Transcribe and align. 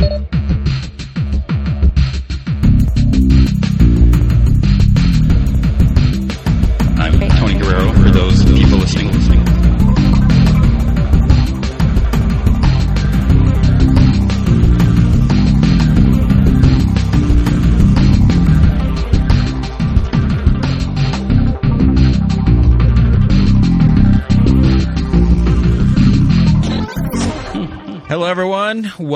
I'm 0.00 0.37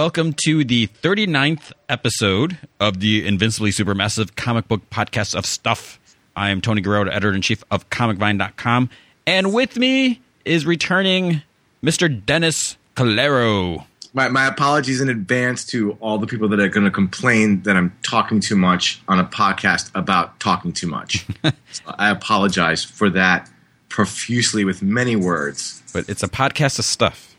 Welcome 0.03 0.32
to 0.46 0.64
the 0.64 0.89
39th 0.89 1.71
episode 1.89 2.59
of 2.81 2.99
the 2.99 3.25
Invincibly 3.25 3.71
Supermassive 3.71 4.35
comic 4.35 4.67
book 4.67 4.90
podcast 4.90 5.36
of 5.36 5.46
stuff. 5.46 6.00
I 6.35 6.50
am 6.50 6.61
Tony 6.61 6.81
Guerrero, 6.81 7.09
editor 7.09 7.32
in 7.32 7.40
chief 7.40 7.63
of 7.71 7.89
ComicVine.com. 7.89 8.90
And 9.29 9.54
with 9.54 9.76
me 9.76 10.21
is 10.45 10.67
returning 10.67 11.43
Mr. 11.85 12.26
Dennis 12.26 12.76
Calero. 12.96 13.86
My, 14.12 14.26
my 14.26 14.49
apologies 14.49 15.00
in 15.00 15.09
advance 15.09 15.64
to 15.67 15.96
all 16.00 16.18
the 16.18 16.26
people 16.26 16.48
that 16.48 16.59
are 16.59 16.68
going 16.68 16.84
to 16.84 16.90
complain 16.90 17.62
that 17.62 17.76
I'm 17.76 17.96
talking 18.03 18.40
too 18.40 18.57
much 18.57 19.00
on 19.07 19.21
a 19.21 19.25
podcast 19.25 19.93
about 19.95 20.40
talking 20.40 20.73
too 20.73 20.89
much. 20.89 21.25
So 21.71 21.84
I 21.87 22.11
apologize 22.11 22.84
for 22.84 23.09
that 23.11 23.48
profusely 23.89 24.64
with 24.64 24.82
many 24.82 25.14
words. 25.14 25.82
But 25.95 26.09
it's 26.09 26.25
a 26.25 26.29
podcast 26.29 26.79
of 26.81 26.84
stuff. 26.84 27.32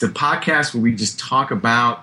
The 0.00 0.08
podcast 0.08 0.74
where 0.74 0.82
we 0.82 0.94
just 0.94 1.18
talk 1.18 1.50
about, 1.50 2.02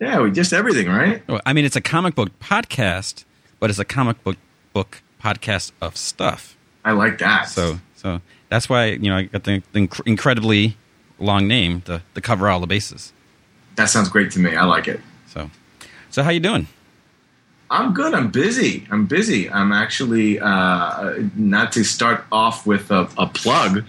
yeah, 0.00 0.20
we 0.20 0.30
just 0.30 0.52
everything, 0.52 0.88
right? 0.88 1.22
I 1.44 1.52
mean, 1.52 1.64
it's 1.64 1.76
a 1.76 1.80
comic 1.80 2.14
book 2.14 2.30
podcast, 2.38 3.24
but 3.58 3.70
it's 3.70 3.78
a 3.78 3.84
comic 3.84 4.22
book 4.22 4.36
book 4.72 5.02
podcast 5.22 5.72
of 5.80 5.96
stuff. 5.96 6.56
I 6.84 6.92
like 6.92 7.18
that. 7.18 7.48
So, 7.48 7.80
so 7.96 8.20
that's 8.48 8.68
why 8.68 8.86
you 8.86 9.10
know 9.10 9.16
I 9.16 9.22
got 9.24 9.44
the, 9.44 9.62
the 9.72 9.88
inc- 9.88 10.06
incredibly 10.06 10.76
long 11.18 11.48
name 11.48 11.80
to, 11.82 12.02
to 12.14 12.20
cover 12.20 12.48
all 12.48 12.60
the 12.60 12.66
bases. 12.66 13.12
that 13.76 13.88
sounds 13.88 14.08
great 14.08 14.30
to 14.32 14.38
me. 14.38 14.54
I 14.54 14.64
like 14.66 14.86
it. 14.86 15.00
So, 15.26 15.50
so 16.10 16.22
how 16.22 16.30
you 16.30 16.40
doing? 16.40 16.68
I'm 17.70 17.94
good. 17.94 18.14
I'm 18.14 18.30
busy. 18.30 18.86
I'm 18.92 19.06
busy. 19.06 19.50
I'm 19.50 19.72
actually 19.72 20.38
uh, 20.38 21.14
not 21.34 21.72
to 21.72 21.82
start 21.82 22.24
off 22.30 22.64
with 22.66 22.90
a, 22.92 23.08
a 23.18 23.26
plug, 23.26 23.84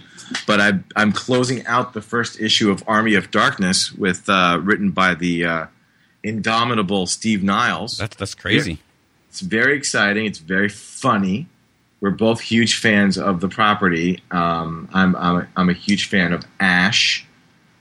but 0.46 0.60
I, 0.60 0.72
I'm 0.96 1.12
closing 1.12 1.66
out 1.66 1.92
the 1.92 2.02
first 2.02 2.40
issue 2.40 2.70
of 2.70 2.82
Army 2.86 3.14
of 3.14 3.30
Darkness 3.30 3.92
with 3.92 4.28
uh, 4.28 4.60
written 4.62 4.90
by 4.90 5.14
the 5.14 5.44
uh, 5.44 5.66
indomitable 6.22 7.06
Steve 7.06 7.42
Niles. 7.42 7.98
That's 7.98 8.16
that's 8.16 8.34
crazy. 8.34 8.80
It's 9.28 9.40
very 9.40 9.76
exciting. 9.76 10.26
It's 10.26 10.38
very 10.38 10.68
funny. 10.68 11.46
We're 12.00 12.10
both 12.10 12.40
huge 12.40 12.78
fans 12.78 13.18
of 13.18 13.40
the 13.40 13.48
property. 13.48 14.22
Um, 14.30 14.88
I'm, 14.92 15.16
I'm, 15.16 15.36
a, 15.36 15.48
I'm 15.56 15.68
a 15.68 15.72
huge 15.72 16.08
fan 16.08 16.32
of 16.32 16.44
Ash, 16.60 17.26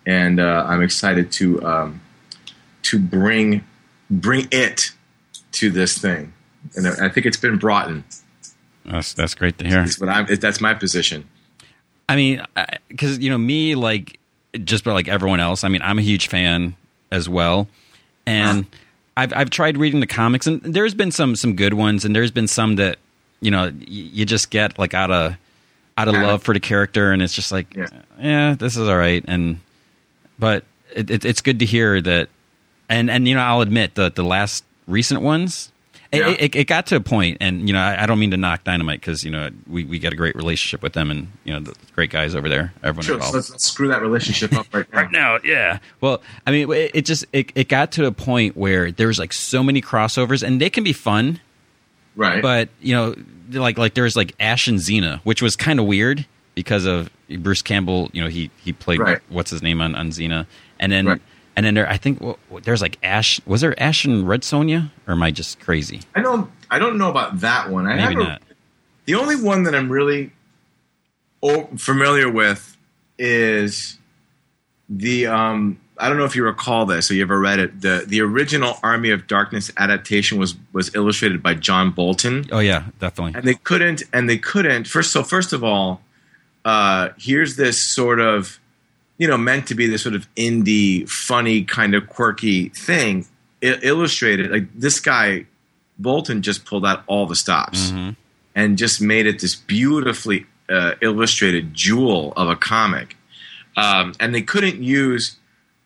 and 0.06 0.40
uh, 0.40 0.66
I'm 0.68 0.82
excited 0.82 1.32
to 1.34 1.64
um, 1.64 2.02
to 2.84 3.00
bring 3.00 3.64
bring 4.10 4.48
it 4.52 4.92
to 5.54 5.70
this 5.70 5.98
thing. 5.98 6.34
And 6.76 6.88
I 6.88 7.10
think 7.10 7.26
it's 7.26 7.38
been 7.38 7.58
brought 7.58 7.90
in. 7.90 8.04
That's 8.86 9.14
that's 9.14 9.36
great 9.36 9.58
to 9.60 9.68
hear. 9.68 9.86
What 10.00 10.10
I'm. 10.10 10.26
That's 10.26 10.62
my 10.62 10.74
position. 10.74 11.28
I 12.10 12.16
mean, 12.16 12.42
because 12.88 13.20
you 13.20 13.30
know 13.30 13.38
me, 13.38 13.76
like 13.76 14.20
just 14.64 14.86
like 14.86 15.08
everyone 15.08 15.40
else. 15.40 15.64
I 15.64 15.68
mean, 15.70 15.82
I'm 15.82 16.00
a 16.00 16.02
huge 16.02 16.28
fan 16.30 16.76
as 17.12 17.28
well, 17.28 17.68
and 18.26 18.66
I've 19.16 19.34
I've 19.34 19.50
tried 19.50 19.78
reading 19.78 20.00
the 20.00 20.08
comics, 20.08 20.48
and 20.48 20.62
there's 20.62 20.94
been 20.94 21.12
some 21.12 21.36
some 21.36 21.56
good 21.56 21.74
ones, 21.74 22.06
and 22.06 22.16
there's 22.16 22.32
been 22.32 22.48
some 22.48 22.76
that 22.78 22.98
you 23.42 23.52
know 23.52 23.64
y- 23.66 23.74
you 23.88 24.26
just 24.26 24.50
get 24.50 24.80
like 24.80 24.94
out 24.94 25.12
of 25.12 25.36
out 25.98 26.08
of 26.08 26.14
Yeah. 26.14 26.28
love 26.28 26.44
for 26.44 26.54
the 26.54 26.60
character, 26.60 27.12
and 27.12 27.22
it's 27.22 27.34
just 27.34 27.52
like, 27.52 27.76
Yeah. 27.76 27.88
yeah, 28.20 28.56
this 28.58 28.78
is 28.78 28.88
all 28.88 28.98
right, 28.98 29.24
and 29.28 29.60
but 30.40 30.64
it, 30.96 31.10
it, 31.10 31.26
it's 31.26 31.42
good 31.42 31.60
to 31.60 31.66
hear 31.66 32.00
that, 32.02 32.30
and 32.88 33.10
and 33.12 33.28
you 33.28 33.36
know 33.36 33.42
I'll 33.42 33.62
admit 33.62 33.96
that 33.96 34.16
the 34.16 34.24
last 34.24 34.64
recent 34.88 35.22
ones. 35.22 35.72
It, 36.12 36.20
Yeah. 36.20 36.36
it, 36.40 36.56
it 36.56 36.64
got 36.68 36.86
to 36.88 36.96
a 36.96 37.00
point, 37.02 37.38
and 37.42 37.68
you 37.68 37.74
know 37.74 37.82
I, 37.82 38.04
I 38.04 38.06
don't 38.06 38.20
mean 38.20 38.32
to 38.32 38.38
knock 38.38 38.64
Dynamite 38.64 39.02
because 39.02 39.24
you 39.26 39.32
know 39.32 39.50
we, 39.68 39.84
we 39.84 40.00
got 40.00 40.14
a 40.14 40.16
great 40.16 40.36
relationship 40.36 40.82
with 40.82 40.94
them, 40.94 41.12
and 41.12 41.28
you 41.44 41.54
know 41.54 41.60
the 41.60 41.74
great 41.96 42.10
guys 42.12 42.34
over 42.36 42.48
there. 42.48 42.74
Everyone 42.84 43.04
Sure. 43.06 43.16
involved. 43.16 43.32
So 43.34 43.38
let's, 43.38 43.50
let's 43.52 43.66
screw 43.66 43.90
that 43.90 44.02
relationship 44.02 44.54
up 44.54 44.68
right 44.74 44.86
now. 44.94 44.98
right 45.02 45.12
now, 45.12 45.40
yeah. 45.44 45.80
Well, 46.00 46.22
I 46.46 46.52
mean, 46.52 46.72
it, 46.72 46.92
it 46.94 47.06
just 47.06 47.26
it, 47.34 47.52
it 47.56 47.68
got 47.68 47.92
to 47.94 48.06
a 48.06 48.12
point 48.12 48.56
where 48.56 48.92
there's 48.92 49.20
like 49.20 49.34
so 49.34 49.62
many 49.64 49.82
crossovers, 49.82 50.44
and 50.44 50.62
they 50.62 50.70
can 50.70 50.84
be 50.84 50.94
fun, 50.94 51.40
Right. 52.16 52.42
but 52.42 52.70
you 52.82 52.96
know, 52.96 53.16
like 53.52 53.78
like 53.78 53.94
there's 53.94 54.16
like 54.16 54.34
Ash 54.40 54.68
and 54.68 54.80
Xena, 54.80 55.20
which 55.22 55.42
was 55.42 55.56
kind 55.56 55.80
of 55.80 55.86
weird 55.86 56.26
because 56.56 56.86
of 56.86 57.10
Bruce 57.40 57.62
Campbell. 57.62 58.10
You 58.14 58.24
know, 58.24 58.30
he 58.30 58.50
he 58.64 58.72
played 58.74 59.00
Right. 59.00 59.20
what's 59.30 59.52
his 59.52 59.62
name 59.62 59.82
on 59.82 59.94
on 59.94 60.10
Xena, 60.12 60.46
and 60.80 60.92
then 60.92 61.06
Right. 61.06 61.22
And 61.58 61.66
then 61.66 61.74
there 61.74 61.90
I 61.90 61.98
think 61.98 62.22
well, 62.22 62.38
there's 62.64 62.82
like 62.82 62.98
Ash. 63.04 63.42
Was 63.46 63.60
there 63.60 63.78
Ash 63.82 64.06
and 64.06 64.26
Red 64.26 64.44
Sonja, 64.44 64.92
or 65.08 65.14
am 65.16 65.24
I 65.24 65.32
just 65.32 65.60
crazy? 65.60 66.00
I 66.16 66.22
don't. 66.22 66.50
I 66.72 66.80
don't 66.80 66.98
know 66.98 67.10
about 67.10 67.42
that 67.42 67.70
one. 67.70 67.86
I 67.88 67.96
Maybe 67.96 68.02
have 68.02 68.12
a- 68.14 68.24
not. 68.30 68.42
The 69.06 69.16
only 69.16 69.36
one 69.36 69.64
that 69.64 69.76
I'm 69.76 69.90
really 69.90 70.32
familiar 71.78 72.30
with 72.30 72.78
is 73.18 73.98
the. 74.90 75.28
Um, 75.28 75.80
I 76.00 76.10
don't 76.10 76.18
know 76.20 76.26
if 76.26 76.36
you 76.36 76.44
recall 76.44 76.86
this 76.86 77.10
or 77.10 77.16
you 77.16 77.24
ever 77.24 77.40
read 77.40 77.58
it. 77.60 77.82
the 77.82 78.04
The 78.08 78.22
original 78.22 78.78
Army 78.84 79.10
of 79.10 79.26
Darkness 79.28 79.72
adaptation 79.78 80.38
was 80.38 80.56
was 80.72 80.94
illustrated 80.94 81.42
by 81.42 81.56
John 81.56 81.92
Bolton, 81.92 82.46
Oh 82.52 82.60
yeah, 82.60 82.84
definitely. 83.00 83.34
and 83.36 83.48
they 83.48 83.56
couldn't. 83.56 84.04
And 84.14 84.30
they 84.30 84.38
couldn't. 84.38 84.88
First, 84.88 85.12
so 85.12 85.24
first 85.24 85.54
of 85.54 85.64
all, 85.64 86.02
uh, 86.66 87.10
here's 87.18 87.56
this 87.56 87.80
sort 87.80 88.20
of, 88.20 88.60
you 89.18 89.28
know, 89.28 89.38
meant 89.38 89.68
to 89.68 89.76
be 89.76 89.88
this 89.88 90.04
sort 90.04 90.16
of 90.16 90.28
indie, 90.36 91.08
funny, 91.10 91.64
kind 91.64 91.96
of 91.96 92.08
quirky 92.08 92.70
thing. 92.70 93.26
I- 93.64 93.80
illustrated 93.82 94.52
like 94.52 94.68
this 94.76 95.00
guy 95.00 95.46
Bolton 96.00 96.44
just 96.44 96.64
pulled 96.66 96.86
out 96.86 97.04
all 97.08 97.26
the 97.26 97.36
stops 97.36 97.90
Mhm. 97.92 98.16
and 98.56 98.78
just 98.78 99.02
made 99.02 99.26
it 99.26 99.40
this 99.40 99.56
beautifully 99.56 100.46
uh, 100.70 100.92
illustrated 101.02 101.74
jewel 101.74 102.34
of 102.36 102.50
a 102.50 102.56
comic. 102.56 103.16
Um, 103.78 104.14
and 104.20 104.36
they 104.36 104.42
couldn't 104.42 104.84
use 104.84 105.38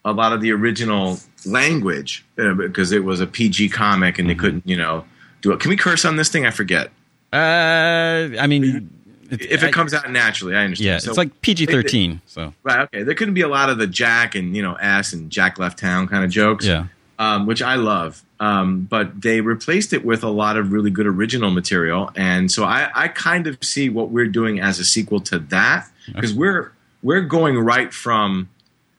a 0.04 0.12
lot 0.12 0.32
of 0.32 0.40
the 0.42 0.50
original 0.50 1.20
language 1.46 2.24
uh, 2.38 2.52
because 2.54 2.90
it 2.92 3.04
was 3.04 3.20
a 3.20 3.26
PG 3.26 3.68
comic 3.70 4.18
and 4.18 4.28
they 4.28 4.34
couldn't, 4.34 4.66
you 4.66 4.76
know, 4.76 5.04
do 5.40 5.52
it. 5.52 5.60
Can 5.60 5.68
we 5.70 5.76
curse 5.76 6.04
on 6.04 6.16
this 6.16 6.28
thing? 6.28 6.44
I 6.44 6.50
forget. 6.50 6.90
Uh, 7.32 8.28
I 8.40 8.46
mean, 8.48 8.90
If 9.40 9.62
it 9.62 9.72
comes 9.72 9.94
out 9.94 10.10
naturally, 10.10 10.54
I 10.54 10.64
understand. 10.64 10.86
yeah, 10.86 10.98
So- 10.98 11.10
it's 11.10 11.18
like 11.18 11.40
PG 11.42 11.66
thirteen. 11.66 12.20
So 12.26 12.52
right. 12.62 12.80
Okay, 12.80 13.02
there 13.02 13.14
couldn't 13.14 13.34
be 13.34 13.40
a 13.42 13.48
lot 13.48 13.70
of 13.70 13.78
the 13.78 13.86
Jack 13.86 14.34
and 14.34 14.54
you 14.56 14.62
know 14.62 14.76
ass 14.80 15.12
and 15.12 15.30
Jack 15.30 15.58
left 15.58 15.78
town 15.78 16.06
kind 16.08 16.24
of 16.24 16.30
jokes. 16.30 16.66
yeah, 16.66 16.86
um, 17.18 17.46
which 17.46 17.62
I 17.62 17.76
love. 17.76 18.22
Um, 18.40 18.88
but 18.90 19.22
they 19.22 19.40
replaced 19.40 19.92
it 19.92 20.04
with 20.04 20.24
a 20.24 20.28
lot 20.28 20.56
of 20.56 20.72
really 20.72 20.90
good 20.90 21.06
original 21.06 21.50
material, 21.52 22.10
and 22.16 22.50
so 22.50 22.64
I, 22.64 22.90
I 22.94 23.08
kind 23.08 23.46
of 23.46 23.56
see 23.62 23.88
what 23.88 24.10
we're 24.10 24.26
doing 24.26 24.58
as 24.60 24.78
a 24.80 24.84
sequel 24.84 25.20
to 25.20 25.38
that 25.38 25.86
because 26.12 26.34
we're 26.34 26.72
we're 27.02 27.20
going 27.22 27.58
right 27.58 27.92
from. 27.92 28.48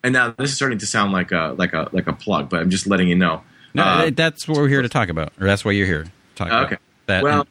And 0.06 0.12
now 0.14 0.32
this 0.38 0.50
is 0.50 0.56
starting 0.58 0.80
to 0.80 0.86
sound 0.86 1.12
like 1.14 1.32
a 1.32 1.56
like 1.58 1.74
a 1.74 1.90
like 1.92 2.08
a 2.08 2.14
plug, 2.14 2.50
but 2.50 2.60
I'm 2.62 2.70
just 2.70 2.88
letting 2.88 3.08
you 3.08 3.16
know. 3.16 3.42
no, 3.74 3.84
Uh, 3.84 4.10
that's 4.14 4.48
what 4.48 4.58
we're 4.58 4.68
here 4.68 4.82
to 4.82 4.90
talk 4.90 5.10
about, 5.10 5.32
or 5.40 5.46
that's 5.48 5.64
why 5.66 5.72
you're 5.72 5.88
here. 5.88 6.04
to 6.04 6.12
Talk 6.36 6.48
about 6.48 6.66
okay. 6.66 6.78
that. 7.06 7.24
well, 7.24 7.48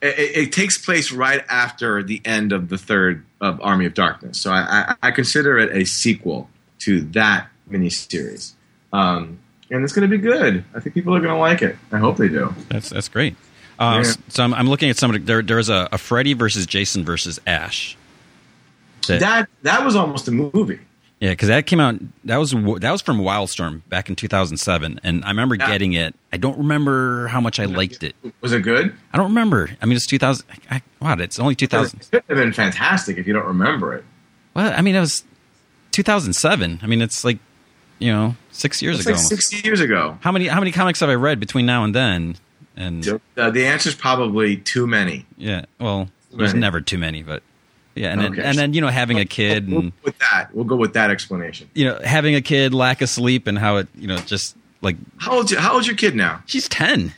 it, 0.00 0.36
it- 0.36 0.52
takes 0.52 0.78
place 0.78 1.12
right 1.12 1.44
after 1.48 2.02
the 2.02 2.20
end 2.24 2.52
of 2.52 2.68
the 2.68 2.78
third 2.78 3.24
of 3.40 3.60
Army 3.62 3.86
of 3.86 3.94
Darkness, 3.94 4.40
so 4.40 4.50
I, 4.50 4.94
I, 5.02 5.08
I 5.08 5.10
consider 5.10 5.58
it 5.58 5.74
a 5.76 5.84
sequel 5.84 6.48
to 6.80 7.00
that 7.12 7.48
miniseries. 7.70 8.52
Um, 8.92 9.38
and 9.70 9.84
it's 9.84 9.92
going 9.92 10.08
to 10.08 10.16
be 10.16 10.20
good. 10.22 10.64
I 10.74 10.80
think 10.80 10.94
people 10.94 11.14
are 11.14 11.20
going 11.20 11.34
to 11.34 11.38
like 11.38 11.60
it. 11.62 11.76
I 11.92 11.98
hope 11.98 12.16
they 12.16 12.28
do. 12.28 12.54
That's 12.70 12.88
that's 12.90 13.08
great. 13.08 13.36
Uh, 13.78 14.02
Yeah. 14.04 14.12
So 14.28 14.42
I'm, 14.42 14.54
I'm 14.54 14.68
looking 14.68 14.88
at 14.90 14.96
some. 14.96 15.12
There, 15.24 15.42
there's 15.42 15.68
a, 15.68 15.88
a 15.92 15.98
Freddy 15.98 16.32
versus 16.32 16.64
Jason 16.66 17.04
versus 17.04 17.38
Ash. 17.46 17.96
That- 19.08 19.20
That 19.20 19.48
that 19.62 19.84
was 19.84 19.94
almost 19.96 20.26
a 20.28 20.30
movie. 20.32 20.80
Yeah, 21.20 21.30
because 21.30 21.48
that 21.48 21.66
came 21.66 21.80
out. 21.80 21.96
That 22.24 22.36
was 22.36 22.52
that 22.52 22.90
was 22.92 23.02
from 23.02 23.18
Wildstorm 23.20 23.82
back 23.88 24.08
in 24.08 24.16
2007, 24.16 25.00
and 25.02 25.24
I 25.24 25.28
remember 25.28 25.54
Yeah. 25.56 25.66
getting 25.68 25.92
it. 25.94 26.14
I 26.32 26.36
don't 26.36 26.58
remember 26.58 27.26
how 27.28 27.40
much 27.40 27.58
I 27.58 27.64
liked 27.64 28.02
it. 28.02 28.14
Was 28.40 28.52
it 28.52 28.62
good? 28.62 28.94
I 29.12 29.16
don't 29.16 29.28
remember. 29.28 29.70
I 29.82 29.86
mean, 29.86 29.96
it's 29.96 30.06
2000. 30.06 30.46
I, 30.70 30.82
wow, 31.00 31.16
it's 31.18 31.38
only 31.38 31.54
2000. 31.54 32.00
It 32.00 32.08
could 32.10 32.22
have 32.28 32.36
been 32.38 32.52
fantastic 32.52 33.18
if 33.18 33.26
you 33.26 33.32
don't 33.32 33.46
remember 33.46 33.94
it. 33.94 34.04
Well, 34.54 34.72
I 34.76 34.80
mean, 34.82 34.94
it 34.94 35.00
was 35.00 35.24
2007. 35.92 36.80
I 36.82 36.86
mean, 36.86 37.02
it's 37.02 37.24
like 37.24 37.38
you 37.98 38.12
know 38.12 38.36
six 38.52 38.80
years 38.82 38.98
It's 38.98 39.06
ago. 39.06 39.14
like 39.16 39.22
six 39.24 39.64
years 39.64 39.80
ago. 39.80 40.18
How 40.20 40.32
many 40.32 40.46
how 40.48 40.60
many 40.60 40.72
comics 40.72 41.00
have 41.00 41.08
I 41.08 41.14
read 41.14 41.40
between 41.40 41.66
now 41.66 41.84
and 41.84 41.94
then? 41.94 42.36
And 42.76 43.20
Uh, 43.36 43.50
the 43.50 43.66
answer 43.66 43.88
is 43.88 43.96
probably 43.96 44.56
too 44.58 44.86
many. 44.86 45.26
yeah, 45.36 45.64
well, 45.80 46.08
there's 46.32 46.52
Right. 46.52 46.60
never 46.60 46.80
too 46.80 46.96
many, 46.98 47.24
but 47.24 47.42
yeah, 47.98 48.12
and 48.12 48.20
then 48.20 48.32
Okay. 48.32 48.42
and 48.42 48.56
then 48.58 48.72
you 48.74 48.80
know 48.80 48.88
having 48.88 49.18
a 49.18 49.24
kid 49.24 49.68
We'll 49.70 49.82
go 49.82 49.92
with 50.04 50.18
that. 50.18 50.48
We'll 50.54 50.64
go 50.64 50.76
with 50.76 50.92
that 50.94 51.10
explanation. 51.10 51.68
you 51.74 51.84
know 51.86 51.98
having 52.04 52.34
a 52.34 52.40
kid, 52.40 52.72
lack 52.74 53.00
of 53.02 53.08
sleep, 53.08 53.46
and 53.46 53.58
how 53.58 53.76
it 53.76 53.88
you 53.96 54.06
know 54.06 54.18
just 54.18 54.56
like 54.82 54.96
How 55.18 55.32
old? 55.38 55.50
How 55.52 55.74
old's 55.74 55.86
your 55.86 55.96
kid 55.96 56.14
now? 56.14 56.42
she's 56.46 56.68
ten. 56.68 57.12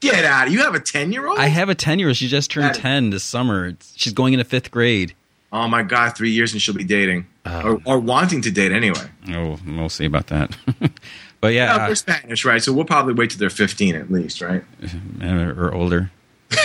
Get 0.00 0.24
out! 0.26 0.50
You 0.50 0.58
have 0.62 0.74
a 0.74 0.80
ten 0.80 1.10
year 1.12 1.26
old? 1.26 1.38
I 1.38 1.46
have 1.46 1.68
a 1.70 1.74
ten 1.74 1.98
year 1.98 2.08
old. 2.08 2.16
She 2.18 2.28
just 2.28 2.50
turned 2.50 2.66
That- 2.66 2.74
ten 2.76 3.10
this 3.10 3.24
summer. 3.24 3.72
She's 3.96 4.12
going 4.12 4.34
into 4.34 4.44
fifth 4.44 4.70
grade. 4.70 5.14
Oh 5.52 5.66
my 5.68 5.82
god! 5.82 6.10
Three 6.16 6.30
years 6.30 6.52
and 6.52 6.60
she'll 6.60 6.74
be 6.74 6.84
dating 6.84 7.26
Oh. 7.46 7.62
or, 7.62 7.80
or 7.94 7.98
wanting 7.98 8.42
to 8.42 8.50
date 8.50 8.72
anyway. 8.72 9.08
Oh, 9.30 9.58
we'll 9.66 9.88
see 9.88 10.04
about 10.04 10.26
that. 10.26 10.54
but 11.40 11.54
Yeah, 11.54 11.76
yeah, 11.76 11.86
they're 11.86 11.94
Spanish, 11.94 12.44
right? 12.44 12.62
So 12.62 12.72
we'll 12.72 12.84
probably 12.84 13.14
wait 13.14 13.30
till 13.30 13.38
they're 13.38 13.48
fifteen 13.48 13.94
at 13.94 14.10
least, 14.10 14.42
right? 14.42 14.62
uh, 15.22 15.54
or 15.56 15.72
older. 15.72 16.10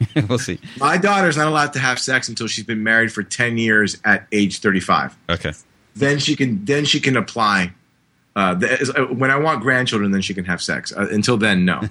we'll 0.28 0.38
see. 0.38 0.58
My 0.78 0.96
daughter's 0.96 1.36
not 1.36 1.46
allowed 1.46 1.72
to 1.74 1.78
have 1.78 1.98
sex 1.98 2.28
until 2.28 2.46
she's 2.46 2.64
been 2.64 2.82
married 2.82 3.12
for 3.12 3.22
ten 3.22 3.58
years 3.58 3.98
at 4.04 4.26
age 4.32 4.60
thirty-five. 4.60 5.16
Okay. 5.28 5.52
Then 5.96 6.18
she 6.18 6.36
can 6.36 6.64
then 6.64 6.84
she 6.84 7.00
can 7.00 7.16
apply. 7.16 7.72
Uh, 8.36 8.54
the, 8.54 8.94
uh, 8.96 9.12
when 9.12 9.32
I 9.32 9.36
want 9.36 9.62
grandchildren, 9.62 10.12
then 10.12 10.22
she 10.22 10.32
can 10.32 10.44
have 10.44 10.62
sex. 10.62 10.92
Uh, 10.92 11.08
until 11.10 11.36
then, 11.36 11.64
no. 11.64 11.82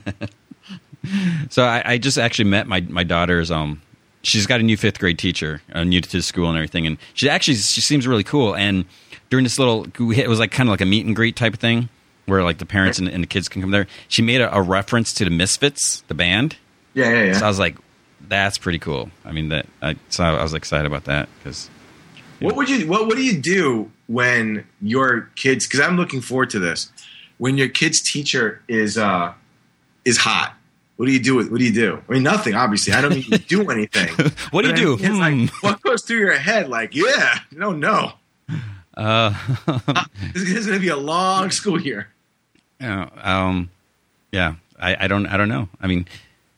So 1.49 1.63
I, 1.63 1.93
I 1.93 1.97
just 1.97 2.17
actually 2.17 2.49
met 2.49 2.67
my 2.67 2.81
my 2.81 3.03
daughter's 3.03 3.49
um 3.49 3.81
she's 4.23 4.45
got 4.45 4.59
a 4.59 4.63
new 4.63 4.75
fifth 4.77 4.99
grade 4.99 5.17
teacher, 5.17 5.61
uh, 5.73 5.83
new 5.83 6.01
to 6.01 6.09
the 6.09 6.21
school 6.21 6.49
and 6.49 6.57
everything, 6.57 6.85
and 6.85 6.97
she 7.13 7.29
actually 7.29 7.55
she 7.55 7.81
seems 7.81 8.07
really 8.07 8.23
cool. 8.23 8.55
And 8.55 8.85
during 9.29 9.43
this 9.43 9.57
little, 9.57 9.85
it 10.11 10.27
was 10.27 10.39
like 10.39 10.51
kind 10.51 10.67
of 10.69 10.71
like 10.71 10.81
a 10.81 10.85
meet 10.85 11.05
and 11.05 11.15
greet 11.15 11.35
type 11.35 11.53
of 11.53 11.59
thing, 11.59 11.89
where 12.25 12.43
like 12.43 12.57
the 12.57 12.65
parents 12.65 12.99
and, 12.99 13.07
and 13.07 13.23
the 13.23 13.27
kids 13.27 13.47
can 13.47 13.61
come 13.61 13.71
there. 13.71 13.87
She 14.07 14.21
made 14.21 14.41
a, 14.41 14.53
a 14.53 14.61
reference 14.61 15.13
to 15.13 15.23
the 15.23 15.31
Misfits, 15.31 16.03
the 16.07 16.13
band. 16.13 16.57
yeah, 16.93 17.09
yeah, 17.09 17.23
yeah. 17.23 17.33
So 17.33 17.45
I 17.45 17.47
was 17.47 17.59
like, 17.59 17.77
that's 18.27 18.57
pretty 18.57 18.79
cool. 18.79 19.09
I 19.25 19.31
mean 19.31 19.49
that. 19.49 19.65
I, 19.81 19.95
so 20.09 20.23
I 20.23 20.43
was 20.43 20.53
excited 20.53 20.85
about 20.85 21.05
that 21.05 21.29
because 21.39 21.69
What 22.39 22.55
would 22.55 22.69
you 22.69 22.87
what 22.87 23.07
What 23.07 23.15
do 23.17 23.23
you 23.23 23.37
do 23.39 23.91
when 24.07 24.65
your 24.81 25.29
kids? 25.35 25.65
Because 25.67 25.79
I'm 25.81 25.97
looking 25.97 26.21
forward 26.21 26.49
to 26.51 26.59
this. 26.59 26.91
When 27.37 27.57
your 27.57 27.69
kid's 27.69 28.01
teacher 28.01 28.61
is 28.67 28.97
uh 28.97 29.33
is 30.05 30.17
hot. 30.17 30.53
What 30.95 31.05
do 31.05 31.11
you 31.11 31.19
do? 31.21 31.35
With, 31.35 31.51
what 31.51 31.59
do 31.59 31.65
you 31.65 31.73
do? 31.73 32.01
I 32.09 32.13
mean, 32.13 32.23
nothing. 32.23 32.55
Obviously, 32.55 32.93
I 32.93 33.01
don't 33.01 33.13
need 33.13 33.25
to 33.25 33.37
do 33.37 33.69
anything. 33.69 34.09
What 34.51 34.63
do 34.63 34.69
you 34.69 34.75
do? 34.75 34.95
Mean, 34.97 35.05
It's 35.05 35.15
Hmm. 35.15 35.19
like 35.19 35.63
what 35.63 35.81
goes 35.81 36.01
through 36.03 36.17
your 36.19 36.33
head? 36.37 36.69
Like, 36.69 36.95
yeah, 36.95 37.39
no, 37.51 37.71
no. 37.71 38.13
uh, 38.95 39.33
This 40.33 40.43
is 40.49 40.65
going 40.65 40.79
to 40.79 40.81
be 40.81 40.87
a 40.89 40.95
long 40.97 41.51
school 41.51 41.79
year. 41.79 42.09
Yeah, 42.79 43.09
um, 43.23 43.71
yeah. 44.31 44.53
I, 44.79 45.05
I 45.05 45.07
don't. 45.07 45.25
I 45.25 45.35
don't 45.37 45.49
know. 45.49 45.67
I 45.81 45.87
mean, 45.87 46.05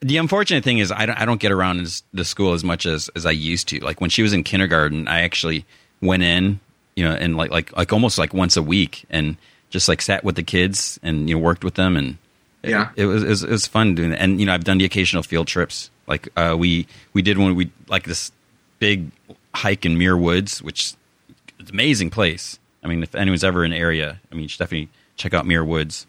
the 0.02 0.18
unfortunate 0.18 0.64
thing 0.64 0.78
is 0.80 0.92
I 0.92 1.06
don't. 1.06 1.20
I 1.20 1.26
don't 1.26 1.40
get 1.40 1.52
around 1.52 1.80
in 1.80 1.86
s- 1.86 2.04
the 2.14 2.24
school 2.26 2.54
as 2.54 2.64
much 2.64 2.86
as 2.86 3.10
as 3.16 3.26
I 3.26 3.32
used 3.32 3.68
to. 3.70 3.80
Like 3.84 4.00
when 4.02 4.10
she 4.10 4.22
was 4.24 4.34
in 4.34 4.44
kindergarten, 4.44 5.08
I 5.08 5.22
actually 5.22 5.66
went 6.02 6.24
in, 6.24 6.60
you 6.96 7.04
know, 7.04 7.12
and 7.14 7.36
like 7.38 7.52
like 7.52 7.76
like 7.76 7.92
almost 7.94 8.18
like 8.18 8.34
once 8.34 8.56
a 8.58 8.64
week, 8.64 9.06
and 9.10 9.36
just 9.70 9.88
like 9.88 10.02
sat 10.02 10.24
with 10.24 10.36
the 10.36 10.44
kids 10.44 11.00
and 11.04 11.30
you 11.30 11.36
know 11.36 11.42
worked 11.42 11.64
with 11.64 11.76
them, 11.76 11.98
and 11.98 12.18
Yeah. 12.64 12.90
it, 12.96 13.06
was, 13.06 13.24
it 13.24 13.28
was 13.30 13.44
it 13.44 13.50
was 13.50 13.68
fun 13.68 13.96
doing 13.96 14.12
that. 14.12 14.22
And 14.22 14.40
you 14.40 14.46
know, 14.46 14.54
I've 14.54 14.64
done 14.64 14.78
the 14.78 14.86
occasional 14.86 15.24
field 15.24 15.48
trips. 15.48 15.90
Like 16.08 16.30
uh, 16.38 16.56
we 16.58 16.88
we 17.14 17.22
did 17.22 17.38
when 17.38 17.56
we 17.56 17.70
like 17.88 18.04
this 18.06 18.32
big 18.80 19.12
hike 19.54 19.86
in 19.86 19.98
Muir 19.98 20.16
Woods, 20.18 20.62
which 20.64 20.94
it's 21.60 21.70
an 21.70 21.76
amazing 21.76 22.10
place. 22.10 22.58
I 22.84 22.88
mean, 22.88 23.04
if 23.04 23.14
anyone's 23.16 23.44
ever 23.44 23.66
in 23.66 23.72
the 23.72 23.78
area, 23.78 24.22
I 24.32 24.36
mean, 24.36 24.44
you 24.44 24.48
should 24.48 24.60
definitely 24.60 24.88
check 25.18 25.34
out 25.34 25.46
Muir 25.46 25.66
Woods. 25.66 26.08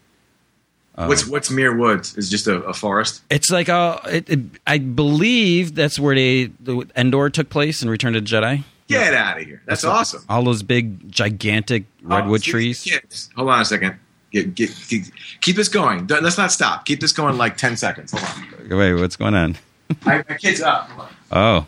Uh, 0.95 1.05
what's 1.05 1.25
What's 1.25 1.49
Muir 1.49 1.75
Woods? 1.75 2.17
Is 2.17 2.29
just 2.29 2.47
a, 2.47 2.61
a 2.63 2.73
forest. 2.73 3.21
It's 3.29 3.49
like 3.49 3.69
uh, 3.69 3.99
it, 4.07 4.29
it, 4.29 4.39
I 4.67 4.77
believe 4.77 5.73
that's 5.75 5.97
where 5.99 6.13
they 6.15 6.45
the 6.59 6.85
Endor 6.95 7.29
took 7.29 7.49
place 7.49 7.81
in 7.81 7.89
Return 7.89 8.13
to 8.13 8.21
the 8.21 8.25
Jedi. 8.27 8.63
Get 8.87 9.13
out 9.13 9.39
of 9.39 9.45
here! 9.47 9.61
That's 9.65 9.85
awesome. 9.85 10.25
All 10.27 10.43
those 10.43 10.63
big, 10.63 11.09
gigantic 11.09 11.85
redwood 12.01 12.41
Oh, 12.41 12.51
trees. 12.51 12.83
Kids, 12.83 13.29
hold 13.37 13.49
on 13.49 13.61
a 13.61 13.65
second. 13.65 13.95
Get, 14.31 14.53
get, 14.53 14.69
get, 14.89 15.09
keep 15.39 15.55
this 15.55 15.69
going. 15.69 16.07
Let's 16.07 16.37
not 16.37 16.51
stop. 16.51 16.83
Keep 16.85 16.99
this 16.99 17.13
going 17.13 17.37
like 17.37 17.55
ten 17.55 17.77
seconds. 17.77 18.11
Hold 18.11 18.69
on. 18.69 18.77
Wait, 18.77 18.93
what's 18.95 19.15
going 19.15 19.33
on? 19.33 19.57
My, 20.05 20.23
my 20.29 20.35
kid's 20.37 20.61
up. 20.61 20.89
Hold 20.89 21.07
on. 21.07 21.15
Oh, 21.31 21.65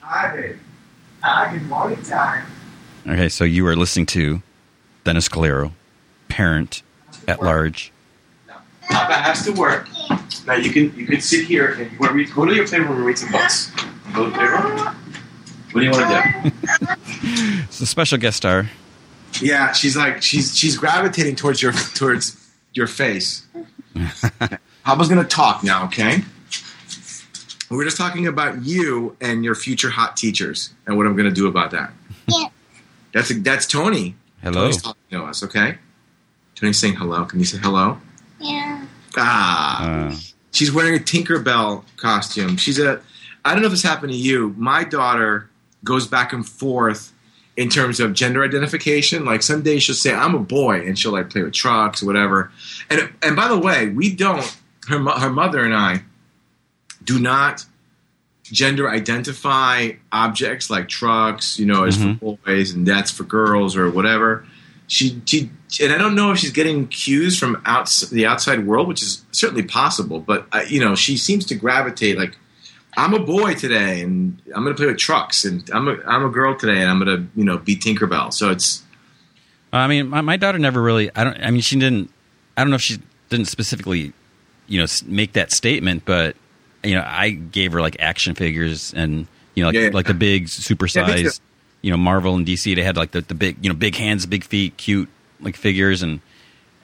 Hi, 0.00 0.34
babe. 0.36 0.56
Hi, 1.22 1.52
good 1.52 1.66
morning 1.68 2.02
time. 2.02 2.46
okay. 3.06 3.28
So 3.28 3.44
you 3.44 3.66
are 3.66 3.76
listening 3.76 4.06
to 4.06 4.42
Dennis 5.04 5.28
Calero, 5.28 5.72
parent 6.28 6.82
at 7.28 7.42
large. 7.42 7.92
Papa 8.88 9.14
has 9.14 9.44
to 9.44 9.52
work. 9.52 9.88
Now 10.46 10.54
you 10.54 10.70
can 10.72 10.96
you 10.98 11.06
can 11.06 11.20
sit 11.20 11.46
here 11.46 11.72
and 11.72 11.92
you 11.92 11.98
want 11.98 12.12
to 12.12 12.16
read, 12.16 12.34
go 12.34 12.44
to 12.44 12.54
your 12.54 12.66
playroom 12.66 12.96
and 12.96 13.04
read 13.04 13.18
some 13.18 13.30
books. 13.30 13.70
Go 14.14 14.24
to 14.24 14.30
the 14.30 14.36
playroom. 14.36 14.78
What 15.72 15.80
do 15.80 15.82
you 15.82 15.90
want 15.90 16.44
to 16.44 16.50
do? 16.50 16.86
It's 17.64 17.80
a 17.80 17.86
special 17.86 18.18
guest 18.18 18.36
star. 18.38 18.68
Yeah, 19.40 19.72
she's 19.72 19.96
like 19.96 20.22
she's 20.22 20.56
she's 20.56 20.76
gravitating 20.76 21.36
towards 21.36 21.62
your 21.62 21.72
towards 21.72 22.36
your 22.74 22.86
face. 22.86 23.46
Papa's 24.84 25.08
gonna 25.08 25.24
talk 25.24 25.64
now, 25.64 25.86
okay? 25.86 26.22
We're 27.70 27.84
just 27.84 27.96
talking 27.96 28.26
about 28.26 28.64
you 28.64 29.16
and 29.20 29.44
your 29.44 29.54
future 29.54 29.88
hot 29.88 30.16
teachers 30.16 30.74
and 30.86 30.98
what 30.98 31.06
I'm 31.06 31.16
gonna 31.16 31.30
do 31.30 31.46
about 31.46 31.70
that. 31.70 31.92
Yeah. 32.26 32.48
That's 33.12 33.34
that's 33.40 33.66
Tony. 33.66 34.16
Hello. 34.42 34.62
Tony's 34.62 34.82
talking 34.82 35.02
to 35.10 35.24
us, 35.24 35.42
okay? 35.44 35.78
Tony's 36.54 36.78
saying 36.78 36.96
hello. 36.96 37.24
Can 37.24 37.38
you 37.38 37.44
say 37.46 37.58
hello? 37.58 37.98
Yeah. 38.42 38.86
Ah. 39.16 40.08
Uh, 40.08 40.16
She's 40.52 40.70
wearing 40.70 40.94
a 40.94 40.98
Tinkerbell 41.02 41.84
costume. 41.96 42.56
She's 42.58 42.78
a. 42.78 43.00
I 43.44 43.52
don't 43.52 43.62
know 43.62 43.66
if 43.66 43.72
this 43.72 43.82
happened 43.82 44.12
to 44.12 44.18
you. 44.18 44.54
My 44.58 44.84
daughter 44.84 45.48
goes 45.82 46.06
back 46.06 46.32
and 46.32 46.46
forth 46.46 47.12
in 47.56 47.68
terms 47.70 48.00
of 48.00 48.12
gender 48.12 48.44
identification. 48.44 49.24
Like 49.24 49.42
some 49.42 49.62
days 49.62 49.82
she'll 49.82 49.94
say 49.94 50.12
I'm 50.12 50.34
a 50.34 50.38
boy, 50.38 50.86
and 50.86 50.98
she'll 50.98 51.12
like 51.12 51.30
play 51.30 51.42
with 51.42 51.54
trucks 51.54 52.02
or 52.02 52.06
whatever. 52.06 52.52
And 52.90 53.10
and 53.22 53.34
by 53.34 53.48
the 53.48 53.58
way, 53.58 53.88
we 53.88 54.14
don't. 54.14 54.44
Her 54.88 54.98
her 54.98 55.30
mother 55.30 55.64
and 55.64 55.74
I 55.74 56.02
do 57.02 57.18
not 57.18 57.64
gender 58.42 58.90
identify 58.90 59.92
objects 60.12 60.68
like 60.68 60.88
trucks. 60.88 61.58
You 61.58 61.64
know, 61.66 61.84
as 61.84 61.96
for 61.96 62.36
boys 62.44 62.72
and 62.72 62.86
that's 62.86 63.10
for 63.10 63.24
girls 63.24 63.74
or 63.74 63.90
whatever. 63.90 64.46
She, 64.88 65.20
she 65.26 65.50
and 65.80 65.92
I 65.92 65.96
don't 65.98 66.14
know 66.14 66.32
if 66.32 66.38
she's 66.38 66.50
getting 66.50 66.86
cues 66.88 67.38
from 67.38 67.62
outs- 67.64 68.08
the 68.10 68.26
outside 68.26 68.66
world, 68.66 68.88
which 68.88 69.02
is 69.02 69.24
certainly 69.32 69.62
possible. 69.62 70.20
But 70.20 70.46
uh, 70.52 70.64
you 70.68 70.80
know, 70.80 70.94
she 70.94 71.16
seems 71.16 71.46
to 71.46 71.54
gravitate 71.54 72.18
like 72.18 72.36
I'm 72.96 73.14
a 73.14 73.18
boy 73.20 73.54
today, 73.54 74.02
and 74.02 74.40
I'm 74.54 74.64
going 74.64 74.74
to 74.76 74.78
play 74.78 74.86
with 74.86 74.98
trucks, 74.98 75.44
and 75.46 75.68
I'm 75.72 75.88
a 75.88 75.96
I'm 76.06 76.24
a 76.24 76.28
girl 76.28 76.56
today, 76.58 76.80
and 76.82 76.90
I'm 76.90 77.02
going 77.02 77.16
to 77.16 77.26
you 77.38 77.44
know 77.44 77.56
be 77.58 77.74
Tinkerbell. 77.76 78.32
So 78.34 78.50
it's 78.50 78.82
I 79.72 79.86
mean, 79.86 80.08
my, 80.08 80.20
my 80.20 80.36
daughter 80.36 80.58
never 80.58 80.82
really. 80.82 81.10
I 81.16 81.24
don't. 81.24 81.42
I 81.42 81.50
mean, 81.50 81.62
she 81.62 81.78
didn't. 81.78 82.10
I 82.58 82.62
don't 82.62 82.68
know 82.70 82.76
if 82.76 82.82
she 82.82 82.98
didn't 83.30 83.46
specifically, 83.46 84.12
you 84.66 84.78
know, 84.78 84.86
make 85.06 85.32
that 85.32 85.52
statement, 85.52 86.04
but 86.04 86.36
you 86.84 86.94
know, 86.94 87.04
I 87.06 87.30
gave 87.30 87.72
her 87.72 87.80
like 87.80 87.96
action 87.98 88.34
figures 88.34 88.92
and 88.92 89.26
you 89.54 89.62
know, 89.62 89.68
like 89.70 89.74
Yeah. 89.74 89.90
like 89.94 90.06
the 90.06 90.12
big 90.14 90.48
super 90.50 90.86
Yeah, 90.94 91.06
me 91.06 91.22
too. 91.22 91.28
size. 91.30 91.40
You 91.82 91.90
know, 91.90 91.96
Marvel 91.96 92.34
and 92.34 92.46
DC. 92.46 92.74
They 92.74 92.82
had 92.82 92.96
like 92.96 93.10
the, 93.10 93.20
the 93.20 93.34
big, 93.34 93.58
you 93.60 93.68
know, 93.68 93.76
big 93.76 93.96
hands, 93.96 94.24
big 94.24 94.44
feet, 94.44 94.76
cute 94.76 95.08
like 95.40 95.56
figures, 95.56 96.02
and 96.02 96.20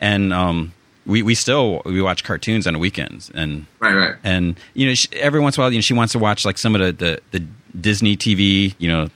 and 0.01 0.33
um, 0.33 0.75
we 1.07 1.23
we 1.23 1.35
still 1.35 1.81
we 1.85 2.03
watch 2.03 2.25
cartoons 2.25 2.67
on 2.67 2.75
the 2.75 2.79
weekends, 2.79 3.31
and 3.35 3.67
right, 3.79 3.95
right. 3.95 4.17
and 4.23 4.59
you 4.75 4.89
know, 4.89 4.95
she, 4.95 5.09
every 5.15 5.41
once 5.41 5.57
in 5.57 5.61
a 5.61 5.65
while, 5.65 5.73
you 5.73 5.79
know, 5.79 5.83
she 5.83 5.95
wants 5.95 6.13
to 6.13 6.19
watch 6.19 6.45
like 6.45 6.59
some 6.59 6.75
of 6.75 6.81
the 6.81 6.93
the, 7.33 7.39
the 7.39 7.47
Disney 7.81 8.17
TV, 8.17 8.75
you 8.79 8.89
know, 8.89 9.09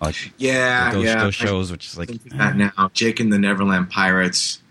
like 0.00 0.32
Yeah, 0.38 0.92
those, 0.92 1.04
yeah. 1.04 1.22
those 1.22 1.34
shows, 1.34 1.70
which 1.72 1.86
is 1.86 1.98
like 1.98 2.08
that 2.08 2.56
now. 2.56 2.90
Jake 2.94 3.20
and 3.20 3.32
the 3.32 3.38
Neverland 3.38 3.90
Pirates, 3.90 4.62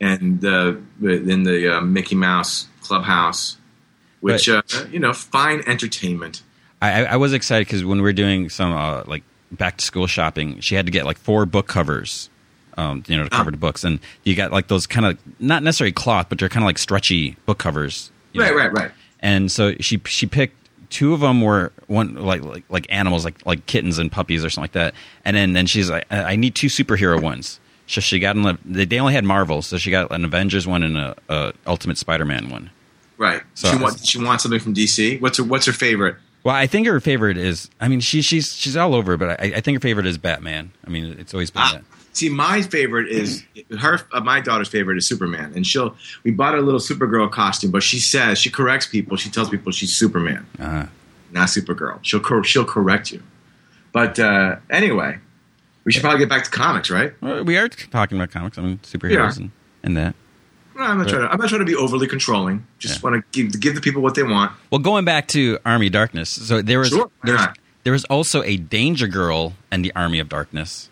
and 0.00 0.44
uh, 0.44 0.74
in 1.00 1.44
the 1.44 1.76
uh, 1.76 1.80
Mickey 1.80 2.16
Mouse 2.16 2.66
Clubhouse, 2.82 3.56
which 4.20 4.48
uh, 4.48 4.62
you 4.90 4.98
know, 4.98 5.12
fine 5.12 5.62
entertainment. 5.66 6.42
I, 6.82 7.04
I 7.04 7.12
I 7.12 7.16
was 7.16 7.32
excited 7.32 7.66
because 7.66 7.84
when 7.84 7.98
we 7.98 8.02
were 8.02 8.12
doing 8.12 8.48
some 8.48 8.72
uh, 8.72 9.04
like 9.06 9.22
back 9.52 9.76
to 9.78 9.84
school 9.84 10.06
shopping, 10.06 10.60
she 10.60 10.74
had 10.74 10.86
to 10.86 10.92
get 10.92 11.04
like 11.04 11.18
four 11.18 11.46
book 11.46 11.66
covers, 11.68 12.30
um, 12.76 13.02
you 13.06 13.16
know, 13.16 13.24
to 13.24 13.30
cover 13.30 13.48
Oh. 13.48 13.52
the 13.52 13.56
books, 13.56 13.84
and 13.84 13.98
you 14.24 14.34
got 14.34 14.52
like 14.52 14.68
those 14.68 14.86
kind 14.86 15.06
of 15.06 15.18
not 15.38 15.62
necessarily 15.62 15.92
cloth, 15.92 16.26
but 16.28 16.38
they're 16.38 16.48
kind 16.48 16.62
of 16.64 16.66
like 16.66 16.78
stretchy 16.78 17.36
book 17.46 17.58
covers. 17.58 18.10
Right, 18.34 18.50
know. 18.50 18.56
right, 18.56 18.72
right. 18.72 18.90
And 19.20 19.50
so 19.50 19.74
she 19.80 20.00
she 20.06 20.26
picked 20.26 20.56
two 20.90 21.12
of 21.14 21.20
them 21.20 21.40
were 21.40 21.72
one 21.88 22.14
like 22.14 22.42
like 22.42 22.64
like 22.68 22.86
animals 22.90 23.24
like 23.24 23.44
like 23.46 23.66
kittens 23.66 23.98
and 23.98 24.10
puppies 24.10 24.44
or 24.44 24.50
something 24.50 24.64
like 24.64 24.72
that, 24.72 24.94
and 25.24 25.36
then 25.36 25.52
then 25.52 25.66
she's 25.66 25.90
like 25.90 26.04
I 26.10 26.36
need 26.36 26.54
two 26.54 26.68
superhero 26.68 27.20
ones. 27.20 27.60
So 27.86 28.00
she 28.00 28.20
got 28.20 28.36
in 28.36 28.42
the, 28.42 28.56
they 28.64 28.84
they 28.84 29.00
only 29.00 29.14
had 29.14 29.24
Marvel, 29.24 29.62
so 29.62 29.76
she 29.76 29.90
got 29.90 30.12
an 30.12 30.24
Avengers 30.24 30.64
one 30.66 30.84
and 30.84 30.96
a, 30.96 31.16
a 31.28 31.52
Ultimate 31.66 31.98
Spider 31.98 32.24
Man 32.24 32.48
one. 32.48 32.70
Right. 33.18 33.42
So- 33.54 33.70
she 33.72 33.76
wants 33.82 34.08
she 34.08 34.22
wants 34.24 34.44
something 34.44 34.60
from 34.60 34.74
DC. 34.74 35.20
What's 35.20 35.38
her 35.38 35.44
What's 35.44 35.66
her 35.66 35.72
favorite? 35.72 36.16
Well, 36.42 36.54
I 36.54 36.66
think 36.66 36.86
her 36.86 37.00
favorite 37.00 37.36
is. 37.36 37.68
I 37.80 37.88
mean, 37.88 38.00
she, 38.00 38.22
she's 38.22 38.54
she's 38.54 38.76
all 38.76 38.94
over, 38.94 39.16
but 39.16 39.40
I, 39.40 39.52
I 39.56 39.60
think 39.60 39.76
her 39.76 39.80
favorite 39.80 40.06
is 40.06 40.16
Batman. 40.18 40.72
I 40.86 40.90
mean, 40.90 41.16
it's 41.18 41.34
always 41.34 41.50
been 41.50 41.62
Ah, 41.62 41.72
that. 41.74 41.84
see, 42.14 42.28
my 42.30 42.62
favorite 42.62 43.08
is 43.08 43.44
her. 43.78 44.00
Uh, 44.12 44.20
my 44.20 44.40
daughter's 44.40 44.68
favorite 44.68 44.96
is 44.96 45.06
Superman, 45.06 45.52
and 45.54 45.66
she'll. 45.66 45.94
We 46.24 46.30
bought 46.30 46.54
her 46.54 46.58
a 46.58 46.62
little 46.62 46.80
Supergirl 46.80 47.30
costume, 47.30 47.70
but 47.70 47.82
she 47.82 47.98
says 48.00 48.38
she 48.38 48.50
corrects 48.50 48.86
people. 48.86 49.16
She 49.18 49.28
tells 49.28 49.50
people 49.50 49.70
she's 49.72 49.94
Superman, 49.94 50.46
Uh, 50.58 50.86
not 51.30 51.48
Supergirl. 51.48 51.98
She'll 52.02 52.20
cor- 52.20 52.44
she'll 52.44 52.64
correct 52.64 53.12
you. 53.12 53.22
But 53.92 54.18
uh, 54.18 54.56
anyway, 54.70 55.18
we 55.84 55.92
should 55.92 56.00
probably 56.02 56.20
get 56.20 56.28
back 56.30 56.44
to 56.44 56.50
comics, 56.50 56.90
right? 56.90 57.12
well, 57.20 57.44
we 57.44 57.58
are 57.58 57.68
talking 57.68 58.16
about 58.16 58.30
comics. 58.30 58.56
I 58.56 58.62
mean, 58.62 58.78
superheroes 58.78 59.36
and, 59.36 59.50
and 59.82 59.96
that. 59.96 60.14
I'm 60.86 60.98
not 60.98 61.08
trying 61.08 61.22
to. 61.22 61.32
I'm 61.32 61.38
not 61.38 61.48
trying 61.48 61.60
to 61.60 61.64
be 61.66 61.74
overly 61.76 62.06
controlling. 62.06 62.66
Just 62.78 62.96
Yeah. 63.02 63.10
want 63.10 63.24
to 63.32 63.42
give 63.42 63.60
give 63.60 63.74
the 63.74 63.80
people 63.80 64.02
what 64.02 64.14
they 64.14 64.22
want. 64.22 64.52
Well, 64.70 64.78
going 64.80 65.04
back 65.04 65.28
to 65.28 65.58
Army 65.64 65.88
Darkness, 65.90 66.30
so 66.30 66.62
there 66.62 66.78
was 66.78 66.88
Sure, 66.88 67.10
why 67.22 67.52
there, 67.84 67.92
was 67.92 68.04
also 68.06 68.42
a 68.44 68.56
Danger 68.56 69.06
Girl 69.08 69.54
and 69.70 69.84
the 69.84 69.92
Army 69.96 70.18
of 70.18 70.28
Darkness. 70.28 70.88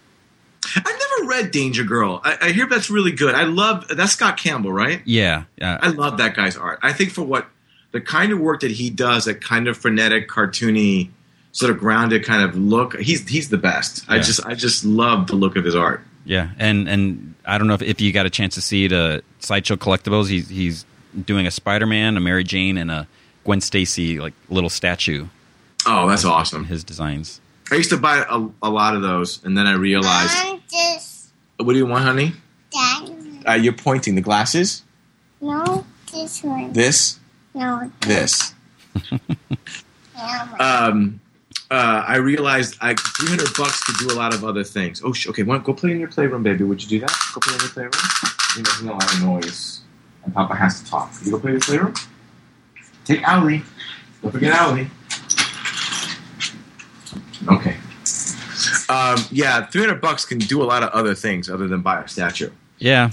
I 0.77 0.81
never 1.21 1.29
read 1.29 1.51
Danger 1.51 1.85
Girl. 1.85 2.21
I, 2.25 2.37
I 2.43 2.51
hear 2.53 2.67
that's 2.67 2.91
really 2.91 3.13
good. 3.13 3.35
I 3.35 3.45
love 3.45 3.87
that's 3.89 4.13
Scott 4.13 4.37
Campbell, 4.37 4.73
right? 4.73 5.01
Yeah, 5.05 5.45
yeah, 5.57 5.79
I 5.81 5.89
love 5.89 6.19
that 6.19 6.35
guy's 6.37 6.57
art. 6.57 6.79
I 6.83 6.93
think 6.93 7.11
for 7.13 7.23
what 7.23 7.47
the 7.93 8.01
kind 8.01 8.33
of 8.33 8.39
work 8.41 8.61
that 8.61 8.73
he 8.73 8.91
does, 8.91 9.25
that 9.25 9.41
kind 9.41 9.67
of 9.69 9.77
frenetic, 9.77 10.29
cartoony, 10.29 11.09
sort 11.53 11.71
of 11.71 11.79
grounded 11.79 12.25
kind 12.25 12.43
of 12.43 12.55
look, 12.57 12.99
he's 12.99 13.27
he's 13.29 13.49
the 13.49 13.57
best. 13.59 14.05
I 14.09 14.19
just 14.19 14.45
I 14.45 14.55
just 14.55 14.85
love 14.85 15.29
the 15.29 15.37
look 15.37 15.57
of 15.57 15.65
his 15.65 15.75
art. 15.75 16.03
yeah. 16.27 16.51
And 16.59 16.87
and 16.89 17.35
I 17.47 17.57
don't 17.57 17.67
know 17.67 17.75
if, 17.75 17.83
if 17.83 18.01
you 18.03 18.13
got 18.13 18.27
a 18.27 18.31
chance 18.31 18.55
to 18.57 18.61
see 18.61 18.85
it, 18.85 18.93
uh, 18.93 19.21
Sideshow 19.41 19.77
Collectibles. 19.77 20.29
He's 20.29 20.49
he's 20.49 20.85
doing 21.25 21.47
a 21.47 21.51
Spider 21.51 21.87
Man, 21.87 22.17
a 22.17 22.21
Mary 22.21 22.45
Jane, 22.45 22.77
and 22.77 22.91
a 22.91 23.07
Gwen 23.45 23.61
Stacy 23.61 24.19
like 24.21 24.35
little 24.49 24.71
statue. 24.71 25.27
Oh, 25.87 26.09
that's 26.09 26.25
in 26.25 26.31
awesome. 26.31 26.65
His 26.65 26.85
designs. 26.85 27.41
I 27.71 27.77
used 27.77 27.91
to 27.91 27.97
buy 27.99 28.25
a, 28.29 28.49
a 28.63 28.71
lot 28.71 28.95
of 28.97 29.03
those, 29.03 29.45
and 29.45 29.57
then 29.57 29.67
I 29.67 29.75
realized, 29.75 30.35
I'm 30.35 30.63
just 30.71 31.31
what 31.59 31.73
do 31.73 31.79
you 31.79 31.87
want, 31.87 32.05
honey? 32.05 32.33
that. 32.73 33.09
Uh, 33.47 33.53
you're 33.55 33.73
pointing 33.73 34.15
the 34.15 34.21
glasses. 34.21 34.83
No, 35.41 35.85
this 36.13 36.43
one. 36.43 36.73
This, 36.73 37.19
No, 37.55 37.91
this. 38.01 38.55
no. 39.13 40.57
Um, 40.59 41.21
uh, 41.71 42.05
I 42.07 42.17
realized 42.17 42.77
I 42.81 42.95
300 42.95 43.49
bucks 43.57 43.83
could 43.85 43.97
do 44.09 44.15
a 44.15 44.17
lot 44.17 44.35
of 44.35 44.45
other 44.45 44.65
things. 44.65 45.03
Oh, 45.05 45.13
sh- 45.13 45.29
okay. 45.29 45.43
Want 45.43 45.65
go 45.65 45.75
play 45.75 45.91
in 45.93 46.01
your 46.01 46.09
playroom, 46.09 46.43
baby? 46.43 46.65
Would 46.65 46.83
you 46.83 46.89
do 46.89 47.01
that? 47.01 47.15
Go 47.35 47.41
play 47.41 47.55
in 47.55 47.61
your 47.61 47.69
playroom. 47.71 47.93
You're 48.57 48.65
making 48.65 48.89
a 48.89 48.93
lot 48.93 49.15
of 49.15 49.23
noise, 49.23 49.81
and 50.25 50.35
Papa 50.35 50.55
has 50.55 50.81
to 50.83 50.91
talk. 50.91 51.13
You 51.23 51.33
go 51.33 51.39
play 51.39 51.51
in 51.51 51.55
your 51.57 51.61
playroom? 51.61 51.95
Take 53.05 53.23
Owlie. 53.23 53.63
Don't 54.23 54.33
forget 54.33 54.55
Owlie. 54.55 54.89
Okay. 57.49 57.77
Um, 58.89 59.19
yeah, 59.31 59.67
300 59.67 60.01
bucks 60.01 60.25
can 60.25 60.39
do 60.39 60.63
a 60.63 60.65
lot 60.65 60.83
of 60.83 60.91
other 60.91 61.15
things 61.15 61.49
other 61.51 61.69
than 61.69 61.83
buy 61.83 62.03
a 62.03 62.09
statue. 62.09 62.51
Yeah, 62.79 63.11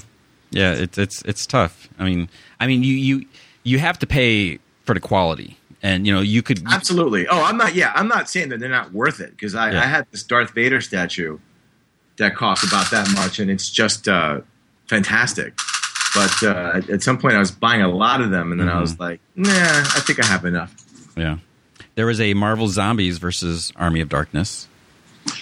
yeah. 0.52 0.72
It's 0.74 0.98
it's 0.98 1.22
it's 1.24 1.46
tough. 1.46 1.90
I 2.00 2.06
mean, 2.06 2.30
I 2.60 2.68
mean, 2.68 2.84
you 2.84 2.94
you 2.94 3.26
you 3.64 3.80
have 3.80 4.00
to 4.00 4.08
pay 4.08 4.60
for 4.86 4.94
the 4.94 5.00
quality, 5.00 5.58
and 5.86 6.08
you 6.08 6.14
know 6.14 6.22
you 6.22 6.42
could. 6.42 6.64
Absolutely. 6.68 7.28
Oh, 7.28 7.44
I'm 7.44 7.58
not. 7.58 7.76
Yeah, 7.76 7.92
I'm 7.96 8.08
not 8.08 8.28
saying 8.30 8.50
that 8.50 8.60
they're 8.60 8.70
not 8.70 8.92
worth 8.92 9.20
it 9.20 9.32
because 9.32 9.54
I, 9.56 9.72
Yeah. 9.72 9.84
I 9.84 9.86
had 9.86 10.08
this 10.12 10.24
Darth 10.24 10.52
Vader 10.52 10.82
statue 10.82 11.38
that 12.18 12.36
cost 12.36 12.66
about 12.66 12.90
that 12.92 13.08
much, 13.14 13.40
and 13.40 13.52
it's 13.52 13.70
just 13.70 14.08
uh, 14.08 14.42
fantastic. 14.88 15.54
But 16.16 16.44
uh, 16.44 16.82
at- 16.94 17.04
some 17.04 17.18
point, 17.18 17.36
I 17.36 17.40
was 17.40 17.52
buying 17.52 17.82
a 17.82 17.90
lot 17.90 18.22
of 18.22 18.32
them, 18.32 18.52
and 18.52 18.60
then 18.60 18.70
I 18.70 18.80
was 18.80 18.98
like, 19.00 19.20
Nah, 19.36 19.50
I 19.52 20.00
think 20.06 20.24
I 20.24 20.26
have 20.26 20.46
enough. 20.46 20.74
Yeah, 21.16 21.38
there 21.96 22.06
was 22.08 22.20
a 22.20 22.34
Marvel 22.34 22.68
Zombies 22.68 23.18
versus 23.20 23.72
Army 23.76 24.02
of 24.02 24.10
Darkness. 24.10 24.68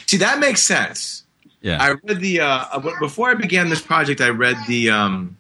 See, 0.07 0.17
that 0.17 0.39
makes 0.39 0.61
sense. 0.61 1.23
Yeah, 1.61 1.77
I 1.81 1.91
read 2.03 2.19
the 2.19 2.41
uh, 2.41 2.65
uh, 2.73 2.91
before 2.99 3.29
I 3.29 3.35
began 3.35 3.69
this 3.69 3.81
project. 3.81 4.19
I 4.19 4.29
read 4.29 4.57
the 4.67 4.89
um, 4.89 5.37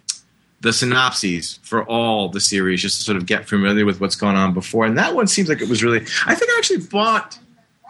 the 0.63 0.73
synopses 0.73 1.59
for 1.61 1.83
all 1.85 2.29
the 2.29 2.39
series 2.41 2.81
just 2.81 2.97
to 2.97 3.03
sort 3.03 3.17
of 3.17 3.25
get 3.27 3.47
familiar 3.47 3.85
with 3.85 4.01
what's 4.01 4.15
going 4.15 4.35
on 4.35 4.53
before, 4.53 4.85
and 4.85 4.97
that 4.97 5.13
one 5.13 5.27
seems 5.27 5.47
like 5.49 5.61
it 5.61 5.69
was 5.69 5.83
really. 5.83 5.99
I 6.25 6.33
think 6.35 6.49
I 6.51 6.55
actually 6.57 6.79
bought 6.87 7.37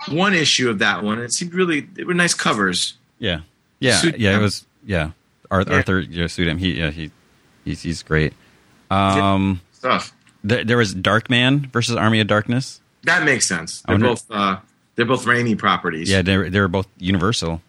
one 0.09 0.33
issue 0.33 0.69
of 0.69 0.79
that 0.79 1.03
one. 1.03 1.19
It 1.19 1.31
seemed 1.31 1.53
really. 1.53 1.79
They 1.81 2.03
were 2.03 2.13
nice 2.13 2.33
covers. 2.33 2.95
yeah, 3.19 3.41
yeah, 3.79 3.95
Suit- 3.97 4.19
yeah. 4.19 4.37
It 4.37 4.41
was 4.41 4.65
yeah. 4.85 5.11
Arthur, 5.49 5.71
Yeah. 5.71 5.77
Arthur 5.77 5.99
yeah, 6.01 6.25
Suydam. 6.25 6.57
He 6.59 6.73
yeah 6.79 6.91
he 6.91 7.11
he's 7.63 7.81
he's 7.83 8.03
great. 8.03 8.33
Um, 8.91 9.61
stuff. 9.71 10.13
there, 10.43 10.63
there 10.63 10.77
was 10.77 10.93
Darkman 10.93 11.71
versus 11.71 11.95
Army 11.95 12.19
of 12.19 12.27
Darkness. 12.27 12.79
That 13.03 13.23
makes 13.23 13.45
sense. 13.47 13.81
They're 13.81 13.95
wonder- 13.95 14.07
both 14.09 14.25
uh, 14.31 14.57
they're 14.95 15.05
both 15.05 15.25
Raimi 15.25 15.57
properties. 15.57 16.09
Yeah, 16.09 16.21
They're 16.21 16.49
they 16.49 16.59
were 16.59 16.67
both 16.67 16.87
Universal. 16.99 17.61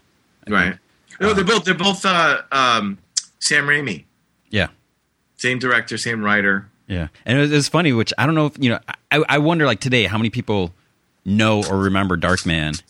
right. 0.49 0.77
No, 1.21 1.33
they're 1.33 1.45
both 1.45 1.65
they're 1.65 1.75
both 1.75 2.05
uh, 2.05 2.43
um, 2.53 2.99
Sam 3.39 3.67
Raimi, 3.67 4.05
Yeah, 4.51 4.69
same 5.45 5.59
director, 5.59 5.99
same 5.99 6.25
writer. 6.25 6.67
Yeah, 6.87 7.09
and 7.27 7.39
it 7.39 7.41
was, 7.43 7.53
it 7.53 7.71
funny, 7.71 7.93
which 7.93 8.13
I 8.17 8.25
don't 8.25 8.35
know 8.35 8.47
if 8.47 8.57
you 8.59 8.71
know. 8.71 8.79
I, 9.11 9.23
I 9.29 9.39
wonder, 9.39 9.67
like 9.67 9.81
today, 9.81 10.05
how 10.05 10.17
many 10.17 10.31
people 10.31 10.73
know 11.25 11.63
or 11.65 11.79
remember 11.79 12.17
Darkman, 12.17 12.83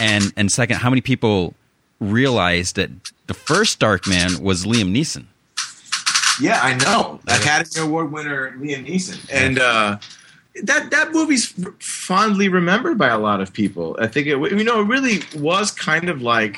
and 0.00 0.32
and 0.36 0.50
second, 0.50 0.78
how 0.78 0.90
many 0.90 1.00
people 1.00 1.54
realize 2.00 2.72
that 2.72 2.90
the 3.28 3.34
first 3.34 3.78
Darkman 3.78 4.40
was 4.40 4.64
Liam 4.64 4.92
Neeson? 4.92 5.26
Yeah, 6.40 6.60
I 6.60 6.74
know. 6.74 7.20
Academy 7.28 7.86
Award 7.86 8.10
winner 8.10 8.52
Liam 8.58 8.86
Neeson, 8.86 9.18
and 9.32 9.58
uh, 9.60 9.98
that 10.64 10.90
that 10.90 11.12
movie's 11.12 11.54
fondly 11.78 12.48
remembered 12.48 12.98
by 12.98 13.08
a 13.08 13.18
lot 13.18 13.40
of 13.40 13.52
people. 13.52 13.96
I 14.00 14.08
think 14.08 14.26
it 14.26 14.38
you 14.38 14.64
know 14.64 14.80
it 14.80 14.86
really 14.86 15.20
was 15.36 15.70
kind 15.70 16.08
of 16.08 16.20
like 16.20 16.56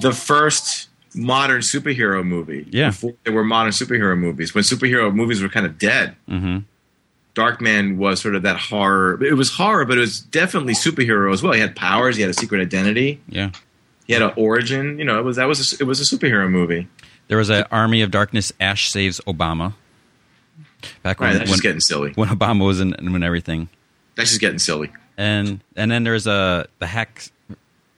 the 0.00 0.12
first 0.12 0.88
modern 1.16 1.60
superhero 1.62 2.24
movie. 2.24 2.66
Yeah. 2.70 2.90
before 2.90 3.14
there 3.24 3.32
were 3.32 3.44
modern 3.44 3.72
superhero 3.72 4.16
movies 4.18 4.54
when 4.54 4.62
superhero 4.64 5.12
movies 5.14 5.42
were 5.42 5.48
kind 5.48 5.66
of 5.66 5.78
dead. 5.78 6.14
Mm-hmm. 6.28 6.58
Darkman 7.34 7.96
was 7.96 8.20
sort 8.20 8.34
of 8.34 8.42
that 8.42 8.56
horror. 8.58 9.22
It 9.22 9.34
was 9.34 9.50
horror, 9.52 9.84
but 9.84 9.98
it 9.98 10.00
was 10.00 10.20
definitely 10.20 10.72
superhero 10.72 11.32
as 11.32 11.42
well. 11.42 11.52
He 11.52 11.60
had 11.60 11.76
powers. 11.76 12.16
He 12.16 12.22
had 12.22 12.30
a 12.30 12.34
secret 12.34 12.60
identity. 12.62 13.20
Yeah, 13.28 13.50
He 14.06 14.14
had 14.14 14.22
an 14.22 14.32
origin. 14.36 14.98
You 14.98 15.04
know, 15.04 15.18
it 15.18 15.22
was 15.22 15.36
that 15.36 15.44
was 15.46 15.74
a, 15.74 15.82
it 15.82 15.86
was 15.86 16.00
a 16.00 16.16
superhero 16.16 16.48
movie. 16.50 16.88
there 17.28 17.36
was 17.36 17.50
an 17.50 17.64
Army 17.70 18.00
of 18.02 18.10
Darkness. 18.10 18.52
Ash 18.58 18.90
saves 18.90 19.20
Obama. 19.26 19.74
Back 21.02 21.20
Right, 21.20 21.30
when 21.30 21.38
that's 21.38 21.48
when, 21.50 21.54
just 21.54 21.62
getting 21.62 21.80
silly. 21.80 22.12
when 22.12 22.28
Obama 22.28 22.64
was 22.64 22.80
in 22.80 22.94
and 22.94 23.12
when 23.12 23.22
everything, 23.22 23.68
That's 24.14 24.30
just 24.30 24.40
getting 24.40 24.58
silly. 24.58 24.90
and 25.18 25.60
and 25.74 25.90
then 25.90 26.04
there's 26.04 26.26
a 26.26 26.66
the 26.78 26.86
hack 26.86 27.24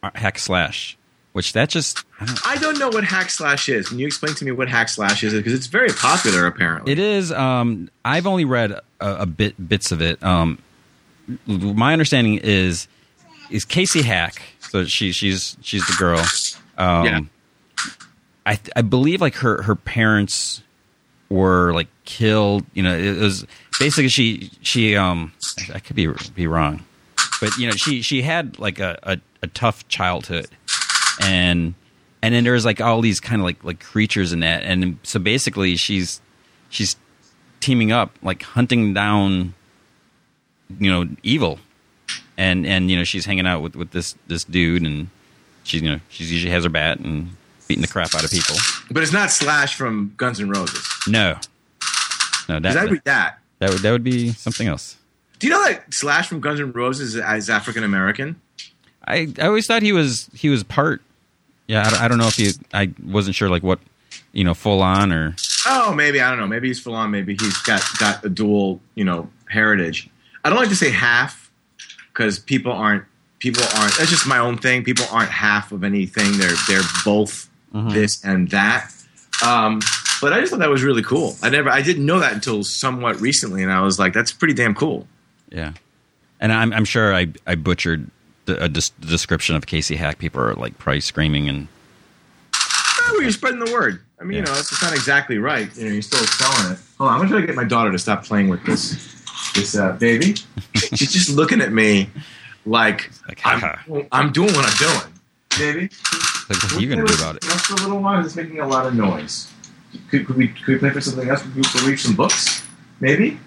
hack 0.02 0.38
slash, 0.38 0.96
which 1.32 1.52
that 1.52 1.68
just 1.68 2.04
I 2.20 2.24
don't, 2.26 2.46
I 2.48 2.56
don't 2.56 2.78
know 2.78 2.88
what 2.88 3.04
hack 3.04 3.30
slash 3.30 3.68
is. 3.68 3.88
Can 3.88 3.98
you 3.98 4.06
explain 4.06 4.34
to 4.34 4.44
me 4.44 4.50
what 4.52 4.68
hack 4.68 4.88
slash 4.88 5.22
is? 5.22 5.34
Because 5.34 5.52
it's 5.52 5.66
very 5.66 5.90
popular, 5.90 6.46
apparently. 6.46 6.92
It 6.92 6.98
is. 6.98 7.30
Um, 7.32 7.90
I've 8.04 8.26
only 8.26 8.44
read 8.44 8.72
a, 8.72 8.82
a 9.00 9.26
bit 9.26 9.68
bits 9.68 9.92
of 9.92 10.00
it. 10.02 10.22
Um, 10.22 10.58
my 11.46 11.92
understanding 11.92 12.38
is 12.42 12.88
is 13.50 13.64
Casey 13.64 14.02
Hack. 14.02 14.42
So 14.60 14.84
she 14.84 15.12
she's 15.12 15.56
she's 15.60 15.86
the 15.86 15.94
girl. 15.98 16.24
Um, 16.76 17.04
Yeah. 17.04 17.20
I 18.46 18.58
I 18.76 18.82
believe 18.82 19.20
like 19.20 19.34
her 19.36 19.62
her 19.62 19.74
parents 19.74 20.62
were 21.28 21.72
like 21.74 21.88
killed. 22.04 22.64
You 22.74 22.82
know, 22.82 22.96
it 22.96 23.18
was 23.18 23.46
basically 23.78 24.08
she 24.08 24.50
she 24.62 24.96
um 24.96 25.32
I 25.74 25.78
could 25.80 25.96
be 25.96 26.08
be 26.34 26.46
wrong, 26.46 26.84
but 27.40 27.56
you 27.58 27.66
know 27.66 27.72
she 27.74 28.00
she 28.02 28.22
had 28.22 28.58
like 28.58 28.78
a 28.78 28.98
a, 29.02 29.18
a 29.42 29.46
tough 29.48 29.86
childhood, 29.88 30.48
and 31.20 31.74
and 32.22 32.34
then 32.34 32.44
there's 32.44 32.64
like 32.64 32.80
all 32.80 33.00
these 33.00 33.20
kind 33.20 33.40
of 33.40 33.44
like 33.44 33.62
like 33.64 33.80
creatures 33.80 34.32
in 34.32 34.40
that, 34.40 34.62
and 34.64 34.98
so 35.02 35.18
basically 35.18 35.76
she's 35.76 36.20
she's 36.68 36.96
teaming 37.60 37.92
up 37.92 38.12
like 38.22 38.42
hunting 38.42 38.94
down 38.94 39.54
you 40.78 40.90
know 40.90 41.08
evil 41.22 41.58
and 42.36 42.66
and 42.66 42.90
you 42.90 42.96
know 42.96 43.04
she's 43.04 43.24
hanging 43.26 43.46
out 43.46 43.62
with 43.62 43.74
with 43.74 43.90
this 43.90 44.14
this 44.26 44.44
dude 44.44 44.82
and 44.82 45.08
she's 45.64 45.82
you 45.82 45.90
know 45.90 45.98
she 46.08 46.24
usually 46.24 46.52
has 46.52 46.64
her 46.64 46.70
bat 46.70 46.98
and 47.00 47.30
beating 47.66 47.82
the 47.82 47.88
crap 47.88 48.14
out 48.14 48.24
of 48.24 48.30
people 48.30 48.54
but 48.90 49.02
it's 49.02 49.12
not 49.12 49.30
Slash 49.30 49.74
from 49.74 50.12
Guns 50.16 50.40
N' 50.40 50.48
Roses. 50.50 50.86
no 51.08 51.36
no 52.48 52.60
that 52.60 52.76
I 52.76 52.84
read 52.84 53.02
that. 53.04 53.38
that 53.58 53.70
would 53.70 53.80
that 53.80 53.90
would 53.92 54.04
be 54.04 54.28
something 54.32 54.68
else 54.68 54.96
Do 55.38 55.46
you 55.46 55.52
know 55.52 55.64
that 55.64 55.92
Slash 55.92 56.28
from 56.28 56.40
Guns 56.40 56.60
N' 56.60 56.72
Roses 56.72 57.16
is 57.16 57.50
African 57.50 57.82
American? 57.82 58.40
i 59.06 59.32
i 59.38 59.46
always 59.46 59.66
thought 59.66 59.82
he 59.82 59.92
was 59.92 60.28
he 60.34 60.48
was 60.48 60.62
part 60.62 61.02
yeah 61.68 61.86
i, 61.86 61.90
don't- 61.90 62.02
I 62.02 62.08
don't 62.08 62.18
know 62.18 62.26
if 62.26 62.34
he 62.36 62.50
i 62.74 62.90
wasn't 63.04 63.36
sure 63.36 63.48
like 63.48 63.62
what 63.62 63.78
you 64.32 64.42
know 64.44 64.54
full 64.54 64.82
on 64.82 65.12
or 65.12 65.36
Oh, 65.70 65.92
maybe 65.92 66.20
I 66.20 66.30
don't 66.30 66.38
know. 66.38 66.46
Maybe 66.46 66.68
he's 66.68 66.80
full 66.80 66.94
on. 66.94 67.10
Maybe 67.10 67.34
he's 67.38 67.58
got 67.58 67.82
got 67.98 68.24
a 68.24 68.28
dual, 68.30 68.80
you 68.94 69.04
know, 69.04 69.28
heritage. 69.50 70.08
I 70.42 70.48
don't 70.48 70.56
like 70.58 70.68
to 70.70 70.76
say 70.76 70.88
half 70.90 71.50
because 72.08 72.38
people 72.38 72.72
aren't 72.72 73.04
people 73.38 73.62
aren't. 73.76 73.92
That's 73.98 74.08
just 74.08 74.26
my 74.26 74.38
own 74.38 74.56
thing. 74.56 74.82
People 74.84 75.04
aren't 75.10 75.30
half 75.30 75.72
of 75.72 75.84
anything. 75.84 76.38
They're 76.38 76.54
they're 76.68 76.88
both 77.04 77.50
Mhm. 77.74 77.92
this 77.92 78.24
and 78.24 78.48
that. 78.50 78.90
Um, 79.44 79.80
but 80.22 80.32
I 80.32 80.40
just 80.40 80.52
thought 80.52 80.60
that 80.60 80.70
was 80.70 80.82
really 80.84 81.02
cool. 81.02 81.36
I 81.42 81.50
never, 81.50 81.68
I 81.68 81.82
didn't 81.82 82.06
know 82.06 82.20
that 82.20 82.32
until 82.32 82.62
somewhat 82.64 83.20
recently, 83.20 83.62
and 83.62 83.70
I 83.72 83.80
was 83.82 83.98
like, 83.98 84.14
that's 84.14 84.32
pretty 84.32 84.54
damn 84.54 84.74
cool. 84.74 85.06
yeah 85.50 85.72
and 86.40 86.52
i'm 86.52 86.72
i'm 86.72 86.84
sure 86.84 87.12
i 87.14 87.26
i 87.46 87.54
butchered 87.56 88.08
a 88.48 88.68
des- 88.68 88.90
description 89.00 89.54
of 89.56 89.66
casey 89.66 89.96
hack 89.96 90.18
people 90.18 90.40
are 90.40 90.54
like 90.54 90.78
probably 90.78 91.00
screaming 91.00 91.48
and 91.48 91.68
Oh, 92.54 93.10
well, 93.12 93.22
you're 93.22 93.30
spreading 93.30 93.60
the 93.60 93.72
word. 93.72 94.02
I 94.20 94.24
mean, 94.24 94.38
you 94.38 94.42
know, 94.44 94.52
it's, 94.52 94.70
it's 94.72 94.82
not 94.82 94.92
exactly 94.92 95.38
right. 95.38 95.74
You 95.76 95.84
know, 95.86 95.92
you're 95.92 96.02
still 96.02 96.18
selling 96.26 96.72
it. 96.72 96.78
Hold 96.98 97.10
on, 97.10 97.14
I'm 97.14 97.18
gonna 97.20 97.30
try 97.30 97.40
to 97.40 97.46
get 97.46 97.56
my 97.56 97.64
daughter 97.64 97.90
to 97.92 97.98
stop 97.98 98.24
playing 98.24 98.48
with 98.48 98.62
this 98.64 98.90
this 99.54 99.76
uh, 99.76 99.92
baby. 99.92 100.34
She's 100.74 101.12
just 101.12 101.30
looking 101.30 101.60
at 101.60 101.72
me 101.72 102.10
like, 102.66 103.10
Like, 103.28 103.40
I'm. 103.44 104.06
I'm 104.12 104.32
doing 104.32 104.52
what 104.52 104.66
I'm 104.66 104.76
doing, 104.76 105.12
baby. 105.58 105.94
like 106.50 106.62
what 106.62 106.72
are 106.74 106.80
you 106.80 106.88
gonna 106.88 107.06
do 107.06 107.14
about 107.14 107.36
it 107.36 107.42
Just 107.42 107.70
a 107.70 107.74
little 107.76 108.00
while. 108.00 108.24
It's 108.24 108.36
making 108.36 108.60
a 108.60 108.66
lot 108.68 108.84
of 108.86 108.94
noise. 108.94 109.50
Could, 110.10 110.26
could 110.26 110.36
we 110.36 110.48
could 110.48 110.66
we 110.68 110.78
play 110.78 110.90
for 110.90 111.00
something 111.00 111.28
else? 111.28 111.44
We, 111.56 111.62
could 111.62 111.82
we 111.82 111.90
read 111.90 112.00
some 112.00 112.14
books? 112.16 112.62
Maybe. 113.00 113.38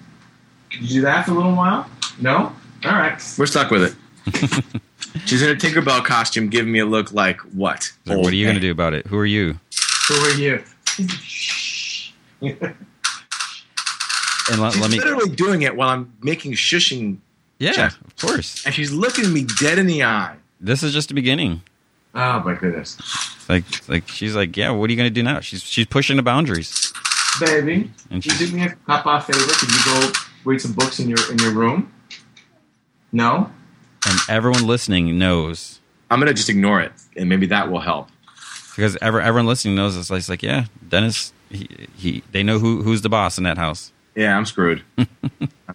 Could 0.72 0.82
you 0.82 0.88
do 0.88 1.02
that 1.02 1.26
for 1.26 1.32
a 1.32 1.36
little 1.36 1.56
while? 1.56 1.88
No. 2.20 2.52
All 2.86 2.92
right. 2.94 3.22
We're 3.38 3.46
stuck 3.46 3.70
with 3.70 3.84
it. 3.84 4.66
She's 5.26 5.42
in 5.42 5.50
a 5.50 5.56
Tinkerbell 5.56 6.04
costume, 6.06 6.50
giving 6.50 6.72
me 6.72 6.80
a 6.80 6.86
look 6.86 7.12
like 7.12 7.40
what? 7.54 7.92
So 8.08 8.18
what 8.20 8.32
are 8.32 8.36
you 8.36 8.46
going 8.46 8.56
to 8.56 8.62
do 8.62 8.72
about 8.72 8.94
it? 8.94 9.06
Who 9.08 9.18
are 9.18 9.26
you? 9.26 9.60
Who 10.08 10.14
are 10.16 10.34
you? 10.34 10.64
And 14.50 14.60
let, 14.60 14.74
She's 14.74 14.82
let 14.82 14.92
me. 14.92 14.98
literally 14.98 15.30
doing 15.36 15.62
it 15.62 15.76
while 15.76 15.90
I'm 15.90 16.12
making 16.22 16.54
shushing, 16.54 17.18
Yeah, 17.60 17.72
Jeff. 17.74 18.02
of 18.02 18.16
course. 18.18 18.66
and 18.66 18.74
she's 18.76 18.92
looking 18.92 19.32
me 19.32 19.46
dead 19.60 19.78
in 19.78 19.86
the 19.86 20.04
eye. 20.04 20.36
This 20.60 20.84
is 20.84 20.94
just 20.94 21.08
the 21.10 21.14
beginning. 21.14 21.62
Oh 22.14 22.42
my 22.42 22.56
goodness, 22.56 22.98
It's 23.00 23.48
like, 23.50 23.64
it's 23.70 23.88
like 23.88 24.08
she's 24.10 24.36
like, 24.36 24.58
yeah. 24.58 24.72
What 24.72 24.90
are 24.90 24.92
you 24.94 24.98
going 24.98 25.10
to 25.10 25.14
do 25.14 25.24
now? 25.24 25.40
She's 25.40 25.64
she's 25.64 25.86
pushing 25.86 26.18
the 26.18 26.24
boundaries. 26.24 26.92
baby! 27.40 27.90
And 28.10 28.26
You 28.26 28.32
she's, 28.32 28.50
do 28.52 28.56
me 28.58 28.66
a 28.66 28.76
papa 28.86 29.22
favor. 29.22 29.40
Could 29.54 29.72
you 29.72 29.80
go 29.86 30.12
read 30.44 30.60
some 30.60 30.74
books 30.74 31.00
in 31.00 31.08
your 31.08 31.32
in 31.32 31.38
your 31.40 31.52
room? 31.54 31.92
No. 33.14 33.50
And 34.08 34.20
everyone 34.30 34.66
listening 34.68 35.18
knows 35.18 35.80
I'm 36.10 36.20
gonna 36.20 36.34
just 36.34 36.50
ignore 36.50 36.82
it, 36.82 36.92
and 37.16 37.30
maybe 37.30 37.48
that 37.48 37.72
will 37.72 37.80
help. 37.80 38.10
because 38.76 38.98
ever, 39.02 39.22
everyone 39.22 39.48
listening 39.48 39.76
knows 39.76 39.96
it's 39.96 40.10
like, 40.10 40.20
it's 40.20 40.30
like 40.30 40.44
yeah, 40.44 40.66
Dennis. 40.88 41.34
He, 41.50 41.88
he 41.98 42.24
they 42.32 42.44
know 42.44 42.60
who 42.60 42.82
who's 42.82 43.02
the 43.02 43.10
boss 43.10 43.38
in 43.38 43.44
that 43.44 43.58
house. 43.58 43.92
Yeah, 44.16 44.38
I'm 44.38 44.46
screwed. 44.46 44.84
I'm 44.98 45.08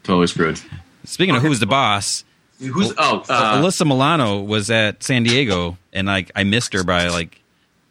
totally 0.02 0.26
screwed. 0.26 0.60
Speaking 1.04 1.36
of 1.36 1.42
who's 1.42 1.60
the 1.60 1.66
boss, 1.66 2.24
Who's 2.58 2.92
oh 2.96 3.22
uh, 3.28 3.60
Alyssa 3.60 3.86
Milano 3.86 4.40
was 4.40 4.70
at 4.70 5.02
San 5.02 5.24
Diego, 5.24 5.76
and 5.92 6.06
like 6.06 6.30
I 6.34 6.44
missed 6.44 6.72
her 6.72 6.84
by 6.84 7.08
like 7.08 7.40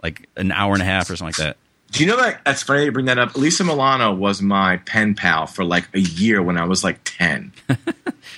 like 0.01 0.27
an 0.38 0.51
hour 0.51 0.74
and 0.74 0.82
a 0.82 0.86
half 0.86 1.10
or 1.10 1.15
something 1.15 1.27
like 1.27 1.48
that. 1.48 1.58
Do 1.92 2.04
you 2.04 2.10
know 2.10 2.18
that? 2.18 2.44
That's 2.46 2.63
funny 2.63 2.86
you 2.86 2.92
bring 2.92 3.06
that 3.06 3.20
up. 3.20 3.36
Lisa 3.36 3.63
Milano 3.63 4.13
was 4.13 4.42
my 4.42 4.77
pen 4.77 5.13
pal 5.13 5.46
for 5.46 5.63
like 5.63 5.88
a 5.94 6.00
year 6.00 6.42
when 6.42 6.58
I 6.58 6.65
was 6.65 6.84
like 6.84 7.00
ten. 7.04 7.54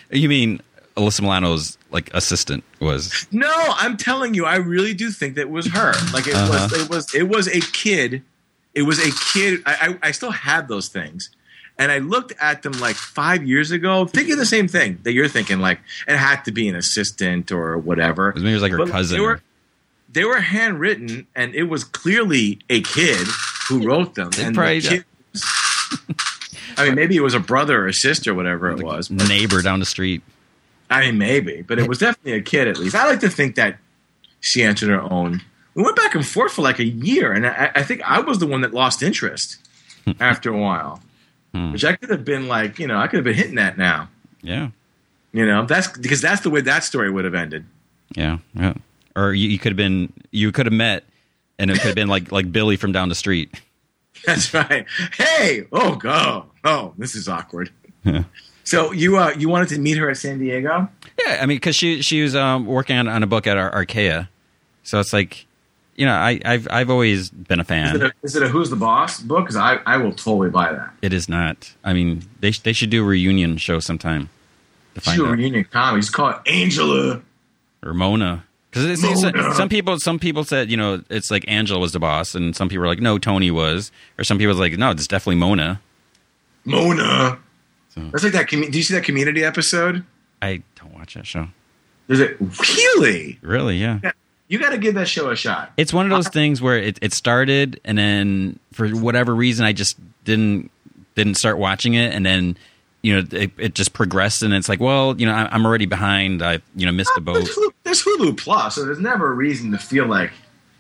You 0.10 0.30
mean 0.30 0.62
Alyssa 0.96 1.22
Milano's 1.22 1.77
like 1.90 2.14
assistant 2.14 2.64
was? 2.80 3.28
No, 3.32 3.52
I'm 3.52 3.98
telling 3.98 4.34
you, 4.34 4.46
I 4.46 4.56
really 4.58 4.94
do 4.94 5.10
think 5.12 5.36
that 5.36 5.50
was 5.50 5.68
her. 5.68 5.94
Like 6.14 6.28
it 6.28 6.34
was, 6.34 6.50
uh-huh. 6.50 6.76
it 6.76 6.90
was, 6.90 7.16
it 7.16 7.28
was 7.30 7.48
a 7.48 7.62
kid. 7.62 8.24
It 8.74 8.84
was 8.84 9.00
a 9.00 9.12
kid. 9.34 9.62
I, 9.66 9.98
I, 10.02 10.08
I 10.10 10.12
still 10.12 10.32
have 10.32 10.68
those 10.68 10.88
things, 10.88 11.30
and 11.78 11.92
I 11.92 11.98
looked 12.00 12.34
at 12.40 12.62
them 12.62 12.74
like 12.74 12.96
five 12.96 13.44
years 13.44 13.72
ago, 13.72 14.06
thinking 14.06 14.38
the 14.38 14.46
same 14.46 14.68
thing 14.68 15.00
that 15.04 15.14
you're 15.14 15.28
thinking. 15.28 15.60
Like 15.60 15.80
it 16.08 16.18
had 16.18 16.44
to 16.46 16.52
be 16.52 16.68
an 16.68 16.76
assistant 16.76 17.52
or 17.52 17.78
whatever. 17.78 18.34
Maybe 18.36 18.52
it 18.52 18.54
was 18.54 18.62
like 18.62 18.72
her 18.72 18.78
But 18.78 18.90
cousin. 18.90 19.18
They 19.18 19.22
were, 19.24 19.42
they 20.10 20.24
were 20.26 20.40
handwritten, 20.40 21.28
and 21.36 21.56
it 21.56 21.64
was 21.64 21.84
clearly 21.84 22.60
a 22.70 22.82
kid 22.82 23.28
who 23.68 23.86
wrote 23.88 24.16
them. 24.16 24.30
They 24.32 24.44
and 24.44 24.56
probably- 24.56 24.80
the 24.80 24.90
kid, 24.90 25.06
I 26.78 26.86
mean, 26.86 26.96
maybe 26.96 27.16
it 27.16 27.22
was 27.22 27.34
a 27.34 27.40
brother 27.40 27.84
or 27.84 27.88
a 27.88 27.94
sister, 27.94 28.34
whatever 28.34 28.70
it 28.70 28.84
was. 28.84 29.10
but- 29.10 29.28
neighbor 29.28 29.62
down 29.62 29.80
the 29.80 29.86
street. 29.86 30.22
I 30.90 31.02
mean, 31.02 31.18
maybe, 31.18 31.62
but 31.64 31.80
it 31.80 31.88
was 31.88 31.98
definitely 32.00 32.34
a 32.34 32.42
kid 32.42 32.68
at 32.68 32.78
least. 32.78 32.96
I 32.96 33.06
like 33.08 33.20
to 33.22 33.30
think 33.30 33.56
that 33.56 33.78
she 34.40 34.64
answered 34.64 34.90
her 34.90 35.02
own. 35.02 35.42
We 35.76 35.84
went 35.84 35.96
back 35.96 36.16
and 36.16 36.26
forth 36.26 36.54
for 36.54 36.62
like 36.62 36.80
a 36.80 36.86
year, 36.86 37.34
and 37.34 37.46
I, 37.46 37.72
I 37.76 37.84
think 37.84 38.02
I 38.04 38.20
was 38.20 38.40
the 38.40 38.48
one 38.48 38.62
that 38.62 38.74
lost 38.74 39.04
interest 39.04 39.58
after 40.20 40.50
a 40.54 40.58
while, 40.58 41.02
Hmm. 41.54 41.72
which 41.72 41.86
I 41.86 41.96
could 41.96 42.10
have 42.10 42.26
been 42.26 42.48
like, 42.48 42.78
you 42.80 42.88
know, 42.88 42.98
I 42.98 43.08
could 43.08 43.18
have 43.18 43.24
been 43.24 43.34
hitting 43.36 43.56
that 43.56 43.78
now, 43.78 44.10
Yeah, 44.42 44.70
you 45.34 45.46
know, 45.46 45.66
that's 45.66 45.88
because 45.98 46.20
that's 46.22 46.42
the 46.42 46.50
way 46.50 46.62
that 46.62 46.84
story 46.84 47.10
would 47.12 47.26
have 47.26 47.36
ended. 47.36 47.66
yeah, 48.16 48.40
yeah. 48.54 48.74
Or 49.16 49.34
you, 49.34 49.50
you 49.50 49.58
could 49.60 49.72
have 49.72 49.78
been 49.78 50.12
you 50.32 50.52
could 50.52 50.66
have 50.68 50.74
met, 50.74 51.04
and 51.58 51.72
it 51.72 51.76
could 51.76 51.88
have 51.88 51.96
been 51.96 52.08
like 52.10 52.32
like 52.32 52.52
Billy 52.52 52.76
from 52.78 52.92
down 52.92 53.10
the 53.10 53.16
street. 53.16 53.62
That's 54.26 54.54
right. 54.54 54.86
Hey, 55.18 55.68
oh, 55.72 55.96
go, 55.96 56.48
oh, 56.64 56.94
this 56.98 57.16
is 57.16 57.28
awkward. 57.30 57.70
so 58.68 58.92
you 58.92 59.18
uh, 59.18 59.34
you 59.38 59.48
wanted 59.50 59.70
to 59.70 59.80
meet 59.80 59.98
her 59.98 60.10
at 60.10 60.18
San 60.18 60.40
Diego? 60.40 60.90
Yeah, 61.26 61.40
I 61.42 61.46
mean, 61.46 61.56
because 61.56 61.76
she 61.76 62.02
she 62.02 62.22
was 62.22 62.36
um, 62.36 62.66
working 62.66 62.98
on, 62.98 63.08
on 63.08 63.24
a 63.24 63.28
book 63.28 63.48
at 63.48 63.58
Ar- 63.58 63.74
Archaia, 63.74 64.30
so 64.84 65.00
it's 65.00 65.14
like, 65.14 65.46
you 65.96 66.06
know, 66.06 66.14
I 66.14 66.40
I've 66.44 66.68
I've 66.70 66.90
always 66.90 67.30
been 67.30 67.60
a 67.60 67.64
Is 67.64 67.66
it 67.66 67.68
fan. 67.70 68.02
a, 68.02 68.12
is 68.24 68.36
it 68.36 68.44
a 68.44 68.48
Who's 68.50 68.70
the 68.70 68.76
Boss 68.76 69.22
book? 69.22 69.46
Because 69.46 69.56
I, 69.56 69.80
I 69.86 69.98
will 69.98 70.12
totally 70.12 70.50
buy 70.50 70.74
that. 70.74 70.94
It 71.02 71.14
is 71.14 71.30
not. 71.30 71.74
I 71.84 71.94
mean, 71.94 72.24
they 72.42 72.52
they 72.52 72.74
should 72.74 72.90
do 72.90 73.04
a 73.04 73.08
reunion 73.08 73.58
show 73.58 73.80
sometime 73.80 74.30
to 74.96 75.16
do 75.16 75.26
a 75.26 75.32
reunion 75.32 75.64
comedy. 75.64 76.02
Just 76.02 76.14
call 76.14 76.30
it 76.30 76.38
Angela. 76.46 77.22
or 77.84 77.94
Mona. 77.94 78.44
Because 78.70 79.56
some 79.56 79.70
people, 79.70 79.98
some 79.98 80.20
people 80.20 80.44
said, 80.44 80.70
you 80.70 80.78
know, 80.78 81.02
it's 81.10 81.32
like 81.32 81.46
Angela 81.48 81.80
was 81.80 81.94
the 81.94 82.00
boss, 82.00 82.36
and 82.36 82.56
some 82.56 82.68
people 82.70 82.82
were 82.82 82.88
like, 82.88 83.00
no, 83.00 83.18
Tony 83.18 83.50
was, 83.50 83.92
or 84.20 84.24
some 84.24 84.38
people 84.38 84.50
was 84.50 84.60
like, 84.60 84.78
no, 84.78 84.92
it's 84.92 85.08
definitely 85.08 85.38
Mona. 85.38 85.80
Mona. 86.66 87.40
So- 87.98 88.10
That's 88.12 88.24
like 88.24 88.34
that. 88.34 88.48
commu- 88.48 88.72
Do 88.72 88.78
you 88.78 88.84
see 88.84 88.94
that 88.94 89.04
Community 89.04 89.44
episode? 89.44 90.04
I 90.42 90.62
don't 90.80 90.94
watch 90.94 91.16
that 91.16 91.26
show. 91.26 91.48
There's 92.08 92.22
a 92.22 92.36
really. 92.40 93.38
Really, 93.42 93.78
yeah. 93.78 94.00
You 94.48 94.60
got 94.60 94.70
to 94.70 94.78
give 94.78 94.96
that 94.96 95.08
show 95.10 95.30
a 95.30 95.36
shot. 95.36 95.74
It's 95.76 95.92
one 95.92 96.06
of 96.06 96.10
those 96.12 96.30
things 96.30 96.62
where 96.62 96.78
it, 96.78 96.98
it 97.02 97.12
started, 97.12 97.82
and 97.84 97.98
then 97.98 98.60
for 98.72 98.88
whatever 98.90 99.36
reason, 99.36 99.66
I 99.66 99.74
just 99.74 99.98
didn't 100.24 100.72
didn't 101.16 101.36
start 101.36 101.58
watching 101.58 101.96
it, 101.96 102.14
and 102.14 102.26
then 102.26 102.56
you 103.02 103.16
know 103.16 103.28
it, 103.32 103.52
it 103.58 103.76
just 103.76 103.92
progressed, 103.92 104.44
and 104.44 104.54
it's 104.54 104.70
like, 104.70 104.80
well, 104.80 105.20
you 105.20 105.26
know, 105.26 105.34
I, 105.34 105.50
I'm 105.54 105.66
already 105.66 105.86
behind. 105.86 106.42
I 106.42 106.60
you 106.78 106.86
know 106.86 106.94
missed 106.94 107.12
the 107.16 107.20
boat. 107.22 107.34
There's 107.34 107.50
Hulu, 107.58 107.70
there's 107.84 108.04
Hulu 108.04 108.38
Plus, 108.38 108.76
so 108.76 108.86
there's 108.86 109.00
never 109.00 109.30
a 109.32 109.34
reason 109.36 109.72
to 109.72 109.78
feel 109.78 110.06
like 110.06 110.32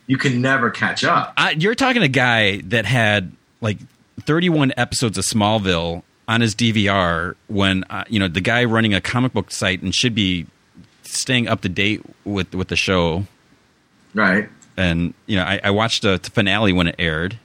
you 0.06 0.17
can 0.17 0.41
never 0.41 0.69
catch 0.69 1.03
up. 1.03 1.34
I, 1.36 1.51
you're 1.51 1.75
talking 1.75 1.99
to 2.01 2.06
a 2.06 2.08
guy 2.08 2.62
that 2.67 2.86
had 2.86 3.34
like 3.60 3.80
31 4.21 4.71
episodes 4.77 5.17
of 5.17 5.25
Smallville 5.25 6.03
on 6.27 6.41
his 6.41 6.55
DVR 6.55 7.35
when 7.47 7.83
uh, 7.89 8.03
you 8.09 8.19
know 8.19 8.27
the 8.27 8.41
guy 8.41 8.63
running 8.65 8.93
a 8.93 9.01
comic 9.01 9.33
book 9.33 9.51
site 9.51 9.81
and 9.81 9.93
should 9.95 10.15
be 10.15 10.45
staying 11.03 11.47
up 11.47 11.61
to 11.61 11.69
date 11.69 12.01
with 12.25 12.53
with 12.53 12.67
the 12.67 12.75
show. 12.75 13.25
Right. 14.13 14.49
And 14.75 15.13
you 15.25 15.35
know, 15.37 15.43
I, 15.43 15.59
I 15.63 15.71
watched 15.71 16.03
the 16.03 16.19
finale 16.33 16.71
when 16.73 16.87
it 16.87 16.95
aired, 16.99 17.39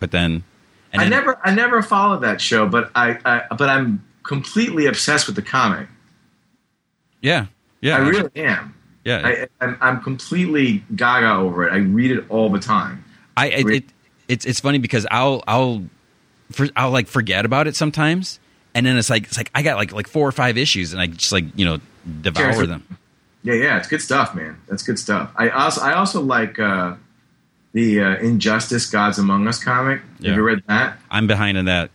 but 0.00 0.10
then 0.10 0.44
and 0.92 1.02
I 1.02 1.04
then- 1.04 1.10
never, 1.10 1.38
I 1.44 1.54
never 1.54 1.82
followed 1.82 2.22
that 2.22 2.40
show, 2.40 2.66
but 2.66 2.90
I, 2.94 3.18
I, 3.24 3.54
but 3.54 3.68
I'm 3.68 4.02
completely 4.22 4.86
obsessed 4.86 5.26
with 5.26 5.36
the 5.36 5.42
comic. 5.42 5.86
yeah, 7.20 7.46
yeah, 7.80 7.96
I 7.96 8.00
really 8.00 8.30
am. 8.36 8.74
yeah. 9.04 9.20
I, 9.60 9.64
I'm, 9.64 9.76
I'm 9.80 10.00
completely 10.02 10.82
gaga 10.96 11.32
over 11.34 11.66
it. 11.66 11.72
I 11.72 11.78
read 11.78 12.10
it 12.10 12.24
all 12.30 12.48
the 12.50 12.58
time. 12.58 13.04
I 13.36 13.48
it, 13.48 13.66
it 13.68 13.84
it's 14.28 14.44
it's 14.46 14.60
funny 14.60 14.78
because 14.78 15.06
I'll 15.10 15.42
I'll 15.46 15.84
for, 16.50 16.68
I'll 16.76 16.90
like 16.90 17.06
forget 17.08 17.44
about 17.44 17.66
it 17.66 17.76
sometimes, 17.76 18.40
and 18.74 18.86
then 18.86 18.96
it's 18.96 19.10
like 19.10 19.24
it's 19.24 19.36
like 19.36 19.50
I 19.54 19.62
got 19.62 19.76
like 19.76 19.92
like 19.92 20.08
four 20.08 20.26
or 20.26 20.32
five 20.32 20.56
issues, 20.56 20.92
and 20.92 21.00
I 21.00 21.06
just 21.06 21.32
like 21.32 21.44
you 21.56 21.64
know 21.64 21.80
devour 22.22 22.52
Seriously. 22.52 22.66
them. 22.66 22.98
Yeah, 23.44 23.54
yeah, 23.54 23.78
it's 23.78 23.88
good 23.88 24.02
stuff, 24.02 24.34
man. 24.34 24.60
That's 24.68 24.82
good 24.82 24.98
stuff. 24.98 25.30
I 25.36 25.48
also, 25.50 25.80
I 25.80 25.94
also 25.94 26.20
like 26.20 26.58
uh, 26.58 26.94
the 27.72 28.00
uh, 28.00 28.16
Injustice: 28.16 28.86
Gods 28.90 29.18
Among 29.18 29.46
Us 29.46 29.62
comic. 29.62 30.00
Yeah. 30.18 30.30
Have 30.30 30.36
you 30.36 30.42
read 30.42 30.62
that? 30.66 30.98
I'm 31.10 31.26
behind 31.26 31.56
in 31.56 31.66
that 31.66 31.90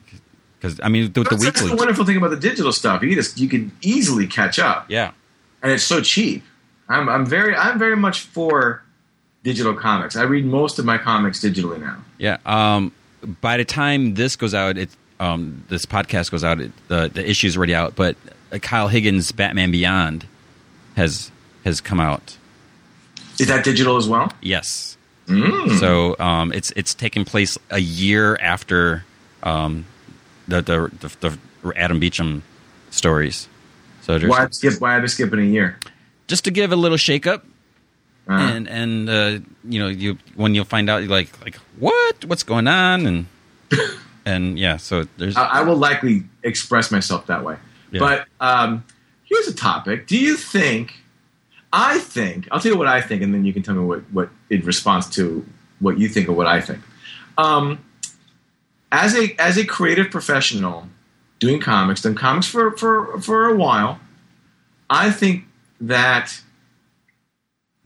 because 0.58 0.80
I 0.82 0.90
mean 0.90 1.04
with 1.04 1.14
the 1.14 1.24
That's, 1.24 1.44
that's 1.44 1.62
the 1.62 1.76
wonderful 1.76 2.06
thing 2.06 2.18
about 2.18 2.30
the 2.30 2.38
digital 2.38 2.72
stuff. 2.72 3.04
You 3.04 3.14
just, 3.14 3.40
you 3.40 3.50
can 3.50 3.72
easily 3.82 4.26
catch 4.26 4.58
up, 4.60 4.90
yeah, 4.90 5.12
and 5.62 5.72
it's 5.72 5.84
so 5.84 6.02
cheap. 6.02 6.44
I'm, 6.90 7.08
I'm 7.08 7.26
very, 7.26 7.56
I'm 7.56 7.80
very 7.80 7.96
much 7.96 8.22
for 8.22 8.84
digital 9.44 9.74
comics. 9.74 10.16
I 10.16 10.24
read 10.24 10.46
most 10.46 10.80
of 10.80 10.86
my 10.86 10.98
comics 10.98 11.42
digitally 11.42 11.80
now. 11.80 11.98
yeah. 12.18 12.38
Um, 12.46 12.94
by 13.42 13.58
the 13.58 13.66
time 13.66 14.16
this 14.16 14.36
goes 14.36 14.54
out, 14.54 14.78
it 14.78 14.90
um 15.20 15.64
this 15.70 15.86
podcast 15.86 16.32
goes 16.32 16.44
out, 16.44 16.60
it, 16.60 16.72
the 16.88 17.10
the 17.14 17.28
issue's 17.28 17.58
already 17.58 17.76
out. 17.76 17.96
But 17.96 18.16
uh, 18.52 18.60
Kyle 18.60 18.88
Higgins' 18.88 19.32
Batman 19.32 19.72
Beyond 19.72 20.26
has 20.96 21.32
has 21.66 21.82
come 21.82 22.00
out. 22.00 22.38
Is 23.40 23.48
that 23.48 23.64
digital 23.64 23.98
as 23.98 24.08
well? 24.08 24.32
Yes. 24.42 24.98
Mm. 25.28 25.80
So 25.80 26.16
um, 26.20 26.52
it's 26.54 26.72
it's 26.76 26.94
taking 26.94 27.26
place 27.26 27.58
a 27.70 27.80
year 27.80 28.36
after 28.38 29.06
um, 29.42 29.86
the, 30.48 30.62
the 30.62 30.92
the 31.00 31.38
the 31.62 31.74
Adam 31.76 32.00
Beechen 32.00 32.44
stories. 32.90 33.48
So 34.02 34.20
Why 34.20 34.48
skip? 34.50 34.82
Why 34.82 34.94
have 34.94 35.04
to 35.04 35.08
skip 35.08 35.32
in 35.32 35.40
a 35.40 35.44
year? 35.44 35.78
just 36.28 36.46
to 36.46 36.52
give 36.52 36.72
a 36.72 36.76
little 36.76 36.98
shakeup, 36.98 37.42
Uh, 38.28 38.34
and 38.34 38.70
and 38.70 39.10
uh, 39.10 39.40
you 39.64 39.80
know 39.80 39.88
you 39.88 40.18
when 40.36 40.56
you'll 40.56 40.64
find 40.64 40.90
out 40.90 41.02
you're 41.02 41.12
like 41.12 41.40
like 41.44 41.56
what 41.78 42.24
what's 42.26 42.44
going 42.44 42.68
on 42.68 43.06
and 43.06 43.28
and 44.26 44.58
yeah. 44.58 44.78
So 44.78 45.06
there's 45.18 45.36
I, 45.36 45.46
I 45.46 45.62
will 45.62 45.76
likely 45.76 46.24
express 46.42 46.92
myself 46.92 47.28
that 47.28 47.44
way. 47.44 47.58
Yeah. 47.92 48.00
But 48.00 48.28
um, 48.40 48.86
here's 49.26 49.48
a 49.48 49.54
topic. 49.54 50.08
Do 50.08 50.18
you 50.18 50.36
think? 50.36 50.96
I 51.76 52.00
think 52.00 52.48
I'll 52.52 52.60
tell 52.60 52.72
you 52.72 52.78
what 52.78 52.88
I 52.88 53.02
think, 53.02 53.24
and 53.24 53.34
then 53.34 53.46
you 53.46 53.52
can 53.52 53.64
tell 53.64 53.76
me 53.76 53.84
what 53.84 54.02
what 54.12 54.30
in 54.50 54.62
response 54.62 55.10
to 55.16 55.46
what 55.80 56.00
you 56.00 56.08
think 56.08 56.30
or 56.30 56.34
what 56.34 56.48
I 56.48 56.62
think. 56.62 56.80
Um, 57.38 57.84
as 58.92 59.16
a 59.16 59.36
as 59.40 59.58
a 59.58 59.66
creative 59.66 60.12
professional 60.12 60.88
doing 61.40 61.60
comics, 61.60 62.02
done 62.02 62.16
comics 62.16 62.48
for 62.48 62.78
for 62.78 63.20
for 63.20 63.50
a 63.50 63.56
while, 63.56 64.00
I 64.90 65.12
think 65.12 65.46
that 65.82 66.42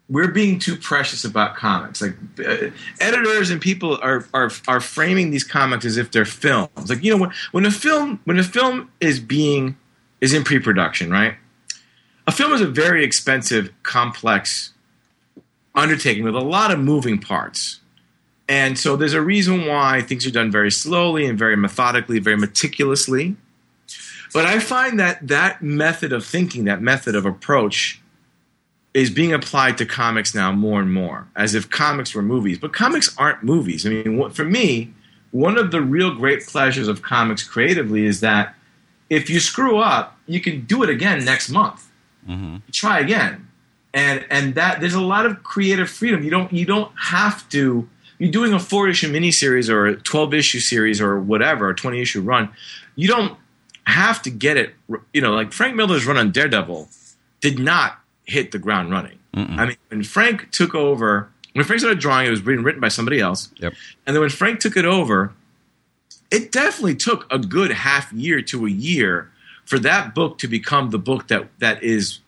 we're 0.09 0.29
being 0.29 0.57
too 0.59 0.75
precious 0.75 1.25
about 1.25 1.55
comics. 1.55 2.01
Like 2.01 2.15
uh, 2.39 2.69
editors 2.99 3.49
and 3.49 3.59
people 3.59 3.99
are, 4.01 4.25
are 4.33 4.51
are 4.67 4.79
framing 4.79 5.31
these 5.31 5.43
comics 5.43 5.85
as 5.85 5.97
if 5.97 6.11
they're 6.11 6.25
films. 6.25 6.89
Like 6.89 7.03
you 7.03 7.11
know 7.11 7.21
when 7.21 7.31
when 7.51 7.65
a 7.65 7.71
film 7.71 8.19
when 8.23 8.39
a 8.39 8.43
film 8.43 8.91
is 9.01 9.19
being 9.19 9.77
is 10.21 10.33
in 10.33 10.43
pre-production, 10.43 11.11
right? 11.11 11.35
A 12.25 12.31
film 12.31 12.51
is 12.53 12.61
a 12.61 12.67
very 12.67 13.03
expensive, 13.05 13.71
complex 13.83 14.73
undertaking 15.75 16.23
with 16.23 16.35
a 16.35 16.41
lot 16.41 16.71
of 16.71 16.79
moving 16.79 17.19
parts. 17.19 17.79
And 18.49 18.77
so 18.77 18.95
there's 18.95 19.13
a 19.13 19.21
reason 19.21 19.65
why 19.65 20.01
things 20.01 20.25
are 20.25 20.31
done 20.31 20.51
very 20.51 20.71
slowly 20.71 21.25
and 21.25 21.37
very 21.37 21.55
methodically, 21.55 22.19
very 22.19 22.37
meticulously. 22.37 23.35
But 24.33 24.45
I 24.45 24.59
find 24.59 24.99
that 24.99 25.25
that 25.27 25.61
method 25.61 26.11
of 26.11 26.25
thinking, 26.25 26.65
that 26.65 26.81
method 26.81 27.15
of 27.15 27.25
approach, 27.25 28.01
is 28.97 29.11
being 29.11 29.31
applied 29.31 29.77
to 29.77 29.85
comics 29.85 30.33
now 30.33 30.51
more 30.51 30.81
and 30.81 30.91
more, 30.91 31.27
as 31.35 31.53
if 31.53 31.69
comics 31.69 32.15
were 32.15 32.23
movies. 32.23 32.57
But 32.57 32.73
comics 32.73 33.15
aren't 33.15 33.43
movies. 33.43 33.85
I 33.85 33.89
mean, 33.91 34.31
for 34.31 34.43
me, 34.43 34.91
one 35.29 35.55
of 35.55 35.69
the 35.69 35.81
real 35.81 36.15
great 36.15 36.47
pleasures 36.47 36.87
of 36.87 37.03
comics 37.03 37.43
creatively 37.43 38.05
is 38.07 38.21
that 38.21 38.55
if 39.07 39.29
you 39.29 39.39
screw 39.39 39.77
up, 39.77 40.17
you 40.25 40.41
can 40.41 40.65
do 40.65 40.81
it 40.81 40.89
again 40.89 41.23
next 41.23 41.47
month. 41.49 41.87
Mm-hmm. 42.27 42.57
Try 42.73 42.99
again, 42.99 43.47
and 43.93 44.25
and 44.31 44.55
that 44.55 44.81
there's 44.81 44.95
a 44.95 45.01
lot 45.15 45.27
of 45.27 45.43
creative 45.43 45.91
freedom. 45.91 46.23
You 46.23 46.31
don't 46.31 46.51
you 46.51 46.65
don't 46.65 46.91
have 46.99 47.47
to. 47.49 47.87
You're 48.17 48.31
doing 48.31 48.51
a 48.51 48.59
four 48.59 48.89
issue 48.89 49.13
miniseries 49.13 49.69
or 49.69 49.85
a 49.85 49.95
twelve 49.95 50.33
issue 50.33 50.59
series 50.59 50.99
or 50.99 51.19
whatever, 51.19 51.69
a 51.69 51.75
twenty 51.75 52.01
issue 52.01 52.21
run. 52.21 52.49
You 52.95 53.07
don't 53.07 53.37
have 53.83 54.23
to 54.23 54.31
get 54.31 54.57
it. 54.57 54.73
You 55.13 55.21
know, 55.21 55.33
like 55.33 55.53
Frank 55.53 55.75
Miller's 55.75 56.07
run 56.07 56.17
on 56.17 56.31
Daredevil 56.31 56.89
did 57.41 57.59
not 57.59 57.99
hit 58.27 58.51
the 58.51 58.59
ground 58.59 58.91
running. 58.91 59.17
I 59.33 59.65
mean, 59.67 59.77
when 59.89 60.03
Frank 60.03 60.51
took 60.51 60.73
over, 60.73 61.29
when 61.53 61.63
Frank 61.63 61.79
started 61.79 61.99
drawing, 61.99 62.27
it 62.27 62.31
was 62.31 62.41
being 62.41 62.63
written 62.63 62.81
by 62.81 62.87
somebody 62.87 63.19
else. 63.19 63.51
Yep. 63.57 63.73
And 64.05 64.15
then 64.15 64.21
when 64.21 64.31
Frank 64.31 64.59
took 64.59 64.75
it 64.75 64.85
over, 64.85 65.33
it 66.31 66.51
definitely 66.51 66.95
took 66.95 67.31
a 67.31 67.37
good 67.37 67.71
half 67.71 68.11
year 68.11 68.41
to 68.41 68.65
a 68.65 68.69
year 68.69 69.31
for 69.65 69.77
that 69.79 70.15
book 70.15 70.39
to 70.39 70.47
become 70.47 70.89
the 70.89 70.97
book 70.97 71.27
that 71.27 71.49
that 71.59 71.83
is 71.83 72.19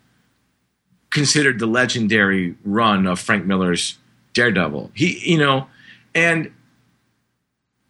considered 1.09 1.57
the 1.57 1.65
legendary 1.65 2.55
run 2.63 3.07
of 3.07 3.19
Frank 3.19 3.45
Miller's 3.45 3.97
Daredevil. 4.33 4.91
He, 4.93 5.31
you 5.31 5.39
know, 5.39 5.67
and 6.13 6.51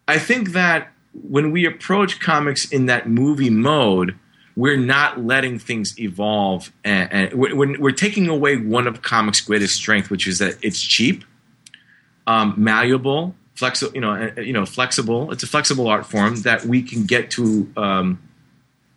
I 0.08 0.18
think 0.18 0.52
that 0.52 0.88
when 1.12 1.50
we 1.50 1.66
approach 1.66 2.20
comics 2.20 2.70
in 2.70 2.86
that 2.86 3.08
movie 3.08 3.50
mode, 3.50 4.18
we're 4.56 4.76
not 4.76 5.24
letting 5.24 5.58
things 5.58 5.98
evolve, 5.98 6.72
and, 6.84 7.12
and 7.12 7.34
we're, 7.34 7.80
we're 7.80 7.90
taking 7.92 8.28
away 8.28 8.56
one 8.56 8.86
of 8.86 9.02
comics' 9.02 9.40
greatest 9.40 9.76
strength, 9.76 10.10
which 10.10 10.26
is 10.26 10.38
that 10.38 10.56
it's 10.62 10.82
cheap, 10.82 11.24
um, 12.26 12.54
malleable, 12.56 13.34
flexible. 13.54 13.94
You 13.94 14.00
know, 14.00 14.32
uh, 14.36 14.40
you 14.40 14.52
know, 14.52 14.66
flexible. 14.66 15.30
It's 15.32 15.42
a 15.42 15.46
flexible 15.46 15.86
art 15.88 16.06
form 16.06 16.42
that 16.42 16.64
we 16.64 16.82
can 16.82 17.06
get 17.06 17.30
to 17.32 17.72
um, 17.76 18.18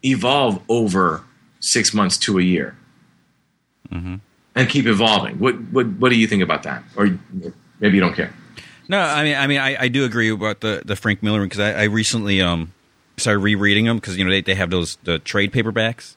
evolve 0.03 0.61
over 0.69 1.23
six 1.59 1.93
months 1.93 2.17
to 2.17 2.39
a 2.39 2.43
year, 2.43 2.75
and 4.55 4.69
keep 4.69 4.85
evolving. 4.85 5.39
What 5.39 5.55
what 5.71 5.87
what 5.87 6.09
do 6.09 6.15
you 6.15 6.27
think 6.27 6.43
about 6.43 6.63
that? 6.63 6.83
Or 6.95 7.17
maybe 7.79 7.95
you 7.95 8.01
don't 8.01 8.15
care. 8.15 8.33
No, 8.89 8.99
I 8.99 9.23
mean, 9.23 9.35
I 9.35 9.47
mean, 9.47 9.59
I, 9.59 9.83
I 9.83 9.87
do 9.87 10.03
agree 10.03 10.29
about 10.29 10.59
the 10.61 10.81
the 10.83 10.95
Frank 10.95 11.23
Miller 11.23 11.43
because 11.43 11.59
I, 11.59 11.73
I 11.73 11.83
recently 11.83 12.41
um 12.41 12.73
started 13.17 13.39
rereading 13.39 13.85
them 13.85 13.97
because 13.97 14.17
you 14.17 14.25
know 14.25 14.31
they, 14.31 14.41
they 14.41 14.55
have 14.55 14.69
those 14.69 14.97
the 15.03 15.19
trade 15.19 15.51
paperbacks. 15.51 16.15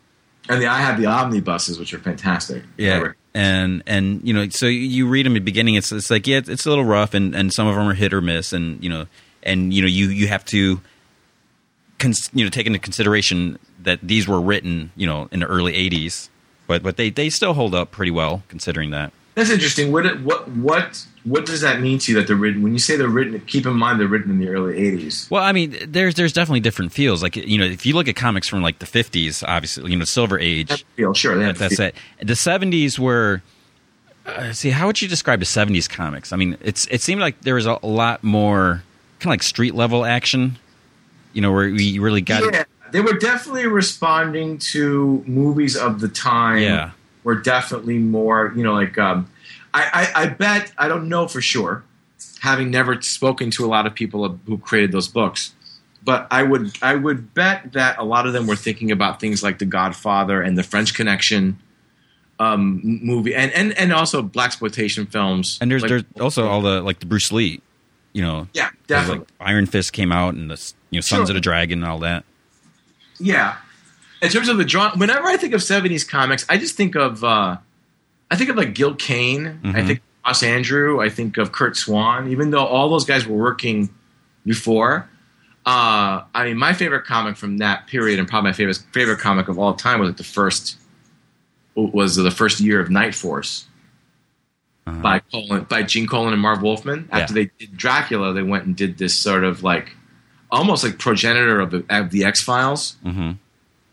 And 0.48 0.62
the, 0.62 0.68
I 0.68 0.78
have 0.78 1.00
the 1.00 1.06
omnibuses, 1.06 1.78
which 1.78 1.92
are 1.92 1.98
fantastic. 1.98 2.62
Yeah, 2.76 3.12
and 3.34 3.82
and 3.86 4.26
you 4.26 4.32
know, 4.32 4.48
so 4.48 4.66
you 4.66 5.08
read 5.08 5.26
them 5.26 5.34
at 5.34 5.40
the 5.40 5.44
beginning. 5.44 5.74
It's 5.74 5.90
it's 5.92 6.10
like 6.10 6.26
yeah, 6.26 6.40
it's 6.46 6.66
a 6.66 6.68
little 6.68 6.84
rough, 6.84 7.14
and 7.14 7.34
and 7.34 7.52
some 7.52 7.66
of 7.66 7.74
them 7.74 7.86
are 7.86 7.94
hit 7.94 8.14
or 8.14 8.20
miss, 8.20 8.52
and 8.52 8.82
you 8.82 8.88
know, 8.88 9.06
and 9.42 9.74
you 9.74 9.82
know, 9.82 9.88
you 9.88 10.06
you 10.08 10.28
have 10.28 10.44
to, 10.46 10.80
cons- 11.98 12.30
you 12.32 12.44
know, 12.44 12.50
take 12.50 12.66
into 12.66 12.78
consideration 12.78 13.58
that 13.82 14.00
these 14.02 14.28
were 14.28 14.40
written, 14.40 14.92
you 14.96 15.06
know, 15.06 15.28
in 15.32 15.40
the 15.40 15.46
early 15.46 15.72
'80s, 15.72 16.28
but 16.66 16.82
but 16.82 16.96
they 16.96 17.10
they 17.10 17.28
still 17.28 17.54
hold 17.54 17.74
up 17.74 17.90
pretty 17.90 18.12
well 18.12 18.42
considering 18.48 18.90
that. 18.90 19.12
That's 19.34 19.50
interesting. 19.50 19.92
What 19.92 20.20
what 20.22 20.48
what 20.48 21.06
what 21.26 21.44
does 21.44 21.60
that 21.62 21.80
mean 21.80 21.98
to 21.98 22.12
you 22.12 22.18
that 22.18 22.28
they're 22.28 22.36
written? 22.36 22.62
When 22.62 22.72
you 22.72 22.78
say 22.78 22.96
they're 22.96 23.08
written, 23.08 23.40
keep 23.40 23.66
in 23.66 23.74
mind 23.74 23.98
they're 23.98 24.06
written 24.06 24.30
in 24.30 24.38
the 24.38 24.48
early 24.48 24.74
'80s. 24.74 25.28
Well, 25.28 25.42
I 25.42 25.50
mean, 25.50 25.76
there's 25.88 26.14
there's 26.14 26.32
definitely 26.32 26.60
different 26.60 26.92
feels. 26.92 27.20
Like 27.20 27.34
you 27.34 27.58
know, 27.58 27.64
if 27.64 27.84
you 27.84 27.94
look 27.94 28.06
at 28.06 28.14
comics 28.14 28.48
from 28.48 28.62
like 28.62 28.78
the 28.78 28.86
'50s, 28.86 29.42
obviously, 29.46 29.90
you 29.90 29.96
know, 29.96 30.04
Silver 30.04 30.38
Age. 30.38 30.84
Feel 30.94 31.14
sure. 31.14 31.40
Have 31.40 31.58
That's 31.58 31.80
it. 31.80 31.96
The 32.20 32.34
'70s 32.34 32.98
were. 32.98 33.42
Uh, 34.24 34.52
see, 34.52 34.70
how 34.70 34.86
would 34.86 35.02
you 35.02 35.08
describe 35.08 35.40
the 35.40 35.46
'70s 35.46 35.90
comics? 35.90 36.32
I 36.32 36.36
mean, 36.36 36.56
it's 36.60 36.86
it 36.92 37.00
seemed 37.00 37.20
like 37.20 37.40
there 37.40 37.56
was 37.56 37.66
a, 37.66 37.78
a 37.82 37.88
lot 37.88 38.22
more 38.22 38.84
kind 39.18 39.30
of 39.30 39.30
like 39.30 39.42
street 39.42 39.74
level 39.74 40.04
action. 40.04 40.58
You 41.32 41.42
know, 41.42 41.50
where 41.50 41.68
we 41.68 41.98
really 41.98 42.22
got. 42.22 42.44
Yeah, 42.52 42.64
they 42.92 43.00
were 43.00 43.14
definitely 43.14 43.66
responding 43.66 44.58
to 44.58 45.24
movies 45.26 45.76
of 45.76 46.00
the 46.00 46.08
time. 46.08 46.58
Yeah. 46.58 46.92
were 47.24 47.34
definitely 47.34 47.98
more. 47.98 48.52
You 48.54 48.62
know, 48.62 48.74
like 48.74 48.96
um, 48.96 49.28
I, 49.76 50.10
I 50.14 50.22
I 50.22 50.26
bet 50.28 50.72
I 50.78 50.88
don't 50.88 51.08
know 51.08 51.28
for 51.28 51.40
sure, 51.40 51.84
having 52.40 52.70
never 52.70 53.00
spoken 53.02 53.50
to 53.52 53.64
a 53.64 53.68
lot 53.68 53.86
of 53.86 53.94
people 53.94 54.38
who 54.46 54.58
created 54.58 54.92
those 54.92 55.08
books. 55.08 55.52
But 56.02 56.26
I 56.30 56.42
would 56.44 56.76
I 56.82 56.94
would 56.94 57.34
bet 57.34 57.72
that 57.72 57.98
a 57.98 58.04
lot 58.04 58.26
of 58.26 58.32
them 58.32 58.46
were 58.46 58.56
thinking 58.56 58.90
about 58.90 59.20
things 59.20 59.42
like 59.42 59.58
The 59.58 59.64
Godfather 59.66 60.40
and 60.40 60.56
The 60.56 60.62
French 60.62 60.94
Connection 60.94 61.58
um, 62.38 62.80
movie, 62.84 63.34
and, 63.34 63.50
and 63.52 63.76
and 63.78 63.92
also 63.92 64.22
black 64.22 64.46
exploitation 64.48 65.06
films. 65.06 65.58
And 65.60 65.70
there's 65.70 65.82
Like- 65.82 65.88
there's 65.90 66.04
also 66.20 66.46
all 66.48 66.60
the 66.62 66.80
like 66.80 67.00
the 67.00 67.06
Bruce 67.06 67.32
Lee. 67.32 67.60
You 68.12 68.22
know, 68.22 68.48
yeah, 68.54 68.70
definitely. 68.86 69.18
like, 69.20 69.28
Iron 69.40 69.66
Fist 69.66 69.92
came 69.92 70.10
out, 70.12 70.34
and 70.34 70.50
the 70.50 70.72
you 70.90 70.96
know 70.98 71.00
Sons 71.02 71.18
Sure. 71.26 71.30
of 71.30 71.34
the 71.34 71.40
Dragon 71.40 71.82
and 71.82 71.90
all 71.90 71.98
that. 71.98 72.24
Yeah. 73.18 73.56
In 74.22 74.30
terms 74.30 74.48
of 74.48 74.56
the 74.56 74.64
draw, 74.64 74.96
whenever 74.96 75.26
I 75.26 75.36
think 75.36 75.52
of 75.52 75.60
'70s 75.60 76.08
comics, 76.08 76.46
I 76.48 76.56
just 76.56 76.76
think 76.76 76.94
of 76.94 77.22
uh, 77.22 77.58
I 78.30 78.36
think 78.36 78.50
of 78.50 78.56
like 78.56 78.74
Gil 78.74 78.94
Kane. 78.94 79.60
I 79.64 79.68
Mhm. 79.82 79.86
think 79.86 80.00
Ross 80.26 80.42
Andru. 80.42 81.04
I 81.04 81.08
think 81.08 81.36
of 81.38 81.52
Curt 81.52 81.76
Swan. 81.76 82.28
Even 82.30 82.50
though 82.50 82.64
all 82.64 82.88
those 82.90 83.04
guys 83.04 83.26
were 83.26 83.36
working 83.36 83.90
before, 84.44 85.08
uh, 85.64 86.22
I 86.34 86.44
mean, 86.44 86.56
my 86.56 86.72
favorite 86.72 87.04
comic 87.04 87.36
from 87.36 87.58
that 87.58 87.86
period, 87.86 88.18
and 88.18 88.26
probably 88.28 88.50
my 88.50 88.52
favorite 88.52 88.78
favorite 88.92 89.18
comic 89.18 89.48
of 89.48 89.58
all 89.58 89.74
time, 89.74 90.00
was 90.00 90.08
like 90.10 90.16
the 90.16 90.24
first 90.24 90.76
was 91.74 92.16
the 92.16 92.30
first 92.30 92.58
year 92.58 92.80
of 92.80 92.88
Night 92.90 93.14
Force 93.14 93.66
Uh-huh. 94.86 94.98
by 95.02 95.18
Colan, 95.18 95.64
by 95.68 95.82
Gene 95.82 96.06
Colan 96.06 96.32
and 96.32 96.40
Marv 96.40 96.62
Wolfman. 96.62 97.06
After 97.12 97.32
Yeah. 97.38 97.44
they 97.58 97.66
did 97.66 97.76
Dracula, 97.76 98.32
they 98.32 98.42
went 98.42 98.64
and 98.64 98.74
did 98.74 98.96
this 98.98 99.14
sort 99.14 99.44
of 99.44 99.62
like 99.62 99.94
almost 100.50 100.82
like 100.84 100.98
progenitor 100.98 101.60
of 101.60 101.70
the, 101.72 101.84
of 101.90 102.10
the 102.10 102.24
X 102.24 102.40
Files 102.42 102.96
hmm 103.02 103.32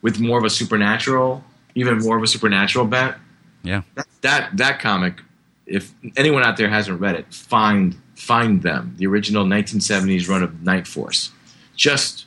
with 0.01 0.19
more 0.19 0.37
of 0.37 0.43
a 0.43 0.49
supernatural, 0.49 1.43
even 1.75 1.97
more 1.99 2.17
of 2.17 2.23
a 2.23 2.27
supernatural 2.27 2.85
bent. 2.85 3.15
Yeah. 3.63 3.83
That 3.95 4.07
that, 4.21 4.57
that 4.57 4.79
comic, 4.79 5.21
if 5.65 5.93
anyone 6.15 6.43
out 6.43 6.57
there 6.57 6.69
hasn't 6.69 6.99
read 6.99 7.15
it, 7.15 7.33
find 7.33 7.95
find 8.15 8.61
them. 8.61 8.95
The 8.97 9.07
original 9.07 9.45
1970s 9.45 10.29
run 10.29 10.43
of 10.43 10.61
Night 10.61 10.87
Force, 10.87 11.31
just 11.75 12.25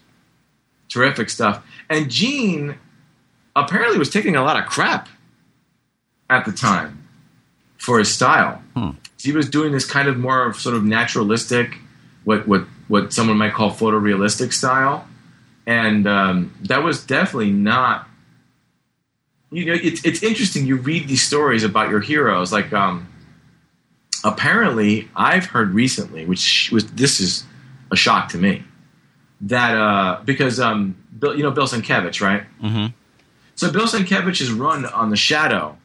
terrific 0.89 1.31
stuff. 1.31 1.65
And 1.89 2.11
Gene 2.11 2.77
apparently 3.55 3.99
was 3.99 4.11
taking 4.11 4.37
a 4.37 4.43
lot 4.43 4.59
of 4.59 4.69
crap 4.69 5.09
at 6.29 6.45
the 6.45 6.53
time 6.53 7.07
for 7.79 7.99
his 7.99 8.13
style. 8.13 8.63
Hmm. 8.75 8.91
He 9.21 9.33
was 9.33 9.49
doing 9.49 9.73
this 9.73 9.85
kind 9.85 10.09
of 10.09 10.19
more 10.19 10.47
of 10.47 10.57
sort 10.57 10.77
of 10.77 10.85
naturalistic, 10.85 11.79
what 12.25 12.47
what 12.49 12.67
what 12.89 13.13
someone 13.13 13.39
might 13.39 13.55
call 13.55 13.71
photorealistic 13.71 14.53
style 14.53 15.07
and 15.67 16.07
um, 16.07 16.55
that 16.63 16.83
was 16.83 17.05
definitely 17.05 17.51
not. 17.51 18.09
You 19.51 19.67
know, 19.67 19.75
it's 19.81 20.05
it's 20.05 20.23
interesting. 20.23 20.67
You 20.67 20.77
read 20.77 21.07
these 21.09 21.23
stories 21.23 21.63
about 21.63 21.89
your 21.89 22.01
heroes, 22.01 22.53
like 22.53 22.73
um, 22.73 23.09
apparently 24.25 25.09
I've 25.15 25.47
heard 25.47 25.71
recently, 25.73 26.27
which 26.27 26.71
was 26.73 26.91
this 26.93 27.21
is 27.21 27.45
a 27.93 27.97
shock 27.97 28.31
to 28.31 28.39
me, 28.39 28.65
that 29.43 29.77
uh, 29.77 30.21
because 30.25 30.59
um, 30.59 30.97
Bill, 31.17 31.37
you 31.37 31.43
know 31.45 31.53
Bill 31.53 31.67
Sienkiewicz, 31.67 32.21
right? 32.21 32.43
hmm 32.61 32.87
So 33.55 33.71
Bill 33.71 33.87
Sienkiewicz's 33.87 34.51
run 34.51 34.85
on 34.85 35.11
the 35.11 35.17
Shadow 35.17 35.79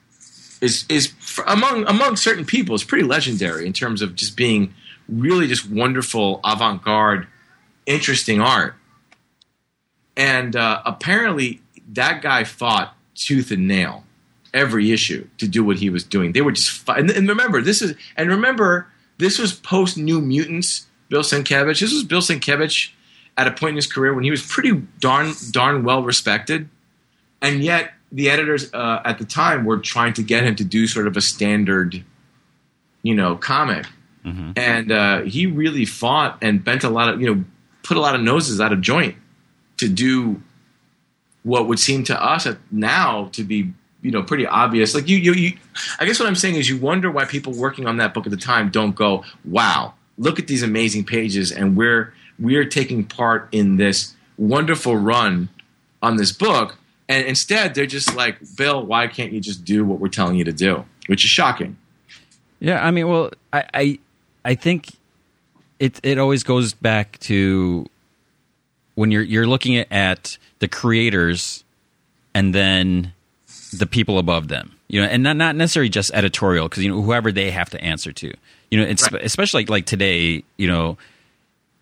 is 0.60 0.86
is 0.90 1.14
among 1.46 1.86
among 1.86 2.16
certain 2.16 2.46
people 2.46 2.74
is 2.74 2.84
pretty 2.84 3.06
legendary 3.06 3.68
in 3.68 3.74
terms 3.74 4.02
of 4.02 4.16
just 4.16 4.36
being 4.36 4.74
really 5.08 5.48
just 5.48 5.70
wonderful 5.70 6.40
avant 6.44 6.84
garde, 6.84 7.28
interesting 7.86 8.42
art. 8.42 8.76
And 10.18 10.56
uh, 10.56 10.82
apparently, 10.86 11.62
that 11.94 12.22
guy 12.22 12.44
fought 12.44 12.96
tooth 13.16 13.52
and 13.52 13.68
nail 13.68 14.04
every 14.54 14.92
issue 14.92 15.28
to 15.38 15.48
do 15.48 15.64
what 15.64 15.78
he 15.78 15.90
was 15.90 16.04
doing. 16.04 16.34
They 16.34 16.42
were 16.42 16.52
just 16.52 16.72
fi- 16.72 16.98
and, 16.98 17.10
and 17.10 17.28
remember 17.28 17.62
this 17.62 17.82
is 17.82 17.96
and 18.18 18.30
remember 18.30 18.88
this 19.18 19.40
was 19.40 19.54
post 19.54 19.98
New 19.98 20.22
Mutants. 20.22 20.88
Bill 21.10 21.24
Sienkiewicz. 21.24 21.82
This 21.82 21.92
was 21.92 22.06
Bill 22.06 22.22
Sienkiewicz 22.22 22.92
at 23.38 23.46
a 23.46 23.52
point 23.52 23.72
in 23.72 23.76
his 23.76 23.88
career 23.88 24.14
when 24.14 24.24
he 24.24 24.32
was 24.32 24.42
pretty 24.42 24.72
darn 25.00 25.34
darn 25.52 25.84
well 25.84 26.04
respected 26.04 26.70
and 27.42 27.64
yet 27.64 27.94
the 28.12 28.30
editors 28.30 28.74
uh, 28.74 29.02
at 29.04 29.18
the 29.18 29.26
time 29.26 29.66
were 29.66 29.78
trying 29.78 30.14
to 30.14 30.24
get 30.24 30.44
him 30.44 30.56
to 30.56 30.64
do 30.64 30.88
sort 30.88 31.08
of 31.08 31.18
a 31.18 31.22
standard 31.22 32.04
you 33.04 33.16
know, 33.16 33.36
comic, 33.36 33.88
and 34.56 34.92
uh, 34.92 35.22
he 35.22 35.48
really 35.48 35.86
fought 35.86 36.38
and 36.42 36.64
bent 36.64 36.84
a 36.84 36.90
lot 36.90 37.10
of 37.12 37.20
you 37.20 37.34
know, 37.34 37.44
put 37.84 37.98
a 37.98 38.00
lot 38.00 38.14
of 38.14 38.22
noses 38.22 38.62
out 38.62 38.72
of 38.72 38.80
joint 38.80 39.16
to 39.78 39.90
do 39.90 40.42
what 41.44 41.68
would 41.68 41.80
seem 41.80 42.04
to 42.06 42.24
us 42.24 42.48
now 42.72 43.30
to 43.34 43.44
be 43.44 43.74
you 44.02 44.12
know 44.12 44.24
pretty 44.24 44.46
obvious. 44.46 44.94
Like 44.94 45.08
you, 45.08 45.18
you, 45.18 45.34
you, 45.34 45.58
I 46.00 46.06
guess 46.06 46.20
what 46.20 46.28
I'm 46.28 46.36
saying 46.36 46.56
is 46.56 46.70
you 46.70 46.78
wonder 46.78 47.10
why 47.12 47.26
people 47.26 47.54
working 47.54 47.88
on 47.88 47.98
that 47.98 48.14
book 48.14 48.26
at 48.26 48.32
the 48.32 48.38
time 48.38 48.70
don't 48.70 48.96
go, 48.96 49.24
"Wow, 49.46 49.94
look 50.18 50.40
at 50.40 50.48
these 50.48 50.64
amazing 50.64 51.06
pages," 51.06 51.52
and 51.52 51.76
we're 51.76 52.14
we're 52.40 52.66
taking 52.66 53.04
part 53.06 53.48
in 53.52 53.78
this 53.78 54.16
wonderful 54.38 54.96
run 54.96 55.50
on 56.02 56.18
this 56.18 56.32
book. 56.32 56.78
And 57.08 57.26
instead, 57.28 57.76
they're 57.76 57.86
just 57.86 58.16
like, 58.16 58.38
Bill, 58.56 58.86
why 58.86 59.08
can't 59.08 59.34
you 59.34 59.42
just 59.42 59.66
do 59.66 59.84
what 59.84 60.00
we're 60.00 60.08
telling 60.08 60.36
you 60.36 60.46
to 60.46 60.54
do? 60.54 60.86
Which 61.08 61.26
is 61.26 61.30
shocking. 61.30 61.76
Yeah, 62.60 62.86
I 62.86 62.92
mean, 62.92 63.10
well, 63.10 63.32
I, 63.52 63.66
I, 63.74 64.00
I 64.46 64.56
think 64.56 64.92
it 65.80 66.00
it 66.04 66.18
always 66.18 66.44
goes 66.44 66.74
back 66.74 67.20
to 67.22 67.86
when 69.02 69.12
you're 69.12 69.24
you're 69.24 69.48
looking 69.48 69.76
at, 69.78 70.38
the 70.60 70.68
creators 70.68 71.64
and 72.36 72.54
then 72.54 73.14
the 73.78 73.88
people 73.88 74.20
above 74.20 74.48
them, 74.48 74.72
you 74.88 75.02
know, 75.02 75.08
and 75.08 75.24
not 75.24 75.36
not 75.38 75.56
necessarily 75.56 75.90
just 75.90 76.12
editorial 76.14 76.70
because 76.70 76.84
you 76.84 76.90
know 76.92 77.02
whoever 77.02 77.32
they 77.32 77.50
have 77.52 77.70
to 77.72 77.82
answer 77.84 78.12
to, 78.14 78.28
you 78.70 78.78
know, 78.80 78.84
it's 78.86 79.12
Right. 79.12 79.24
especially 79.24 79.62
like 79.64 79.70
like 79.70 79.86
today, 79.88 80.44
you 80.58 80.68
know, 80.68 80.98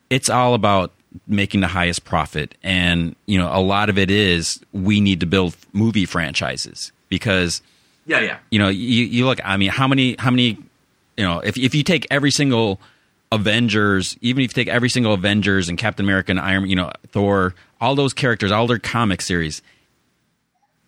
it's 0.10 0.30
all 0.30 0.54
about 0.54 0.92
making 1.28 1.60
the 1.62 1.68
highest 1.68 2.06
profit 2.06 2.56
and 2.64 3.16
you 3.26 3.38
know 3.38 3.50
a 3.52 3.60
lot 3.60 3.90
of 3.90 3.98
it 3.98 4.12
is 4.12 4.60
we 4.72 5.02
need 5.02 5.20
to 5.20 5.26
build 5.26 5.56
movie 5.74 6.06
franchises 6.06 6.92
because 7.10 7.62
Yeah, 8.06 8.20
yeah. 8.22 8.38
you 8.52 8.60
know 8.60 8.70
you, 8.70 9.06
you 9.06 9.26
look 9.26 9.40
i 9.44 9.58
mean 9.58 9.72
how 9.72 9.88
many 9.88 10.16
how 10.20 10.30
many 10.30 10.50
you 11.18 11.24
know 11.26 11.40
if, 11.40 11.58
if 11.58 11.74
you 11.74 11.82
take 11.84 12.06
every 12.12 12.30
single 12.30 12.80
avengers 13.32 14.18
even 14.22 14.44
if 14.44 14.50
you 14.50 14.54
take 14.64 14.68
every 14.68 14.90
single 14.90 15.14
avengers 15.14 15.70
and 15.70 15.78
captain 15.78 16.06
america 16.06 16.32
and 16.32 16.40
iron 16.40 16.68
you 16.68 16.76
know 16.76 16.92
thor 17.10 17.54
all 17.80 17.94
those 17.96 18.14
characters 18.14 18.52
all 18.52 18.66
their 18.66 18.80
comic 18.80 19.22
series 19.22 19.62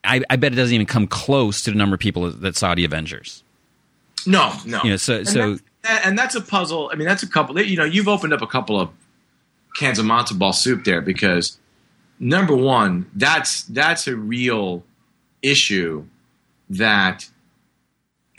i, 0.03 0.21
I 0.29 0.37
bet 0.37 0.51
it 0.53 0.55
doesn't 0.55 0.73
even 0.73 0.87
come 0.87 1.05
close 1.07 1.61
to 1.63 1.71
the 1.71 1.77
number 1.77 1.93
of 1.93 1.99
people 1.99 2.31
that 2.31 2.55
saw 2.55 2.73
the 2.73 2.83
avengers 2.85 3.43
No, 4.25 4.53
no. 4.65 4.81
You 4.83 4.91
know, 4.91 4.97
so- 4.97 5.17
and 5.17 5.27
so- 5.27 5.57
that's, 5.83 6.05
and 6.05 6.17
that's 6.17 6.35
a 6.35 6.41
puzzle. 6.41 6.91
I 6.93 6.95
mean, 6.95 7.07
that's 7.07 7.23
a 7.23 7.27
couple. 7.27 7.59
You 7.59 7.75
know, 7.75 7.85
you've 7.85 8.07
opened 8.07 8.33
up 8.33 8.43
a 8.43 8.47
couple 8.47 8.79
of 8.79 8.89
cans 9.75 9.97
of 9.97 10.05
matzo 10.05 10.37
ball 10.37 10.53
soup 10.53 10.83
there 10.83 11.01
because 11.01 11.57
number 12.19 12.55
one, 12.55 13.09
that's 13.15 13.63
that's 13.63 14.05
a 14.07 14.15
real 14.15 14.83
issue 15.41 16.05
that 16.69 17.27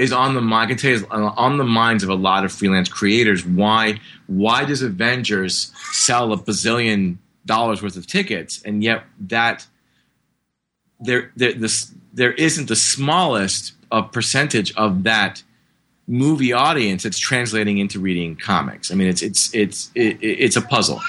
is 0.02 0.12
on 0.12 0.34
the 0.34 0.40
mind. 0.40 0.66
I 0.66 0.68
can 0.68 0.78
tell 0.78 0.90
you, 0.90 0.96
is 0.96 1.04
on 1.10 1.58
the 1.58 1.64
minds 1.64 2.02
of 2.02 2.10
a 2.10 2.14
lot 2.14 2.44
of 2.44 2.52
freelance 2.52 2.88
creators. 2.88 3.46
Why 3.46 4.00
why 4.26 4.64
does 4.64 4.82
Avengers 4.82 5.72
sell 5.92 6.32
a 6.32 6.36
bazillion 6.36 7.16
dollars 7.46 7.82
worth 7.82 7.96
of 7.96 8.06
tickets, 8.06 8.62
and 8.64 8.82
yet 8.82 9.04
that 9.28 9.66
there 11.00 11.30
there 11.36 11.52
this 11.52 11.92
there 12.12 12.32
isn't 12.32 12.68
the 12.68 12.76
smallest 12.76 13.72
of 13.90 14.10
percentage 14.12 14.74
of 14.76 15.04
that 15.04 15.42
movie 16.08 16.52
audience 16.52 17.04
that's 17.04 17.18
translating 17.18 17.78
into 17.78 18.00
reading 18.00 18.36
comics. 18.36 18.90
I 18.90 18.94
mean, 18.94 19.08
it's 19.08 19.22
it's 19.22 19.54
it's 19.54 19.90
it, 19.94 20.18
it's 20.20 20.56
a 20.56 20.62
puzzle. 20.62 21.00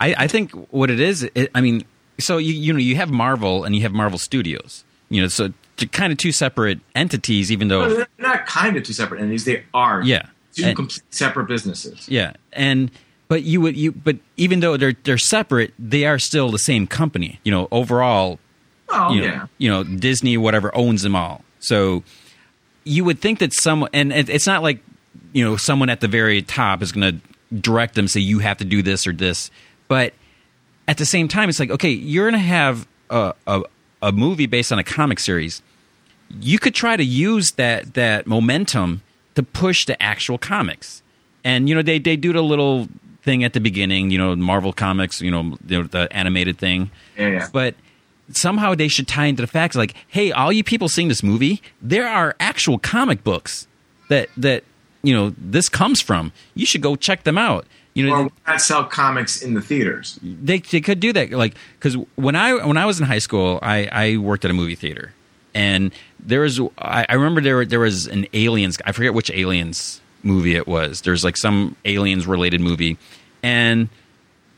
I, 0.00 0.14
I 0.18 0.26
think 0.26 0.50
what 0.70 0.90
it 0.90 1.00
is, 1.00 1.22
it, 1.34 1.50
I 1.54 1.60
mean, 1.60 1.84
so 2.18 2.38
you 2.38 2.52
you 2.52 2.72
know 2.72 2.78
you 2.78 2.96
have 2.96 3.10
Marvel 3.10 3.64
and 3.64 3.74
you 3.74 3.82
have 3.82 3.92
Marvel 3.92 4.18
Studios, 4.18 4.84
you 5.08 5.22
know, 5.22 5.28
so 5.28 5.52
kind 5.86 6.12
of 6.12 6.18
two 6.18 6.32
separate 6.32 6.80
entities, 6.94 7.50
even 7.50 7.68
though 7.68 7.88
They're 7.94 8.06
not 8.18 8.46
kind 8.46 8.76
of 8.76 8.82
two 8.84 8.92
separate 8.92 9.20
entities. 9.20 9.44
They 9.44 9.64
are 9.74 10.02
Yeah. 10.02 10.26
two 10.54 10.64
And- 10.66 10.76
complete 10.76 11.02
separate 11.10 11.46
businesses. 11.48 12.06
Yeah, 12.08 12.32
and 12.52 12.90
but 13.28 13.42
you 13.44 13.60
would 13.60 13.76
you 13.76 13.92
but 13.92 14.16
even 14.36 14.60
though 14.60 14.76
they're 14.76 14.94
they're 15.04 15.18
separate, 15.18 15.72
they 15.78 16.04
are 16.04 16.18
still 16.18 16.50
the 16.50 16.58
same 16.58 16.86
company. 16.86 17.40
You 17.44 17.52
know, 17.52 17.68
overall, 17.70 18.38
Oh 18.90 19.12
you 19.12 19.20
know, 19.22 19.26
yeah. 19.26 19.46
you 19.58 19.70
know 19.70 19.82
Disney 19.84 20.36
whatever 20.36 20.74
owns 20.76 21.02
them 21.02 21.16
all. 21.16 21.42
So 21.60 22.04
you 22.84 23.04
would 23.04 23.20
think 23.20 23.38
that 23.38 23.52
some 23.54 23.88
and 23.92 24.12
it, 24.12 24.28
it's 24.28 24.46
not 24.46 24.62
like 24.62 24.80
you 25.32 25.42
know 25.44 25.56
someone 25.56 25.88
at 25.88 26.00
the 26.00 26.08
very 26.08 26.42
top 26.42 26.82
is 26.82 26.92
going 26.92 27.20
to 27.20 27.56
direct 27.56 27.94
them 27.94 28.08
say 28.08 28.20
you 28.20 28.38
have 28.40 28.58
to 28.58 28.64
do 28.64 28.82
this 28.82 29.06
or 29.06 29.12
this, 29.12 29.50
but 29.88 30.12
at 30.88 30.98
the 30.98 31.06
same 31.06 31.28
time 31.28 31.48
it's 31.48 31.60
like 31.60 31.70
okay 31.70 31.90
you're 31.90 32.24
going 32.28 32.40
to 32.40 32.46
have 32.46 32.86
a, 33.08 33.32
a 33.46 33.62
a 34.02 34.10
movie 34.12 34.46
based 34.46 34.72
on 34.72 34.78
a 34.78 34.84
comic 34.84 35.18
series. 35.20 35.62
You 36.40 36.58
could 36.58 36.74
try 36.74 36.96
to 36.96 37.04
use 37.04 37.52
that 37.52 37.94
that 37.94 38.26
momentum 38.26 39.02
to 39.34 39.42
push 39.42 39.86
the 39.86 40.00
actual 40.02 40.38
comics, 40.38 41.02
and 41.44 41.68
you 41.68 41.74
know 41.74 41.82
they 41.82 41.98
they 41.98 42.16
do 42.16 42.32
the 42.32 42.42
little 42.42 42.88
thing 43.22 43.44
at 43.44 43.52
the 43.52 43.60
beginning, 43.60 44.10
you 44.10 44.18
know 44.18 44.34
Marvel 44.36 44.72
comics, 44.72 45.20
you 45.20 45.30
know 45.30 45.56
the, 45.64 45.82
the 45.82 46.08
animated 46.12 46.58
thing, 46.58 46.90
Yeah, 47.16 47.28
yeah. 47.28 47.48
but 47.52 47.74
somehow 48.32 48.74
they 48.74 48.88
should 48.88 49.06
tie 49.06 49.26
into 49.26 49.42
the 49.42 49.46
facts 49.46 49.76
like 49.76 49.94
hey 50.08 50.32
all 50.32 50.50
you 50.52 50.64
people 50.64 50.88
seeing 50.88 51.08
this 51.08 51.22
movie 51.22 51.60
there 51.82 52.08
are 52.08 52.34
actual 52.40 52.78
comic 52.78 53.22
books 53.22 53.66
that 54.08 54.28
that 54.38 54.64
you 55.02 55.12
know 55.14 55.34
this 55.36 55.68
comes 55.68 56.00
from. 56.00 56.32
You 56.54 56.64
should 56.64 56.80
go 56.82 56.96
check 56.96 57.24
them 57.24 57.36
out. 57.36 57.66
You 57.94 58.06
know 58.06 58.14
Or 58.14 58.30
not 58.46 58.60
sell 58.62 58.84
comics 58.84 59.42
in 59.42 59.52
the 59.54 59.60
theaters. 59.60 60.18
they, 60.22 60.58
they 60.60 60.80
could 60.80 60.98
do 60.98 61.12
that 61.12 61.30
like 61.32 61.54
because 61.78 61.94
when 62.16 62.34
i 62.36 62.54
when 62.64 62.78
i 62.78 62.86
was 62.86 62.98
in 63.00 63.06
high 63.06 63.18
school 63.18 63.58
i 63.60 63.86
i 63.92 64.16
worked 64.16 64.44
at 64.46 64.50
a 64.50 64.54
movie 64.54 64.74
theater 64.76 65.12
and 65.54 65.92
there 66.20 66.40
was 66.40 66.60
i, 66.78 67.06
I 67.08 67.14
remember 67.14 67.40
there 67.40 67.64
there 67.64 67.80
was 67.80 68.06
an 68.06 68.26
aliens 68.32 68.78
i 68.84 68.92
forget 68.92 69.14
which 69.14 69.30
aliens 69.30 70.00
movie 70.24 70.54
it 70.54 70.66
was. 70.66 71.02
There's 71.02 71.24
like 71.24 71.36
some 71.36 71.76
aliens 71.84 72.26
related 72.26 72.60
movie. 72.60 72.96
And 73.42 73.88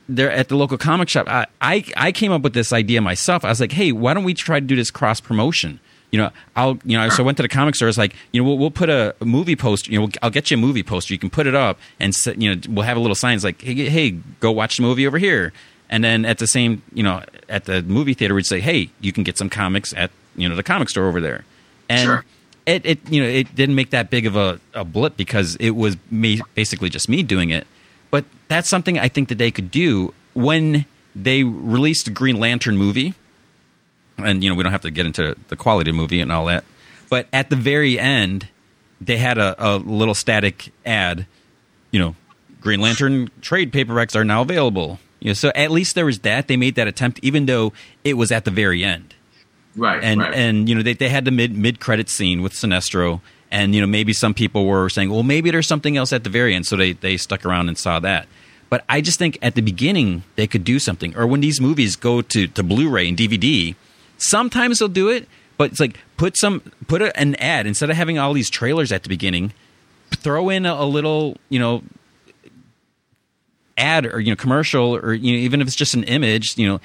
there 0.09 0.31
at 0.31 0.49
the 0.49 0.57
local 0.57 0.77
comic 0.77 1.09
shop 1.09 1.27
I, 1.27 1.47
I 1.63 1.83
i 1.97 2.13
came 2.13 2.31
up 2.31 2.43
with 2.43 2.53
this 2.53 2.73
idea 2.73 3.01
myself. 3.01 3.45
I 3.45 3.49
was 3.49 3.61
like 3.61 3.73
hey 3.73 3.91
why 3.93 4.13
don't 4.13 4.25
we 4.25 4.35
try 4.35 4.61
to 4.61 4.67
do 4.67 4.77
this 4.77 4.91
cross 4.91 5.21
promotion? 5.21 5.81
You 6.11 6.19
know 6.19 6.31
i'll 6.55 6.79
you 6.85 6.97
know 6.99 7.09
so 7.09 7.23
i 7.23 7.27
went 7.27 7.39
to 7.39 7.43
the 7.43 7.49
comic 7.49 7.75
store. 7.75 7.89
It's 7.89 7.97
like 7.97 8.15
you 8.31 8.43
know 8.43 8.49
we'll, 8.49 8.59
we'll 8.59 8.71
put 8.71 8.91
a, 8.91 9.15
movie 9.21 9.57
poster 9.57 9.91
you 9.91 9.99
know 9.99 10.09
i'll 10.23 10.31
get 10.31 10.51
you 10.51 10.59
a 10.59 10.61
movie 10.61 10.83
poster. 10.83 11.15
You 11.15 11.19
can 11.19 11.31
put 11.31 11.47
it 11.47 11.55
up 11.55 11.79
and 11.99 12.15
set, 12.15 12.41
you 12.41 12.55
know 12.55 12.61
we'll 12.69 12.85
have 12.85 12.99
a 12.99 13.01
little 13.01 13.15
sign 13.15 13.35
it's 13.35 13.45
like 13.45 13.63
hey, 13.63 13.89
hey 13.89 14.11
go 14.41 14.53
watch 14.53 14.77
the 14.77 14.83
movie 14.83 15.07
over 15.07 15.19
here. 15.19 15.53
And 15.89 16.03
then 16.03 16.25
at 16.25 16.39
the 16.39 16.47
same 16.47 16.83
you 16.93 17.03
know 17.03 17.23
at 17.49 17.65
the 17.65 17.83
movie 17.83 18.13
theater 18.13 18.35
we'd 18.35 18.47
say 18.47 18.61
hey 18.61 18.91
you 19.01 19.13
can 19.13 19.25
get 19.25 19.39
some 19.39 19.49
comics 19.49 19.95
at 19.97 20.11
you 20.37 20.49
know 20.49 20.57
the 20.57 20.63
comic 20.63 20.89
store 20.89 21.07
over 21.07 21.21
there. 21.21 21.45
And 21.89 22.07
Sure. 22.07 22.25
it, 22.67 22.85
it 22.87 23.11
you 23.11 23.23
know 23.23 23.29
it 23.29 23.55
didn't 23.55 23.75
make 23.75 23.91
that 23.91 24.11
big 24.11 24.27
of 24.27 24.37
a, 24.37 24.59
a 24.73 24.85
blip 24.85 25.17
because 25.17 25.57
it 25.57 25.71
was 25.71 25.97
me 26.11 26.41
basically 26.55 26.89
just 26.89 27.09
me 27.09 27.23
doing 27.23 27.51
it. 27.51 27.67
But 28.11 28.25
that's 28.49 28.69
something 28.69 28.99
i 28.99 29.09
think 29.09 29.29
that 29.31 29.39
they 29.39 29.51
could 29.51 29.71
do 29.71 30.15
when 30.35 30.85
they 31.17 31.43
released 31.45 32.05
the 32.07 32.11
green 32.11 32.39
lantern 32.39 32.77
movie. 32.77 33.15
And 34.19 34.43
you 34.45 34.49
know 34.51 34.55
we 34.57 34.63
don't 34.63 34.73
have 34.73 34.83
to 34.83 34.91
get 34.91 35.07
into 35.07 35.37
the 35.49 35.57
quality 35.57 35.91
of 35.91 35.97
the 35.97 36.01
movie 36.01 36.21
and 36.21 36.31
all 36.33 36.47
that. 36.47 36.65
But 37.11 37.27
at 37.33 37.51
the 37.51 37.57
very 37.57 37.99
end 37.99 38.49
they 39.01 39.17
had 39.19 39.39
a, 39.39 39.55
a 39.59 39.77
little 39.79 40.15
static 40.15 40.73
ad 40.87 41.27
you 41.91 41.99
know 42.01 42.15
green 42.61 42.81
lantern 42.81 43.31
trade 43.41 43.73
paperbacks 43.73 44.15
are 44.17 44.25
now 44.25 44.43
available. 44.43 44.99
You 45.21 45.31
know 45.31 45.35
so 45.35 45.51
at 45.55 45.71
least 45.71 45.95
there 45.95 46.07
was 46.07 46.21
that. 46.21 46.49
They 46.49 46.57
made 46.57 46.77
that 46.77 46.87
attempt 46.89 47.21
even 47.23 47.47
though 47.47 47.73
it 48.05 48.15
was 48.15 48.31
at 48.33 48.45
the 48.45 48.51
very 48.51 48.85
end 48.85 49.15
Right. 49.77 50.03
and 50.03 50.21
right. 50.21 50.35
and 50.35 50.69
you 50.69 50.75
know 50.75 50.83
they, 50.83 50.95
they 50.95 51.09
had 51.09 51.25
the 51.25 51.31
mid 51.31 51.57
mid 51.57 51.81
credit 51.81 52.09
scene 52.09 52.43
with 52.43 52.53
Sinestro, 52.53 53.21
and 53.51 53.75
you 53.75 53.81
know 53.81 53.87
maybe 53.87 54.13
some 54.13 54.35
people 54.35 54.67
were 54.67 54.89
saying, 54.89 55.11
well, 55.11 55.23
maybe 55.23 55.51
there's 55.51 55.67
something 55.67 55.97
else 55.97 56.13
at 56.13 56.25
the 56.25 56.31
very 56.31 56.55
end, 56.55 56.67
so 56.67 56.77
they 56.77 56.93
they 56.93 57.17
stuck 57.17 57.45
around 57.45 57.69
and 57.69 57.77
saw 57.77 57.99
that. 58.01 58.29
But 58.71 58.85
I 58.89 59.01
just 59.01 59.19
think 59.19 59.39
at 59.43 59.55
the 59.55 59.63
beginning 59.63 60.23
they 60.37 60.47
could 60.47 60.65
do 60.65 60.79
something, 60.79 61.17
or 61.17 61.27
when 61.27 61.41
these 61.41 61.61
movies 61.61 61.97
go 61.97 62.23
to 62.23 62.47
to 62.47 62.63
Blu-ray 62.63 63.09
and 63.09 63.17
DVD, 63.17 63.75
sometimes 64.19 64.79
they'll 64.79 64.89
do 64.89 65.09
it, 65.09 65.29
but 65.57 65.73
it's 65.73 65.81
like 65.81 65.99
put 66.17 66.37
some 66.37 66.61
put 66.87 67.03
a, 67.03 67.17
an 67.19 67.35
ad 67.37 67.67
instead 67.67 67.91
of 67.91 67.97
having 67.97 68.19
all 68.19 68.33
these 68.33 68.51
trailers 68.51 68.93
at 68.93 69.03
the 69.03 69.09
beginning, 69.09 69.53
throw 70.11 70.49
in 70.51 70.67
a, 70.67 70.75
a 70.75 70.87
little 70.87 71.37
you 71.49 71.59
know 71.59 71.83
ad 73.77 74.07
or 74.07 74.21
you 74.21 74.31
know 74.31 74.37
commercial 74.37 74.95
or 74.97 75.13
you 75.13 75.33
know 75.33 75.39
even 75.39 75.61
if 75.61 75.67
it's 75.67 75.77
just 75.77 75.95
an 75.95 76.05
image 76.05 76.57
you 76.57 76.67
know 76.67 76.81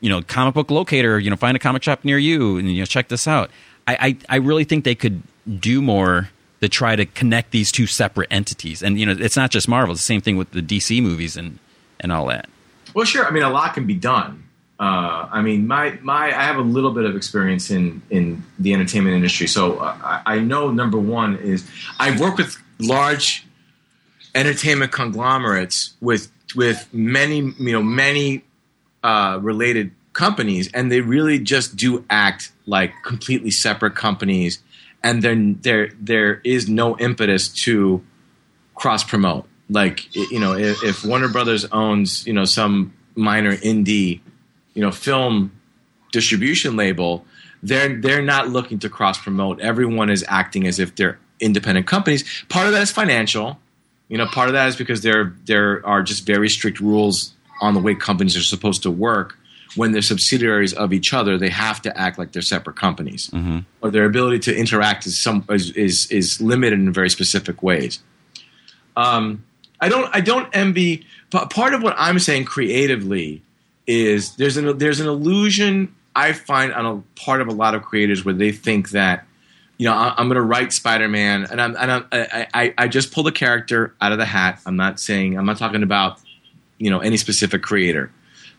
you 0.00 0.08
know 0.08 0.22
comic 0.22 0.54
book 0.54 0.70
locator 0.70 1.18
you 1.18 1.30
know 1.30 1.36
find 1.36 1.56
a 1.56 1.60
comic 1.60 1.82
shop 1.82 2.04
near 2.04 2.18
you 2.18 2.58
and 2.58 2.70
you 2.70 2.80
know 2.80 2.86
check 2.86 3.08
this 3.08 3.26
out. 3.26 3.50
I 3.86 4.16
i, 4.28 4.34
I 4.34 4.36
really 4.36 4.64
think 4.64 4.84
they 4.84 4.94
could 4.94 5.22
do 5.58 5.80
more 5.80 6.30
to 6.60 6.68
try 6.68 6.96
to 6.96 7.06
connect 7.06 7.52
these 7.52 7.70
two 7.70 7.86
separate 7.86 8.28
entities. 8.30 8.82
And 8.82 8.98
you 8.98 9.06
know 9.06 9.16
it's 9.18 9.36
not 9.36 9.50
just 9.50 9.68
marvel. 9.68 9.92
It's 9.92 10.02
the 10.02 10.06
same 10.06 10.20
thing 10.20 10.36
with 10.36 10.50
the 10.50 10.62
dc 10.62 11.02
movies 11.02 11.36
and 11.36 11.58
and 12.00 12.12
all 12.12 12.26
that. 12.26 12.48
Well, 12.94 13.04
sure. 13.04 13.26
I 13.26 13.30
mean, 13.30 13.42
a 13.42 13.50
lot 13.50 13.74
can 13.74 13.86
be 13.86 13.94
done. 13.94 14.44
Uh, 14.80 15.28
I 15.30 15.42
mean, 15.42 15.66
my 15.66 15.98
my 16.02 16.26
I 16.26 16.44
have 16.44 16.56
a 16.56 16.62
little 16.62 16.92
bit 16.92 17.04
of 17.04 17.16
experience 17.16 17.70
in 17.70 18.00
in 18.10 18.44
the 18.58 18.74
entertainment 18.74 19.16
industry, 19.16 19.48
so 19.48 19.78
uh, 19.78 19.96
I, 20.02 20.34
I 20.34 20.38
know 20.38 20.70
number 20.70 20.98
one 20.98 21.36
is 21.36 21.68
I 21.98 22.18
work 22.18 22.36
with 22.36 22.56
large 22.78 23.44
entertainment 24.34 24.92
conglomerates 24.92 25.94
with 26.00 26.30
with 26.54 26.88
many 26.92 27.38
you 27.38 27.72
know 27.72 27.82
many 27.82 28.44
uh, 29.02 29.38
related 29.40 29.92
companies, 30.12 30.70
and 30.72 30.90
they 30.90 31.00
really 31.00 31.38
just 31.38 31.76
do 31.76 32.04
act 32.10 32.52
like 32.66 32.92
completely 33.04 33.50
separate 33.50 33.94
companies. 33.94 34.60
and 35.02 35.22
then 35.22 35.58
there 35.62 35.90
there 36.00 36.40
is 36.44 36.68
no 36.68 36.96
impetus 36.98 37.48
to 37.48 38.02
cross 38.74 39.04
promote. 39.04 39.46
Like 39.70 40.12
you 40.14 40.40
know, 40.40 40.54
if, 40.54 40.82
if 40.82 41.04
Warner 41.04 41.28
Brothers 41.28 41.64
owns 41.66 42.26
you 42.26 42.32
know 42.32 42.44
some 42.44 42.92
minor 43.14 43.56
indie 43.56 44.20
you 44.74 44.82
know 44.82 44.90
film 44.90 45.52
distribution 46.12 46.76
label, 46.76 47.24
they're 47.62 48.00
they're 48.00 48.22
not 48.22 48.48
looking 48.48 48.78
to 48.80 48.88
cross 48.88 49.18
promote. 49.18 49.60
Everyone 49.60 50.10
is 50.10 50.24
acting 50.28 50.66
as 50.66 50.78
if 50.78 50.96
they're 50.96 51.18
independent 51.40 51.86
companies. 51.86 52.24
Part 52.48 52.66
of 52.66 52.72
that 52.72 52.82
is 52.82 52.90
financial. 52.90 53.58
You 54.08 54.18
know, 54.18 54.26
part 54.26 54.48
of 54.48 54.54
that 54.54 54.68
is 54.68 54.76
because 54.76 55.02
there 55.02 55.34
there 55.44 55.86
are 55.86 56.02
just 56.02 56.26
very 56.26 56.48
strict 56.48 56.80
rules 56.80 57.34
on 57.60 57.74
the 57.74 57.80
way 57.80 57.94
companies 57.94 58.36
are 58.36 58.42
supposed 58.42 58.82
to 58.84 58.90
work. 58.90 59.38
When 59.76 59.92
they're 59.92 60.02
subsidiaries 60.02 60.72
of 60.72 60.92
each 60.92 61.12
other, 61.12 61.36
they 61.36 61.50
have 61.50 61.82
to 61.82 61.96
act 61.96 62.18
like 62.18 62.32
they're 62.32 62.40
separate 62.42 62.76
companies, 62.76 63.28
Mm-hmm. 63.28 63.58
or 63.82 63.90
their 63.90 64.06
ability 64.06 64.38
to 64.40 64.56
interact 64.56 65.06
is 65.06 65.18
some 65.18 65.44
is 65.50 65.70
is, 65.72 66.06
is 66.10 66.40
limited 66.40 66.78
in 66.78 66.90
very 66.92 67.10
specific 67.10 67.62
ways. 67.62 68.00
Um, 68.96 69.44
I 69.80 69.88
don't 69.88 70.08
I 70.14 70.20
don't 70.20 70.48
envy. 70.56 71.06
But 71.30 71.50
part 71.50 71.74
of 71.74 71.82
what 71.82 71.94
I'm 71.98 72.18
saying 72.18 72.46
creatively 72.46 73.42
is 73.86 74.34
there's 74.36 74.56
an 74.56 74.78
there's 74.78 75.00
an 75.00 75.06
illusion 75.06 75.94
I 76.16 76.32
find 76.32 76.72
on 76.72 76.86
a 76.86 77.20
part 77.20 77.40
of 77.42 77.48
a 77.48 77.52
lot 77.52 77.74
of 77.74 77.82
creators 77.82 78.24
where 78.24 78.34
they 78.34 78.50
think 78.52 78.90
that 78.90 79.26
you 79.76 79.84
know 79.84 79.92
I, 79.94 80.14
I'm 80.16 80.28
going 80.28 80.36
to 80.36 80.42
write 80.42 80.72
Spider-Man 80.72 81.46
and 81.50 81.60
I'm 81.60 81.76
and 81.76 81.92
I'm, 81.92 82.06
I, 82.10 82.46
I 82.54 82.74
I 82.78 82.88
just 82.88 83.12
pulled 83.12 83.28
a 83.28 83.32
character 83.32 83.94
out 84.00 84.12
of 84.12 84.18
the 84.18 84.24
hat. 84.24 84.60
I'm 84.66 84.76
not 84.76 84.98
saying 84.98 85.38
I'm 85.38 85.44
not 85.46 85.58
talking 85.58 85.82
about 85.82 86.18
you 86.78 86.90
know 86.90 87.00
any 87.00 87.16
specific 87.16 87.62
creator, 87.62 88.10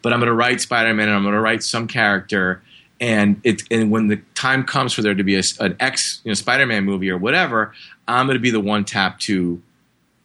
but 0.01 0.13
I'm 0.13 0.19
going 0.19 0.27
to 0.27 0.33
write 0.33 0.61
Spider-Man 0.61 1.07
and 1.07 1.15
I'm 1.15 1.23
going 1.23 1.35
to 1.35 1.41
write 1.41 1.63
some 1.63 1.87
character. 1.87 2.61
And 3.01 3.39
it 3.45 3.63
and 3.71 3.91
when 3.91 4.07
the 4.07 4.17
time 4.35 4.63
comes 4.65 4.93
for 4.93 5.01
there 5.01 5.15
to 5.15 5.23
be 5.23 5.37
a, 5.37 5.43
an 5.61 5.77
X 5.79 6.21
you 6.23 6.29
know 6.29 6.33
Spider-Man 6.33 6.83
movie 6.83 7.09
or 7.09 7.17
whatever, 7.17 7.73
I'm 8.07 8.25
going 8.25 8.35
to 8.35 8.41
be 8.41 8.51
the 8.51 8.59
one 8.59 8.83
tapped 8.83 9.21
to 9.23 9.61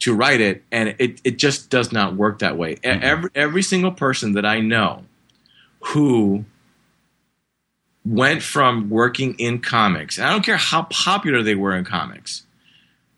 to 0.00 0.14
write 0.14 0.40
it, 0.40 0.62
and 0.70 0.94
it, 0.98 1.20
it 1.24 1.38
just 1.38 1.70
does 1.70 1.92
not 1.92 2.14
work 2.14 2.40
that 2.40 2.58
way. 2.58 2.72
E- 2.72 2.76
mm-hmm. 2.82 3.02
Every 3.02 3.30
every 3.34 3.62
single 3.62 3.92
person 3.92 4.32
that 4.32 4.44
I 4.44 4.60
know 4.60 5.04
who 5.80 6.44
went 8.04 8.42
from 8.42 8.90
working 8.90 9.34
in 9.38 9.60
comics, 9.60 10.18
and 10.18 10.26
I 10.26 10.30
don't 10.30 10.44
care 10.44 10.56
how 10.56 10.82
popular 10.84 11.42
they 11.42 11.54
were 11.54 11.74
in 11.74 11.84
comics, 11.84 12.43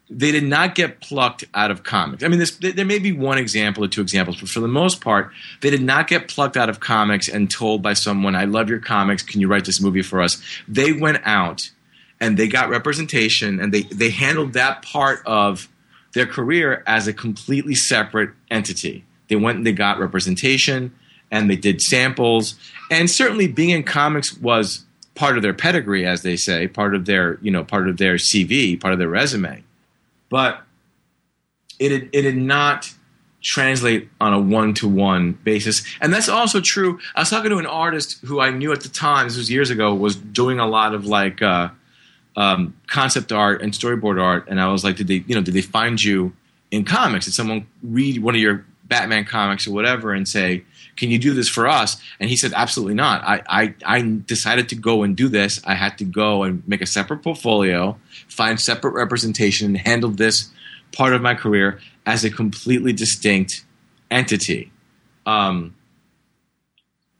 they 0.09 0.31
did 0.31 0.45
not 0.45 0.75
get 0.75 1.01
plucked 1.01 1.45
out 1.55 1.71
of 1.71 1.83
comics. 1.83 2.23
I 2.23 2.29
mean, 2.29 2.39
this, 2.39 2.57
there 2.57 2.85
may 2.85 2.99
be 2.99 3.13
one 3.13 3.39
example 3.39 3.85
or 3.85 3.89
two 3.89 4.01
examples, 4.01 4.41
but 4.41 4.49
for 4.49 4.61
the 4.61 4.69
most 4.69 5.01
part, 5.01 5.33
they 5.63 5.71
did 5.71 5.83
not 5.83 6.07
get 6.07 6.29
plucked 6.29 6.57
out 6.57 6.69
of 6.69 6.79
comics 6.79 7.29
and 7.29 7.51
told 7.51 7.83
by 7.83 7.93
someone, 7.93 8.37
"I 8.37 8.45
love 8.45 8.69
your 8.69 8.79
comics. 8.79 9.23
Can 9.23 9.41
you 9.41 9.49
write 9.49 9.65
this 9.65 9.81
movie 9.81 10.03
for 10.03 10.23
us?" 10.23 10.41
They 10.69 10.93
went 10.93 11.23
out 11.25 11.71
and 12.21 12.37
they 12.37 12.47
got 12.47 12.69
representation, 12.69 13.61
and 13.61 13.75
they 13.75 13.83
they 13.83 14.11
handled 14.11 14.53
that 14.53 14.83
part 14.83 15.23
of 15.27 15.69
their 16.13 16.27
career 16.27 16.83
as 16.87 17.07
a 17.07 17.13
completely 17.13 17.75
separate 17.75 18.31
entity. 18.51 19.05
They 19.29 19.37
went 19.37 19.59
and 19.59 19.67
they 19.67 19.73
got 19.73 19.99
representation 19.99 20.95
and 21.31 21.51
they 21.51 21.57
did 21.57 21.83
samples. 21.83 22.55
And 22.91 23.11
certainly 23.11 23.49
being 23.49 23.71
in 23.71 23.83
comics 23.83 24.37
was 24.39 24.85
part 25.15 25.37
of 25.37 25.43
their 25.43 25.53
pedigree, 25.53 26.07
as 26.07 26.23
they 26.23 26.37
say, 26.37 26.69
part 26.69 26.95
of 26.95 27.05
their, 27.05 27.39
you 27.43 27.51
know, 27.51 27.65
part 27.65 27.89
of 27.89 27.97
their 27.97 28.15
CV, 28.15 28.81
part 28.81 28.93
of 28.93 28.99
their 28.99 29.09
resume. 29.09 29.63
But 30.29 30.63
it 31.79 31.89
did, 31.91 32.11
it 32.13 32.23
did 32.23 32.37
not 32.37 32.93
translate 33.43 34.09
on 34.21 34.33
a 34.33 34.41
one 34.41 34.75
to 34.75 34.89
one 34.89 35.33
basis. 35.45 35.85
And 36.01 36.13
that's 36.13 36.29
also 36.29 36.61
true. 36.61 36.99
I 37.15 37.21
was 37.21 37.31
talking 37.31 37.51
to 37.51 37.59
an 37.59 37.67
artist 37.67 38.19
who 38.25 38.41
I 38.41 38.51
knew 38.51 38.73
at 38.73 38.81
the 38.81 38.89
time, 38.89 39.29
this 39.29 39.37
was 39.37 39.51
years 39.51 39.71
ago, 39.71 39.95
was 39.95 40.17
doing 40.17 40.59
a 40.59 40.67
lot 40.67 40.95
of 40.95 41.07
like 41.07 41.43
uh, 41.43 41.69
um, 42.37 42.77
concept 42.87 43.33
art 43.33 43.63
and 43.63 43.73
storyboard 43.73 44.21
art, 44.21 44.47
and 44.49 44.61
I 44.61 44.69
was 44.69 44.85
like, 44.85 44.97
did 44.97 45.09
they, 45.09 45.25
you 45.27 45.35
know, 45.35 45.43
did 45.43 45.55
they 45.55 45.63
find 45.63 46.03
you 46.03 46.35
in 46.71 46.85
comics? 46.85 47.27
Did 47.27 47.35
someone 47.35 47.67
read 47.83 48.23
one 48.23 48.35
of 48.35 48.41
your 48.41 48.65
Batman 48.85 49.25
comics 49.25 49.67
or 49.67 49.73
whatever 49.73 50.13
and 50.13 50.29
say, 50.29 50.65
can 50.97 51.11
you 51.11 51.19
do 51.19 51.35
this 51.35 51.49
for 51.49 51.69
us? 51.69 52.01
And 52.19 52.31
he 52.31 52.37
said, 52.37 52.53
absolutely 52.55 52.95
not. 52.95 53.23
I, 53.23 53.43
I, 53.49 53.75
I 53.85 54.03
decided 54.27 54.69
to 54.71 54.75
go 54.75 55.03
and 55.03 55.17
do 55.17 55.29
this. 55.29 55.61
I 55.65 55.75
had 55.75 55.99
to 55.99 56.05
go 56.05 56.43
and 56.43 56.67
make 56.67 56.81
a 56.81 56.87
separate 56.87 57.23
portfolio, 57.23 57.99
find 58.29 58.61
separate 58.61 58.93
representation, 58.93 59.67
and 59.69 59.77
handle 59.77 60.11
this 60.11 60.51
part 60.93 61.13
of 61.13 61.23
my 61.23 61.35
career 61.35 61.81
as 62.07 62.25
a 62.25 62.31
completely 62.31 62.93
distinct 62.93 63.65
entity. 64.11 64.71
Um, 65.27 65.75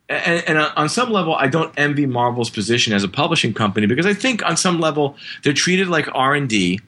and, 0.09 0.45
and 0.47 0.59
on 0.59 0.89
some 0.89 1.11
level, 1.11 1.35
I 1.35 1.49
don't 1.49 1.73
envy 1.77 2.07
Marvel's 2.07 2.51
position 2.51 2.93
as 2.93 3.03
a 3.03 3.09
publishing 3.09 3.53
company 3.53 3.87
because 3.87 4.07
I 4.07 4.15
think 4.15 4.45
on 4.45 4.57
some 4.57 4.79
level 4.79 5.17
they're 5.43 5.53
treated 5.53 5.89
like 5.89 6.09
R 6.15 6.35
and 6.35 6.49
D. 6.49 6.81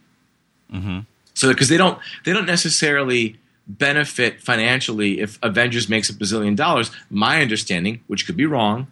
Mhm. 0.73 1.07
So 1.35 1.49
because 1.49 1.69
they 1.69 1.77
don't 1.77 1.99
they 2.25 2.33
don't 2.33 2.47
necessarily 2.47 3.39
benefit 3.69 4.41
financially 4.41 5.21
if 5.21 5.39
Avengers 5.43 5.89
makes 5.89 6.09
a 6.09 6.15
bazillion 6.15 6.57
dollars. 6.57 6.91
My 7.11 7.43
understanding, 7.43 8.01
which 8.07 8.27
could 8.27 8.37
be 8.37 8.47
wrong, 8.47 8.87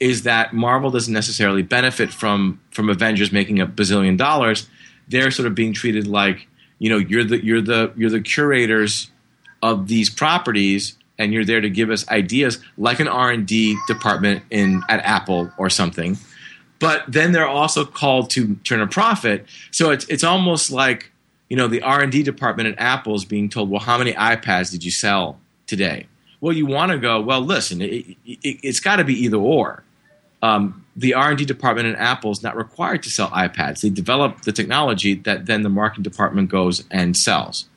is 0.00 0.24
that 0.24 0.52
Marvel 0.52 0.90
doesn't 0.90 1.14
necessarily 1.14 1.62
benefit 1.62 2.12
from 2.12 2.60
from 2.70 2.90
Avengers 2.90 3.32
making 3.32 3.60
a 3.60 3.66
bazillion 3.66 4.16
dollars. 4.18 4.68
They're 5.08 5.30
sort 5.30 5.46
of 5.46 5.54
being 5.54 5.72
treated 5.72 6.06
like 6.06 6.48
you 6.78 6.90
know 6.90 6.98
you're 6.98 7.24
the 7.24 7.42
you're 7.44 7.62
the 7.62 7.92
you're 7.96 8.10
the 8.10 8.20
curators 8.20 9.10
of 9.62 9.88
these 9.88 10.10
properties 10.10 10.96
and 11.18 11.32
you're 11.32 11.44
there 11.44 11.60
to 11.60 11.70
give 11.70 11.90
us 11.90 12.06
ideas 12.08 12.58
like 12.76 13.00
an 13.00 13.08
R&D 13.08 13.78
department 13.86 14.42
in 14.50 14.82
at 14.88 15.00
Apple 15.00 15.50
or 15.56 15.70
something. 15.70 16.18
But 16.78 17.04
then 17.08 17.32
they're 17.32 17.48
also 17.48 17.86
called 17.86 18.28
to 18.30 18.56
turn 18.56 18.80
a 18.80 18.86
profit. 18.86 19.46
So 19.70 19.90
it's 19.90 20.04
it's 20.08 20.24
almost 20.24 20.70
like, 20.70 21.10
you 21.48 21.56
know, 21.56 21.68
the 21.68 21.82
R&D 21.82 22.22
department 22.22 22.68
at 22.68 22.78
Apple 22.78 23.14
is 23.14 23.24
being 23.24 23.48
told, 23.48 23.70
"Well, 23.70 23.80
how 23.80 23.98
many 23.98 24.12
iPads 24.12 24.70
did 24.70 24.84
you 24.84 24.90
sell 24.90 25.38
today?" 25.66 26.06
Well, 26.40 26.54
you 26.54 26.66
want 26.66 26.92
to 26.92 26.98
go, 26.98 27.20
"Well, 27.20 27.40
listen, 27.40 27.80
it, 27.80 28.16
it, 28.24 28.38
it's 28.42 28.80
got 28.80 28.96
to 28.96 29.04
be 29.04 29.14
either 29.24 29.38
or." 29.38 29.84
Um, 30.42 30.84
the 30.94 31.14
R&D 31.14 31.44
department 31.44 31.88
at 31.88 31.98
Apple 31.98 32.30
is 32.30 32.42
not 32.42 32.56
required 32.56 33.02
to 33.04 33.10
sell 33.10 33.28
iPads. 33.30 33.80
They 33.80 33.90
develop 33.90 34.42
the 34.42 34.52
technology 34.52 35.14
that 35.14 35.46
then 35.46 35.62
the 35.62 35.68
marketing 35.68 36.02
department 36.02 36.50
goes 36.50 36.84
and 36.90 37.16
sells. 37.16 37.68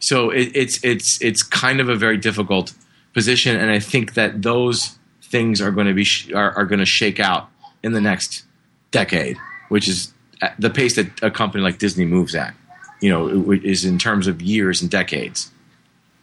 So 0.00 0.30
it, 0.30 0.52
it's 0.54 0.82
it's 0.84 1.20
it's 1.22 1.42
kind 1.42 1.80
of 1.80 1.88
a 1.88 1.96
very 1.96 2.18
difficult 2.18 2.74
position, 3.14 3.56
and 3.56 3.70
I 3.70 3.78
think 3.78 4.14
that 4.14 4.42
those 4.42 4.98
things 5.22 5.60
are 5.60 5.70
going 5.70 5.86
to 5.86 5.94
be 5.94 6.04
sh- 6.04 6.30
are, 6.32 6.52
are 6.52 6.66
going 6.66 6.78
to 6.78 6.86
shake 6.86 7.18
out 7.18 7.48
in 7.82 7.92
the 7.92 8.00
next 8.00 8.44
decade, 8.90 9.38
which 9.68 9.88
is 9.88 10.13
the 10.58 10.70
pace 10.70 10.96
that 10.96 11.22
a 11.22 11.30
company 11.30 11.62
like 11.62 11.78
Disney 11.78 12.04
moves 12.04 12.34
at. 12.34 12.54
You 13.00 13.10
know, 13.10 13.52
it 13.52 13.64
is 13.64 13.84
in 13.84 13.98
terms 13.98 14.26
of 14.26 14.40
years 14.40 14.80
and 14.80 14.90
decades. 14.90 15.50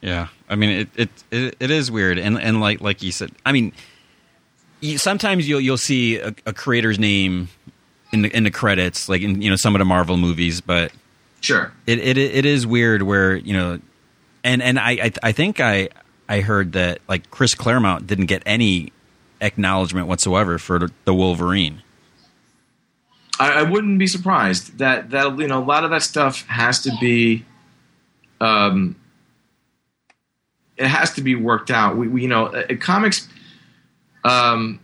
Yeah, 0.01 0.29
I 0.49 0.55
mean 0.55 0.69
it 0.69 0.89
it 0.95 1.09
it, 1.29 1.55
it 1.59 1.71
is 1.71 1.91
weird, 1.91 2.17
and 2.17 2.39
and 2.39 2.59
like 2.59 2.81
like 2.81 3.03
you 3.03 3.11
said, 3.11 3.31
I 3.45 3.51
mean, 3.51 3.71
you, 4.79 4.97
sometimes 4.97 5.47
you'll 5.47 5.61
you'll 5.61 5.77
see 5.77 6.17
a, 6.17 6.33
a 6.45 6.53
creator's 6.53 6.97
name 6.97 7.49
in 8.11 8.23
the 8.23 8.35
in 8.35 8.43
the 8.43 8.51
credits, 8.51 9.07
like 9.07 9.21
in 9.21 9.41
you 9.41 9.49
know 9.51 9.55
some 9.55 9.75
of 9.75 9.79
the 9.79 9.85
Marvel 9.85 10.17
movies, 10.17 10.59
but 10.61 10.91
Sure. 11.41 11.71
it 11.85 11.99
it 11.99 12.17
it 12.17 12.45
is 12.45 12.65
weird 12.65 13.03
where 13.03 13.35
you 13.35 13.53
know, 13.53 13.79
and 14.43 14.63
and 14.63 14.79
I 14.79 14.91
I, 14.91 15.11
I 15.21 15.31
think 15.33 15.59
I 15.59 15.89
I 16.27 16.41
heard 16.41 16.71
that 16.73 16.99
like 17.07 17.29
Chris 17.29 17.53
Claremont 17.53 18.07
didn't 18.07 18.25
get 18.27 18.41
any 18.45 18.91
acknowledgement 19.39 20.07
whatsoever 20.07 20.57
for 20.57 20.87
the 21.05 21.13
Wolverine. 21.13 21.81
I, 23.41 23.61
I 23.61 23.63
wouldn't 23.63 23.97
be 23.97 24.05
surprised 24.05 24.77
that 24.77 25.09
that 25.09 25.39
you 25.39 25.47
know 25.47 25.57
a 25.57 25.65
lot 25.65 25.83
of 25.83 25.89
that 25.89 26.03
stuff 26.03 26.45
has 26.45 26.79
to 26.81 26.91
be, 27.01 27.43
um, 28.39 28.95
it 30.77 30.85
has 30.85 31.11
to 31.13 31.21
be 31.21 31.33
worked 31.33 31.71
out. 31.71 31.97
We, 31.97 32.07
we 32.07 32.21
you 32.21 32.27
know 32.27 32.45
uh, 32.45 32.75
comics, 32.79 33.27
um, 34.23 34.79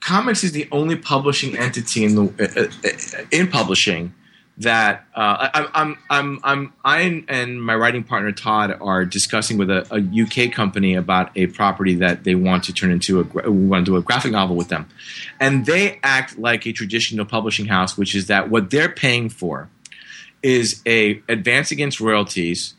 comics 0.00 0.44
is 0.44 0.52
the 0.52 0.68
only 0.70 0.96
publishing 0.96 1.56
entity 1.56 2.04
in 2.04 2.16
the 2.16 2.24
uh, 2.38 2.86
uh, 2.86 3.26
in 3.30 3.48
publishing 3.48 4.12
that 4.58 5.06
uh, 5.14 5.48
I, 5.54 5.68
I'm 5.74 5.98
I'm 6.10 6.40
I'm 6.42 6.72
I 6.84 7.24
and 7.28 7.62
my 7.62 7.76
writing 7.76 8.02
partner 8.02 8.32
Todd 8.32 8.76
are 8.80 9.04
discussing 9.04 9.56
with 9.56 9.70
a, 9.70 9.86
a 9.92 10.46
UK 10.46 10.52
company 10.52 10.94
about 10.94 11.30
a 11.36 11.46
property 11.46 11.94
that 11.96 12.24
they 12.24 12.34
want 12.34 12.64
to 12.64 12.72
turn 12.72 12.90
into 12.90 13.20
a 13.20 13.50
we 13.50 13.66
want 13.66 13.86
to 13.86 13.92
do 13.92 13.96
a 13.96 14.02
graphic 14.02 14.32
novel 14.32 14.56
with 14.56 14.68
them, 14.68 14.88
and 15.38 15.64
they 15.66 16.00
act 16.02 16.38
like 16.38 16.66
a 16.66 16.72
traditional 16.72 17.24
publishing 17.24 17.66
house, 17.66 17.96
which 17.96 18.14
is 18.14 18.26
that 18.26 18.50
what 18.50 18.70
they're 18.70 18.88
paying 18.88 19.28
for 19.28 19.68
is 20.42 20.82
a 20.86 21.22
advance 21.28 21.70
against 21.70 22.00
royalties 22.00 22.74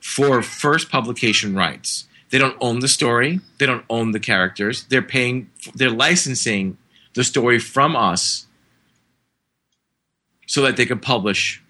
for 0.00 0.40
first 0.40 0.90
publication 0.90 1.56
rights. 1.56 2.06
They 2.30 2.38
don't 2.38 2.56
own 2.60 2.80
the 2.80 2.88
story. 2.88 3.40
They 3.58 3.66
don't 3.66 3.84
own 3.90 4.12
the 4.12 4.20
characters. 4.20 4.84
They're 4.84 5.02
paying. 5.02 5.50
They're 5.74 5.90
licensing 5.90 6.78
the 7.14 7.24
story 7.24 7.58
from 7.58 7.96
us 7.96 8.43
so 10.46 10.62
that 10.62 10.76
they 10.76 10.86
can 10.86 10.98
publish. 10.98 11.62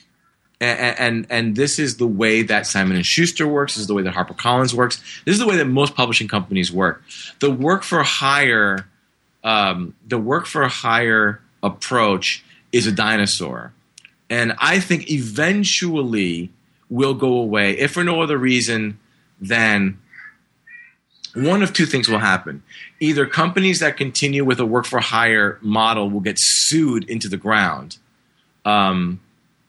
And, 0.61 0.99
and 0.99 1.27
and 1.31 1.57
this 1.57 1.79
is 1.79 1.97
the 1.97 2.07
way 2.07 2.43
that 2.43 2.67
Simon 2.67 2.97
and 2.97 3.05
Schuster 3.05 3.47
works. 3.47 3.75
This 3.75 3.83
is 3.83 3.87
the 3.87 3.95
way 3.95 4.03
that 4.03 4.15
HarperCollins 4.15 4.73
works. 4.73 5.03
This 5.25 5.35
is 5.35 5.39
the 5.39 5.47
way 5.47 5.57
that 5.57 5.67
most 5.67 5.95
publishing 5.95 6.29
companies 6.29 6.73
work. 6.73 7.03
The 7.41 7.51
work 7.51 7.83
for 7.83 8.03
hire, 8.03 8.89
um, 9.43 9.95
the 10.07 10.19
work 10.19 10.47
for 10.47 10.67
hire 10.69 11.43
approach 11.63 12.45
is 12.73 12.87
a 12.87 12.93
dinosaur. 12.93 13.73
And 14.31 14.55
I 14.59 14.81
think 14.81 15.11
eventually 15.11 16.51
will 16.89 17.15
go 17.15 17.35
away, 17.35 17.79
if 17.79 17.93
for 17.93 18.05
no 18.05 18.23
other 18.23 18.39
reason 18.39 18.99
than 19.41 19.99
one 21.35 21.63
of 21.63 21.73
two 21.73 21.87
things 21.87 22.09
will 22.09 22.21
happen. 22.21 22.63
Either 23.01 23.27
companies 23.27 23.81
that 23.81 23.97
continue 23.97 24.45
with 24.45 24.61
a 24.61 24.67
work 24.67 24.87
for 24.87 25.01
hire 25.01 25.59
model 25.61 26.09
will 26.09 26.21
get 26.21 26.39
sued 26.39 27.05
into 27.11 27.29
the 27.29 27.37
ground 27.37 27.99
um, 28.65 29.21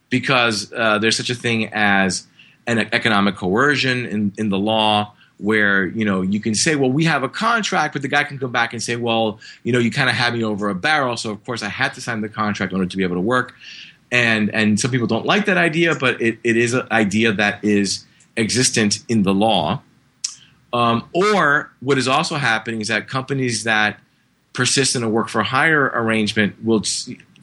because 0.10 0.72
uh, 0.74 1.00
there's 1.00 1.18
such 1.18 1.30
a 1.30 1.36
thing 1.36 1.74
as 1.74 2.28
an 2.68 2.80
economic 2.94 3.36
coercion 3.36 4.06
in, 4.06 4.34
in 4.38 4.50
the 4.50 4.58
law 4.58 5.14
where 5.38 5.86
you 5.88 6.06
know 6.06 6.22
you 6.22 6.40
can 6.40 6.56
say 6.56 6.76
well 6.76 6.92
we 6.92 7.04
have 7.04 7.22
a 7.24 7.30
contract 7.30 7.94
but 7.94 8.02
the 8.02 8.08
guy 8.08 8.24
can 8.24 8.40
come 8.40 8.52
back 8.52 8.72
and 8.72 8.82
say 8.82 8.96
well 8.96 9.40
you 9.64 9.74
know 9.74 9.80
you 9.80 9.92
kind 9.92 10.10
of 10.10 10.16
had 10.16 10.34
me 10.34 10.44
over 10.44 10.70
a 10.70 10.76
barrel 10.76 11.18
so 11.18 11.30
of 11.30 11.44
course 11.44 11.62
i 11.62 11.68
had 11.68 11.94
to 11.94 12.00
sign 12.00 12.22
the 12.22 12.30
contract 12.30 12.72
in 12.72 12.80
order 12.80 12.90
to 12.90 12.98
be 12.98 13.04
able 13.04 13.16
to 13.16 13.22
work. 13.22 13.54
And 14.12 14.54
and 14.54 14.80
some 14.80 14.92
people 14.92 15.08
don't 15.08 15.26
like 15.26 15.46
that 15.48 15.58
idea 15.58 15.96
but 15.96 16.22
it, 16.22 16.40
it 16.44 16.56
is 16.56 16.74
an 16.74 16.88
idea 16.92 17.34
that 17.34 17.64
is 17.64 18.06
existent 18.38 19.00
in 19.10 19.24
the 19.24 19.34
law. 19.34 19.82
Um, 20.72 21.10
or 21.14 21.72
what 21.80 21.98
is 21.98 22.08
also 22.08 22.36
happening 22.36 22.82
is 22.82 22.90
that 22.90 23.08
companies 23.08 23.64
that 23.64 24.00
persist 24.54 24.96
in 24.96 25.04
a 25.04 25.10
work 25.10 25.30
for 25.30 25.44
hire 25.44 25.86
arrangement 25.94 26.64
will 26.64 26.84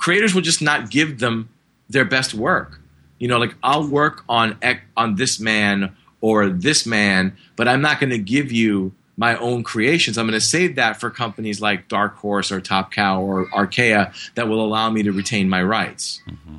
creators 0.03 0.35
will 0.35 0.43
just 0.43 0.63
not 0.63 0.91
give 0.91 1.19
them 1.19 1.49
their 1.89 2.05
best 2.05 2.35
work 2.35 2.81
you 3.19 3.29
know 3.29 3.39
like 3.39 3.55
i'll 3.63 3.87
work 3.87 4.25
on 4.29 4.59
on 4.97 5.15
this 5.17 5.39
man 5.41 5.95
or 6.23 6.49
this 6.49 6.87
man, 6.87 7.37
but 7.57 7.69
I'm 7.69 7.83
not 7.83 8.01
going 8.01 8.11
to 8.11 8.19
give 8.19 8.51
you 8.51 8.95
my 9.19 9.37
own 9.37 9.63
creations. 9.63 10.17
I'm 10.17 10.27
going 10.27 10.41
to 10.41 10.47
save 10.47 10.77
that 10.77 10.99
for 10.99 11.11
companies 11.11 11.61
like 11.61 11.89
Dark 11.89 12.17
Horse 12.17 12.51
or 12.51 12.63
Top 12.63 12.93
Cow 12.93 13.21
or 13.21 13.49
Archaia 13.53 14.13
that 14.37 14.49
will 14.49 14.65
allow 14.65 14.89
me 14.89 15.03
to 15.03 15.13
retain 15.13 15.51
my 15.51 15.63
rights. 15.63 16.23
Mm-hmm. 16.27 16.59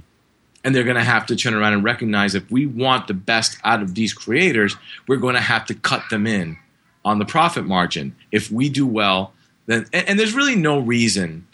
And 0.63 0.75
they're 0.75 0.83
going 0.83 0.97
to 0.97 1.03
have 1.03 1.25
to 1.25 1.35
turn 1.35 1.55
around 1.55 1.73
and 1.73 1.83
recognize 1.83 2.35
if 2.35 2.49
we 2.51 2.65
want 2.65 3.07
the 3.07 3.13
best 3.13 3.57
out 3.63 3.81
of 3.81 3.95
these 3.95 4.13
creators, 4.13 4.75
we're 5.07 5.17
going 5.17 5.35
to 5.35 5.41
have 5.41 5.65
to 5.65 5.73
cut 5.73 6.03
them 6.09 6.27
in 6.27 6.57
on 7.03 7.19
the 7.19 7.25
profit 7.25 7.65
margin. 7.65 8.15
If 8.31 8.51
we 8.51 8.69
do 8.69 8.85
well, 8.85 9.33
then 9.65 9.87
and, 9.91 10.09
and 10.09 10.19
there's 10.19 10.33
really 10.33 10.55
no 10.55 10.79
reason 10.79 11.47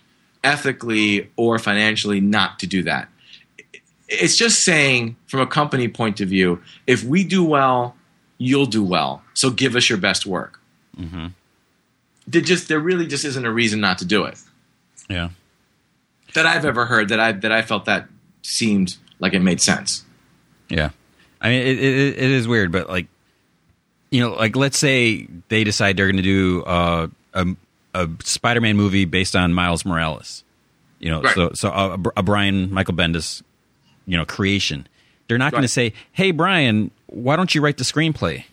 ethically 0.43 1.29
or 1.35 1.59
financially 1.59 2.21
not 2.21 2.59
to 2.59 2.67
do 2.67 2.83
that. 2.83 3.09
It's 4.07 4.37
just 4.37 4.63
saying 4.63 5.15
from 5.27 5.41
a 5.41 5.47
company 5.47 5.87
point 5.87 6.19
of 6.21 6.29
view, 6.29 6.61
if 6.87 7.03
we 7.03 7.23
do 7.23 7.43
well, 7.43 7.95
you'll 8.37 8.65
do 8.65 8.83
well. 8.83 9.21
So 9.33 9.51
give 9.51 9.75
us 9.75 9.89
your 9.89 9.99
best 9.99 10.25
work. 10.25 10.59
Mm-hmm. 10.97 11.27
There 12.27 12.41
just 12.41 12.67
there 12.67 12.79
really 12.79 13.07
just 13.07 13.25
isn't 13.25 13.45
a 13.45 13.51
reason 13.51 13.79
not 13.79 13.99
to 13.99 14.05
do 14.05 14.25
it. 14.25 14.39
Yeah. 15.09 15.29
That 16.33 16.45
I've 16.45 16.65
ever 16.65 16.85
heard 16.85 17.09
that 17.09 17.19
I 17.19 17.31
that 17.33 17.51
I 17.51 17.61
felt 17.61 17.85
that 17.85 18.07
seemed 18.41 18.97
like 19.19 19.33
it 19.33 19.39
made 19.39 19.61
sense. 19.61 20.03
Yeah. 20.69 20.89
I 21.41 21.49
mean, 21.49 21.61
it, 21.61 21.79
it, 21.79 22.17
it 22.17 22.31
is 22.31 22.47
weird, 22.47 22.71
but 22.71 22.89
like, 22.89 23.07
you 24.11 24.21
know, 24.21 24.33
like 24.33 24.55
let's 24.55 24.77
say 24.77 25.27
they 25.47 25.63
decide 25.63 25.97
they're 25.97 26.07
going 26.07 26.17
to 26.17 26.21
do 26.21 26.63
uh, 26.63 27.07
a 27.33 27.47
a 27.93 28.09
Spider-Man 28.23 28.75
movie 28.75 29.05
based 29.05 29.35
on 29.35 29.53
Miles 29.53 29.85
Morales. 29.85 30.43
You 30.99 31.09
know, 31.09 31.21
right. 31.21 31.35
so 31.35 31.51
so 31.53 31.69
a, 31.69 31.97
a 32.17 32.23
Brian 32.23 32.73
Michael 32.73 32.93
Bendis, 32.93 33.41
you 34.05 34.17
know, 34.17 34.25
creation. 34.25 34.87
They're 35.27 35.37
not 35.37 35.45
right. 35.45 35.51
going 35.51 35.61
to 35.63 35.69
say, 35.69 35.93
"Hey, 36.11 36.31
Brian, 36.31 36.91
why 37.07 37.35
don't 37.35 37.53
you 37.55 37.61
write 37.61 37.77
the 37.77 37.83
screenplay?" 37.83 38.43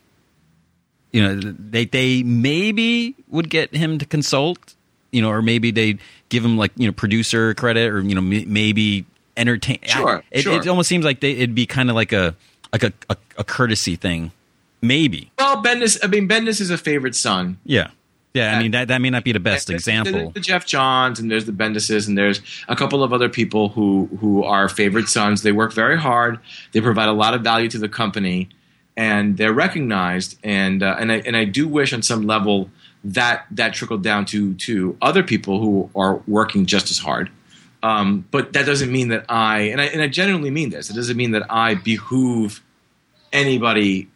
You 1.12 1.22
know, 1.22 1.40
they 1.40 1.86
they 1.86 2.22
maybe 2.22 3.16
would 3.28 3.50
get 3.50 3.74
him 3.74 3.98
to 3.98 4.06
consult, 4.06 4.74
you 5.10 5.22
know, 5.22 5.30
or 5.30 5.42
maybe 5.42 5.70
they 5.70 5.98
give 6.28 6.44
him 6.44 6.56
like 6.56 6.72
you 6.76 6.86
know 6.86 6.92
producer 6.92 7.54
credit, 7.54 7.90
or 7.90 8.00
you 8.00 8.14
know 8.14 8.20
maybe 8.20 9.06
entertain. 9.36 9.78
Sure, 9.82 10.22
it, 10.30 10.42
sure. 10.42 10.60
it 10.60 10.68
almost 10.68 10.88
seems 10.88 11.04
like 11.04 11.20
they, 11.20 11.32
it'd 11.32 11.54
be 11.54 11.66
kind 11.66 11.90
of 11.90 11.96
like 11.96 12.12
a 12.12 12.36
like 12.72 12.82
a, 12.84 12.92
a, 13.10 13.16
a 13.38 13.44
courtesy 13.44 13.96
thing, 13.96 14.30
maybe. 14.82 15.32
Well, 15.38 15.62
Bendis. 15.62 15.98
I 16.02 16.06
mean, 16.06 16.28
Bendis 16.28 16.60
is 16.60 16.70
a 16.70 16.78
favorite 16.78 17.14
son. 17.14 17.58
Yeah. 17.64 17.90
Yeah, 18.36 18.56
I 18.56 18.62
mean 18.62 18.72
that, 18.72 18.88
that 18.88 19.00
may 19.00 19.10
not 19.10 19.24
be 19.24 19.32
the 19.32 19.40
best 19.40 19.70
example. 19.70 20.12
There's 20.12 20.34
the 20.34 20.40
Geoff 20.40 20.66
Johns 20.66 21.18
and 21.18 21.30
there's 21.30 21.46
the 21.46 21.52
Bendises 21.52 22.06
and 22.06 22.18
there's 22.18 22.40
a 22.68 22.76
couple 22.76 23.02
of 23.02 23.12
other 23.12 23.28
people 23.28 23.70
who 23.70 24.08
who 24.20 24.44
are 24.44 24.68
favorite 24.68 25.08
sons. 25.08 25.42
They 25.42 25.52
work 25.52 25.72
very 25.72 25.98
hard. 25.98 26.38
They 26.72 26.80
provide 26.80 27.08
a 27.08 27.12
lot 27.12 27.34
of 27.34 27.42
value 27.42 27.68
to 27.70 27.78
the 27.78 27.88
company, 27.88 28.50
and 28.96 29.36
they're 29.36 29.54
recognized. 29.54 30.38
And 30.44 30.82
uh, 30.82 30.96
and 30.98 31.10
I 31.10 31.16
and 31.20 31.36
I 31.36 31.44
do 31.44 31.66
wish 31.66 31.92
on 31.92 32.02
some 32.02 32.26
level 32.26 32.70
that 33.04 33.46
that 33.52 33.72
trickled 33.72 34.02
down 34.02 34.26
to 34.26 34.54
to 34.54 34.96
other 35.00 35.22
people 35.22 35.60
who 35.60 35.90
are 35.94 36.16
working 36.26 36.66
just 36.66 36.90
as 36.90 36.98
hard. 36.98 37.30
Um, 37.82 38.26
but 38.30 38.52
that 38.54 38.66
doesn't 38.66 38.90
mean 38.90 39.08
that 39.08 39.24
I 39.28 39.60
and 39.60 39.80
I 39.80 39.84
and 39.86 40.02
I 40.02 40.08
genuinely 40.08 40.50
mean 40.50 40.70
this. 40.70 40.90
It 40.90 40.94
doesn't 40.94 41.16
mean 41.16 41.30
that 41.30 41.46
I 41.50 41.74
behoove 41.74 42.62
anybody 43.32 44.08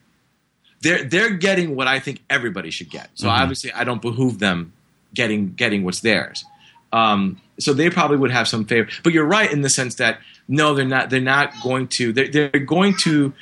they're 0.81 1.05
they're 1.05 1.31
getting 1.31 1.77
what 1.77 1.87
I 1.87 2.01
think 2.01 2.23
everybody 2.29 2.71
should 2.71 2.91
get. 2.91 3.11
So 3.15 3.27
mm-hmm. 3.27 3.43
obviously, 3.43 3.73
I 3.73 3.85
don't 3.85 4.03
behoove 4.03 4.39
them 4.39 4.73
getting 5.15 5.53
getting 5.55 5.85
what's 5.85 6.01
theirs. 6.01 6.45
Um, 6.93 7.41
so 7.59 7.73
they 7.73 7.91
probably 7.91 8.17
would 8.17 8.31
have 8.31 8.49
some 8.49 8.65
favor. 8.65 8.89
But 9.03 9.13
you're 9.13 9.27
right 9.27 9.51
in 9.51 9.63
the 9.63 9.71
sense 9.71 9.97
that 9.97 10.19
no, 10.49 10.75
they're 10.75 10.85
not. 10.85 11.11
They're 11.11 11.21
not 11.21 11.53
going 11.63 11.89
to. 11.89 12.13
They're, 12.13 12.29
they're 12.29 12.49
going 12.49 12.97
to. 13.03 13.33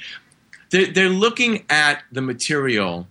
They're, 0.71 0.93
they're 0.93 1.09
looking 1.09 1.65
at 1.71 2.03
the 2.13 2.21
material 2.21 3.07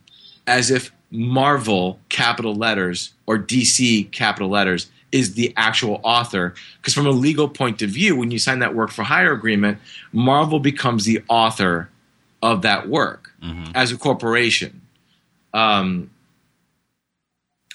as 0.45 0.69
if 0.69 0.91
Marvel 1.09 1.99
capital 2.09 2.53
letters 2.53 3.13
or 3.25 3.39
DC 3.39 4.11
capital 4.11 4.49
letters 4.49 4.88
is 5.11 5.34
the 5.34 5.53
actual 5.57 5.99
author. 6.03 6.53
Because 6.80 6.93
from 6.93 7.07
a 7.07 7.11
legal 7.11 7.49
point 7.49 7.82
of 7.82 7.89
view, 7.89 8.15
when 8.15 8.30
you 8.30 8.38
sign 8.38 8.59
that 8.59 8.75
work 8.75 8.91
for 8.91 9.03
hire 9.03 9.32
agreement, 9.32 9.80
Marvel 10.11 10.59
becomes 10.59 11.05
the 11.05 11.23
author 11.28 11.89
of 12.42 12.62
that 12.62 12.88
work 12.88 13.32
mm-hmm. 13.42 13.72
as 13.76 13.92
a 13.92 13.98
corporation. 13.98 14.82
Um, 15.54 16.12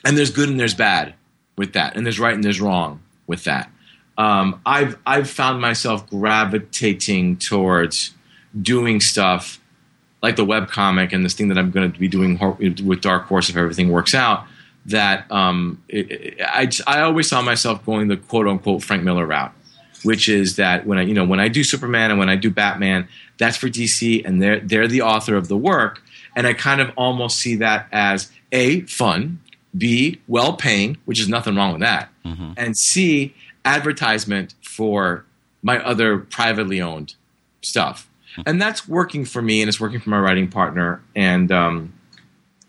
and 0.04 0.16
there's 0.16 0.30
good 0.30 0.48
and 0.48 0.58
there's 0.58 0.74
bad 0.74 1.14
with 1.56 1.74
that, 1.74 1.96
and 1.96 2.04
there's 2.04 2.18
right 2.18 2.34
and 2.34 2.42
there's 2.42 2.60
wrong 2.60 3.02
with 3.26 3.44
that. 3.44 3.70
Um, 4.18 4.60
I've 4.66 4.98
I've 5.06 5.30
found 5.30 5.60
myself 5.60 6.08
gravitating 6.08 7.38
towards 7.38 8.12
doing 8.60 9.00
stuff 9.00 9.60
like 10.22 10.36
the 10.36 10.44
web 10.44 10.68
comic 10.68 11.12
and 11.12 11.24
this 11.24 11.34
thing 11.34 11.48
that 11.48 11.58
I'm 11.58 11.70
going 11.70 11.90
to 11.90 11.98
be 11.98 12.08
doing 12.08 12.38
with 12.84 13.00
Dark 13.00 13.24
Horse 13.24 13.48
if 13.48 13.56
everything 13.56 13.90
works 13.90 14.14
out. 14.14 14.46
That 14.86 15.30
um, 15.30 15.82
it, 15.88 16.10
it, 16.10 16.40
I 16.40 16.68
I 16.86 17.02
always 17.02 17.28
saw 17.28 17.40
myself 17.40 17.84
going 17.86 18.08
the 18.08 18.16
quote 18.16 18.48
unquote 18.48 18.82
Frank 18.82 19.04
Miller 19.04 19.26
route, 19.26 19.52
which 20.04 20.28
is 20.28 20.56
that 20.56 20.86
when 20.86 20.98
I 20.98 21.02
you 21.02 21.14
know 21.14 21.24
when 21.24 21.40
I 21.40 21.48
do 21.48 21.64
Superman 21.64 22.10
and 22.10 22.18
when 22.18 22.28
I 22.28 22.36
do 22.36 22.50
Batman, 22.50 23.08
that's 23.38 23.56
for 23.56 23.68
DC, 23.68 24.24
and 24.24 24.42
they're 24.42 24.60
they're 24.60 24.88
the 24.88 25.02
author 25.02 25.36
of 25.36 25.48
the 25.48 25.56
work. 25.56 26.02
And 26.34 26.46
I 26.46 26.54
kind 26.54 26.80
of 26.80 26.90
almost 26.96 27.38
see 27.38 27.56
that 27.56 27.88
as 27.92 28.30
a 28.52 28.82
fun, 28.82 29.40
b 29.76 30.20
well 30.26 30.54
paying, 30.54 30.96
which 31.04 31.20
is 31.20 31.28
nothing 31.28 31.56
wrong 31.56 31.72
with 31.72 31.82
that, 31.82 32.10
mm-hmm. 32.24 32.52
and 32.56 32.76
c 32.76 33.34
advertisement 33.64 34.54
for 34.62 35.24
my 35.62 35.82
other 35.84 36.18
privately 36.18 36.80
owned 36.80 37.14
stuff. 37.62 38.08
Mm-hmm. 38.32 38.42
And 38.46 38.62
that's 38.62 38.88
working 38.88 39.24
for 39.24 39.42
me, 39.42 39.60
and 39.60 39.68
it's 39.68 39.80
working 39.80 40.00
for 40.00 40.10
my 40.10 40.18
writing 40.18 40.48
partner. 40.48 41.02
And 41.14 41.52
um, 41.52 41.92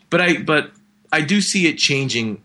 but 0.10 0.22
I 0.22 0.42
but 0.42 0.72
I 1.12 1.22
do 1.22 1.42
see 1.42 1.68
it 1.68 1.78
changing. 1.78 2.44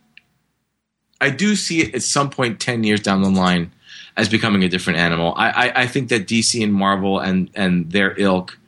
I 1.20 1.30
do 1.30 1.56
see 1.56 1.80
it 1.80 1.94
at 1.94 2.02
some 2.02 2.30
point 2.30 2.60
ten 2.60 2.84
years 2.84 3.00
down 3.00 3.22
the 3.22 3.30
line 3.30 3.72
as 4.18 4.28
becoming 4.28 4.64
a 4.64 4.68
different 4.68 4.98
animal. 4.98 5.32
I, 5.36 5.50
I, 5.50 5.82
I 5.82 5.86
think 5.86 6.08
that 6.08 6.26
DC 6.26 6.62
and 6.62 6.74
Marvel 6.74 7.20
and, 7.20 7.48
and 7.54 7.90
their 7.90 8.14
ilk 8.18 8.58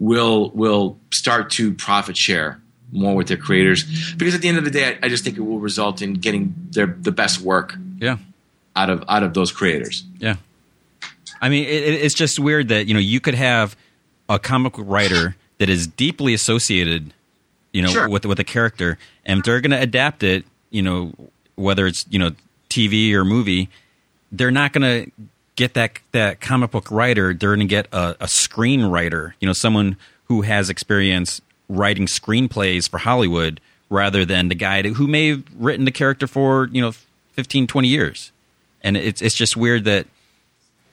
will 0.00 0.50
will 0.50 0.98
start 1.12 1.50
to 1.50 1.72
profit 1.72 2.16
share 2.16 2.60
more 2.90 3.14
with 3.14 3.28
their 3.28 3.36
creators 3.36 3.84
because 4.14 4.34
at 4.34 4.40
the 4.40 4.48
end 4.48 4.58
of 4.58 4.64
the 4.64 4.70
day, 4.70 4.96
I, 5.02 5.06
I 5.06 5.08
just 5.08 5.22
think 5.22 5.36
it 5.36 5.42
will 5.42 5.60
result 5.60 6.02
in 6.02 6.14
getting 6.14 6.54
their 6.70 6.86
the 6.86 7.12
best 7.12 7.40
work. 7.40 7.76
Yeah. 8.00 8.16
Out 8.74 8.90
of 8.90 9.04
out 9.08 9.22
of 9.22 9.34
those 9.34 9.52
creators. 9.52 10.04
Yeah. 10.18 10.36
I 11.40 11.48
mean, 11.48 11.64
it, 11.64 11.94
it's 11.94 12.14
just 12.14 12.40
weird 12.40 12.68
that 12.68 12.86
you 12.86 12.94
know 12.94 13.00
you 13.00 13.20
could 13.20 13.34
have 13.34 13.76
a 14.28 14.38
comic 14.38 14.72
writer 14.78 15.36
that 15.58 15.68
is 15.68 15.86
deeply 15.86 16.34
associated, 16.34 17.12
you 17.72 17.82
know, 17.82 17.88
sure. 17.88 18.08
with 18.08 18.24
with 18.24 18.40
a 18.40 18.44
character, 18.44 18.98
and 19.24 19.44
they're 19.44 19.60
going 19.60 19.70
to 19.70 19.80
adapt 19.80 20.22
it, 20.22 20.44
you 20.70 20.82
know, 20.82 21.12
whether 21.54 21.86
it's 21.86 22.06
you 22.08 22.18
know 22.18 22.32
TV 22.68 23.12
or 23.12 23.24
movie, 23.24 23.68
they're 24.36 24.50
not 24.50 24.72
going 24.72 24.82
to 25.04 25.10
get 25.56 25.74
that 25.74 25.98
that 26.12 26.40
comic 26.40 26.72
book 26.72 26.90
writer. 26.90 27.32
They're 27.32 27.50
going 27.50 27.60
to 27.60 27.66
get 27.66 27.86
a, 27.92 28.16
a 28.20 28.26
screenwriter. 28.26 29.34
You 29.40 29.46
know, 29.46 29.52
someone 29.52 29.96
who 30.24 30.42
has 30.42 30.70
experience 30.70 31.40
writing 31.68 32.06
screenplays 32.06 32.88
for 32.88 32.98
Hollywood 32.98 33.60
rather 33.88 34.24
than 34.24 34.48
the 34.48 34.54
guy 34.54 34.82
who 34.82 35.06
may 35.06 35.28
have 35.28 35.44
written 35.56 35.84
the 35.84 35.92
character 35.92 36.26
for 36.26 36.68
you 36.72 36.82
know 36.82 36.92
15, 37.32 37.66
20 37.66 37.88
years. 37.88 38.32
And 38.82 38.96
it's 38.96 39.22
it's 39.22 39.34
just 39.34 39.56
weird 39.56 39.84
that 39.84 40.06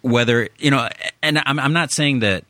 whether 0.01 0.49
you 0.57 0.71
know, 0.71 0.87
and 1.21 1.41
I'm 1.45 1.59
I'm 1.59 1.73
not 1.73 1.91
saying 1.91 2.19
that. 2.19 2.45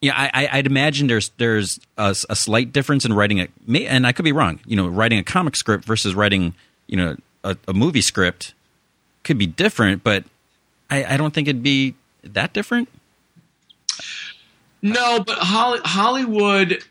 Yeah, 0.00 0.12
I, 0.14 0.48
I'd 0.52 0.66
imagine 0.66 1.06
there's 1.06 1.30
there's 1.38 1.80
a, 1.96 2.14
a 2.28 2.36
slight 2.36 2.74
difference 2.74 3.06
in 3.06 3.14
writing 3.14 3.40
a, 3.40 3.48
and 3.86 4.06
I 4.06 4.12
could 4.12 4.26
be 4.26 4.32
wrong. 4.32 4.60
You 4.66 4.76
know, 4.76 4.86
writing 4.86 5.18
a 5.18 5.22
comic 5.22 5.56
script 5.56 5.86
versus 5.86 6.14
writing 6.14 6.54
you 6.86 6.98
know 6.98 7.16
a, 7.42 7.56
a 7.66 7.72
movie 7.72 8.02
script 8.02 8.52
could 9.24 9.38
be 9.38 9.46
different, 9.46 10.04
but 10.04 10.24
I, 10.90 11.04
I 11.04 11.16
don't 11.16 11.32
think 11.34 11.48
it'd 11.48 11.62
be 11.62 11.94
that 12.22 12.52
different. 12.52 12.88
No, 14.82 15.20
but 15.20 15.38
Holly, 15.38 15.80
Hollywood. 15.84 16.82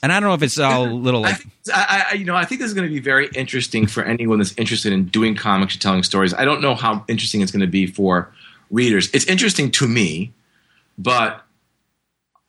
And 0.00 0.12
I 0.12 0.20
don't 0.20 0.28
know 0.28 0.34
if 0.34 0.42
it's 0.42 0.58
all 0.58 0.86
little 0.86 1.24
I, 1.26 1.30
like 1.30 1.38
think- 1.38 1.52
I, 1.74 2.06
I, 2.10 2.14
you 2.14 2.24
know, 2.24 2.36
I 2.36 2.44
think 2.44 2.60
this 2.60 2.68
is 2.68 2.74
going 2.74 2.88
to 2.88 2.92
be 2.92 3.00
very 3.00 3.28
interesting 3.34 3.86
for 3.86 4.04
anyone 4.04 4.38
that's 4.38 4.54
interested 4.56 4.92
in 4.92 5.06
doing 5.06 5.34
comics 5.34 5.74
or 5.74 5.80
telling 5.80 6.04
stories. 6.04 6.32
I 6.32 6.44
don't 6.44 6.62
know 6.62 6.74
how 6.76 7.04
interesting 7.08 7.40
it's 7.40 7.50
going 7.50 7.60
to 7.60 7.66
be 7.66 7.86
for 7.86 8.32
readers. 8.70 9.10
It's 9.12 9.26
interesting 9.26 9.72
to 9.72 9.88
me, 9.88 10.32
but 10.96 11.42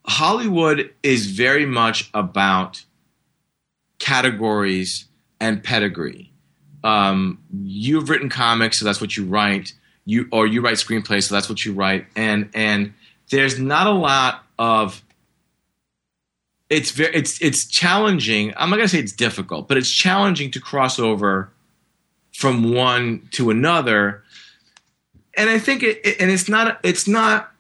Hollywood 0.06 0.94
is 1.02 1.26
very 1.28 1.66
much 1.66 2.10
about 2.14 2.84
categories 3.98 5.06
and 5.40 5.64
pedigree. 5.64 6.29
Um, 6.84 7.40
you've 7.64 8.10
written 8.10 8.30
comics, 8.30 8.80
so 8.80 8.86
that's 8.86 9.02
what 9.02 9.18
you 9.18 9.26
write. 9.26 9.74
You 10.06 10.28
or 10.32 10.48
you 10.48 10.62
write 10.62 10.76
screenplays, 10.76 11.24
so 11.28 11.36
that's 11.36 11.50
what 11.50 11.64
you 11.66 11.74
write. 11.74 12.06
And 12.16 12.50
and 12.54 12.94
there's 13.30 13.60
not 13.60 13.88
a 13.88 13.92
lot 13.92 14.44
of 14.58 15.04
it's 16.70 16.92
very 16.92 17.14
it's 17.16 17.42
it's 17.42 17.66
challenging. 17.66 18.54
I'm 18.58 18.70
not 18.70 18.78
gonna 18.78 18.88
say 18.88 19.00
it's 19.00 19.12
difficult, 19.12 19.68
but 19.68 19.78
it's 19.78 19.90
challenging 19.92 20.52
to 20.52 20.60
cross 20.60 21.00
over 21.00 21.52
from 22.34 22.74
one 22.74 23.28
to 23.32 23.50
another. 23.50 24.24
And 25.36 25.50
I 25.50 25.60
think 25.60 25.84
it, 25.84 26.00
it- 26.06 26.20
and 26.22 26.32
it's 26.32 26.48
not 26.50 26.80
it's 26.84 27.08
not 27.08 27.52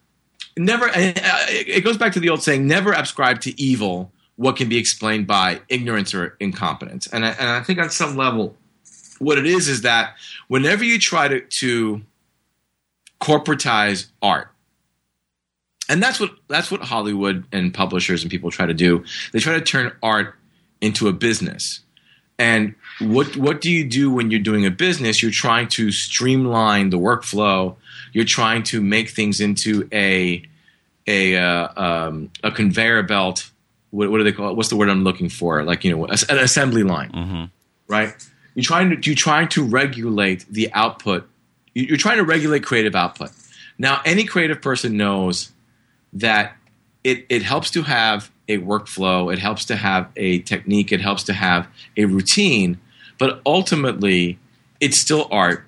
never. 0.57 0.89
It 0.93 1.83
goes 1.83 1.97
back 1.97 2.13
to 2.13 2.19
the 2.19 2.29
old 2.29 2.43
saying: 2.43 2.67
never 2.67 2.91
ascribe 2.93 3.41
to 3.41 3.59
evil 3.61 4.11
what 4.35 4.55
can 4.55 4.69
be 4.69 4.77
explained 4.77 5.27
by 5.27 5.59
ignorance 5.67 6.13
or 6.13 6.37
incompetence. 6.39 7.07
And 7.07 7.25
I, 7.25 7.29
and 7.31 7.49
I 7.49 7.61
think 7.61 7.77
on 7.79 7.89
some 7.89 8.15
level, 8.15 8.55
what 9.19 9.37
it 9.37 9.45
is 9.45 9.67
is 9.67 9.81
that 9.81 10.15
whenever 10.47 10.83
you 10.83 10.99
try 10.99 11.27
to 11.27 11.41
to 11.41 12.01
corporatize 13.21 14.07
art 14.21 14.49
and 15.89 16.01
that's 16.01 16.19
what 16.19 16.31
that's 16.47 16.71
what 16.71 16.81
Hollywood 16.81 17.45
and 17.51 17.73
publishers 17.73 18.21
and 18.21 18.29
people 18.29 18.51
try 18.51 18.67
to 18.67 18.75
do. 18.75 19.03
They 19.33 19.39
try 19.39 19.53
to 19.53 19.61
turn 19.61 19.91
art 20.03 20.35
into 20.79 21.07
a 21.07 21.13
business. 21.13 21.81
And 22.37 22.75
what 22.99 23.35
what 23.35 23.59
do 23.59 23.71
you 23.71 23.83
do 23.83 24.11
when 24.11 24.29
you're 24.29 24.39
doing 24.39 24.65
a 24.65 24.71
business? 24.71 25.21
You're 25.21 25.31
trying 25.31 25.67
to 25.69 25.91
streamline 25.91 26.91
the 26.91 26.99
workflow. 26.99 27.75
You're 28.13 28.23
trying 28.25 28.63
to 28.63 28.81
make 28.81 29.09
things 29.09 29.41
into 29.41 29.89
a 29.91 30.43
a 31.07 31.37
uh, 31.37 31.67
um, 31.75 32.31
a 32.43 32.51
conveyor 32.51 33.03
belt. 33.03 33.49
What, 33.89 34.11
what 34.11 34.19
do 34.19 34.23
they 34.23 34.31
call 34.31 34.51
it? 34.51 34.55
What's 34.55 34.69
the 34.69 34.77
word 34.77 34.89
I'm 34.89 35.03
looking 35.03 35.27
for? 35.27 35.63
Like 35.63 35.83
you 35.83 35.95
know, 35.95 36.05
an 36.05 36.37
assembly 36.37 36.83
line, 36.83 37.09
right? 37.87 38.13
You're 38.59 38.65
trying 38.65 38.89
to 38.89 39.07
you're 39.09 39.15
trying 39.15 39.47
to 39.49 39.63
regulate 39.63 40.45
the 40.49 40.71
output. 40.73 41.27
You- 41.73 41.85
You're 41.85 41.97
trying 41.97 42.17
to 42.17 42.23
regulate 42.25 42.63
creative 42.63 42.95
output. 42.95 43.31
Now, 43.77 44.01
any 44.03 44.25
creative 44.25 44.61
person 44.61 44.97
knows 44.97 45.51
that 46.11 46.57
it, 47.03 47.25
it 47.29 47.43
helps 47.43 47.71
to 47.71 47.83
have 47.83 48.29
a 48.49 48.57
workflow, 48.57 49.31
it 49.31 49.39
helps 49.39 49.63
to 49.65 49.75
have 49.77 50.09
a 50.17 50.39
technique, 50.39 50.91
it 50.91 50.99
helps 50.99 51.23
to 51.23 51.33
have 51.33 51.67
a 51.95 52.03
routine, 52.05 52.79
but 53.17 53.41
ultimately 53.45 54.37
it's 54.81 54.97
still 54.97 55.27
art 55.31 55.63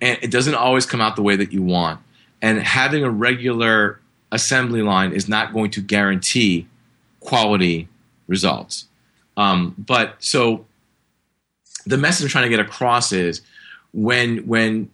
and 0.00 0.18
it 0.22 0.30
doesn't 0.30 0.54
always 0.54 0.86
come 0.86 1.00
out 1.00 1.16
the 1.16 1.22
way 1.22 1.36
that 1.36 1.52
you 1.52 1.62
want. 1.62 2.00
And 2.40 2.58
having 2.60 3.04
a 3.04 3.10
regular 3.10 4.00
assembly 4.30 4.80
line 4.82 5.12
is 5.12 5.28
not 5.28 5.52
going 5.52 5.70
to 5.72 5.80
guarantee 5.82 6.66
quality 7.20 7.88
results. 8.26 8.86
Um, 9.36 9.74
but 9.78 10.16
so 10.20 10.64
the 11.86 11.98
message 11.98 12.24
I'm 12.24 12.30
trying 12.30 12.44
to 12.44 12.56
get 12.56 12.60
across 12.60 13.12
is 13.12 13.42
when 13.92 14.46
when 14.46 14.90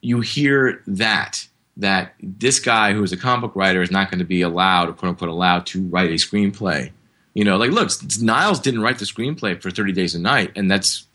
you 0.00 0.20
hear 0.20 0.82
that 0.86 1.46
that 1.78 2.14
this 2.20 2.58
guy 2.58 2.92
who 2.92 3.02
is 3.02 3.12
a 3.12 3.16
comic 3.16 3.42
book 3.42 3.56
writer 3.56 3.82
is 3.82 3.90
not 3.90 4.10
going 4.10 4.18
to 4.18 4.24
be 4.24 4.40
allowed, 4.40 4.96
quote 4.96 5.10
unquote, 5.10 5.28
allowed 5.28 5.66
to 5.66 5.86
write 5.88 6.10
a 6.10 6.14
screenplay. 6.14 6.90
You 7.34 7.44
know, 7.44 7.56
like 7.56 7.70
look, 7.70 7.90
Niles 8.20 8.60
didn't 8.60 8.80
write 8.80 8.98
the 8.98 9.04
screenplay 9.04 9.60
for 9.60 9.70
Thirty 9.70 9.92
Days 9.92 10.14
of 10.14 10.22
Night, 10.22 10.52
and 10.56 10.70
that's 10.70 11.06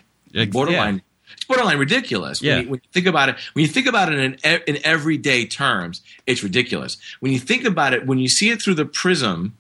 borderline. 0.51 1.01
It's 1.34 1.45
borderline 1.45 1.80
ridiculous. 1.80 2.41
Yeah. 2.41 2.57
When, 2.57 2.63
you, 2.63 2.69
when 2.69 2.82
you 2.84 2.89
think 2.91 3.07
about 3.07 3.30
it, 3.30 3.36
when 3.53 3.63
you 3.63 3.69
think 3.69 3.88
about 3.88 4.11
it 4.11 4.19
in 4.19 4.59
in 4.67 4.86
everyday 4.86 5.45
terms, 5.45 6.01
it's 6.28 6.43
ridiculous. 6.43 6.97
When 7.22 7.32
you 7.32 7.39
think 7.39 7.65
about 7.65 7.93
it, 7.93 8.05
when 8.05 8.19
you 8.19 8.28
see 8.28 8.49
it 8.49 8.61
through 8.61 8.76
the 8.76 8.86
prism 8.86 9.57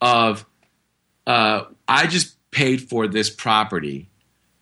of, 0.00 0.46
uh, 1.26 1.64
I 1.88 2.06
just 2.06 2.36
paid 2.50 2.88
for 2.88 3.08
this 3.08 3.30
property, 3.30 4.08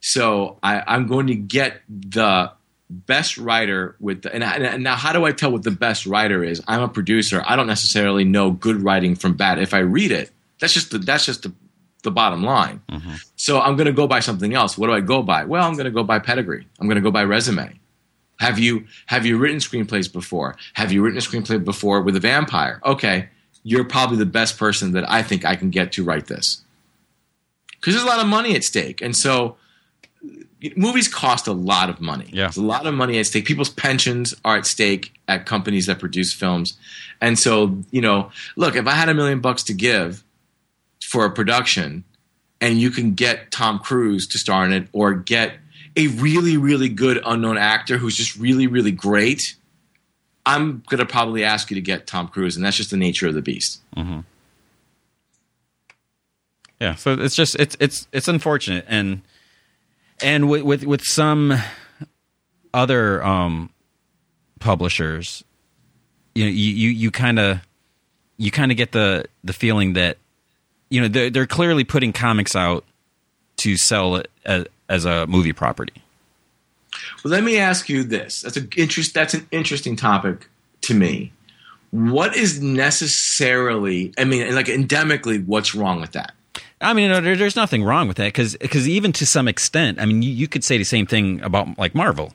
so 0.01 0.59
I, 0.63 0.83
I'm 0.87 1.07
going 1.07 1.29
to 1.29 1.35
get 1.35 1.81
the 1.89 2.53
best 2.91 3.37
writer 3.37 3.97
with 4.01 4.23
the, 4.23 4.35
and, 4.35 4.43
I, 4.43 4.57
and 4.57 4.83
now 4.83 4.97
how 4.97 5.13
do 5.13 5.25
I 5.25 5.33
tell 5.33 5.53
what 5.53 5.63
the 5.63 5.71
best 5.71 6.07
writer 6.07 6.43
is? 6.43 6.63
I'm 6.67 6.83
a 6.83 6.89
producer. 6.89 7.43
I 7.47 7.57
don't 7.57 7.67
necessarily 7.67 8.25
know 8.25 8.51
good 8.51 8.83
writing 8.83 9.15
from 9.15 9.35
bad. 9.35 9.59
If 9.59 9.75
I 9.75 9.79
read 9.79 10.13
it, 10.13 10.31
that's 10.59 10.73
just 10.73 10.91
the, 10.91 10.99
that's 10.99 11.27
just 11.27 11.43
the, 11.43 11.53
the 12.03 12.11
bottom 12.11 12.43
line. 12.43 12.81
Mm-hmm. 12.89 13.15
So 13.37 13.61
I'm 13.61 13.77
going 13.77 13.87
to 13.87 13.93
go 13.93 14.07
by 14.07 14.21
something 14.21 14.55
else. 14.55 14.79
What 14.79 14.87
do 14.87 14.93
I 14.93 15.01
go 15.01 15.23
by? 15.23 15.45
Well, 15.45 15.67
I'm 15.67 15.75
going 15.75 15.85
to 15.87 15.91
go 15.91 16.05
by 16.05 16.19
pedigree. 16.19 16.67
I'm 16.81 16.87
going 16.87 16.97
to 16.97 17.03
go 17.03 17.11
by 17.11 17.25
resume. 17.25 17.79
Have 18.39 18.59
you 18.59 18.87
have 19.07 19.27
you 19.27 19.37
written 19.37 19.59
screenplays 19.59 20.13
before? 20.13 20.57
Have 20.75 20.93
you 20.93 21.03
written 21.03 21.19
a 21.19 21.21
screenplay 21.21 21.63
before 21.63 22.03
with 22.03 22.15
a 22.15 22.21
vampire? 22.21 22.81
Okay, 22.85 23.29
you're 23.65 23.85
probably 23.85 24.17
the 24.17 24.27
best 24.27 24.57
person 24.59 24.93
that 24.93 25.11
I 25.11 25.25
think 25.25 25.45
I 25.45 25.57
can 25.57 25.71
get 25.71 25.93
to 25.93 26.05
write 26.05 26.27
this. 26.27 26.63
Because 27.73 27.95
there's 27.95 28.05
a 28.05 28.09
lot 28.09 28.21
of 28.21 28.29
money 28.29 28.55
at 28.55 28.63
stake, 28.63 29.03
and 29.03 29.17
so 29.17 29.57
movies 30.77 31.09
cost 31.09 31.47
a 31.47 31.53
lot 31.53 31.91
of 31.91 32.01
money. 32.01 32.27
Yeah. 32.31 32.45
There's 32.45 32.57
a 32.57 32.63
lot 32.63 32.87
of 32.87 32.95
money 32.95 33.19
at 33.19 33.27
stake. 33.27 33.45
People's 33.45 33.71
pensions 33.71 34.35
are 34.45 34.57
at 34.57 34.67
stake 34.67 35.13
at 35.29 35.47
companies 35.47 35.87
that 35.87 35.99
produce 35.99 36.33
films. 36.33 36.77
And 37.21 37.39
so, 37.39 37.79
you 37.91 38.01
know, 38.01 38.31
look, 38.57 38.77
if 38.77 38.87
I 38.87 38.93
had 38.93 39.09
a 39.09 39.15
million 39.15 39.41
bucks 39.41 39.63
to 39.65 39.75
give 39.75 40.25
for 41.03 41.25
a 41.25 41.31
production 41.31 42.05
and 42.61 42.79
you 42.79 42.91
can 42.91 43.15
get 43.15 43.51
Tom 43.51 43.79
Cruise 43.79 44.27
to 44.29 44.39
star 44.39 44.65
in 44.65 44.73
it 44.73 44.89
or 44.93 45.15
get 45.15 45.55
a 45.97 46.09
really, 46.09 46.57
really 46.57 46.89
good 46.89 47.21
unknown 47.25 47.59
actor 47.59 47.99
who's 47.99 48.17
just 48.17 48.37
really, 48.37 48.67
really 48.67 48.93
great, 48.93 49.57
I'm 50.45 50.83
going 50.89 50.99
to 50.99 51.07
probably 51.07 51.45
ask 51.45 51.71
you 51.71 51.75
to 51.77 51.81
get 51.81 52.07
Tom 52.07 52.29
Cruise. 52.29 52.57
And 52.57 52.65
that's 52.65 52.77
just 52.77 52.91
the 52.91 52.97
nature 52.97 53.29
of 53.29 53.35
the 53.35 53.43
beast. 53.43 53.81
Mm-hmm. 53.97 54.21
Yeah, 56.81 56.95
so 56.95 57.15
it's 57.15 57.35
just 57.35 57.57
it's 57.57 57.77
it's 57.81 58.07
it's 58.13 58.29
unfortunate, 58.29 58.85
and 58.87 59.23
and 60.23 60.49
with 60.49 60.63
with, 60.63 60.85
with 60.85 61.03
some 61.03 61.55
other 62.75 63.23
um, 63.25 63.71
publishers, 64.59 65.45
you 66.35 66.45
know, 66.45 66.51
you 66.51 66.91
you, 66.91 67.11
kind 67.11 67.39
of 67.39 67.61
you 68.37 68.51
kind 68.51 68.71
of 68.71 68.77
get 68.77 68.93
the 68.93 69.25
the 69.45 69.53
feeling 69.53 69.95
that 69.95 70.19
you 70.91 71.01
know 71.01 71.09
they're 71.09 71.31
they're 71.31 71.47
clearly 71.47 71.85
putting 71.85 72.13
comics 72.13 72.55
out 72.55 72.85
to 73.59 73.77
sell 73.77 74.17
it 74.17 74.31
as, 74.45 74.67
as 74.89 75.05
a 75.05 75.27
movie 75.27 75.53
property. 75.53 76.03
Well, 77.23 77.33
let 77.33 77.45
me 77.45 77.59
ask 77.59 77.89
you 77.89 78.05
this. 78.05 78.43
That's 78.43 78.57
an 78.57 78.69
interest. 78.77 79.15
That's 79.15 79.35
an 79.35 79.47
interesting 79.51 79.97
topic 79.97 80.49
to 80.83 80.95
me. 80.95 81.33
What 81.91 82.37
is 82.37 82.61
necessarily? 82.61 84.13
I 84.19 84.25
mean, 84.25 84.55
like 84.55 84.67
endemically, 84.67 85.45
what's 85.45 85.75
wrong 85.75 86.01
with 86.01 86.13
that? 86.13 86.33
I 86.81 86.93
mean, 86.93 87.11
no, 87.11 87.21
there, 87.21 87.37
there's 87.37 87.57
nothing 87.57 87.83
wrong 87.83 88.09
with 88.09 88.17
that 88.19 88.27
because 88.27 88.57
because 88.57 88.89
even 88.89 89.13
to 89.15 89.27
some 89.27 89.49
extent, 89.49 90.01
I 90.01 90.07
mean, 90.07 90.23
you, 90.23 90.31
you 90.31 90.49
could 90.49 90.65
say 90.65 90.79
the 90.79 90.85
same 90.85 91.07
thing 91.07 91.41
about 91.43 91.79
like 91.79 91.95
Marvel. 91.95 92.33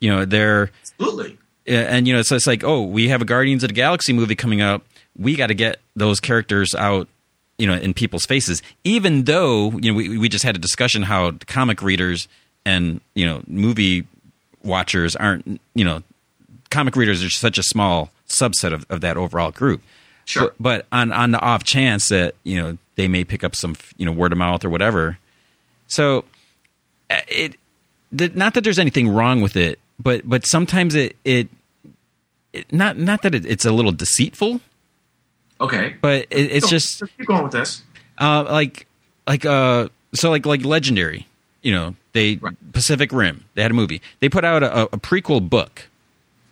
You 0.00 0.14
know, 0.14 0.24
they're 0.24 0.70
Absolutely. 0.82 1.38
And 1.66 2.08
you 2.08 2.14
know, 2.14 2.22
so 2.22 2.36
it's 2.36 2.46
like, 2.46 2.64
oh, 2.64 2.82
we 2.82 3.08
have 3.08 3.20
a 3.20 3.24
Guardians 3.24 3.62
of 3.62 3.68
the 3.68 3.74
Galaxy 3.74 4.12
movie 4.12 4.34
coming 4.34 4.60
up. 4.60 4.82
We 5.18 5.36
got 5.36 5.48
to 5.48 5.54
get 5.54 5.80
those 5.96 6.20
characters 6.20 6.74
out, 6.74 7.08
you 7.58 7.66
know, 7.66 7.74
in 7.74 7.92
people's 7.92 8.24
faces. 8.24 8.62
Even 8.84 9.24
though 9.24 9.72
you 9.72 9.92
know, 9.92 9.96
we 9.96 10.18
we 10.18 10.28
just 10.28 10.44
had 10.44 10.56
a 10.56 10.58
discussion 10.58 11.02
how 11.02 11.32
comic 11.46 11.82
readers 11.82 12.28
and 12.64 13.00
you 13.14 13.26
know 13.26 13.42
movie 13.46 14.06
watchers 14.62 15.16
aren't, 15.16 15.60
you 15.74 15.84
know, 15.84 16.02
comic 16.70 16.96
readers 16.96 17.22
are 17.24 17.30
such 17.30 17.58
a 17.58 17.62
small 17.62 18.10
subset 18.28 18.72
of, 18.72 18.86
of 18.90 19.00
that 19.00 19.16
overall 19.16 19.50
group. 19.50 19.82
Sure. 20.24 20.52
But, 20.58 20.60
but 20.60 20.86
on 20.92 21.12
on 21.12 21.30
the 21.30 21.40
off 21.40 21.64
chance 21.64 22.08
that 22.08 22.34
you 22.44 22.60
know 22.60 22.78
they 22.98 23.08
may 23.08 23.24
pick 23.24 23.42
up 23.42 23.56
some 23.56 23.74
you 23.96 24.04
know 24.04 24.12
word 24.12 24.32
of 24.32 24.38
mouth 24.38 24.62
or 24.64 24.68
whatever, 24.70 25.16
so 25.86 26.24
uh, 27.08 27.20
it 27.28 27.56
the, 28.12 28.28
not 28.34 28.52
that 28.54 28.64
there's 28.64 28.78
anything 28.78 29.08
wrong 29.08 29.40
with 29.40 29.56
it, 29.56 29.78
but 29.98 30.28
but 30.28 30.44
sometimes 30.46 30.94
it 30.94 31.16
it, 31.24 31.48
it 32.52 32.70
not 32.72 32.98
not 32.98 33.22
that 33.22 33.34
it, 33.34 33.46
it's 33.46 33.64
a 33.64 33.72
little 33.72 33.92
deceitful, 33.92 34.60
Okay. 35.60 35.96
but 36.00 36.26
it, 36.30 36.50
it's 36.52 36.68
just 36.68 37.02
keep 37.16 37.26
going 37.26 37.42
with 37.44 37.52
this. 37.52 37.82
uh, 38.18 38.44
like 38.50 38.86
like 39.26 39.44
uh 39.46 39.88
so 40.14 40.30
like 40.30 40.44
like 40.46 40.64
legendary, 40.64 41.26
you 41.62 41.72
know 41.72 41.94
they 42.12 42.36
Right. 42.36 42.54
Pacific 42.72 43.12
Rim 43.12 43.44
they 43.54 43.62
had 43.62 43.70
a 43.70 43.74
movie 43.74 44.00
they 44.20 44.28
put 44.28 44.44
out 44.44 44.62
a, 44.62 44.82
a 44.84 44.98
prequel 44.98 45.46
book 45.48 45.86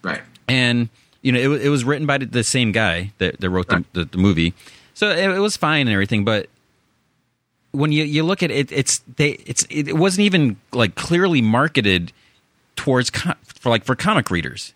Right. 0.03 0.21
and 0.47 0.89
you 1.23 1.33
know 1.33 1.41
it, 1.41 1.63
it 1.67 1.69
was 1.71 1.83
written 1.85 2.07
by 2.07 2.19
the- 2.19 2.45
same 2.45 2.71
guy 2.71 3.11
that, 3.19 3.41
that 3.41 3.51
wrote 3.51 3.69
the, 3.69 3.85
the, 3.95 4.05
the 4.05 4.19
movie 4.19 4.55
so 4.97 5.11
it, 5.11 5.31
it 5.37 5.39
was 5.39 5.57
fine 5.57 5.87
and 5.87 5.91
everything 5.95 6.25
but 6.25 6.49
when 7.73 7.93
you, 7.93 8.05
you 8.05 8.23
look 8.23 8.43
at 8.43 8.51
it 8.51 8.73
it's 8.73 9.01
they 9.17 9.33
it's 9.45 9.67
it 9.69 9.93
wasn't 9.97 10.25
even 10.25 10.57
like 10.73 10.95
clearly 10.95 11.43
marketed 11.43 12.11
towards 12.75 13.11
co- 13.11 13.35
for 13.45 13.69
like 13.71 13.85
for 13.85 13.95
comic 13.95 14.31
readers 14.31 14.73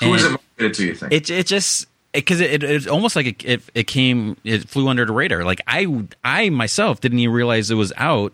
Who 0.00 0.12
is 0.14 0.24
And 0.24 0.34
it 0.34 0.40
marketed 0.58 0.74
to? 0.74 0.84
You 0.86 0.94
think? 0.94 1.12
It 1.12 1.30
it 1.30 1.46
just 1.46 1.86
because 2.12 2.40
it, 2.40 2.62
it, 2.62 2.64
it's 2.64 2.86
almost 2.86 3.14
like 3.16 3.26
it, 3.26 3.44
it 3.44 3.62
it 3.74 3.86
came 3.86 4.36
it 4.44 4.68
flew 4.68 4.88
under 4.88 5.04
the 5.04 5.12
radar. 5.12 5.44
Like 5.44 5.60
I 5.66 6.04
I 6.24 6.50
myself 6.50 7.00
didn't 7.00 7.18
even 7.20 7.34
realize 7.34 7.70
it 7.70 7.76
was 7.76 7.92
out 7.96 8.32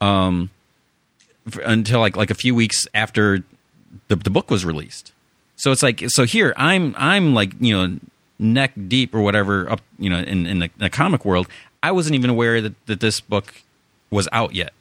um 0.00 0.50
until 1.64 2.00
like 2.00 2.16
like 2.16 2.30
a 2.30 2.34
few 2.34 2.54
weeks 2.54 2.86
after 2.94 3.42
the 4.08 4.16
the 4.16 4.30
book 4.30 4.50
was 4.50 4.64
released. 4.64 5.12
So 5.56 5.72
it's 5.72 5.82
like 5.82 6.02
so 6.08 6.24
here 6.24 6.52
I'm 6.56 6.94
I'm 6.96 7.34
like 7.34 7.52
you 7.60 7.76
know 7.76 7.98
neck 8.38 8.72
deep 8.86 9.14
or 9.14 9.20
whatever 9.20 9.70
up 9.70 9.80
you 9.98 10.08
know 10.08 10.18
in 10.18 10.46
in 10.46 10.58
the, 10.60 10.70
the 10.78 10.90
comic 10.90 11.24
world. 11.24 11.48
I 11.82 11.92
wasn't 11.92 12.16
even 12.16 12.30
aware 12.30 12.60
that 12.60 12.86
that 12.86 13.00
this 13.00 13.20
book 13.20 13.54
was 14.10 14.28
out 14.32 14.54
yet. 14.54 14.72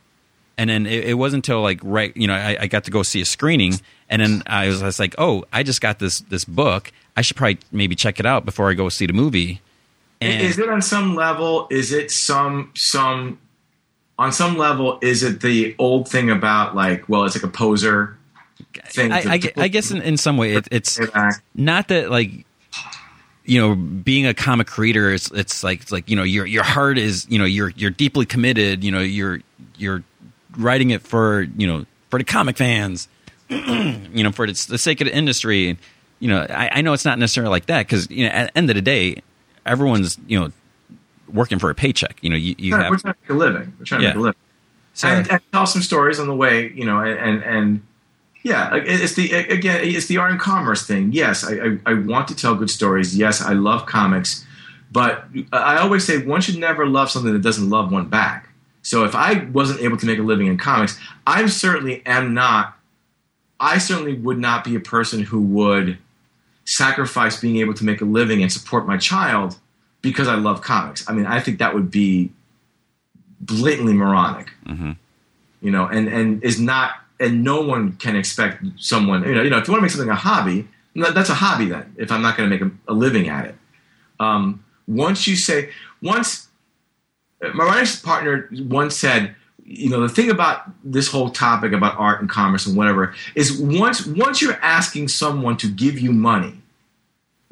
And 0.60 0.70
then 0.72 0.88
it, 0.88 1.10
it 1.10 1.14
wasn't 1.14 1.46
until 1.46 1.62
like 1.62 1.80
right, 1.84 2.16
you 2.18 2.26
know, 2.28 2.34
I, 2.34 2.58
I 2.62 2.68
got 2.68 2.86
to 2.86 2.92
go 2.92 3.04
see 3.04 3.22
a 3.22 3.26
screening, 3.26 3.80
and 4.10 4.24
then 4.24 4.42
I 4.48 4.68
was, 4.68 4.82
I 4.82 4.88
was 4.88 5.00
like, 5.00 5.14
oh, 5.20 5.46
I 5.54 5.62
just 5.62 5.82
got 5.82 6.00
this 6.00 6.22
this 6.22 6.46
book. 6.46 6.92
I 7.16 7.22
should 7.22 7.38
probably 7.38 7.60
maybe 7.72 7.96
check 7.96 8.20
it 8.20 8.26
out 8.26 8.44
before 8.44 8.70
I 8.70 8.74
go 8.74 8.90
see 8.90 9.06
the 9.06 9.14
movie. 9.14 9.62
And 10.20 10.42
is 10.42 10.58
it 10.58 10.68
on 10.68 10.82
some 10.82 11.16
level? 11.16 11.68
Is 11.70 11.92
it 11.92 12.10
some 12.10 12.72
some 12.76 13.38
on 14.18 14.32
some 14.32 14.58
level? 14.58 14.98
Is 15.04 15.22
it 15.22 15.42
the 15.42 15.76
old 15.78 16.10
thing 16.10 16.32
about 16.32 16.76
like, 16.76 17.08
well, 17.08 17.26
it's 17.26 17.36
like 17.36 17.44
a 17.44 17.56
poser 17.56 18.18
thing? 18.86 19.12
I, 19.12 19.34
I, 19.34 19.42
I 19.58 19.68
guess 19.68 19.92
in, 19.92 20.02
in 20.02 20.18
some 20.18 20.38
way 20.38 20.56
it, 20.56 20.68
it's 20.72 21.00
not 21.54 21.90
that 21.90 22.10
like 22.10 22.47
you 23.48 23.60
know 23.60 23.74
being 23.76 24.28
a 24.28 24.34
comic 24.36 24.68
creator 24.68 25.12
is 25.12 25.32
it's 25.34 25.64
like 25.64 25.82
it's 25.82 25.92
like 25.92 26.08
you 26.10 26.16
know 26.16 26.24
your 26.24 26.46
your 26.46 26.64
heart 26.64 26.98
is 27.00 27.26
you 27.30 27.40
know 27.40 27.46
you're 27.46 27.70
you're 27.72 27.90
deeply 27.90 28.26
committed 28.26 28.84
you 28.84 28.92
know 28.92 29.00
you're 29.00 29.40
you're 29.78 30.04
writing 30.58 30.92
it 30.92 31.02
for 31.02 31.42
you 31.58 31.66
know 31.66 31.86
for 32.10 32.20
the 32.20 32.24
comic 32.26 32.58
fans 32.58 33.08
you 33.50 34.24
know 34.24 34.32
for 34.32 34.46
the, 34.46 34.66
the 34.70 34.78
sake 34.78 35.02
of 35.02 35.08
the 35.08 35.16
industry 35.16 35.78
you 36.20 36.28
know 36.28 36.46
I, 36.50 36.70
I 36.74 36.82
know 36.82 36.94
it's 36.94 37.06
not 37.06 37.18
necessarily 37.18 37.50
like 37.50 37.68
that 37.68 37.88
because 37.88 38.10
you 38.12 38.26
know 38.26 38.32
at 38.32 38.48
the 38.54 38.58
end 38.58 38.70
of 38.70 38.76
the 38.76 38.82
day 38.82 39.22
everyone's 39.66 40.18
you 40.28 40.40
know 40.40 40.52
working 41.32 41.58
for 41.60 41.70
a 41.70 41.76
paycheck 41.76 42.18
you 42.22 42.30
know 42.30 42.36
you, 42.36 42.54
you 42.58 42.74
We're 42.74 42.80
trying 42.98 43.00
to 43.00 43.08
make 43.08 43.30
a 43.30 43.34
living. 43.34 43.74
We're 43.80 43.86
trying 43.86 44.02
Yeah. 44.02 44.12
to 44.14 44.16
make 44.16 44.20
a 44.20 44.26
living. 44.26 44.40
so, 44.94 45.08
and, 45.08 45.32
and 45.32 45.42
tell 45.54 45.66
some 45.66 45.82
stories 45.82 46.20
on 46.20 46.28
the 46.28 46.36
way, 46.36 46.70
you 46.74 46.86
know, 46.86 47.00
and, 47.02 47.44
and 47.44 47.87
yeah, 48.48 48.76
it's 48.76 49.14
the 49.14 49.34
again, 49.34 49.82
it's 49.84 50.08
the 50.08 50.18
art 50.18 50.32
and 50.32 50.40
commerce 50.40 50.86
thing. 50.86 51.12
Yes, 51.12 51.44
I, 51.44 51.54
I 51.54 51.78
I 51.86 51.94
want 51.96 52.28
to 52.30 52.36
tell 52.36 52.56
good 52.56 52.70
stories. 52.70 53.18
Yes, 53.18 53.42
I 53.42 53.54
love 53.54 53.86
comics, 53.86 54.46
but 54.92 55.26
I 55.52 55.78
always 55.78 56.06
say 56.06 56.24
one 56.24 56.42
should 56.42 56.58
never 56.58 56.86
love 56.86 57.10
something 57.10 57.34
that 57.34 57.42
doesn't 57.42 57.70
love 57.70 57.92
one 57.92 58.08
back. 58.08 58.50
So 58.82 59.04
if 59.04 59.16
I 59.16 59.46
wasn't 59.52 59.82
able 59.82 59.98
to 59.98 60.06
make 60.06 60.18
a 60.18 60.22
living 60.22 60.48
in 60.48 60.58
comics, 60.58 60.98
I 61.26 61.46
certainly 61.48 62.02
am 62.06 62.34
not. 62.34 62.78
I 63.60 63.80
certainly 63.80 64.14
would 64.14 64.38
not 64.38 64.64
be 64.64 64.76
a 64.76 64.80
person 64.80 65.24
who 65.24 65.42
would 65.42 65.98
sacrifice 66.64 67.40
being 67.40 67.58
able 67.58 67.74
to 67.74 67.84
make 67.84 68.02
a 68.02 68.06
living 68.06 68.42
and 68.42 68.52
support 68.52 68.88
my 68.88 68.98
child 68.98 69.58
because 70.02 70.28
I 70.28 70.36
love 70.36 70.62
comics. 70.62 71.10
I 71.10 71.14
mean, 71.14 71.26
I 71.26 71.40
think 71.40 71.60
that 71.60 71.74
would 71.74 71.92
be 71.92 72.32
blatantly 73.40 73.94
moronic 73.94 74.52
mm-hmm. 74.66 74.92
you 75.62 75.72
know, 75.72 75.86
and 75.86 76.08
and 76.08 76.44
is 76.44 76.60
not, 76.60 76.92
and 77.20 77.44
no 77.44 77.62
one 77.62 77.94
can 77.94 78.16
expect 78.16 78.64
someone, 78.78 79.24
you 79.24 79.36
know, 79.36 79.42
you 79.42 79.50
know, 79.50 79.58
if 79.58 79.68
you 79.68 79.72
want 79.72 79.82
to 79.82 79.84
make 79.84 79.92
something 79.92 80.10
a 80.10 80.16
hobby, 80.16 80.68
that's 80.96 81.30
a 81.30 81.36
hobby 81.36 81.66
then. 81.66 81.96
If 81.98 82.12
I'm 82.12 82.22
not 82.22 82.38
going 82.38 82.50
to 82.50 82.56
make 82.56 82.62
a, 82.62 82.92
a 82.92 82.94
living 82.94 83.30
at 83.30 83.46
it, 83.46 83.56
um, 84.20 84.64
once 84.88 85.28
you 85.28 85.36
say, 85.36 85.70
once 86.02 86.48
my 87.54 87.66
writing 87.66 88.02
partner 88.04 88.50
once 88.52 88.96
said, 88.96 89.36
you 89.64 89.90
know, 89.90 90.02
the 90.02 90.10
thing 90.10 90.32
about 90.32 90.70
this 90.84 91.10
whole 91.10 91.30
topic 91.30 91.74
about 91.74 91.98
art 92.00 92.22
and 92.22 92.30
commerce 92.30 92.66
and 92.66 92.78
whatever 92.78 93.14
is 93.36 93.60
once 93.60 94.06
once 94.06 94.42
you're 94.42 94.60
asking 94.62 95.10
someone 95.10 95.58
to 95.58 95.68
give 95.70 96.00
you 96.00 96.14
money, 96.14 96.62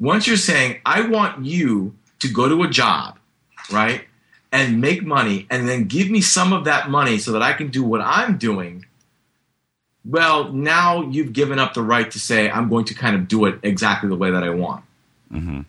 once 0.00 0.26
you're 0.26 0.36
saying, 0.36 0.80
I 0.86 1.02
want 1.02 1.44
you 1.44 1.94
to 2.20 2.28
go 2.28 2.48
to 2.48 2.62
a 2.62 2.68
job, 2.68 3.18
right? 3.70 4.06
and 4.52 4.80
make 4.80 5.02
money 5.02 5.46
and 5.50 5.68
then 5.68 5.84
give 5.84 6.10
me 6.10 6.20
some 6.22 6.52
of 6.52 6.64
that 6.64 6.88
money 6.88 7.18
so 7.18 7.32
that 7.32 7.42
I 7.42 7.52
can 7.52 7.68
do 7.68 7.82
what 7.82 8.00
I'm 8.00 8.38
doing, 8.38 8.85
well, 10.08 10.52
now 10.52 11.02
you've 11.02 11.32
given 11.32 11.58
up 11.58 11.74
the 11.74 11.82
right 11.82 12.10
to 12.10 12.20
say, 12.20 12.48
I'm 12.48 12.68
going 12.68 12.84
to 12.86 12.94
kind 12.94 13.16
of 13.16 13.28
do 13.28 13.44
it 13.46 13.58
exactly 13.62 14.08
the 14.08 14.16
way 14.16 14.30
that 14.30 14.42
I 14.42 14.50
want. 14.50 14.84
Mm-hmm. 15.32 15.62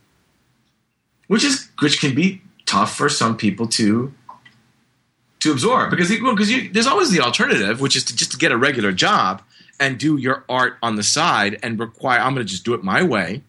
Which 1.27 1.43
is 1.43 1.69
which 1.79 1.99
can 1.99 2.15
be 2.15 2.41
tough 2.65 2.95
for 2.95 3.09
some 3.09 3.35
people 3.35 3.67
to 3.67 4.13
to 5.39 5.51
absorb 5.51 5.89
because 5.89 6.09
because 6.09 6.51
you, 6.51 6.69
there's 6.69 6.87
always 6.87 7.11
the 7.11 7.21
alternative, 7.21 7.81
which 7.81 7.95
is 7.95 8.03
to 8.05 8.15
just 8.15 8.31
to 8.31 8.37
get 8.37 8.51
a 8.51 8.57
regular 8.57 8.91
job 8.91 9.41
and 9.79 9.97
do 9.97 10.17
your 10.17 10.43
art 10.47 10.77
on 10.81 10.95
the 10.95 11.03
side 11.03 11.59
and 11.63 11.79
require 11.79 12.19
I'm 12.19 12.33
going 12.33 12.45
to 12.45 12.49
just 12.49 12.63
do 12.63 12.73
it 12.73 12.83
my 12.83 13.03
way, 13.03 13.41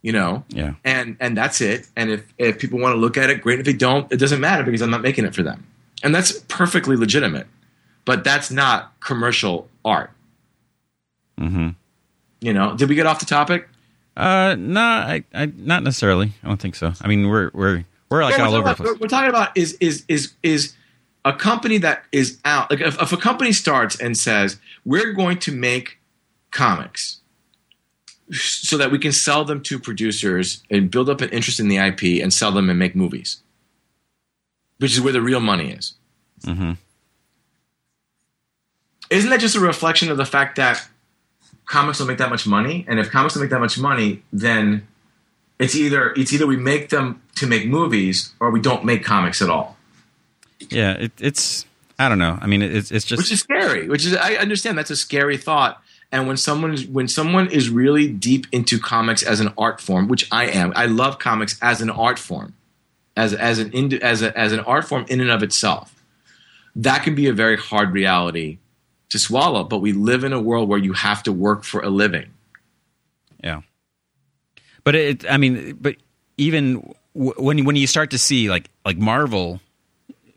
you 0.00 0.12
know 0.12 0.44
yeah 0.48 0.74
and 0.84 1.16
and 1.20 1.36
that's 1.36 1.60
it. 1.60 1.86
And 1.96 2.10
if 2.10 2.32
if 2.38 2.58
people 2.58 2.78
want 2.78 2.94
to 2.94 3.00
look 3.00 3.16
at 3.16 3.28
it, 3.28 3.42
great. 3.42 3.58
If 3.58 3.66
they 3.66 3.72
don't, 3.72 4.10
it 4.10 4.16
doesn't 4.18 4.40
matter 4.40 4.62
because 4.62 4.80
I'm 4.80 4.90
not 4.90 5.02
making 5.02 5.26
it 5.26 5.34
for 5.34 5.42
them, 5.42 5.66
and 6.02 6.14
that's 6.14 6.38
perfectly 6.48 6.96
legitimate. 6.96 7.46
But 8.06 8.22
that's 8.22 8.50
not 8.50 8.98
commercial 9.00 9.68
art. 9.86 10.10
mm-hmm. 11.40 11.68
You 12.40 12.52
know? 12.52 12.76
Did 12.76 12.88
we 12.90 12.94
get 12.94 13.06
off 13.06 13.20
the 13.20 13.26
topic? 13.26 13.68
uh 14.16 14.56
no 14.58 14.80
I, 14.80 15.24
I 15.34 15.46
not 15.54 15.82
necessarily 15.82 16.32
i 16.42 16.48
don't 16.48 16.58
think 16.58 16.74
so 16.74 16.94
i 17.02 17.06
mean 17.06 17.28
we're 17.28 17.50
we're 17.52 17.84
we're 18.08 18.24
like 18.24 18.38
Yeah, 18.38 18.46
all 18.46 18.52
we're, 18.52 18.58
over 18.60 18.68
the 18.70 18.74
talking 18.74 18.84
place 18.84 18.90
about, 18.92 19.00
we're 19.02 19.08
talking 19.08 19.28
about 19.28 19.56
is 19.58 19.74
is 19.74 20.04
is 20.08 20.32
is 20.42 20.72
a 21.26 21.32
company 21.34 21.76
that 21.78 22.04
is 22.12 22.38
out. 22.44 22.70
Like 22.70 22.80
if, 22.80 23.02
if 23.02 23.12
a 23.12 23.16
company 23.18 23.52
starts 23.52 24.00
and 24.00 24.16
says 24.16 24.58
we're 24.86 25.12
going 25.12 25.38
to 25.40 25.52
make 25.52 25.98
comics 26.50 27.20
so 28.32 28.76
that 28.78 28.90
we 28.90 28.98
can 28.98 29.12
sell 29.12 29.44
them 29.44 29.60
to 29.64 29.78
producers 29.78 30.62
and 30.70 30.90
build 30.90 31.10
up 31.10 31.20
an 31.20 31.28
interest 31.30 31.60
in 31.60 31.68
the 31.68 31.76
IP 31.76 32.22
and 32.22 32.32
sell 32.32 32.52
them 32.52 32.70
and 32.70 32.78
make 32.78 32.94
movies, 32.96 33.42
which 34.78 34.92
is 34.92 35.00
where 35.00 35.12
the 35.12 35.20
real 35.20 35.40
money 35.40 35.72
is. 35.72 35.94
mm-hmm. 36.42 36.72
Isn't 39.10 39.30
that 39.30 39.40
just 39.40 39.56
a 39.56 39.60
reflection 39.60 40.10
of 40.10 40.16
the 40.16 40.24
fact 40.24 40.56
that 40.56 40.86
comics 41.64 41.98
don't 41.98 42.08
make 42.08 42.18
that 42.18 42.30
much 42.30 42.46
money? 42.46 42.84
And 42.88 42.98
if 42.98 43.10
comics 43.10 43.34
don't 43.34 43.42
make 43.42 43.50
that 43.50 43.60
much 43.60 43.78
money 43.78 44.22
then 44.32 44.86
it's 45.58 45.74
either 45.74 46.12
it's 46.16 46.32
either 46.32 46.46
we 46.46 46.56
make 46.56 46.90
them 46.90 47.22
to 47.36 47.46
make 47.46 47.66
movies 47.66 48.32
or 48.40 48.50
we 48.50 48.60
don't 48.60 48.84
make 48.84 49.04
comics 49.04 49.40
at 49.40 49.50
all. 49.50 49.76
Yeah 50.70 50.92
it, 50.92 51.12
it's 51.18 51.64
i 51.98 52.08
don't 52.08 52.18
know. 52.18 52.38
I 52.40 52.46
mean 52.46 52.62
it's 52.62 52.90
it's 52.90 53.04
just 53.04 53.18
which 53.18 53.32
is 53.32 53.40
scary 53.40 53.88
which 53.88 54.04
is 54.04 54.14
i 54.16 54.34
understand 54.34 54.76
that's 54.78 54.90
a 54.90 54.96
scary 54.96 55.36
thought. 55.36 55.82
And 56.12 56.28
when 56.28 56.36
someone 56.36 56.72
is 56.72 56.86
when 56.86 57.08
someone 57.08 57.50
is 57.50 57.68
really 57.68 58.08
deep 58.08 58.46
into 58.52 58.78
comics 58.78 59.22
as 59.22 59.40
an 59.40 59.52
art 59.58 59.80
form 59.80 60.08
which 60.08 60.28
i 60.30 60.46
am 60.46 60.72
i 60.76 60.86
love 60.86 61.18
comics 61.18 61.58
as 61.60 61.80
an 61.80 61.90
art 61.90 62.18
form 62.18 62.54
as 63.16 63.34
as 63.34 63.58
an 63.58 63.92
as 64.02 64.22
a, 64.22 64.38
as 64.38 64.52
an 64.52 64.60
art 64.60 64.84
form 64.84 65.04
in 65.08 65.20
and 65.20 65.30
of 65.30 65.42
itself 65.42 65.92
that 66.76 67.02
can 67.02 67.14
be 67.14 67.26
a 67.26 67.32
very 67.32 67.56
hard 67.56 67.92
reality 67.92 68.58
to 69.10 69.18
swallow 69.18 69.64
but 69.64 69.78
we 69.78 69.92
live 69.92 70.24
in 70.24 70.32
a 70.32 70.40
world 70.40 70.68
where 70.68 70.78
you 70.78 70.92
have 70.92 71.22
to 71.22 71.32
work 71.32 71.62
for 71.64 71.80
a 71.80 71.88
living 71.90 72.26
Yeah, 73.42 73.62
but 74.84 74.94
it. 74.94 75.30
I 75.30 75.36
mean, 75.36 75.76
but 75.80 75.96
even 76.36 76.94
w- 77.14 77.34
when 77.38 77.64
when 77.64 77.76
you 77.76 77.86
start 77.86 78.10
to 78.10 78.18
see 78.18 78.48
like 78.50 78.68
like 78.84 78.98
Marvel 78.98 79.60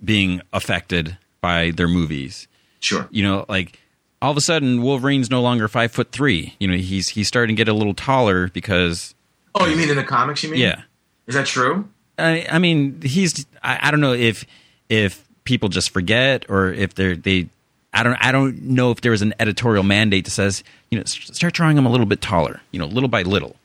being 0.03 0.41
affected 0.53 1.17
by 1.41 1.72
their 1.72 1.88
movies, 1.88 2.47
sure 2.80 3.07
you 3.11 3.24
know, 3.24 3.45
like 3.49 3.80
all 4.22 4.32
of 4.32 4.38
a 4.38 4.41
sudden 4.41 4.82
Wolverine's 4.82 5.30
no 5.30 5.41
longer 5.41 5.67
five 5.67 5.91
foot 5.91 6.11
three. 6.11 6.55
You 6.59 6.67
know, 6.67 6.76
he's 6.78 7.09
he's 7.09 7.28
starting 7.28 7.55
to 7.55 7.59
get 7.59 7.67
a 7.70 7.74
little 7.74 7.93
taller 7.93 8.49
because 8.49 9.15
Oh, 9.55 9.65
you 9.65 9.76
mean 9.76 9.89
in 9.89 9.95
the 9.97 10.03
comics? 10.03 10.43
You 10.43 10.51
mean? 10.51 10.59
yeah. 10.59 10.84
Is 11.28 11.36
that 11.36 11.45
true? 11.47 11.88
I, 12.17 12.45
I 12.51 12.59
mean, 12.59 13.01
he's. 13.01 13.45
I, 13.63 13.80
I 13.88 13.91
don't 13.91 14.01
know 14.01 14.13
if 14.13 14.45
if 14.89 15.26
people 15.43 15.70
just 15.70 15.89
forget 15.91 16.45
or 16.49 16.72
if 16.74 16.93
they're 16.95 17.15
they. 17.15 17.49
I 17.94 18.04
don't. 18.04 18.16
I 18.16 18.32
don't 18.32 18.62
know 18.62 18.92
if 18.92 19.02
there 19.02 19.12
was 19.12 19.22
an 19.22 19.34
editorial 19.40 19.84
mandate 19.84 20.26
that 20.26 20.32
says 20.32 20.64
you 20.90 20.98
know 20.98 21.04
start 21.06 21.54
drawing 21.54 21.78
him 21.78 21.86
a 21.86 21.90
little 21.90 22.06
bit 22.06 22.22
taller. 22.22 22.62
You 22.72 22.80
know, 22.80 22.86
little 22.86 23.10
by 23.10 23.24
little. 23.24 23.56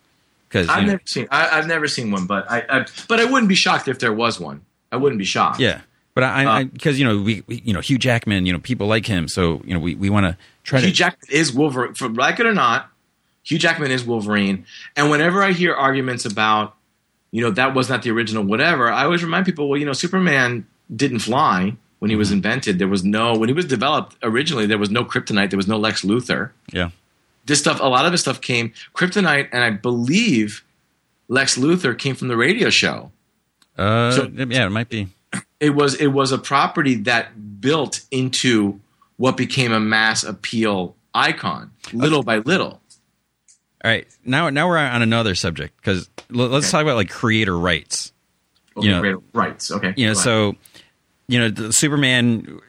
Because 0.49 0.68
I've 0.68 0.87
never 0.87 1.03
seen. 1.05 1.27
I, 1.31 1.59
I've 1.59 1.66
never 1.66 1.89
seen 1.89 2.11
one, 2.11 2.27
but 2.27 2.51
I, 2.51 2.64
I. 2.68 2.87
But 3.09 3.20
I 3.20 3.25
wouldn't 3.25 3.49
be 3.49 3.55
shocked 3.55 3.89
if 3.89 3.99
there 3.99 4.12
was 4.12 4.39
one. 4.39 4.62
I 4.93 4.97
wouldn't 4.97 5.18
be 5.18 5.25
shocked. 5.25 5.59
Yeah, 5.61 5.81
but 6.14 6.25
I, 6.25 6.62
Uh, 6.62 6.64
because 6.64 6.99
you 6.99 7.05
know 7.05 7.20
we, 7.20 7.43
we 7.47 7.61
you 7.64 7.75
know 7.75 7.81
Hugh 7.81 7.99
Jackman, 7.99 8.47
you 8.47 8.53
know 8.53 8.61
people 8.61 8.87
like 8.87 9.07
him, 9.07 9.29
so 9.29 9.61
you 9.64 9.75
know 9.75 9.81
we, 9.81 9.95
we 9.97 10.09
want 10.11 10.27
to 10.27 10.37
try 10.62 10.79
Hugh 10.79 10.83
to 10.83 10.87
Hugh 10.89 10.95
Jackman 10.95 11.29
is 11.31 11.53
Wolverine. 11.53 11.95
For 11.95 12.09
like 12.09 12.39
it 12.39 12.47
or 12.47 12.55
not, 12.55 12.89
Hugh 13.43 13.59
Jackman 13.59 13.91
is 13.91 14.05
Wolverine. 14.05 14.64
And 14.97 15.11
whenever 15.11 15.43
I 15.43 15.53
hear 15.53 15.75
arguments 15.75 16.25
about, 16.25 16.75
you 17.31 17.43
know, 17.43 17.51
that 17.51 17.75
was 17.75 17.89
not 17.89 18.03
the 18.03 18.11
original, 18.11 18.45
whatever, 18.45 18.91
I 18.91 19.05
always 19.05 19.22
remind 19.22 19.45
people, 19.47 19.68
well, 19.68 19.79
you 19.79 19.87
know, 19.87 19.93
Superman 19.93 20.66
didn't 20.95 21.18
fly 21.18 21.77
when 21.99 22.11
he 22.11 22.16
was 22.16 22.28
Mm-hmm. 22.28 22.34
invented. 22.36 22.78
There 22.78 22.88
was 22.88 23.05
no 23.05 23.34
when 23.36 23.49
he 23.49 23.53
was 23.55 23.64
developed 23.66 24.16
originally. 24.22 24.66
There 24.66 24.78
was 24.78 24.90
no 24.90 25.05
kryptonite. 25.05 25.51
There 25.51 25.57
was 25.57 25.68
no 25.68 25.78
Lex 25.78 26.03
Luthor. 26.03 26.51
yeah 26.72 26.90
This 27.47 27.59
stuff, 27.61 27.80
a 27.80 27.86
lot 27.88 28.07
of 28.07 28.12
this 28.12 28.20
stuff 28.22 28.40
came 28.40 28.72
kryptonite, 28.95 29.49
and 29.53 29.62
I 29.64 29.70
believe 29.70 30.64
Lex 31.28 31.57
Luthor 31.59 31.97
came 31.99 32.14
from 32.14 32.28
the 32.28 32.36
radio 32.36 32.70
show. 32.70 33.11
uh 33.78 34.11
So- 34.12 34.30
yeah 34.36 34.66
it 34.66 34.70
might 34.70 34.88
be 34.88 35.09
it 35.61 35.70
was 35.70 35.95
it 35.97 36.09
was 36.09 36.30
a 36.32 36.38
property 36.38 36.95
that 37.11 37.61
built 37.61 38.01
into 38.11 38.80
what 39.16 39.36
became 39.36 39.72
a 39.72 39.80
mass 39.80 40.22
appeal 40.22 40.95
icon 41.14 41.70
little 41.92 42.22
by 42.22 42.38
little 42.38 42.80
All 43.84 43.90
right, 43.90 44.07
now 44.24 44.49
now 44.51 44.68
we're 44.68 44.78
on 44.78 45.03
another 45.03 45.34
subject 45.34 45.76
because 45.76 46.09
let's 46.30 46.66
Okay. 46.66 46.70
talk 46.70 46.82
about 46.82 46.97
like 46.97 47.11
creator 47.11 47.57
rights. 47.59 48.12
Okay, 48.76 48.86
You 48.86 48.92
know- 48.95 49.01
great. 49.01 49.16
rights. 49.32 49.70
Okay. 49.70 49.92
You 49.97 50.07
know, 50.09 50.14
so 50.14 50.55
you 51.29 51.39
know, 51.39 51.49
the 51.51 51.72
Superman. 51.72 52.61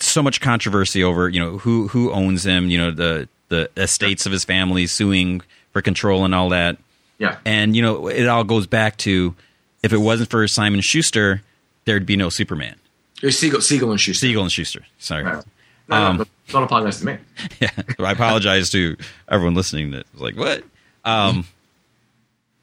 So 0.00 0.22
much 0.22 0.40
controversy 0.40 1.04
over 1.04 1.28
you 1.28 1.38
know 1.38 1.58
who 1.58 1.86
who 1.88 2.10
owns 2.12 2.44
him. 2.44 2.68
You 2.68 2.78
know 2.78 2.90
the 2.90 3.28
the 3.48 3.70
estates 3.76 4.26
of 4.26 4.32
his 4.32 4.44
family 4.44 4.86
suing 4.86 5.40
for 5.72 5.80
control 5.82 6.24
and 6.24 6.34
all 6.34 6.48
that. 6.48 6.78
yeah, 7.18 7.36
And 7.44 7.76
you 7.76 7.82
know 7.82 8.08
it 8.08 8.26
all 8.26 8.42
goes 8.44 8.66
back 8.66 8.96
to 8.98 9.34
if 9.82 9.92
it 9.92 9.98
wasn't 9.98 10.30
for 10.30 10.46
Simon 10.48 10.80
Schuster, 10.80 11.42
there'd 11.84 12.06
be 12.06 12.16
no 12.16 12.28
Superman. 12.28 12.74
There's 13.20 13.38
Siegel, 13.38 13.60
Siegel 13.60 13.90
and 13.92 14.00
Shuster. 14.00 14.26
Siegel 14.26 14.42
and 14.42 14.50
Shuster. 14.50 14.84
Sorry. 14.98 15.22
Right. 15.22 15.44
No, 15.88 15.96
Um, 15.96 16.16
no, 16.18 16.24
don't 16.48 16.62
apologize 16.64 16.98
to 17.00 17.06
me. 17.06 17.18
Yeah, 17.60 17.70
I 18.00 18.10
apologize 18.12 18.70
to 18.70 18.96
everyone 19.28 19.54
listening. 19.54 19.92
That 19.92 20.06
was 20.12 20.22
like, 20.22 20.36
what? 20.36 20.64
Um, 21.04 21.46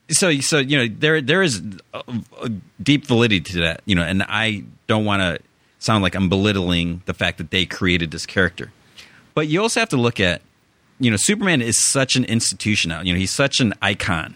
so, 0.10 0.32
so 0.42 0.58
you 0.58 0.78
know, 0.78 0.96
there 1.00 1.22
there 1.22 1.44
is 1.44 1.62
a, 1.94 2.02
a 2.42 2.50
deep 2.82 3.06
validity 3.06 3.40
to 3.54 3.60
that, 3.62 3.82
you 3.86 3.96
know, 3.96 4.04
and 4.04 4.24
I 4.24 4.64
don't 4.90 5.06
want 5.06 5.22
to 5.22 5.40
sound 5.80 6.04
like 6.04 6.16
I'm 6.16 6.28
belittling 6.28 7.02
the 7.06 7.14
fact 7.14 7.38
that 7.38 7.52
they 7.52 7.66
created 7.66 8.12
this 8.12 8.26
character, 8.26 8.72
but 9.34 9.48
you 9.48 9.62
also 9.62 9.80
have 9.80 9.88
to 9.90 9.98
look 9.98 10.20
at, 10.20 10.42
you 11.00 11.10
know, 11.10 11.16
Superman 11.18 11.62
is 11.62 11.82
such 11.82 12.18
an 12.18 12.26
institution 12.26 12.90
now. 12.90 13.00
You 13.02 13.14
know, 13.14 13.20
he's 13.20 13.32
such 13.32 13.62
an 13.62 13.74
icon. 13.82 14.36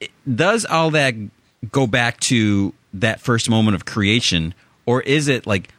It- 0.00 0.12
Does 0.32 0.64
all 0.64 0.90
that 0.92 1.14
go 1.72 1.88
back 1.88 2.20
to 2.20 2.72
that 2.94 3.20
first 3.20 3.50
moment 3.50 3.74
of 3.74 3.84
creation, 3.84 4.54
or 4.86 5.02
is 5.02 5.26
it 5.26 5.46
like 5.46 5.70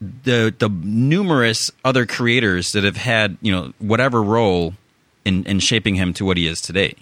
the 0.00 0.52
the 0.58 0.68
numerous 0.70 1.70
other 1.84 2.06
creators 2.06 2.72
that 2.72 2.84
have 2.84 2.96
had 2.96 3.36
you 3.42 3.52
know 3.52 3.72
whatever 3.78 4.22
role 4.22 4.72
in 5.26 5.44
in 5.44 5.60
shaping 5.60 5.94
him 5.94 6.14
to 6.14 6.24
what 6.24 6.36
he 6.38 6.46
is 6.46 6.60
today. 6.60 6.94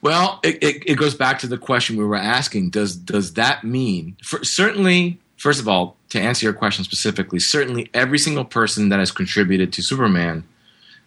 Well, 0.00 0.40
it, 0.44 0.62
it, 0.62 0.82
it 0.86 0.94
goes 0.94 1.14
back 1.14 1.40
to 1.40 1.46
the 1.46 1.58
question 1.58 1.96
we 1.96 2.04
were 2.04 2.16
asking. 2.16 2.70
Does 2.70 2.96
does 2.96 3.34
that 3.34 3.64
mean 3.64 4.16
for, 4.22 4.44
certainly? 4.44 5.18
First 5.36 5.60
of 5.60 5.68
all, 5.68 5.96
to 6.08 6.20
answer 6.20 6.46
your 6.46 6.52
question 6.52 6.84
specifically, 6.84 7.38
certainly 7.38 7.90
every 7.94 8.18
single 8.18 8.44
person 8.44 8.88
that 8.88 8.98
has 8.98 9.12
contributed 9.12 9.72
to 9.74 9.82
Superman 9.82 10.44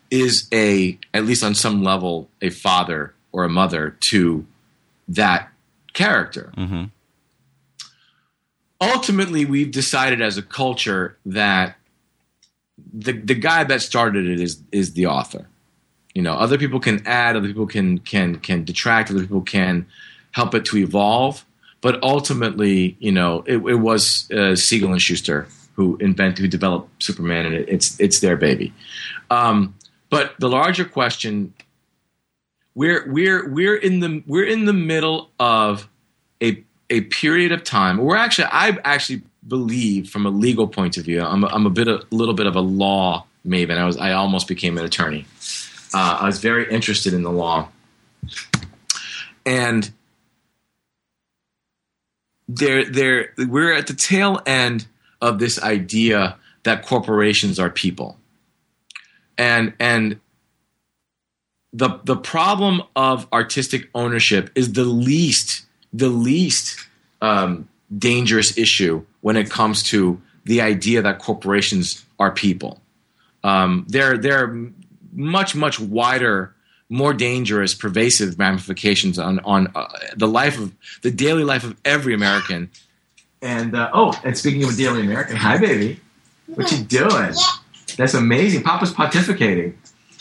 is 0.09 0.47
a 0.53 0.97
at 1.13 1.25
least 1.25 1.43
on 1.43 1.55
some 1.55 1.83
level 1.83 2.29
a 2.41 2.49
father 2.49 3.13
or 3.31 3.43
a 3.43 3.49
mother 3.49 3.97
to 4.01 4.45
that 5.07 5.49
character. 5.93 6.51
Mm-hmm. 6.57 6.85
ultimately 8.79 9.45
we've 9.45 9.71
decided 9.71 10.21
as 10.21 10.37
a 10.37 10.41
culture 10.41 11.17
that 11.25 11.75
the 12.93 13.13
the 13.13 13.35
guy 13.35 13.63
that 13.63 13.81
started 13.81 14.25
it 14.25 14.39
is 14.39 14.61
is 14.71 14.93
the 14.93 15.05
author. 15.05 15.47
You 16.13 16.21
know, 16.21 16.33
other 16.33 16.57
people 16.57 16.79
can 16.79 17.05
add, 17.07 17.35
other 17.35 17.47
people 17.47 17.67
can 17.67 17.99
can 17.99 18.35
can 18.39 18.63
detract, 18.63 19.11
other 19.11 19.21
people 19.21 19.41
can 19.41 19.87
help 20.31 20.53
it 20.55 20.65
to 20.65 20.77
evolve. 20.77 21.45
But 21.81 22.01
ultimately, 22.03 22.95
you 22.99 23.11
know, 23.11 23.43
it, 23.47 23.57
it 23.57 23.75
was 23.75 24.29
uh, 24.31 24.55
Siegel 24.55 24.91
and 24.91 25.01
Shuster 25.01 25.47
who 25.75 25.97
invented, 25.97 26.39
who 26.39 26.47
developed 26.47 27.01
Superman, 27.01 27.45
and 27.45 27.55
it, 27.55 27.69
it's 27.69 27.99
it's 27.99 28.19
their 28.19 28.37
baby. 28.37 28.73
Um, 29.29 29.75
but 30.09 30.35
the 30.39 30.49
larger 30.49 30.85
question, 30.85 31.53
we're 32.75 33.09
we're 33.11 33.49
we're 33.49 33.75
in 33.75 33.99
the 33.99 34.23
we're 34.27 34.45
in 34.45 34.65
the 34.65 34.73
middle 34.73 35.31
of 35.39 35.87
a 36.41 36.63
a 36.91 37.01
period 37.01 37.51
of 37.51 37.63
time. 37.63 37.97
We're 37.97 38.17
actually, 38.17 38.49
I 38.51 38.77
actually 38.83 39.21
believe, 39.47 40.09
from 40.09 40.25
a 40.25 40.29
legal 40.29 40.67
point 40.67 40.97
of 40.97 41.05
view, 41.05 41.21
I'm 41.21 41.43
a, 41.43 41.47
I'm 41.47 41.65
a 41.65 41.69
bit, 41.69 41.87
a 41.87 42.03
little 42.11 42.35
bit 42.35 42.45
of 42.45 42.55
a 42.55 42.61
law 42.61 43.25
maven. 43.47 43.77
I 43.77 43.85
was, 43.85 43.97
I 43.97 44.11
almost 44.11 44.47
became 44.47 44.77
an 44.77 44.85
attorney. 44.85 45.25
Uh, 45.93 46.19
I 46.21 46.25
was 46.25 46.39
very 46.39 46.71
interested 46.71 47.13
in 47.13 47.23
the 47.23 47.31
law, 47.31 47.69
and 49.45 49.91
there, 52.47 52.85
there, 52.85 53.33
we're 53.37 53.73
at 53.73 53.87
the 53.87 53.93
tail 53.93 54.41
end 54.45 54.87
of 55.21 55.39
this 55.39 55.61
idea 55.61 56.37
that 56.63 56.85
corporations 56.85 57.59
are 57.59 57.69
people, 57.69 58.17
and 59.37 59.73
and 59.79 60.19
the 61.73 61.99
the 62.03 62.15
problem 62.15 62.83
of 62.95 63.27
artistic 63.33 63.89
ownership 63.93 64.49
is 64.55 64.73
the 64.73 64.83
least 64.85 65.65
the 65.93 66.09
least 66.09 66.87
um, 67.21 67.67
dangerous 67.97 68.57
issue 68.57 69.03
when 69.21 69.35
it 69.35 69.49
comes 69.49 69.83
to 69.83 70.21
the 70.45 70.61
idea 70.61 71.01
that 71.01 71.19
corporations 71.19 72.05
are 72.19 72.31
people. 72.31 72.81
Um, 73.43 73.85
there, 73.87 74.17
there 74.17 74.55
much, 75.13 75.55
much 75.55 75.79
wider, 75.79 76.53
more 76.89 77.13
dangerous, 77.13 77.73
pervasive 77.73 78.37
ramifications 78.39 79.17
on 79.19 79.39
on 79.39 79.71
uh, 79.75 79.87
the 80.15 80.27
life 80.27 80.57
of 80.59 80.73
the 81.01 81.11
daily 81.11 81.43
life 81.43 81.63
of 81.63 81.75
every 81.85 82.13
American. 82.13 82.69
And 83.41 83.75
uh, 83.75 83.89
oh, 83.93 84.19
and 84.23 84.37
speaking 84.37 84.63
of 84.63 84.69
a 84.71 84.75
daily 84.75 85.01
American, 85.01 85.35
hi, 85.35 85.57
baby, 85.57 85.99
what 86.47 86.71
you 86.71 86.83
doing? 86.83 87.09
Yeah, 87.11 87.95
That's 87.97 88.13
amazing. 88.13 88.63
Papa's 88.63 88.93
pontificating. 88.93 89.73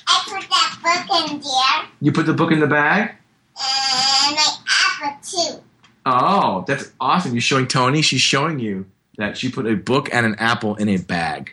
I 0.09 0.23
put 0.27 0.49
that 0.49 1.07
book 1.09 1.31
in 1.31 1.41
there 1.41 1.89
You 2.01 2.13
put 2.13 2.27
the 2.27 2.33
book 2.35 2.51
in 2.53 2.61
the 2.61 2.67
bag. 2.67 3.11
and 3.57 4.37
my 4.37 4.57
apple 5.03 5.19
too. 5.23 5.63
Oh, 6.07 6.65
that's 6.67 6.91
awesome. 7.01 7.33
You're 7.33 7.43
showing 7.43 7.67
Tony. 7.69 8.01
She's 8.01 8.23
showing 8.23 8.59
you 8.59 8.87
that 9.19 9.37
she 9.37 9.51
put 9.51 9.67
a 9.67 9.75
book 9.77 10.09
and 10.13 10.25
an 10.25 10.35
apple 10.37 10.75
in 10.77 10.89
a 10.89 10.97
bag. 10.97 11.53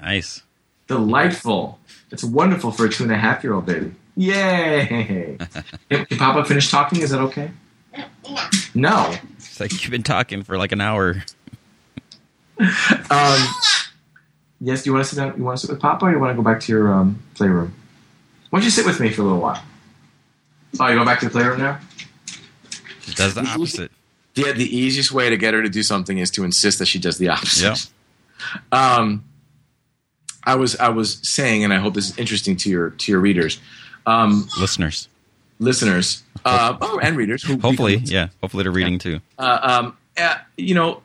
Nice. 0.00 0.42
Delightful. 0.86 1.78
It's 2.10 2.24
wonderful 2.24 2.70
for 2.70 2.86
a 2.86 2.88
two 2.88 3.04
and 3.04 3.12
a 3.12 3.16
half 3.16 3.44
year 3.44 3.54
old 3.54 3.66
baby. 3.66 3.92
Yay! 4.16 5.36
can, 5.90 6.06
can 6.06 6.18
Papa 6.18 6.44
finish 6.44 6.70
talking? 6.70 7.00
Is 7.00 7.10
that 7.10 7.20
okay? 7.20 7.50
No, 7.96 8.04
No. 8.74 9.14
It's 9.36 9.60
like 9.60 9.72
you've 9.72 9.90
been 9.90 10.02
talking 10.02 10.42
for 10.42 10.58
like 10.58 10.72
an 10.72 10.80
hour. 10.80 11.22
Um, 13.10 13.38
yes. 14.60 14.82
Do 14.82 14.90
you 14.90 14.94
want 14.94 15.06
to 15.06 15.14
sit 15.14 15.16
down? 15.16 15.38
You 15.38 15.44
want 15.44 15.60
to 15.60 15.66
sit 15.66 15.72
with 15.72 15.80
Papa, 15.80 16.06
or 16.06 16.10
you 16.10 16.18
want 16.18 16.32
to 16.32 16.34
go 16.34 16.42
back 16.42 16.58
to 16.62 16.72
your 16.72 16.92
um, 16.92 17.22
playroom? 17.36 17.72
Why 18.50 18.58
don't 18.58 18.64
you 18.64 18.70
sit 18.70 18.84
with 18.84 18.98
me 18.98 19.10
for 19.10 19.22
a 19.22 19.24
little 19.24 19.40
while? 19.40 19.62
Oh, 20.80 20.86
you 20.88 20.94
going 20.94 21.06
back 21.06 21.20
to 21.20 21.26
the 21.26 21.30
playroom 21.30 21.60
now? 21.60 21.78
It 23.06 23.14
does 23.14 23.34
the 23.34 23.42
opposite. 23.42 23.92
Yeah, 24.34 24.52
the 24.52 24.76
easiest 24.76 25.12
way 25.12 25.30
to 25.30 25.36
get 25.36 25.54
her 25.54 25.62
to 25.62 25.68
do 25.68 25.82
something 25.84 26.18
is 26.18 26.30
to 26.32 26.44
insist 26.44 26.80
that 26.80 26.86
she 26.86 26.98
does 26.98 27.18
the 27.18 27.28
opposite. 27.28 27.90
Yep. 28.42 28.72
Um, 28.72 29.24
I 30.48 30.54
was 30.54 30.76
I 30.76 30.88
was 30.88 31.20
saying, 31.22 31.62
and 31.62 31.74
I 31.74 31.76
hope 31.76 31.92
this 31.92 32.08
is 32.08 32.18
interesting 32.18 32.56
to 32.56 32.70
your 32.70 32.90
to 32.90 33.12
your 33.12 33.20
readers, 33.20 33.60
um, 34.06 34.48
Listeners, 34.58 35.06
listeners, 35.58 36.22
uh, 36.42 36.74
oh, 36.80 36.98
and 37.00 37.18
readers. 37.18 37.42
Who 37.42 37.58
hopefully, 37.58 37.96
yeah, 37.96 38.28
hopefully 38.40 38.62
they're 38.62 38.72
reading 38.72 38.98
too. 38.98 39.20
uh, 39.38 39.58
um, 39.62 39.96
uh, 40.16 40.36
you 40.56 40.74
know, 40.74 41.02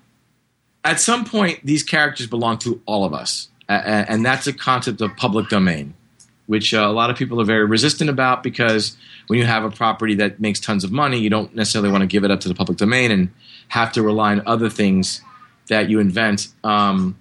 at 0.85 1.01
some 1.01 1.25
point, 1.25 1.59
these 1.61 1.83
characters 1.83 2.25
belong 2.25 2.57
to 2.59 2.81
all 2.85 3.03
of 3.03 3.13
us, 3.13 3.49
uh, 3.67 3.73
and 3.73 4.25
that's 4.25 4.47
a 4.47 4.53
concept 4.53 5.01
of 5.01 5.13
public 5.17 5.49
domain, 5.49 5.93
which 6.47 6.73
uh, 6.73 6.79
a 6.79 6.93
lot 6.93 7.09
of 7.09 7.17
people 7.17 7.41
are 7.41 7.45
very 7.45 7.65
resistant 7.65 8.09
about 8.09 8.43
because 8.43 8.95
when 9.27 9.39
you 9.39 9.45
have 9.45 9.65
a 9.65 9.71
property 9.71 10.15
that 10.15 10.39
makes 10.39 10.61
tons 10.61 10.85
of 10.85 10.91
money, 10.93 11.19
you 11.19 11.29
don't 11.29 11.53
necessarily 11.53 11.91
want 11.91 12.01
to 12.01 12.07
give 12.07 12.23
it 12.23 12.31
up 12.31 12.39
to 12.39 12.47
the 12.47 12.55
public 12.55 12.77
domain 12.77 13.11
and 13.11 13.29
have 13.67 13.91
to 13.91 14.01
rely 14.01 14.31
on 14.31 14.41
other 14.45 14.69
things 14.69 15.21
that 15.67 15.89
you 15.89 15.99
invent. 15.99 16.47
Um, 16.63 17.17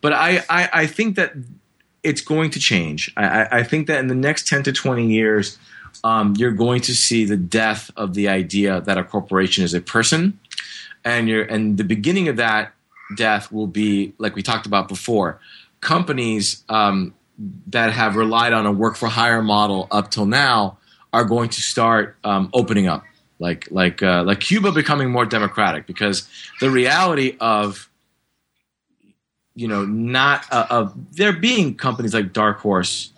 but 0.00 0.12
I, 0.12 0.44
I, 0.48 0.68
I 0.72 0.86
think 0.86 1.16
that 1.16 1.32
it's 2.06 2.20
going 2.20 2.50
to 2.50 2.60
change. 2.60 3.12
I, 3.16 3.46
I- 3.50 3.62
think 3.64 3.86
that 3.88 3.98
in 3.98 4.06
the 4.06 4.14
next 4.14 4.46
10 4.46 4.62
to 4.64 4.72
20 4.72 5.06
years, 5.06 5.58
um, 6.04 6.34
you're 6.36 6.52
going 6.52 6.80
to 6.82 6.94
see 6.94 7.24
the 7.24 7.36
death 7.36 7.90
of 7.96 8.14
the 8.14 8.28
idea 8.28 8.80
that 8.82 8.96
a 8.96 9.04
corporation 9.04 9.64
is 9.64 9.74
a 9.74 9.80
person. 9.80 10.38
And, 11.04 11.28
you're, 11.28 11.44
and 11.44 11.76
the 11.76 11.84
beginning 11.84 12.28
of 12.28 12.36
that 12.36 12.72
death 13.16 13.50
will 13.52 13.66
be, 13.66 14.12
like 14.18 14.34
we 14.36 14.42
talked 14.42 14.66
about 14.66 14.88
before, 14.88 15.40
companies 15.80 16.64
um, 16.68 17.14
that 17.68 17.92
have 17.92 18.16
relied 18.16 18.52
on 18.52 18.66
a 18.66 18.72
work 18.72 18.96
for 18.96 19.08
hire 19.08 19.42
model 19.42 19.88
up 19.90 20.10
till 20.10 20.26
now 20.26 20.78
are 21.12 21.24
going 21.24 21.48
to 21.50 21.60
start 21.60 22.16
um, 22.24 22.50
opening 22.52 22.88
up, 22.88 23.04
like 23.38 23.68
like 23.70 24.02
uh, 24.02 24.22
like 24.24 24.40
Cuba 24.40 24.72
becoming 24.72 25.10
more 25.10 25.24
democratic, 25.26 25.86
because 25.86 26.28
the 26.60 26.70
reality 26.70 27.36
of 27.40 27.85
you 29.56 29.66
know 29.66 29.84
not 29.84 30.44
uh, 30.52 30.66
of 30.70 30.94
there 31.16 31.32
being 31.32 31.74
companies 31.74 32.14
like 32.14 32.32
Dark 32.32 32.58
Horse 32.58 33.10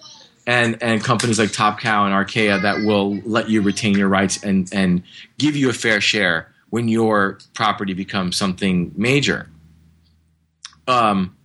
and 0.46 0.82
and 0.82 1.04
companies 1.04 1.38
like 1.38 1.52
Top 1.52 1.78
Cow 1.78 2.06
and 2.06 2.14
Archaia 2.14 2.58
that 2.60 2.78
will 2.86 3.16
let 3.26 3.50
you 3.50 3.60
retain 3.60 3.98
your 3.98 4.08
rights 4.08 4.42
and 4.42 4.72
and 4.72 5.02
give 5.36 5.56
you 5.56 5.68
a 5.68 5.74
fair 5.74 6.00
share 6.00 6.50
when 6.70 6.88
your 6.88 7.38
property 7.54 7.92
becomes 7.92 8.36
something 8.36 8.92
major. 8.96 9.48
Um, 10.86 11.36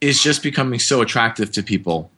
is 0.00 0.22
just 0.22 0.42
becoming 0.42 0.78
so 0.78 1.00
attractive 1.00 1.50
to 1.52 1.62
people 1.62 2.10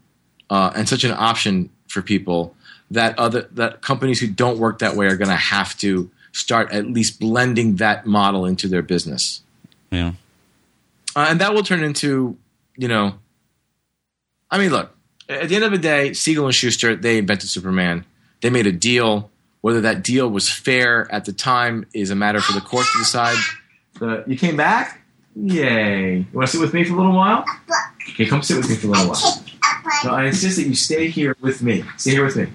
uh, 0.51 0.73
and 0.75 0.89
such 0.89 1.05
an 1.05 1.13
option 1.13 1.71
for 1.89 2.03
people 2.03 2.55
that 2.91 3.19
other 3.19 3.43
that 3.53 3.81
companies 3.83 4.21
who 4.21 4.27
don't 4.27 4.59
work 4.59 4.81
that 4.81 4.97
way 4.97 5.07
are 5.07 5.17
going 5.17 5.29
to 5.29 5.37
have 5.37 5.77
to 5.79 6.11
start 6.33 6.71
at 6.73 6.87
least 6.87 7.21
blending 7.21 7.77
that 7.77 8.05
model 8.07 8.45
into 8.45 8.69
their 8.69 8.83
business, 8.83 9.43
Yeah, 9.91 10.13
uh, 11.17 11.27
and 11.29 11.41
that 11.41 11.55
will 11.55 11.63
turn 11.63 11.83
into 11.83 12.37
you 12.77 12.89
know, 12.89 13.15
I 14.51 14.59
mean, 14.59 14.71
look, 14.71 14.95
at 15.29 15.49
the 15.49 15.55
end 15.55 15.65
of 15.65 15.73
the 15.73 15.79
day, 15.79 16.13
Siegel 16.13 16.47
and 16.47 16.55
Shuster 16.55 16.97
they 16.97 17.19
invented 17.19 17.49
Superman. 17.49 18.05
They 18.43 18.51
made 18.51 18.67
a 18.67 18.73
deal. 18.73 19.31
Whether 19.61 19.81
that 19.81 20.03
deal 20.03 20.29
was 20.29 20.51
fair 20.51 21.11
at 21.11 21.25
the 21.25 21.33
time 21.33 21.87
is 21.95 22.11
a 22.11 22.15
matter 22.15 22.39
for 22.39 22.53
the 22.53 22.61
court 22.61 22.85
to 22.93 22.99
decide. 22.99 23.39
The, 23.99 24.23
you 24.27 24.37
came 24.37 24.59
back? 24.59 25.01
Yay. 25.35 26.17
You 26.19 26.27
want 26.35 26.49
to 26.49 26.53
sit 26.53 26.61
with 26.61 26.75
me 26.75 26.85
for 26.85 26.93
a 26.93 26.97
little 26.97 27.15
while? 27.15 27.47
Okay, 28.11 28.27
come 28.27 28.43
sit 28.43 28.59
with 28.59 28.69
me 28.69 28.77
for 28.77 28.89
a 28.89 28.91
little 28.91 29.09
while. 29.09 29.45
No, 30.05 30.11
I 30.11 30.27
insist 30.27 30.59
that 30.59 30.67
you 30.67 30.75
stay 30.75 31.09
here 31.09 31.35
with 31.41 31.63
me. 31.63 31.83
Stay 31.97 32.11
here 32.11 32.27
with 32.27 32.37
me. 32.37 32.47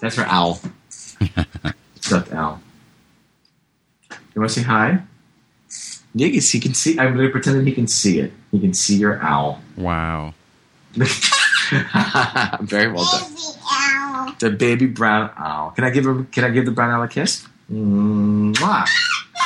That's 0.00 0.14
for 0.14 0.22
Owl. 0.22 0.60
Stuffed 2.00 2.32
Owl. 2.32 2.60
You 4.10 4.40
want 4.40 4.52
to 4.52 4.60
say 4.60 4.62
hi? 4.62 5.02
Yeah, 6.18 6.28
he 6.28 6.60
can 6.60 6.72
see. 6.72 6.98
I'm 6.98 7.12
going 7.14 7.26
to 7.26 7.30
pretend 7.30 7.58
that 7.58 7.66
he 7.66 7.74
can 7.74 7.86
see 7.86 8.20
it. 8.20 8.32
He 8.50 8.58
can 8.58 8.72
see 8.72 8.96
your 8.96 9.20
owl. 9.22 9.60
Wow. 9.76 10.32
Very 10.94 12.90
well 12.90 13.04
done. 13.04 13.30
Baby 13.34 13.58
owl. 13.70 14.34
The 14.38 14.50
baby 14.50 14.86
brown 14.86 15.30
owl. 15.36 15.72
Can 15.72 15.84
I 15.84 15.90
give 15.90 16.06
him? 16.06 16.26
Can 16.26 16.44
I 16.44 16.50
give 16.50 16.64
the 16.64 16.70
brown 16.70 16.90
owl 16.90 17.02
a 17.02 17.08
kiss? 17.08 17.46
Mwah. 17.70 18.88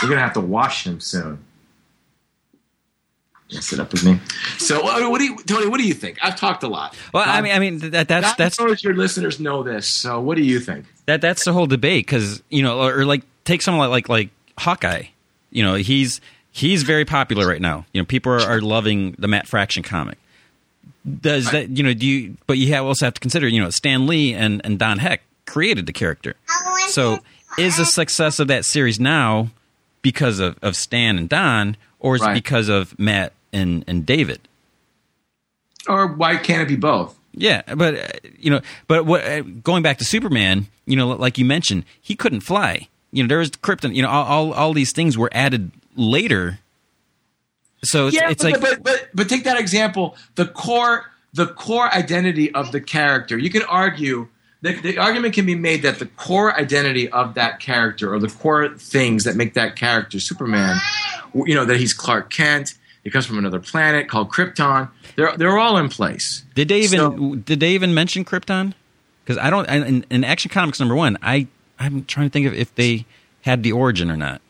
We're 0.02 0.08
gonna 0.08 0.20
have 0.20 0.34
to 0.34 0.40
wash 0.40 0.86
him 0.86 1.00
soon. 1.00 1.38
Yeah, 3.48 3.60
sit 3.60 3.80
up 3.80 3.90
with 3.92 4.04
me. 4.04 4.20
So, 4.58 4.80
what 4.80 5.10
what 5.10 5.18
do 5.18 5.24
you, 5.24 5.36
Tony? 5.38 5.66
What 5.66 5.80
do 5.80 5.86
you 5.88 5.94
think? 5.94 6.18
I've 6.22 6.36
talked 6.36 6.62
a 6.62 6.68
lot. 6.68 6.94
Well, 7.12 7.24
I 7.28 7.38
Um, 7.38 7.44
mean, 7.44 7.52
I 7.52 7.58
mean 7.58 7.78
that 7.90 8.06
that's 8.06 8.28
God 8.28 8.36
that's 8.38 8.60
knows 8.60 8.84
your 8.84 8.94
listeners 8.94 9.40
know 9.40 9.64
this. 9.64 9.88
So, 9.88 10.20
what 10.20 10.36
do 10.36 10.44
you 10.44 10.60
think? 10.60 10.86
that 11.06 11.20
that's 11.20 11.44
the 11.44 11.52
whole 11.52 11.66
debate 11.66 12.06
because 12.06 12.42
you 12.48 12.62
know, 12.62 12.78
or, 12.78 13.00
or 13.00 13.04
like 13.04 13.22
take 13.44 13.60
someone 13.62 13.90
like, 13.90 14.08
like 14.08 14.08
like 14.08 14.30
Hawkeye. 14.58 15.04
You 15.50 15.64
know, 15.64 15.74
he's 15.74 16.20
he's 16.52 16.82
very 16.82 17.04
popular 17.04 17.46
right 17.46 17.60
now. 17.60 17.86
You 17.92 18.00
know, 18.00 18.04
people 18.06 18.32
are, 18.32 18.40
are 18.40 18.60
loving 18.60 19.12
the 19.18 19.28
Matt 19.28 19.46
Fraction 19.46 19.82
comic. 19.82 20.18
Does 21.20 21.50
that 21.52 21.70
you 21.70 21.82
know? 21.82 21.94
Do 21.94 22.06
you? 22.06 22.36
But 22.46 22.58
you 22.58 22.72
have 22.74 22.84
also 22.84 23.06
have 23.06 23.14
to 23.14 23.20
consider 23.20 23.48
you 23.48 23.60
know 23.60 23.70
Stan 23.70 24.06
Lee 24.06 24.34
and 24.34 24.60
and 24.64 24.78
Don 24.78 24.98
Heck 24.98 25.22
created 25.46 25.86
the 25.86 25.92
character. 25.92 26.34
So 26.88 27.20
is 27.58 27.76
the 27.78 27.86
success 27.86 28.38
of 28.38 28.48
that 28.48 28.64
series 28.64 29.00
now 29.00 29.48
because 30.02 30.40
of, 30.40 30.58
of 30.62 30.76
Stan 30.76 31.16
and 31.18 31.28
Don, 31.28 31.76
or 32.00 32.16
is 32.16 32.20
Right. 32.22 32.32
it 32.32 32.34
because 32.34 32.68
of 32.68 32.98
Matt 32.98 33.32
and 33.52 33.82
and 33.86 34.04
David? 34.04 34.40
Or 35.88 36.06
why 36.06 36.36
can't 36.36 36.62
it 36.62 36.68
be 36.68 36.76
both? 36.76 37.16
Yeah, 37.32 37.62
but 37.74 37.94
uh, 37.94 38.08
you 38.38 38.50
know, 38.50 38.60
but 38.86 39.06
what 39.06 39.24
uh, 39.24 39.40
going 39.40 39.82
back 39.82 39.98
to 39.98 40.04
Superman, 40.04 40.66
you 40.84 40.96
know, 40.96 41.08
like 41.08 41.38
you 41.38 41.44
mentioned, 41.44 41.84
he 42.00 42.14
couldn't 42.14 42.40
fly. 42.40 42.88
You 43.12 43.22
know, 43.22 43.28
there 43.28 43.38
was 43.38 43.50
krypton. 43.52 43.94
You 43.94 44.02
know, 44.02 44.08
all 44.10 44.24
all, 44.26 44.52
all 44.52 44.72
these 44.74 44.92
things 44.92 45.16
were 45.16 45.30
added 45.32 45.70
later. 46.00 46.58
So 47.82 48.08
it's, 48.08 48.16
yeah, 48.16 48.30
it's 48.30 48.42
but, 48.42 48.52
like 48.52 48.60
but 48.60 48.82
but 48.82 49.08
but 49.14 49.28
take 49.28 49.44
that 49.44 49.58
example. 49.58 50.16
The 50.34 50.46
core 50.46 51.06
the 51.32 51.46
core 51.46 51.92
identity 51.94 52.52
of 52.54 52.72
the 52.72 52.80
character. 52.80 53.38
You 53.38 53.50
can 53.50 53.62
argue 53.62 54.28
the, 54.62 54.74
the 54.80 54.98
argument 54.98 55.34
can 55.34 55.46
be 55.46 55.54
made 55.54 55.82
that 55.82 55.98
the 55.98 56.06
core 56.06 56.54
identity 56.58 57.08
of 57.08 57.34
that 57.34 57.60
character 57.60 58.12
or 58.12 58.18
the 58.18 58.28
core 58.28 58.68
things 58.76 59.24
that 59.24 59.36
make 59.36 59.54
that 59.54 59.76
character 59.76 60.20
Superman, 60.20 60.76
you 61.34 61.54
know, 61.54 61.64
that 61.64 61.78
he's 61.78 61.94
Clark 61.94 62.30
Kent. 62.30 62.74
He 63.02 63.10
comes 63.10 63.24
from 63.24 63.38
another 63.38 63.60
planet 63.60 64.08
called 64.08 64.30
Krypton. 64.30 64.90
They're 65.16 65.36
they're 65.36 65.58
all 65.58 65.78
in 65.78 65.88
place. 65.88 66.44
did 66.54 66.68
they 66.68 66.80
even 66.80 66.98
So- 66.98 67.34
did 67.36 67.60
they 67.60 67.72
even 67.72 67.94
mention 67.94 68.24
Krypton? 68.24 68.74
Because 69.24 69.38
I 69.38 69.48
don't 69.48 69.68
in, 69.68 70.04
in 70.10 70.24
Action 70.24 70.50
Comics 70.50 70.80
number 70.80 70.94
one, 70.94 71.16
I 71.22 71.46
I'm 71.78 72.04
trying 72.04 72.26
to 72.26 72.30
think 72.30 72.46
of 72.46 72.52
if 72.52 72.74
they 72.74 73.06
had 73.42 73.62
the 73.62 73.72
origin 73.72 74.10
or 74.10 74.16
not. 74.16 74.42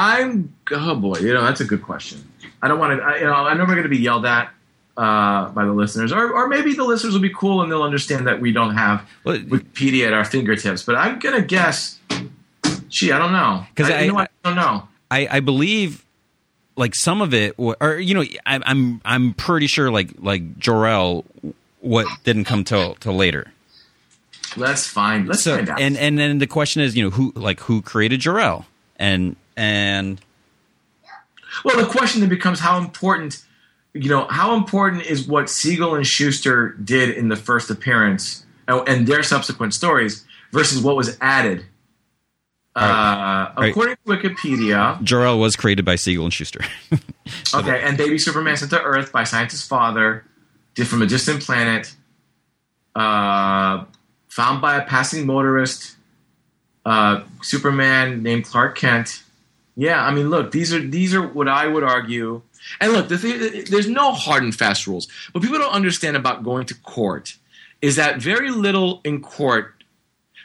I'm 0.00 0.54
oh 0.70 0.94
boy, 0.94 1.18
you 1.18 1.34
know 1.34 1.42
that's 1.42 1.60
a 1.60 1.64
good 1.64 1.82
question. 1.82 2.24
I 2.62 2.68
don't 2.68 2.78
want 2.78 3.00
to. 3.00 3.18
You 3.20 3.26
know, 3.26 3.32
I 3.34 3.54
know 3.54 3.62
we're 3.64 3.74
going 3.74 3.82
to 3.82 3.88
be 3.88 3.98
yelled 3.98 4.24
at 4.26 4.50
uh, 4.96 5.48
by 5.50 5.64
the 5.64 5.72
listeners, 5.72 6.12
or 6.12 6.32
or 6.32 6.46
maybe 6.48 6.72
the 6.74 6.84
listeners 6.84 7.14
will 7.14 7.20
be 7.20 7.34
cool 7.34 7.62
and 7.62 7.70
they'll 7.70 7.82
understand 7.82 8.26
that 8.28 8.40
we 8.40 8.52
don't 8.52 8.74
have 8.76 9.04
Well, 9.24 9.38
Wikipedia 9.38 10.06
at 10.06 10.12
our 10.12 10.24
fingertips. 10.24 10.82
But 10.84 10.94
I'm 10.96 11.18
going 11.18 11.34
to 11.40 11.42
guess. 11.46 11.98
Gee, 12.88 13.12
I 13.12 13.18
don't 13.18 13.32
know. 13.32 13.66
'Cause 13.74 13.90
I, 13.90 14.02
you 14.02 14.12
know 14.12 14.18
I- 14.20 14.22
I 14.22 14.28
don't 14.44 14.56
know. 14.56 14.88
I, 15.10 15.28
I 15.30 15.40
believe 15.40 16.04
like 16.76 16.94
some 16.94 17.20
of 17.22 17.34
it 17.34 17.54
or 17.58 17.96
you 17.98 18.14
know 18.14 18.22
I, 18.46 18.60
I'm 18.64 19.00
I'm 19.04 19.34
pretty 19.34 19.66
sure 19.66 19.90
like 19.90 20.10
like 20.18 20.58
Jor-El 20.58 21.24
what 21.80 22.06
didn't 22.24 22.44
come 22.44 22.62
till 22.64 22.94
till 22.96 23.14
later. 23.14 23.52
Let's 24.56 24.86
find. 24.86 25.26
Let's 25.28 25.42
so 25.42 25.56
find 25.56 25.68
out. 25.68 25.80
and 25.80 25.96
and 25.96 26.18
then 26.18 26.38
the 26.38 26.46
question 26.46 26.82
is 26.82 26.96
you 26.96 27.02
know 27.04 27.10
who 27.10 27.32
like 27.34 27.60
who 27.60 27.82
created 27.82 28.20
Jor-El 28.20 28.64
and 28.96 29.36
and 29.58 30.20
well, 31.64 31.76
the 31.76 31.86
question 31.86 32.20
then 32.20 32.30
becomes 32.30 32.60
how 32.60 32.78
important. 32.78 33.44
You 33.94 34.08
know, 34.08 34.26
how 34.28 34.54
important 34.54 35.02
is 35.06 35.26
what 35.26 35.50
Siegel 35.50 35.94
and 35.94 36.06
Shuster 36.06 36.70
did 36.82 37.10
in 37.10 37.28
the 37.28 37.36
first 37.36 37.70
appearance 37.70 38.44
oh, 38.68 38.84
and 38.84 39.06
their 39.06 39.22
subsequent 39.22 39.74
stories 39.74 40.24
versus 40.52 40.80
what 40.80 40.96
was 40.96 41.16
added. 41.20 41.64
Uh, 42.76 43.52
Right. 43.58 43.70
According 43.70 43.96
to 43.96 44.02
Wikipedia, 44.12 45.02
Jor-El 45.02 45.40
was 45.40 45.56
created 45.56 45.84
by 45.84 45.96
Siegel 45.96 46.24
and 46.24 46.32
Shuster. 46.32 46.60
Okay, 47.54 47.82
and 47.82 47.98
baby 47.98 48.18
Superman 48.18 48.56
sent 48.56 48.70
to 48.70 48.80
Earth 48.80 49.12
by 49.12 49.24
scientist's 49.24 49.66
father, 49.66 50.24
did 50.74 50.86
from 50.88 51.02
a 51.02 51.06
distant 51.06 51.42
planet, 51.42 51.94
uh, 52.94 53.84
found 54.28 54.62
by 54.62 54.76
a 54.76 54.84
passing 54.86 55.26
motorist. 55.26 55.96
Uh, 56.86 57.22
Superman 57.42 58.22
named 58.22 58.46
Clark 58.46 58.78
Kent. 58.78 59.24
Yeah, 59.78 60.04
I 60.04 60.10
mean, 60.10 60.28
look, 60.28 60.50
these 60.50 60.74
are 60.74 60.80
these 60.80 61.14
are 61.14 61.22
what 61.22 61.46
I 61.46 61.68
would 61.68 61.84
argue. 61.84 62.42
And 62.80 62.92
look, 62.92 63.08
the 63.08 63.64
there's 63.70 63.88
no 63.88 64.12
hard 64.12 64.42
and 64.42 64.52
fast 64.52 64.88
rules. 64.88 65.06
What 65.30 65.42
people 65.42 65.58
don't 65.58 65.72
understand 65.72 66.16
about 66.16 66.42
going 66.42 66.66
to 66.66 66.74
court 66.74 67.36
is 67.80 67.94
that 67.94 68.20
very 68.20 68.50
little 68.50 69.00
in 69.04 69.22
court 69.22 69.78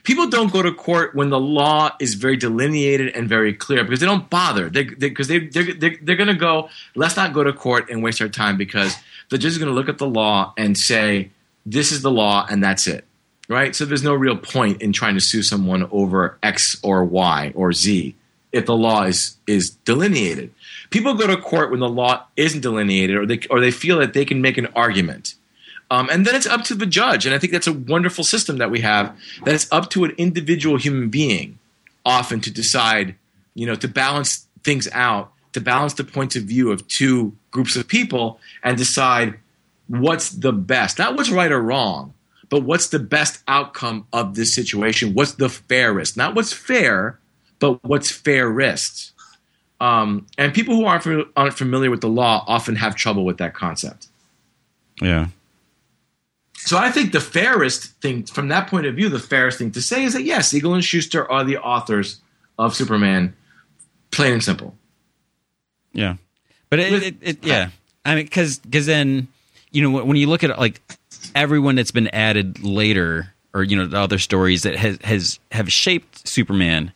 people 0.03 0.29
don't 0.29 0.51
go 0.51 0.61
to 0.61 0.71
court 0.71 1.15
when 1.15 1.29
the 1.31 1.39
law 1.39 1.89
is 1.99 2.13
very 2.13 2.37
delineated 2.37 3.15
and 3.15 3.27
very 3.27 3.53
clear 3.53 3.83
because 3.83 3.99
they 3.99 4.05
don't 4.05 4.29
bother 4.29 4.69
because 4.69 5.27
they, 5.27 5.39
they, 5.39 5.59
are 5.61 5.73
they're, 5.73 5.97
they're 6.01 6.15
going 6.15 6.27
to 6.27 6.35
go 6.35 6.69
let's 6.93 7.15
not 7.15 7.33
go 7.33 7.43
to 7.43 7.51
court 7.51 7.89
and 7.89 8.03
waste 8.03 8.21
our 8.21 8.29
time 8.29 8.55
because 8.55 8.95
the 9.29 9.37
judge 9.39 9.53
is 9.53 9.57
going 9.57 9.69
to 9.69 9.73
look 9.73 9.89
at 9.89 9.97
the 9.97 10.07
law 10.07 10.53
and 10.57 10.77
say 10.77 11.31
this 11.65 11.91
is 11.91 12.03
the 12.03 12.11
law 12.11 12.45
and 12.49 12.63
that's 12.63 12.85
it 12.85 13.05
right 13.47 13.75
so 13.75 13.83
there's 13.83 14.03
no 14.03 14.13
real 14.13 14.37
point 14.37 14.79
in 14.81 14.93
trying 14.93 15.15
to 15.15 15.21
sue 15.21 15.41
someone 15.41 15.87
over 15.91 16.37
x 16.43 16.77
or 16.83 17.03
y 17.03 17.51
or 17.55 17.73
z 17.73 18.15
if 18.53 18.65
the 18.65 18.75
law 18.75 19.03
is 19.03 19.37
is 19.47 19.71
delineated 19.83 20.53
people 20.89 21.13
go 21.15 21.27
to 21.27 21.35
court 21.37 21.71
when 21.71 21.79
the 21.79 21.89
law 21.89 22.25
isn't 22.37 22.61
delineated 22.61 23.17
or 23.17 23.25
they 23.25 23.39
or 23.49 23.59
they 23.59 23.71
feel 23.71 23.99
that 23.99 24.13
they 24.13 24.23
can 24.23 24.41
make 24.41 24.57
an 24.57 24.67
argument 24.75 25.35
um, 25.93 26.09
and 26.11 26.25
then 26.25 26.33
it's 26.33 26.47
up 26.47 26.63
to 26.63 26.75
the 26.75 26.87
judge. 26.87 27.27
And 27.27 27.35
I 27.35 27.37
think 27.37 27.53
that's 27.53 27.67
a 27.67 27.73
wonderful 27.73 28.23
system 28.23 28.57
that 28.57 28.71
we 28.71 28.81
have. 28.81 29.15
That 29.45 29.53
it's 29.53 29.71
up 29.71 29.91
to 29.91 30.05
an 30.05 30.15
individual 30.17 30.77
human 30.77 31.09
being 31.09 31.59
often 32.03 32.41
to 32.41 32.51
decide, 32.51 33.13
you 33.53 33.67
know, 33.67 33.75
to 33.75 33.87
balance 33.87 34.47
things 34.63 34.87
out, 34.91 35.31
to 35.53 35.61
balance 35.61 35.93
the 35.93 36.03
points 36.03 36.35
of 36.35 36.43
view 36.43 36.71
of 36.71 36.87
two 36.87 37.33
groups 37.51 37.75
of 37.75 37.87
people 37.87 38.39
and 38.63 38.75
decide 38.75 39.39
what's 39.87 40.29
the 40.29 40.51
best, 40.51 40.97
not 40.97 41.15
what's 41.15 41.29
right 41.29 41.51
or 41.51 41.61
wrong, 41.61 42.13
but 42.49 42.63
what's 42.63 42.87
the 42.87 42.97
best 42.97 43.43
outcome 43.47 44.07
of 44.11 44.33
this 44.35 44.53
situation? 44.53 45.13
What's 45.13 45.33
the 45.33 45.49
fairest? 45.49 46.17
Not 46.17 46.33
what's 46.33 46.53
fair, 46.53 47.19
but 47.63 47.81
what's 47.85 48.11
fairest. 48.11 49.13
Um, 49.79 50.27
and 50.37 50.53
people 50.53 50.75
who 50.75 50.83
aren't, 50.83 51.07
aren't 51.37 51.53
familiar 51.53 51.89
with 51.89 52.01
the 52.01 52.09
law 52.09 52.43
often 52.45 52.75
have 52.75 52.93
trouble 52.93 53.23
with 53.23 53.37
that 53.37 53.53
concept. 53.53 54.07
yeah. 55.01 55.27
So 56.55 56.77
I 56.77 56.91
think 56.91 57.13
the 57.13 57.21
fairest 57.21 57.93
thing, 58.01 58.23
from 58.23 58.49
that 58.49 58.67
point 58.67 58.85
of 58.85 58.95
view, 58.95 59.07
the 59.07 59.17
fairest 59.17 59.59
thing 59.59 59.71
to 59.71 59.81
say 59.81 60.03
is 60.03 60.11
that 60.11 60.23
yes, 60.23 60.49
Siegel 60.49 60.73
and 60.73 60.83
Shuster 60.83 61.29
are 61.31 61.45
the 61.45 61.57
authors 61.57 62.19
of 62.59 62.75
Superman, 62.75 63.33
plain 64.11 64.33
and 64.33 64.43
simple. 64.43 64.75
Yeah, 65.93 66.15
but 66.69 66.79
it, 66.79 66.91
With- 66.91 67.03
it, 67.03 67.15
it 67.21 67.45
yeah, 67.45 67.69
I 68.03 68.15
mean, 68.15 68.25
because 68.25 68.59
because 68.59 68.85
then 68.85 69.29
you 69.71 69.81
know 69.81 70.03
when 70.03 70.17
you 70.17 70.27
look 70.27 70.43
at 70.43 70.57
like 70.57 70.81
everyone 71.35 71.75
that's 71.75 71.91
been 71.91 72.07
added 72.09 72.63
later, 72.63 73.33
or 73.53 73.63
you 73.63 73.75
know 73.75 73.85
the 73.85 73.99
other 73.99 74.19
stories 74.19 74.63
that 74.63 74.75
has 74.77 74.97
has 75.03 75.39
have 75.51 75.69
shaped 75.71 76.25
Superman, 76.27 76.93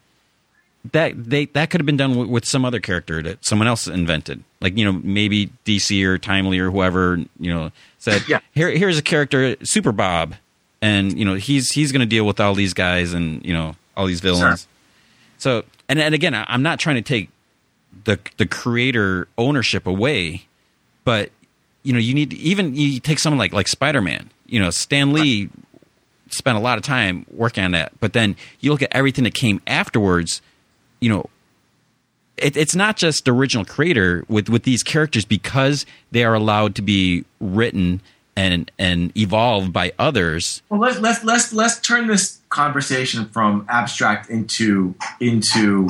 that 0.92 1.14
they 1.30 1.46
that 1.48 1.70
could 1.70 1.82
have 1.82 1.86
been 1.86 1.98
done 1.98 2.16
with, 2.18 2.30
with 2.30 2.46
some 2.46 2.64
other 2.66 2.80
character 2.80 3.22
that 3.24 3.46
someone 3.46 3.68
else 3.68 3.88
invented, 3.88 4.44
like 4.62 4.78
you 4.78 4.86
know 4.86 4.94
maybe 5.04 5.50
DC 5.66 6.04
or 6.06 6.18
Timely 6.18 6.60
or 6.60 6.70
whoever 6.72 7.18
you 7.40 7.54
know 7.54 7.72
said, 8.00 8.24
Yeah. 8.28 8.40
here 8.54 8.70
here's 8.70 8.98
a 8.98 9.02
character 9.02 9.56
Super 9.64 9.92
Bob, 9.92 10.36
and 10.82 11.18
you 11.18 11.26
know 11.26 11.36
he's 11.36 11.72
he's 11.72 11.92
going 11.92 12.02
to 12.02 12.06
deal 12.06 12.26
with 12.26 12.40
all 12.40 12.54
these 12.54 12.74
guys 12.74 13.14
and 13.14 13.44
you 13.46 13.54
know 13.54 13.76
all 13.96 14.06
these 14.06 14.20
villains. 14.22 14.68
So 15.38 15.64
and 15.90 16.00
and 16.00 16.14
again, 16.16 16.34
I'm 16.36 16.62
not 16.64 16.80
trying 16.80 16.98
to 16.98 17.02
take 17.02 17.30
the 18.04 18.20
the 18.38 18.46
creator 18.46 19.28
ownership 19.38 19.88
away, 19.88 20.46
but 21.04 21.32
you 21.84 21.94
know 21.94 22.00
you 22.00 22.14
need 22.14 22.32
to, 22.32 22.38
even 22.38 22.76
you 22.76 23.00
take 23.00 23.20
someone 23.20 23.40
like 23.40 23.54
like 23.54 23.68
Spider 23.68 24.02
Man. 24.02 24.30
You 24.46 24.60
know, 24.60 24.70
Stan 24.70 25.14
Lee 25.14 25.50
spent 26.30 26.58
a 26.58 26.62
lot 26.62 26.78
of 26.78 26.84
time 26.84 27.26
working 27.32 27.64
on 27.64 27.72
that, 27.72 27.92
but 28.00 28.14
then 28.14 28.36
you 28.60 28.72
look 28.72 28.82
at 28.82 28.90
everything 28.92 29.24
that 29.24 29.34
came 29.34 29.62
afterwards. 29.68 30.42
You 31.00 31.10
know, 31.10 31.30
it, 32.38 32.56
it's 32.56 32.76
not 32.76 32.98
just 32.98 33.26
the 33.26 33.34
original 33.34 33.66
creator 33.66 34.26
with 34.28 34.50
with 34.50 34.64
these 34.64 34.84
characters 34.84 35.26
because 35.26 35.86
they 36.12 36.24
are 36.24 36.34
allowed 36.34 36.76
to 36.76 36.82
be 36.82 37.26
written 37.40 38.02
and 38.36 38.72
and 38.78 39.16
evolved 39.18 39.74
by 39.74 39.92
others. 39.98 40.62
Well, 40.70 40.80
let's 40.80 41.00
let's 41.00 41.24
let's 41.24 41.54
let's 41.54 41.80
turn 41.80 42.08
this 42.08 42.40
conversation 42.50 43.28
from 43.30 43.66
abstract 43.68 44.30
into 44.30 44.96
into 45.20 45.90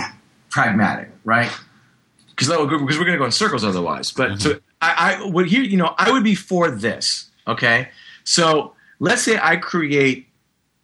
pragmatic, 0.49 1.09
right? 1.25 1.51
Because 2.29 2.47
because 2.47 2.97
we're 2.97 3.05
going 3.05 3.13
to 3.13 3.17
go 3.17 3.25
in 3.25 3.31
circles 3.31 3.63
otherwise. 3.63 4.11
But 4.11 4.39
so 4.41 4.59
I, 4.81 5.17
I 5.21 5.25
would 5.25 5.47
here, 5.47 5.61
you 5.61 5.77
know, 5.77 5.93
I 5.97 6.11
would 6.11 6.23
be 6.23 6.35
for 6.35 6.71
this. 6.71 7.29
Okay, 7.47 7.89
so 8.23 8.73
let's 8.99 9.23
say 9.23 9.37
I 9.41 9.57
create 9.57 10.27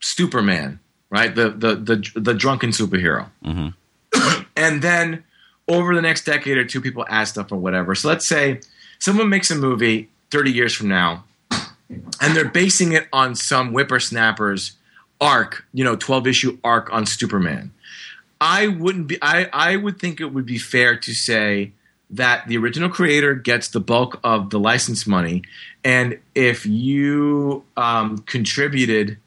Superman, 0.02 0.80
right? 1.10 1.34
The 1.34 1.50
the 1.50 1.76
the 1.76 2.20
the 2.20 2.34
drunken 2.34 2.72
superhero, 2.72 3.30
mm-hmm. 3.46 3.70
And 4.56 4.82
then 4.82 5.24
over 5.68 5.96
the 5.96 6.02
next 6.02 6.26
decade 6.26 6.58
or 6.58 6.66
two, 6.66 6.82
people 6.82 7.06
add 7.08 7.26
stuff 7.26 7.52
or 7.52 7.58
whatever. 7.58 7.96
So 7.96 8.08
let's 8.08 8.26
say 8.26 8.62
someone 9.00 9.30
makes 9.30 9.52
a 9.52 9.56
movie 9.56 10.10
thirty 10.30 10.52
years 10.52 10.74
from 10.74 10.90
now 10.90 11.24
and 12.22 12.36
they're 12.36 12.50
basing 12.50 12.94
it 12.94 13.08
on 13.14 13.36
some 13.36 13.74
whippersnapper's 13.74 14.74
arc, 15.22 15.66
you 15.74 15.84
know, 15.84 15.96
12 15.96 16.28
issue 16.28 16.58
arc 16.64 16.92
on 16.92 17.06
Superman. 17.06 17.72
I 18.42 18.68
wouldn't 18.68 19.08
be 19.08 19.18
I, 19.22 19.50
I 19.54 19.76
would 19.78 20.00
think 20.00 20.20
it 20.20 20.34
would 20.34 20.46
be 20.46 20.58
fair 20.58 20.98
to 20.98 21.14
say 21.14 21.72
that 22.10 22.48
the 22.48 22.58
original 22.58 22.90
creator 22.90 23.34
gets 23.34 23.70
the 23.70 23.80
bulk 23.80 24.20
of 24.24 24.50
the 24.50 24.60
license 24.60 25.08
money 25.08 25.44
and 25.84 26.20
if 26.36 26.66
you 26.66 27.64
um, 27.78 28.20
contributed 28.20 29.18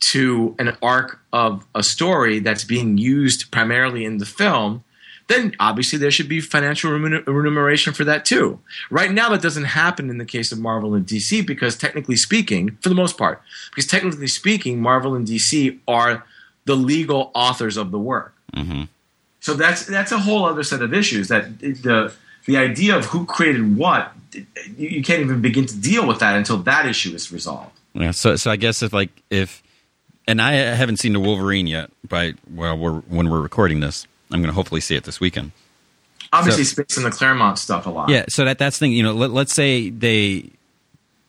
to 0.00 0.54
an 0.58 0.76
arc 0.82 1.20
of 1.32 1.66
a 1.74 1.82
story 1.82 2.38
that's 2.38 2.64
being 2.64 2.98
used 2.98 3.50
primarily 3.50 4.04
in 4.04 4.18
the 4.18 4.26
film 4.26 4.84
then 5.28 5.54
obviously 5.60 5.98
there 5.98 6.10
should 6.10 6.28
be 6.28 6.40
financial 6.40 6.90
remuneration 6.90 7.92
for 7.92 8.02
that 8.04 8.24
too. 8.24 8.58
Right 8.90 9.12
now, 9.12 9.28
that 9.28 9.42
doesn't 9.42 9.64
happen 9.64 10.08
in 10.10 10.16
the 10.16 10.24
case 10.24 10.52
of 10.52 10.58
Marvel 10.58 10.94
and 10.94 11.06
DC 11.06 11.46
because, 11.46 11.76
technically 11.76 12.16
speaking, 12.16 12.78
for 12.80 12.88
the 12.88 12.94
most 12.94 13.18
part, 13.18 13.42
because 13.70 13.86
technically 13.86 14.26
speaking, 14.26 14.80
Marvel 14.80 15.14
and 15.14 15.26
DC 15.26 15.78
are 15.86 16.24
the 16.64 16.74
legal 16.74 17.30
authors 17.34 17.76
of 17.76 17.90
the 17.90 17.98
work. 17.98 18.34
Mm-hmm. 18.54 18.84
So 19.40 19.54
that's 19.54 19.84
that's 19.84 20.12
a 20.12 20.18
whole 20.18 20.46
other 20.46 20.62
set 20.62 20.82
of 20.82 20.94
issues. 20.94 21.28
That 21.28 21.58
the 21.60 22.12
the 22.46 22.56
idea 22.56 22.96
of 22.96 23.04
who 23.04 23.26
created 23.26 23.76
what, 23.76 24.12
you, 24.32 24.88
you 24.88 25.02
can't 25.02 25.20
even 25.20 25.42
begin 25.42 25.66
to 25.66 25.76
deal 25.76 26.06
with 26.08 26.20
that 26.20 26.36
until 26.36 26.56
that 26.58 26.86
issue 26.86 27.14
is 27.14 27.30
resolved. 27.30 27.78
Yeah, 27.92 28.12
so 28.12 28.36
so 28.36 28.50
I 28.50 28.56
guess 28.56 28.82
if 28.82 28.94
like 28.94 29.10
if 29.28 29.62
and 30.28 30.40
I 30.40 30.52
haven't 30.52 30.98
seen 30.98 31.12
the 31.12 31.20
Wolverine 31.20 31.66
yet, 31.66 31.90
but 32.08 32.34
well, 32.54 32.78
we're 32.78 33.00
when 33.00 33.28
we're 33.30 33.40
recording 33.40 33.80
this, 33.80 34.06
I'm 34.30 34.40
going 34.40 34.50
to 34.50 34.54
hopefully 34.54 34.80
see 34.80 34.94
it 34.94 35.02
this 35.04 35.18
weekend. 35.20 35.50
Obviously, 36.32 36.64
So- 36.64 36.82
based 36.84 36.98
on 36.98 37.04
the 37.04 37.10
Claremont 37.10 37.58
stuff 37.58 37.86
a 37.86 37.90
lot. 37.90 38.08
Yeah, 38.10 38.26
so 38.28 38.44
that 38.44 38.58
that's 38.58 38.78
the 38.78 38.84
thing. 38.84 38.92
You 38.92 39.02
know, 39.02 39.12
let, 39.12 39.30
let's 39.30 39.52
say 39.54 39.90
they 39.90 40.50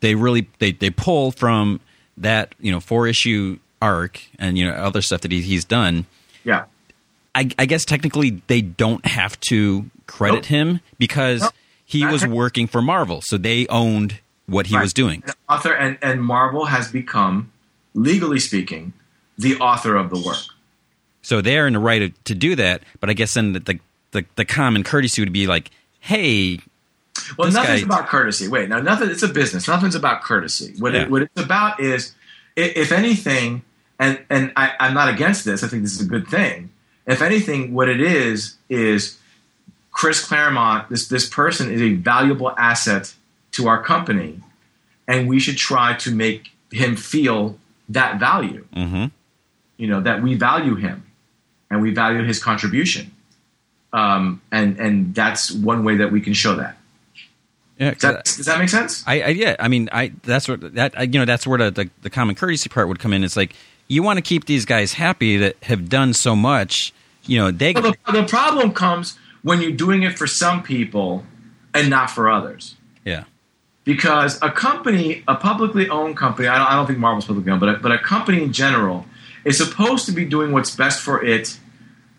they 0.02 0.14
really 0.16 0.48
they 0.60 0.72
they 0.74 0.90
pull 0.92 1.32
from 1.32 1.80
that 2.18 2.54
you 2.60 2.72
know 2.72 2.80
four 2.80 3.08
issue 3.08 3.58
arc 3.82 4.22
and 4.38 4.58
you 4.58 4.66
know 4.70 4.74
other 4.74 5.02
stuff 5.02 5.22
that 5.22 5.32
he, 5.32 5.42
he's 5.42 5.66
done. 5.66 6.06
yeah. 6.44 6.66
I, 7.36 7.50
I 7.60 7.66
guess 7.68 7.86
technically 7.86 8.42
they 8.48 8.60
don't 8.62 9.06
have 9.06 9.40
to 9.42 9.86
credit 10.08 10.38
Nope. 10.38 10.46
him 10.46 10.80
because 10.98 11.42
Nope. 11.42 11.54
he 11.86 12.02
Not 12.02 12.12
was 12.12 12.28
working 12.28 12.66
for 12.68 12.82
Marvel, 12.82 13.22
so 13.22 13.38
they 13.38 13.68
owned 13.68 14.20
what 14.48 14.66
he 14.66 14.76
Right. 14.76 14.82
was 14.82 14.94
doing. 14.94 15.22
The 15.26 15.36
author 15.48 15.72
and, 15.72 16.00
and 16.02 16.24
Marvel 16.24 16.66
has 16.66 16.92
become, 16.92 17.52
legally 17.94 18.40
speaking, 18.40 18.94
the 19.38 19.58
author 19.58 19.96
of 19.96 20.10
the 20.10 20.20
work. 20.20 20.38
So 21.22 21.42
they're 21.42 21.68
in 21.68 21.74
the 21.74 21.80
right 21.80 22.14
to, 22.26 22.36
do 22.36 22.56
that. 22.56 22.84
But 23.00 23.10
I 23.10 23.14
guess 23.14 23.34
then 23.34 23.54
the, 23.54 23.60
the 23.60 23.80
the 24.12 24.26
the 24.36 24.46
common 24.46 24.84
courtesy 24.84 25.22
would 25.22 25.34
be 25.34 25.48
like, 25.48 25.70
hey, 26.00 26.60
Well, 27.38 27.52
nothing's 27.52 27.84
guy- 27.84 27.86
about 27.96 28.08
courtesy. 28.10 28.48
Wait, 28.48 28.70
now 28.70 28.80
nothing. 28.80 29.10
It's 29.10 29.24
a 29.24 29.28
business. 29.28 29.68
Nothing's 29.68 29.96
about 29.96 30.22
courtesy. 30.24 30.74
What, 30.80 30.94
Yeah. 30.94 31.04
it, 31.04 31.12
what 31.12 31.22
it's 31.24 31.42
about 31.42 31.80
is, 31.80 32.14
if 32.56 32.92
anything, 32.92 33.64
and 34.00 34.20
and 34.30 34.52
I, 34.56 34.74
I'm 34.80 34.94
not 34.94 35.10
against 35.10 35.46
this. 35.46 35.64
I 35.64 35.68
think 35.68 35.84
this 35.84 35.94
is 35.94 36.02
a 36.02 36.10
good 36.10 36.28
thing. 36.28 36.70
If 37.06 37.22
anything, 37.22 37.74
what 37.74 37.90
it 37.90 38.00
is 38.02 38.56
is 38.70 39.18
Chris 39.92 40.24
Claremont. 40.26 40.90
This 40.90 41.08
this 41.08 41.28
person 41.28 41.72
is 41.72 41.82
a 41.82 41.94
valuable 41.96 42.52
asset 42.58 43.14
to 43.52 43.68
our 43.68 43.84
company, 43.84 44.40
and 45.08 45.28
we 45.28 45.40
should 45.40 45.58
try 45.58 45.94
to 45.96 46.12
make 46.12 46.52
him 46.72 46.96
feel 46.96 47.58
that 47.90 48.20
value. 48.20 48.66
mm-hmm. 48.76 49.06
You 49.78 49.88
know 49.88 50.02
that 50.02 50.22
we 50.22 50.36
value 50.36 50.76
him, 50.76 51.04
and 51.70 51.82
we 51.82 51.94
value 51.94 52.24
his 52.24 52.44
contribution. 52.44 53.12
Um, 53.94 54.42
and 54.52 54.78
and 54.80 55.16
that's 55.16 55.52
one 55.52 55.84
way 55.84 55.96
that 55.98 56.12
we 56.12 56.22
can 56.22 56.34
show 56.34 56.56
that. 56.58 56.78
yeah, 57.80 57.92
Does 57.92 58.02
that, 58.02 58.26
does 58.26 58.46
that 58.46 58.60
make 58.60 58.70
sense? 58.70 59.04
I, 59.08 59.22
I 59.22 59.28
yeah, 59.30 59.56
I 59.60 59.68
mean, 59.68 59.90
I 59.92 60.12
that's 60.24 60.48
what 60.48 60.76
that 60.76 60.94
I, 60.98 61.04
you 61.04 61.18
know 61.18 61.26
that's 61.26 61.48
where 61.48 61.58
the, 61.58 61.72
the 61.72 61.90
the 62.02 62.10
common 62.10 62.36
courtesy 62.36 62.70
part 62.70 62.88
would 62.88 63.00
come 63.00 63.14
in. 63.14 63.24
It's 63.24 63.38
like 63.38 63.56
you 63.88 64.04
want 64.04 64.18
to 64.18 64.22
keep 64.22 64.46
these 64.46 64.66
guys 64.66 64.94
happy 64.94 65.38
that 65.38 65.56
have 65.64 65.90
done 65.90 66.14
so 66.14 66.36
much. 66.36 66.94
You 67.24 67.40
know, 67.40 67.52
they 67.52 67.74
Well, 67.74 67.94
the, 68.06 68.12
the 68.12 68.24
problem 68.24 68.74
comes 68.74 69.18
when 69.44 69.62
you're 69.62 69.72
doing 69.72 70.04
it 70.04 70.18
for 70.18 70.28
some 70.28 70.62
people 70.62 71.24
and 71.74 71.90
not 71.90 72.10
for 72.10 72.30
others. 72.30 72.76
yeah, 73.06 73.24
Because 73.90 74.38
a 74.44 74.52
company, 74.52 75.24
a 75.28 75.34
publicly 75.34 75.90
owned 75.90 76.16
company, 76.16 76.48
I 76.48 76.60
don't, 76.60 76.68
I 76.68 76.76
don't 76.76 76.86
think 76.86 77.00
Marvel's 77.00 77.26
publicly 77.26 77.52
owned, 77.52 77.60
but 77.60 77.70
a, 77.70 77.78
but 77.80 77.92
a 77.92 77.98
company 77.98 78.44
in 78.44 78.54
general 78.54 79.08
is 79.46 79.58
supposed 79.58 80.06
to 80.06 80.12
be 80.12 80.26
doing 80.26 80.52
what's 80.52 80.76
best 80.76 81.02
for 81.02 81.26
it 81.26 81.58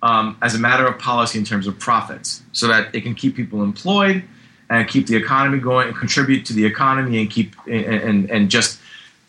um, 0.03 0.37
as 0.43 0.57
a 0.57 0.59
matter 0.59 0.85
of 0.85 0.99
policy 0.99 1.39
in 1.39 1.45
terms 1.45 1.69
of 1.69 1.79
profits, 1.79 2.43
so 2.51 2.67
that 2.67 2.93
it 2.93 3.03
can 3.03 3.15
keep 3.15 3.37
people 3.37 3.63
employed 3.63 4.25
and 4.69 4.89
keep 4.89 5.07
the 5.07 5.15
economy 5.15 5.61
going 5.61 5.87
and 5.87 5.97
contribute 5.97 6.45
to 6.47 6.55
the 6.55 6.67
economy 6.67 7.21
and 7.21 7.31
keep 7.31 7.55
and, 7.69 7.85
and, 7.85 8.31
and 8.33 8.51
just 8.51 8.81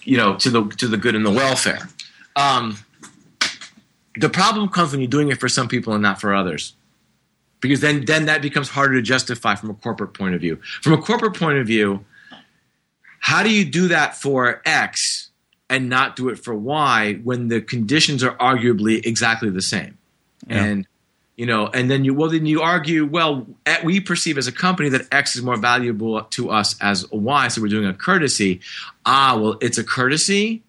you 0.01 0.17
know 0.17 0.35
to 0.37 0.49
the 0.49 0.63
to 0.77 0.87
the 0.87 0.97
good 0.97 1.13
and 1.13 1.23
the 1.23 1.29
welfare. 1.29 1.89
Um, 2.35 2.79
the 4.15 4.29
problem 4.29 4.67
comes 4.67 4.93
when 4.93 5.01
you're 5.01 5.11
doing 5.11 5.29
it 5.29 5.39
for 5.39 5.47
some 5.47 5.67
people 5.67 5.93
and 5.93 6.01
not 6.01 6.19
for 6.19 6.33
others 6.33 6.73
because 7.59 7.81
then 7.81 8.05
then 8.05 8.25
that 8.25 8.41
becomes 8.41 8.69
harder 8.69 8.95
to 8.95 9.01
justify 9.03 9.53
from 9.53 9.69
a 9.69 9.75
corporate 9.75 10.15
point 10.15 10.33
of 10.33 10.41
view. 10.41 10.55
From 10.81 10.93
a 10.93 10.97
corporate 10.97 11.35
point 11.35 11.59
of 11.59 11.67
view, 11.67 12.03
how 13.22 13.43
do 13.43 13.53
you 13.53 13.63
do 13.63 13.88
that 13.89 14.15
for 14.15 14.61
X 14.65 15.30
and 15.69 15.88
not 15.88 16.15
do 16.15 16.28
it 16.30 16.39
for 16.39 16.53
Y 16.53 17.19
when 17.24 17.47
the 17.47 17.61
conditions 17.61 18.24
are 18.24 18.36
arguably 18.38 19.05
exactly 19.05 19.49
the 19.49 19.61
same? 19.61 19.97
Yeah. 20.47 20.63
And 20.63 20.88
you 21.38 21.45
know, 21.45 21.67
and 21.67 21.89
then 21.89 22.03
you 22.03 22.13
well 22.13 22.30
then 22.30 22.45
you 22.45 22.61
argue 22.61 23.05
well 23.05 23.47
eh, 23.65 23.78
we 23.84 23.99
perceive 23.99 24.38
as 24.38 24.47
a 24.47 24.51
company 24.51 24.89
that 24.89 25.07
X 25.11 25.36
is 25.36 25.43
more 25.43 25.55
valuable 25.55 26.22
to 26.24 26.49
us 26.49 26.76
as 26.82 27.05
a 27.11 27.15
Y, 27.15 27.47
so 27.47 27.61
we're 27.61 27.67
doing 27.67 27.88
a 27.88 27.93
courtesy. 27.93 28.59
Ah, 29.05 29.38
well, 29.39 29.57
it's 29.61 29.78
a 29.78 29.84
courtesy. 29.84 30.63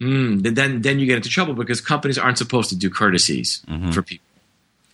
Hmm, 0.00 0.38
then 0.38 0.80
then 0.80 0.98
you 0.98 1.06
get 1.06 1.16
into 1.16 1.28
trouble 1.28 1.54
because 1.54 1.80
companies 1.80 2.18
aren't 2.18 2.38
supposed 2.38 2.70
to 2.70 2.76
do 2.76 2.90
courtesies 2.90 3.62
for 3.92 4.02
people. 4.02 4.26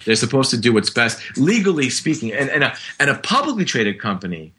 They're 0.04 0.16
supposed 0.16 0.50
to 0.50 0.56
do 0.56 0.72
what's 0.72 0.90
best, 0.90 1.36
legally 1.36 1.90
speaking. 1.90 2.32
And, 2.32 2.48
and, 2.48 2.64
a, 2.64 2.74
and 2.98 3.10
a 3.10 3.16
publicly 3.16 3.64
traded 3.64 4.00
company 4.00 4.52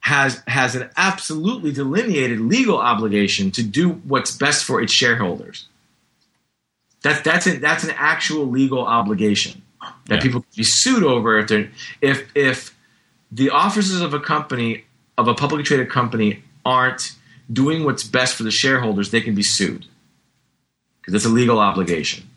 has, 0.00 0.42
has 0.46 0.74
an 0.74 0.90
absolutely 0.96 1.72
delineated 1.72 2.40
legal 2.40 2.78
obligation 2.78 3.50
to 3.52 3.62
do 3.62 3.90
what's 3.90 4.36
best 4.36 4.64
for 4.64 4.80
its 4.80 4.92
shareholders. 4.92 5.66
That, 7.02 7.24
that's, 7.24 7.46
a, 7.46 7.58
that's 7.58 7.84
an 7.84 7.94
actual 7.96 8.46
legal 8.46 8.84
obligation 8.84 9.62
that 10.06 10.16
Yeah. 10.16 10.20
people 10.20 10.40
can 10.40 10.50
be 10.56 10.64
sued 10.64 11.02
over 11.02 11.38
if, 11.38 11.48
they're, 11.48 11.70
if, 12.00 12.30
if 12.34 12.76
the 13.32 13.50
officers 13.50 14.00
of 14.00 14.12
a 14.12 14.20
company, 14.20 14.84
of 15.16 15.28
a 15.28 15.34
publicly 15.34 15.64
traded 15.64 15.90
company, 15.90 16.42
aren't 16.64 17.12
doing 17.52 17.84
what's 17.84 18.04
best 18.04 18.34
for 18.36 18.42
the 18.42 18.50
shareholders, 18.50 19.10
they 19.10 19.20
can 19.20 19.34
be 19.34 19.42
sued 19.42 19.86
because 21.00 21.14
it's 21.14 21.24
a 21.24 21.28
legal 21.34 21.58
obligation. 21.58 22.28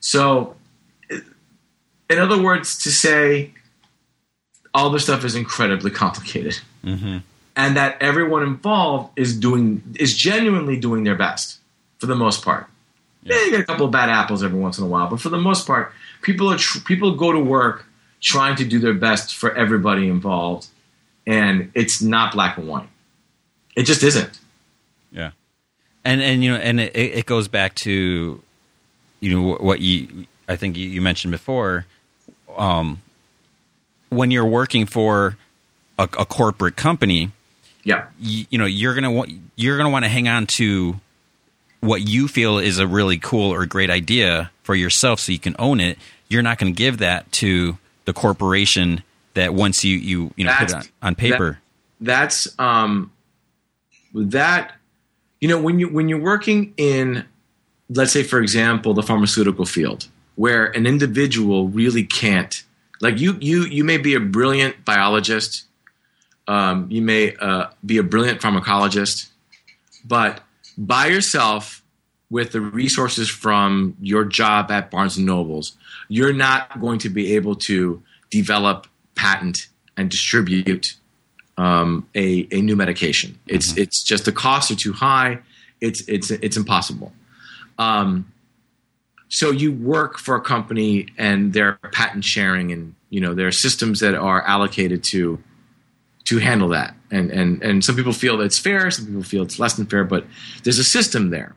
So, 0.00 0.56
in 2.10 2.18
other 2.18 2.40
words, 2.42 2.78
to 2.78 2.90
say 2.90 3.52
all 4.74 4.90
this 4.90 5.04
stuff 5.04 5.24
is 5.24 5.36
incredibly 5.36 5.90
complicated, 5.90 6.58
mm-hmm. 6.84 7.18
and 7.56 7.76
that 7.76 7.96
everyone 8.02 8.42
involved 8.42 9.16
is 9.16 9.38
doing 9.38 9.82
is 9.98 10.14
genuinely 10.16 10.78
doing 10.78 11.04
their 11.04 11.14
best 11.14 11.58
for 11.98 12.06
the 12.06 12.16
most 12.16 12.44
part. 12.44 12.66
Yeah, 13.22 13.36
you 13.44 13.50
get 13.52 13.60
a 13.60 13.64
couple 13.64 13.86
of 13.86 13.92
bad 13.92 14.10
apples 14.10 14.42
every 14.42 14.58
once 14.58 14.76
in 14.76 14.84
a 14.84 14.86
while, 14.86 15.08
but 15.08 15.20
for 15.20 15.30
the 15.30 15.38
most 15.38 15.66
part, 15.66 15.92
people 16.20 16.52
are 16.52 16.58
tr- 16.58 16.80
people 16.80 17.14
go 17.14 17.32
to 17.32 17.40
work 17.40 17.86
trying 18.20 18.56
to 18.56 18.64
do 18.64 18.78
their 18.78 18.94
best 18.94 19.36
for 19.36 19.54
everybody 19.54 20.08
involved, 20.08 20.66
and 21.26 21.70
it's 21.74 22.02
not 22.02 22.32
black 22.32 22.58
and 22.58 22.68
white. 22.68 22.88
It 23.76 23.84
just 23.84 24.02
isn't. 24.02 24.38
yeah, 25.12 25.30
and 26.04 26.20
and 26.20 26.42
you 26.42 26.50
know, 26.50 26.58
and 26.58 26.80
it, 26.80 26.94
it 26.94 27.26
goes 27.26 27.48
back 27.48 27.76
to 27.76 28.42
you 29.20 29.30
know 29.30 29.54
what 29.54 29.80
you 29.80 30.26
I 30.48 30.56
think 30.56 30.76
you 30.76 30.88
you 30.88 31.00
mentioned 31.00 31.30
before. 31.30 31.86
Um, 32.56 33.00
when 34.14 34.30
you're 34.30 34.46
working 34.46 34.86
for 34.86 35.36
a, 35.98 36.04
a 36.04 36.24
corporate 36.24 36.76
company, 36.76 37.30
Yeah, 37.84 38.06
you, 38.18 38.46
you 38.50 38.58
know 38.58 38.66
you're 38.66 38.94
gonna 38.94 39.12
want 39.12 39.30
you're 39.56 39.76
gonna 39.76 39.90
want 39.90 40.04
to 40.04 40.08
hang 40.08 40.28
on 40.28 40.46
to 40.58 41.00
what 41.80 42.00
you 42.00 42.28
feel 42.28 42.58
is 42.58 42.78
a 42.78 42.86
really 42.86 43.18
cool 43.18 43.52
or 43.52 43.66
great 43.66 43.90
idea 43.90 44.50
for 44.62 44.74
yourself, 44.74 45.20
so 45.20 45.32
you 45.32 45.38
can 45.38 45.54
own 45.58 45.80
it. 45.80 45.98
You're 46.28 46.42
not 46.42 46.58
going 46.58 46.72
to 46.72 46.76
give 46.76 46.98
that 46.98 47.30
to 47.32 47.76
the 48.06 48.14
corporation 48.14 49.02
that 49.34 49.54
once 49.54 49.84
you 49.84 49.96
you 49.98 50.32
you 50.36 50.44
know 50.44 50.52
put 50.58 50.70
it 50.70 50.74
on, 50.74 50.82
on 51.02 51.14
paper. 51.14 51.58
that's 52.00 52.58
um, 52.58 53.12
that 54.14 54.72
you 55.40 55.48
know 55.48 55.60
when 55.60 55.78
you 55.78 55.88
when 55.88 56.08
you're 56.08 56.20
working 56.20 56.72
in 56.76 57.24
let's 57.90 58.12
say 58.12 58.22
for 58.22 58.40
example 58.40 58.94
the 58.94 59.02
pharmaceutical 59.02 59.66
field 59.66 60.08
where 60.36 60.66
an 60.66 60.86
individual 60.86 61.68
really 61.68 62.04
can't 62.04 62.64
like 63.04 63.20
you 63.20 63.36
you 63.40 63.64
you 63.64 63.84
may 63.84 63.98
be 63.98 64.14
a 64.14 64.20
brilliant 64.20 64.84
biologist 64.84 65.64
um, 66.48 66.90
you 66.90 67.00
may 67.00 67.34
uh, 67.36 67.68
be 67.86 67.98
a 67.98 68.02
brilliant 68.02 68.40
pharmacologist 68.40 69.28
but 70.04 70.42
by 70.76 71.06
yourself 71.06 71.82
with 72.30 72.52
the 72.52 72.60
resources 72.60 73.28
from 73.28 73.96
your 74.00 74.24
job 74.24 74.70
at 74.70 74.90
barnes 74.90 75.16
and 75.16 75.26
nobles 75.26 75.76
you're 76.08 76.32
not 76.32 76.80
going 76.80 76.98
to 76.98 77.08
be 77.08 77.34
able 77.36 77.54
to 77.54 78.02
develop 78.30 78.88
patent 79.14 79.68
and 79.96 80.10
distribute 80.10 80.96
um, 81.56 82.08
a, 82.14 82.48
a 82.50 82.60
new 82.60 82.76
medication. 82.76 83.38
It's 83.46 83.76
it's 83.76 84.02
just 84.02 84.24
the 84.24 84.32
costs 84.32 84.70
are 84.70 84.76
too 84.76 84.92
high. 84.92 85.38
It's 85.80 86.06
it's 86.08 86.30
it's 86.30 86.56
impossible. 86.56 87.12
Um, 87.78 88.32
so 89.34 89.50
you 89.50 89.72
work 89.72 90.16
for 90.16 90.36
a 90.36 90.40
company 90.40 91.08
and 91.18 91.52
they're 91.52 91.76
patent 91.90 92.24
sharing 92.24 92.70
and 92.70 92.94
you 93.10 93.20
know 93.20 93.34
there 93.34 93.48
are 93.48 93.52
systems 93.52 93.98
that 93.98 94.14
are 94.14 94.40
allocated 94.42 95.02
to 95.02 95.42
to 96.22 96.38
handle 96.38 96.68
that. 96.68 96.94
And 97.10 97.32
and 97.32 97.60
and 97.60 97.84
some 97.84 97.96
people 97.96 98.12
feel 98.12 98.36
that 98.36 98.44
it's 98.44 98.60
fair 98.60 98.92
some 98.92 99.06
people 99.06 99.24
feel 99.24 99.42
it's 99.42 99.58
less 99.58 99.74
than 99.74 99.86
fair 99.86 100.04
but 100.04 100.24
there's 100.62 100.78
a 100.78 100.84
system 100.84 101.30
there. 101.30 101.56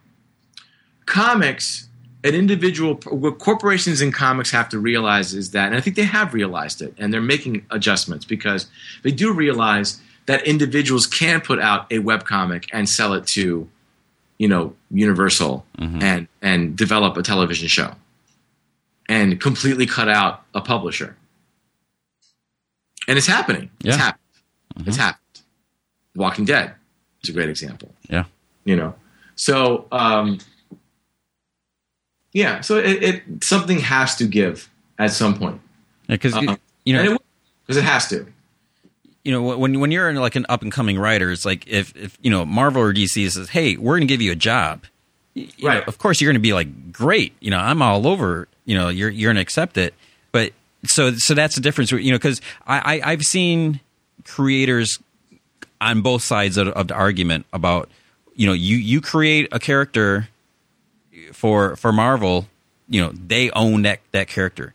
Comics 1.05 1.88
an 2.23 2.34
individual 2.34 2.95
what 3.11 3.38
corporations 3.38 4.01
and 4.01 4.11
comics 4.11 4.49
have 4.49 4.69
to 4.69 4.80
realize 4.80 5.36
is 5.36 5.51
that 5.51 5.67
and 5.67 5.75
i 5.75 5.80
think 5.80 5.95
they 5.95 6.03
have 6.03 6.34
realized 6.34 6.82
it 6.82 6.95
and 6.97 7.13
they're 7.13 7.21
making 7.21 7.63
adjustments 7.69 8.25
because 8.25 8.65
they 9.03 9.11
do 9.11 9.32
realize 9.32 10.01
that 10.25 10.45
individuals 10.47 11.05
can 11.05 11.39
put 11.39 11.59
out 11.59 11.86
a 11.91 11.99
web 11.99 12.25
comic 12.25 12.67
and 12.73 12.89
sell 12.89 13.13
it 13.13 13.28
to 13.28 13.69
you 14.38 14.47
know 14.47 14.73
universal 14.91 15.65
mm-hmm. 15.77 16.01
and 16.01 16.27
and 16.41 16.75
develop 16.77 17.17
a 17.17 17.23
television 17.23 17.67
show 17.67 17.93
and 19.09 19.39
completely 19.41 19.85
cut 19.85 20.09
out 20.09 20.43
a 20.53 20.61
publisher. 20.61 21.15
And 23.07 23.17
it's 23.17 23.27
happening. 23.27 23.69
It's 23.79 23.95
Yeah. 23.95 23.97
happened. 23.97 24.23
It's 24.79 24.89
mm-hmm. 24.89 25.01
happened. 25.01 25.41
Walking 26.15 26.45
dead 26.45 26.73
is 27.23 27.29
a 27.29 27.33
great 27.33 27.49
example. 27.49 27.93
Yeah. 28.09 28.25
you 28.65 28.75
know? 28.75 28.95
So 29.35 29.88
um 29.91 30.39
yeah 32.33 32.61
so 32.61 32.77
it, 32.77 33.03
it 33.03 33.43
something 33.43 33.79
has 33.79 34.15
to 34.17 34.25
give 34.25 34.69
at 34.99 35.11
some 35.11 35.38
point. 35.38 35.61
Because 36.07 36.33
Uh-uh. 36.35 36.57
you 36.85 36.93
know 36.93 36.99
and 36.99 37.13
it 37.13 37.21
because 37.65 37.77
it 37.77 37.83
has 37.83 38.07
to 38.09 38.25
you 39.28 39.34
know 39.34 39.57
when 39.57 39.80
when 39.82 39.91
you're 39.91 40.13
like 40.13 40.38
an 40.38 40.45
up 40.47 40.61
and 40.61 40.71
coming 40.71 40.97
writer, 40.97 41.30
it's 41.32 41.43
like 41.45 41.67
if 41.67 41.93
if 41.97 42.17
you 42.21 42.32
know 42.32 42.45
Marvel 42.45 42.82
or 42.82 42.93
DC 42.93 43.30
says, 43.30 43.49
"Hey, 43.49 43.75
we're 43.75 43.97
going 43.97 44.07
to 44.07 44.13
give 44.13 44.21
you 44.21 44.32
a 44.32 44.36
job," 44.36 44.86
you 45.36 45.47
know, 45.59 45.67
Right. 45.67 45.88
of 45.88 45.97
course, 45.97 46.21
you're 46.21 46.30
going 46.32 46.41
to 46.41 46.47
be 46.49 46.53
like, 46.53 46.93
"Great," 46.93 47.34
you 47.41 47.51
know, 47.51 47.57
I'm 47.59 47.82
all 47.82 48.07
over. 48.07 48.47
You 48.63 48.75
know, 48.78 48.88
you're 48.88 49.09
you're 49.09 49.28
going 49.28 49.36
to 49.36 49.41
accept 49.41 49.78
it. 49.78 49.93
But 50.32 50.53
so 50.86 51.13
so 51.17 51.34
that's 51.34 51.55
the 51.55 51.61
difference. 51.61 51.91
You 51.91 52.11
know, 52.11 52.17
because 52.17 52.39
I, 52.65 53.01
I 53.03 53.11
I've 53.11 53.23
seen 53.23 53.82
creators 54.23 54.99
on 55.82 56.01
both 56.01 56.23
sides 56.23 56.55
of, 56.57 56.69
of 56.69 56.88
the 56.88 56.93
argument 56.95 57.45
about 57.51 57.89
you 58.36 58.47
know 58.47 58.53
you 58.53 58.78
you 58.78 59.01
create 59.01 59.49
a 59.51 59.59
character 59.59 60.30
for 61.34 61.75
for 61.75 61.91
Marvel, 61.91 62.47
you 62.89 63.01
know, 63.01 63.11
they 63.13 63.51
own 63.51 63.82
that 63.82 63.99
that 64.11 64.28
character. 64.30 64.73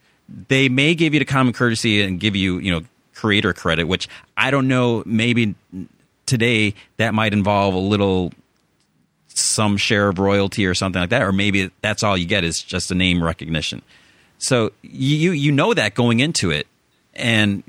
They 0.49 0.69
may 0.69 0.95
give 0.95 1.13
you 1.15 1.19
the 1.21 1.27
common 1.27 1.53
courtesy 1.53 2.03
and 2.03 2.19
give 2.19 2.35
you, 2.37 2.59
you 2.59 2.73
know, 2.73 2.83
creator 3.23 3.53
credit, 3.53 3.85
which 3.85 4.09
I 4.37 4.51
don't 4.51 4.67
know. 4.67 5.05
Maybe 5.07 5.55
today 6.27 6.75
that 6.97 7.15
might 7.15 7.33
involve 7.33 7.75
a 7.75 7.79
little 7.79 8.33
some 9.29 9.77
share 9.77 10.09
of 10.09 10.19
royalty 10.19 10.67
or 10.67 10.75
something 10.75 11.01
like 11.01 11.11
that, 11.11 11.23
or 11.23 11.31
maybe 11.31 11.71
that's 11.83 12.03
all 12.03 12.17
you 12.17 12.27
get 12.27 12.43
is 12.43 12.61
just 12.61 12.91
a 12.91 12.97
name 12.97 13.23
recognition. 13.23 13.81
So 14.39 14.73
you 14.83 15.31
you 15.31 15.53
know 15.53 15.73
that 15.73 15.95
going 15.95 16.19
into 16.19 16.51
it, 16.51 16.67
and 17.15 17.63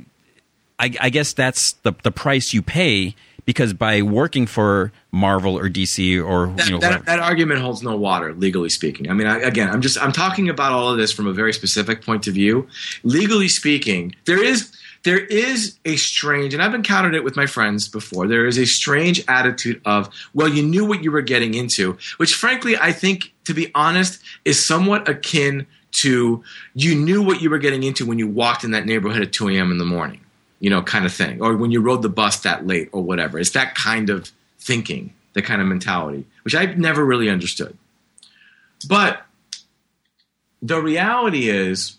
I, 0.79 0.95
I 0.99 1.09
guess 1.11 1.33
that's 1.33 1.73
the 1.83 1.93
the 2.01 2.11
price 2.11 2.51
you 2.51 2.63
pay 2.63 3.15
because 3.45 3.73
by 3.73 4.01
working 4.01 4.45
for 4.45 4.91
Marvel 5.11 5.57
or 5.57 5.69
DC 5.69 6.23
or 6.23 6.47
that, 6.47 6.65
you 6.65 6.71
know 6.71 6.79
that, 6.79 7.05
that 7.05 7.19
argument 7.19 7.61
holds 7.61 7.83
no 7.83 7.95
water 7.95 8.33
legally 8.33 8.69
speaking 8.69 9.09
i 9.09 9.13
mean 9.13 9.27
I, 9.27 9.39
again 9.39 9.69
i'm 9.69 9.81
just 9.81 10.01
i'm 10.01 10.11
talking 10.11 10.49
about 10.49 10.71
all 10.71 10.89
of 10.89 10.97
this 10.97 11.11
from 11.11 11.27
a 11.27 11.33
very 11.33 11.53
specific 11.53 12.03
point 12.03 12.27
of 12.27 12.33
view 12.33 12.67
legally 13.03 13.47
speaking 13.47 14.15
there 14.25 14.43
is 14.43 14.71
there 15.03 15.19
is 15.19 15.77
a 15.85 15.95
strange 15.95 16.53
and 16.53 16.63
i've 16.63 16.73
encountered 16.73 17.15
it 17.15 17.23
with 17.23 17.35
my 17.35 17.45
friends 17.45 17.87
before. 17.87 18.27
There 18.27 18.45
is 18.45 18.57
a 18.57 18.65
strange 18.65 19.23
attitude 19.27 19.81
of 19.85 20.09
well 20.33 20.47
you 20.47 20.63
knew 20.63 20.85
what 20.85 21.03
you 21.03 21.11
were 21.11 21.21
getting 21.21 21.53
into 21.53 21.97
which 22.17 22.35
frankly 22.35 22.75
i 22.77 22.91
think 22.91 23.33
to 23.45 23.53
be 23.53 23.71
honest 23.75 24.21
is 24.45 24.63
somewhat 24.65 25.07
akin 25.07 25.67
to 25.91 26.43
you 26.73 26.95
knew 26.95 27.21
what 27.21 27.41
you 27.41 27.49
were 27.49 27.59
getting 27.59 27.83
into 27.83 28.05
when 28.05 28.19
you 28.19 28.27
walked 28.27 28.63
in 28.63 28.71
that 28.71 28.85
neighborhood 28.85 29.21
at 29.21 29.31
2 29.31 29.49
a.m 29.49 29.71
in 29.71 29.77
the 29.77 29.85
morning 29.85 30.19
you 30.63 30.69
know 30.69 30.81
kind 30.81 31.05
of 31.05 31.13
thing 31.13 31.41
or 31.41 31.57
when 31.57 31.71
you 31.71 31.81
rode 31.81 32.01
the 32.01 32.09
bus 32.09 32.39
that 32.39 32.65
late 32.65 32.87
or 32.93 33.03
whatever. 33.03 33.37
It's 33.37 33.51
that 33.51 33.75
kind 33.75 34.09
of 34.09 34.31
thinking 34.59 35.13
that 35.33 35.41
kind 35.43 35.61
of 35.61 35.67
mentality 35.67 36.25
which 36.43 36.55
i've 36.55 36.77
never 36.77 37.05
really 37.05 37.29
understood. 37.29 37.77
But 38.87 39.25
the 40.61 40.81
reality 40.81 41.49
is 41.49 41.97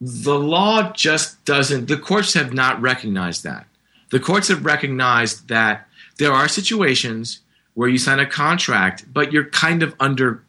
the 0.00 0.38
law 0.38 0.92
just 0.92 1.44
doesn't 1.44 1.86
the 1.88 1.96
courts 1.96 2.34
have 2.34 2.52
not 2.54 2.80
recognized 2.80 3.44
that. 3.44 3.66
The 4.10 4.20
courts 4.20 4.48
have 4.48 4.64
recognized 4.64 5.48
that 5.48 5.86
there 6.18 6.32
are 6.32 6.48
situations 6.48 7.40
where 7.74 7.88
you 7.88 7.98
sign 7.98 8.18
a 8.18 8.26
contract 8.26 9.04
but 9.12 9.32
you're 9.32 9.44
kind 9.44 9.82
of 9.82 9.94
under 10.00 10.42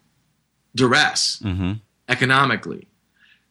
duress 0.75 1.41
Mhm. 1.43 1.79
economically. 2.07 2.87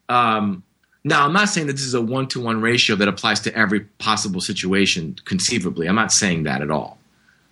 Um, 0.09 0.63
now 1.03 1.25
i'm 1.25 1.33
not 1.33 1.49
saying 1.49 1.67
that 1.67 1.73
this 1.73 1.85
is 1.85 1.93
a 1.95 2.01
one-to-one 2.01 2.61
ratio 2.61 2.95
that 2.95 3.07
applies 3.07 3.39
to 3.41 3.55
every 3.55 3.81
possible 3.99 4.41
situation 4.41 5.15
conceivably. 5.25 5.87
I'm 5.87 5.95
not 5.95 6.11
saying 6.11 6.43
that 6.43 6.61
at 6.61 6.69
all. 6.71 6.99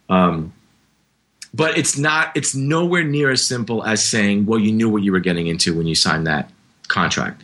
Um, 0.09 0.53
but 1.53 1.77
it's 1.77 1.97
not 1.97 2.31
it's 2.35 2.53
nowhere 2.55 3.03
near 3.03 3.29
as 3.31 3.43
simple 3.45 3.83
as 3.83 4.03
saying 4.07 4.45
well 4.47 4.59
you 4.59 4.71
knew 4.71 4.89
what 4.89 5.03
you 5.03 5.11
were 5.11 5.19
getting 5.19 5.47
into 5.47 5.75
when 5.75 5.87
you 5.87 5.95
signed 5.95 6.25
that 6.27 6.51
contract. 6.89 7.43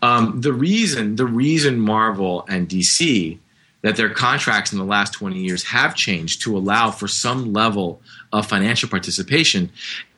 Um, 0.00 0.40
the 0.40 0.52
reason 0.52 1.16
the 1.16 1.26
reason 1.26 1.78
marvel 1.78 2.46
and 2.48 2.68
dc 2.68 3.38
that 3.82 3.96
their 3.96 4.08
contracts 4.08 4.72
in 4.72 4.78
the 4.78 4.84
last 4.84 5.12
20 5.12 5.38
years 5.38 5.64
have 5.64 5.94
changed 5.94 6.42
to 6.42 6.56
allow 6.56 6.90
for 6.90 7.06
some 7.06 7.52
level 7.52 8.00
of 8.32 8.46
financial 8.46 8.88
participation 8.88 9.70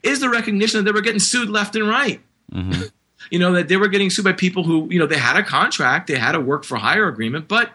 is 0.04 0.20
the 0.20 0.28
recognition 0.28 0.78
that 0.78 0.84
they 0.84 0.94
were 0.94 1.00
getting 1.00 1.18
sued 1.18 1.50
left 1.50 1.74
and 1.74 1.88
right. 1.88 2.20
You 3.28 3.40
know 3.40 3.54
that 3.54 3.66
they 3.66 3.76
were 3.76 3.88
getting 3.88 4.08
sued 4.08 4.24
by 4.24 4.34
people 4.34 4.62
who 4.62 4.86
you 4.88 5.00
know 5.00 5.06
they 5.06 5.18
had 5.18 5.36
a 5.36 5.42
contract 5.42 6.06
they 6.06 6.14
had 6.14 6.36
a 6.36 6.40
work 6.40 6.64
for 6.64 6.76
hire 6.76 7.08
agreement 7.08 7.48
but 7.48 7.72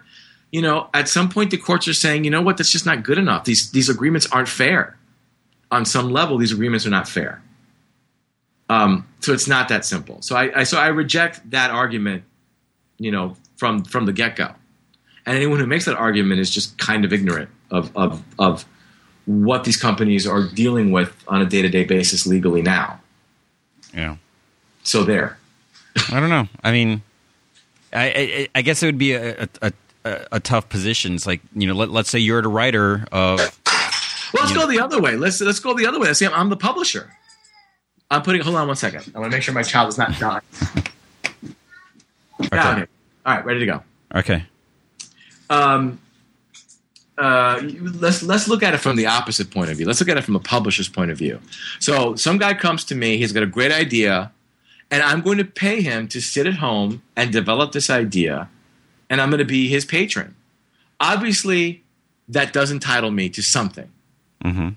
you 0.50 0.62
know 0.62 0.90
at 0.94 1.10
some 1.10 1.28
point 1.28 1.52
the 1.52 1.58
courts 1.58 1.90
are 1.90 1.94
saying 1.94 2.24
you 2.24 2.32
know 2.32 2.42
what? 2.42 2.56
That's 2.56 2.72
just 2.72 2.86
not 2.86 3.04
good 3.04 3.18
enough. 3.18 3.44
These 3.44 3.72
these 3.72 3.90
agreements 3.90 4.28
aren't 4.32 4.48
fair. 4.48 4.98
On 5.70 5.84
some 5.84 6.10
level 6.10 6.38
these 6.38 6.54
agreements 6.54 6.86
are 6.86 6.90
not 6.90 7.06
fair 7.10 7.42
um, 8.72 9.08
so 9.20 9.34
it's 9.34 9.48
not 9.48 9.70
that 9.70 9.86
simple 9.86 10.22
so 10.22 10.36
I, 10.36 10.62
I 10.62 10.64
so 10.64 10.78
i 10.78 10.88
reject 10.88 11.50
that 11.52 11.72
argument 11.72 12.24
you 12.98 13.12
know 13.12 13.36
from 13.58 13.84
from 13.84 14.06
the 14.06 14.14
get-go 14.14 14.54
and 15.26 15.38
anyone 15.38 15.60
who 15.60 15.68
makes 15.68 15.86
that 15.86 15.96
argument 15.98 16.40
is 16.40 16.50
just 16.50 16.78
kind 16.78 17.06
of 17.06 17.14
ignorant 17.14 17.50
of 17.70 17.96
of 17.96 18.24
of 18.40 18.66
what 19.26 19.64
these 19.64 19.78
companies 19.78 20.26
are 20.26 20.48
dealing 20.48 20.92
with 20.92 21.16
on 21.28 21.42
a 21.42 21.46
day-to-day 21.46 21.84
basis 21.84 22.26
legally 22.26 22.62
now 22.62 23.00
yeah. 23.94 24.16
so 24.84 25.04
there 25.04 25.38
I 26.12 26.20
don't 26.20 26.30
know. 26.30 26.48
I 26.64 26.72
mean, 26.72 27.02
I 27.94 28.04
I, 28.04 28.50
I 28.56 28.62
guess 28.62 28.82
it 28.84 28.86
would 28.86 28.98
be 28.98 29.14
a, 29.14 29.48
a, 29.62 29.74
a, 30.06 30.28
a 30.34 30.40
tough 30.40 30.70
position. 30.70 31.16
It's 31.16 31.28
like 31.28 31.42
you 31.56 31.68
know, 31.68 31.74
let, 31.74 31.90
let's 31.90 32.10
say 32.10 32.20
you're 32.20 32.42
the 32.42 32.50
writer 32.50 33.06
of 33.12 33.40
Well, 34.34 34.44
let's 34.44 34.54
go 34.54 34.68
the 34.68 34.80
other 34.80 35.02
way. 35.02 35.16
Let's 35.16 35.42
let's 35.42 35.60
go 35.60 35.74
the 35.74 35.86
other 35.86 36.00
way. 36.00 36.08
Let's 36.08 36.20
say 36.20 36.28
I'm, 36.28 36.34
I'm 36.34 36.50
the 36.50 36.58
publisher. 36.58 37.12
I'm 38.12 38.22
putting. 38.22 38.42
Hold 38.42 38.58
on 38.58 38.68
one 38.68 38.76
second. 38.76 39.12
I 39.16 39.20
want 39.20 39.32
to 39.32 39.36
make 39.38 39.42
sure 39.44 39.54
my 39.54 39.64
child 39.64 39.90
is 39.90 39.98
not 39.98 40.18
dying. 40.20 40.42
Down 42.52 42.78
here. 42.78 42.88
All 43.26 43.36
right, 43.36 43.46
ready 43.46 43.60
to 43.62 43.66
go. 43.66 43.84
okay, 44.16 44.44
Um, 45.50 46.00
uh, 47.18 47.62
let's 48.00 48.22
let's 48.24 48.48
look 48.48 48.64
at 48.64 48.74
it 48.74 48.80
from 48.80 48.96
the 48.96 49.06
opposite 49.06 49.50
point 49.52 49.70
of 49.72 49.78
view. 49.78 49.86
Let's 49.86 50.00
look 50.00 50.10
at 50.10 50.18
it 50.18 50.24
from 50.24 50.36
a 50.36 50.40
publisher's 50.40 50.90
point 50.90 51.12
of 51.12 51.18
view. 51.18 51.40
So, 51.80 52.16
some 52.16 52.38
guy 52.38 52.54
comes 52.54 52.84
to 52.86 52.96
me. 52.96 53.18
He's 53.18 53.32
got 53.32 53.44
a 53.44 53.48
great 53.48 53.72
idea, 53.72 54.32
and 54.90 55.02
I'm 55.04 55.22
going 55.22 55.38
to 55.38 55.46
pay 55.46 55.82
him 55.82 56.08
to 56.10 56.20
sit 56.20 56.48
at 56.48 56.56
home 56.56 57.02
and 57.16 57.32
develop 57.32 57.72
this 57.74 57.90
idea, 57.90 58.50
and 59.10 59.22
I'm 59.22 59.30
going 59.30 59.40
to 59.40 59.46
be 59.46 59.68
his 59.68 59.86
patron. 59.86 60.36
Obviously, 61.00 61.84
that 62.28 62.52
does 62.54 62.72
entitle 62.72 63.12
me 63.12 63.30
to 63.30 63.42
something. 63.42 63.90
hmm 64.44 64.70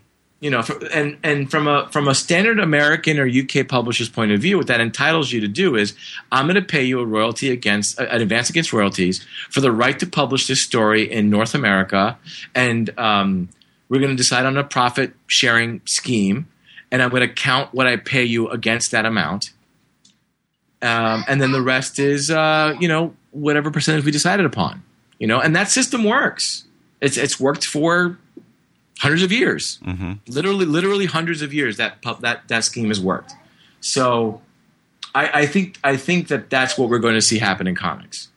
you 0.45 0.51
know, 0.51 0.63
and 0.93 1.17
and 1.23 1.51
from 1.51 1.67
a 1.67 1.89
from 1.89 2.07
a 2.07 2.15
standard 2.15 2.61
American 2.61 3.19
or 3.19 3.27
UK 3.27 3.67
publisher's 3.67 4.11
point 4.11 4.31
of 4.31 4.43
view, 4.43 4.59
what 4.59 4.67
that 4.67 4.79
entitles 4.79 5.33
you 5.33 5.41
to 5.41 5.49
do 5.49 5.75
is, 5.75 5.95
I'm 6.31 6.45
going 6.45 6.57
to 6.57 6.61
pay 6.61 6.85
you 6.85 7.01
a 7.01 7.07
royalty 7.07 7.49
against 7.49 7.99
an 7.99 8.21
advance 8.21 8.51
against 8.51 8.71
royalties 8.71 9.25
for 9.49 9.63
the 9.63 9.73
right 9.73 9.99
to 9.99 10.07
publish 10.07 10.47
this 10.47 10.61
story 10.61 11.11
in 11.11 11.31
North 11.31 11.55
America, 11.55 12.19
and 12.55 12.91
um, 12.99 13.49
We're 13.89 14.01
going 14.01 14.11
to 14.11 14.17
decide 14.17 14.45
on 14.45 14.59
a 14.59 14.65
profit 14.65 15.15
sharing 15.29 15.81
scheme, 15.87 16.47
and 16.93 17.03
I'm 17.03 17.09
going 17.09 17.27
to 17.27 17.33
count 17.33 17.73
what 17.73 17.87
I 17.87 17.97
pay 17.97 18.25
you 18.25 18.51
against 18.51 18.91
that 18.91 19.07
amount. 19.07 19.51
Um, 20.83 21.25
and 21.27 21.41
then 21.41 21.53
the 21.53 21.63
rest 21.63 21.99
is, 21.99 22.31
uh, 22.31 22.75
you 22.79 22.89
know, 22.89 23.15
whatever 23.31 23.71
percentage 23.71 24.05
we 24.05 24.13
decided 24.13 24.45
upon. 24.45 24.83
You 25.19 25.27
know, 25.27 25.41
and 25.41 25.57
that 25.57 25.71
system 25.71 26.05
works. 26.05 26.65
It's 27.01 27.17
it's 27.17 27.41
worked 27.41 27.65
for 27.65 28.19
hundreds 28.99 29.23
of 29.23 29.33
years, 29.33 29.79
Mm-hmm. 29.85 30.13
literally, 30.29 30.65
literally 30.67 31.07
hundreds 31.07 31.43
of 31.43 31.53
years. 31.55 31.77
That 31.77 32.03
that 32.21 32.49
that 32.49 32.65
scheme 32.65 32.89
has 32.89 33.01
worked. 33.01 33.33
So, 33.81 34.41
I, 35.15 35.43
I 35.43 35.47
think 35.47 35.79
I 35.85 35.97
think 35.97 36.29
that 36.29 36.49
that's 36.51 36.79
what 36.79 36.89
we're 36.89 36.99
going 37.01 37.15
to 37.15 37.23
see 37.23 37.39
happen 37.39 37.67
in 37.67 37.75
comics. 37.75 38.29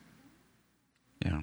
Yeah. 1.23 1.41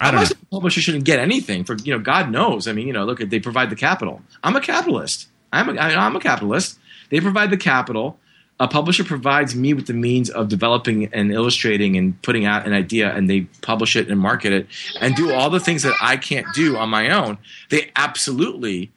I 0.00 0.10
don't 0.10 0.20
know. 0.20 0.26
The 0.26 0.36
publisher 0.50 0.80
shouldn't 0.80 1.04
get 1.04 1.18
anything 1.20 1.64
for 1.64 1.76
you 1.76 1.92
know. 1.92 1.98
God 2.00 2.30
knows. 2.30 2.66
I 2.66 2.72
mean, 2.72 2.86
you 2.86 2.92
know, 2.92 3.04
look, 3.04 3.18
they 3.20 3.38
provide 3.38 3.70
the 3.70 3.76
capital. 3.76 4.20
I'm 4.42 4.56
a 4.56 4.60
capitalist. 4.60 5.28
I'm 5.52 5.68
a, 5.68 5.80
I- 5.80 6.06
I'm 6.06 6.16
a 6.16 6.20
capitalist. 6.20 6.78
They 7.10 7.20
provide 7.20 7.50
the 7.50 7.56
capital. 7.56 8.18
A 8.62 8.68
publisher 8.68 9.02
provides 9.02 9.56
me 9.56 9.74
with 9.74 9.88
the 9.88 9.92
means 9.92 10.30
of 10.30 10.48
developing 10.48 11.12
and 11.12 11.32
illustrating 11.32 11.96
and 11.96 12.20
putting 12.22 12.44
out 12.46 12.64
an 12.64 12.72
idea, 12.72 13.12
and 13.12 13.28
they 13.28 13.40
publish 13.60 13.96
it 13.96 14.08
and 14.08 14.20
market 14.20 14.52
it 14.52 14.68
and 15.00 15.16
do 15.16 15.32
all 15.32 15.50
the 15.50 15.58
things 15.58 15.82
that 15.82 15.94
I 16.00 16.16
can't 16.16 16.46
do 16.54 16.76
on 16.76 16.88
my 16.88 17.10
own. 17.10 17.38
They 17.70 17.90
absolutely, 17.96 18.92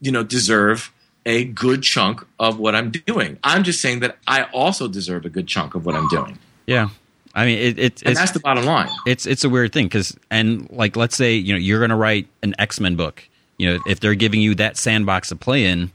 you 0.00 0.10
know, 0.12 0.22
deserve 0.22 0.90
a 1.26 1.44
good 1.44 1.82
chunk 1.82 2.26
of 2.40 2.58
what 2.58 2.74
I'm 2.74 2.90
doing. 2.90 3.38
I'm 3.44 3.64
just 3.64 3.82
saying 3.82 4.00
that 4.00 4.16
I 4.26 4.44
also 4.44 4.88
deserve 4.88 5.26
a 5.26 5.28
good 5.28 5.46
chunk 5.46 5.74
of 5.74 5.84
what 5.84 5.94
I'm 5.94 6.08
doing, 6.08 6.38
Yeah. 6.66 6.88
I 7.34 7.44
mean, 7.44 7.58
it, 7.58 7.78
it, 7.78 8.02
and 8.02 8.12
it's 8.12 8.20
that's 8.20 8.32
the 8.32 8.40
bottom 8.40 8.64
line. 8.64 8.88
it's 9.06 9.26
it's 9.26 9.44
a 9.44 9.48
weird 9.48 9.72
thing 9.72 9.86
because 9.86 10.16
and 10.30 10.70
like 10.70 10.96
let's 10.96 11.16
say 11.16 11.34
you 11.34 11.52
know 11.52 11.58
you're 11.58 11.80
going 11.80 11.90
to 11.90 11.96
write 11.96 12.28
an 12.42 12.54
X 12.58 12.80
Men 12.80 12.96
book. 12.96 13.26
You 13.58 13.72
know, 13.74 13.82
if 13.86 14.00
they're 14.00 14.14
giving 14.14 14.40
you 14.40 14.54
that 14.56 14.76
sandbox 14.76 15.28
to 15.28 15.36
play 15.36 15.64
in, 15.64 15.92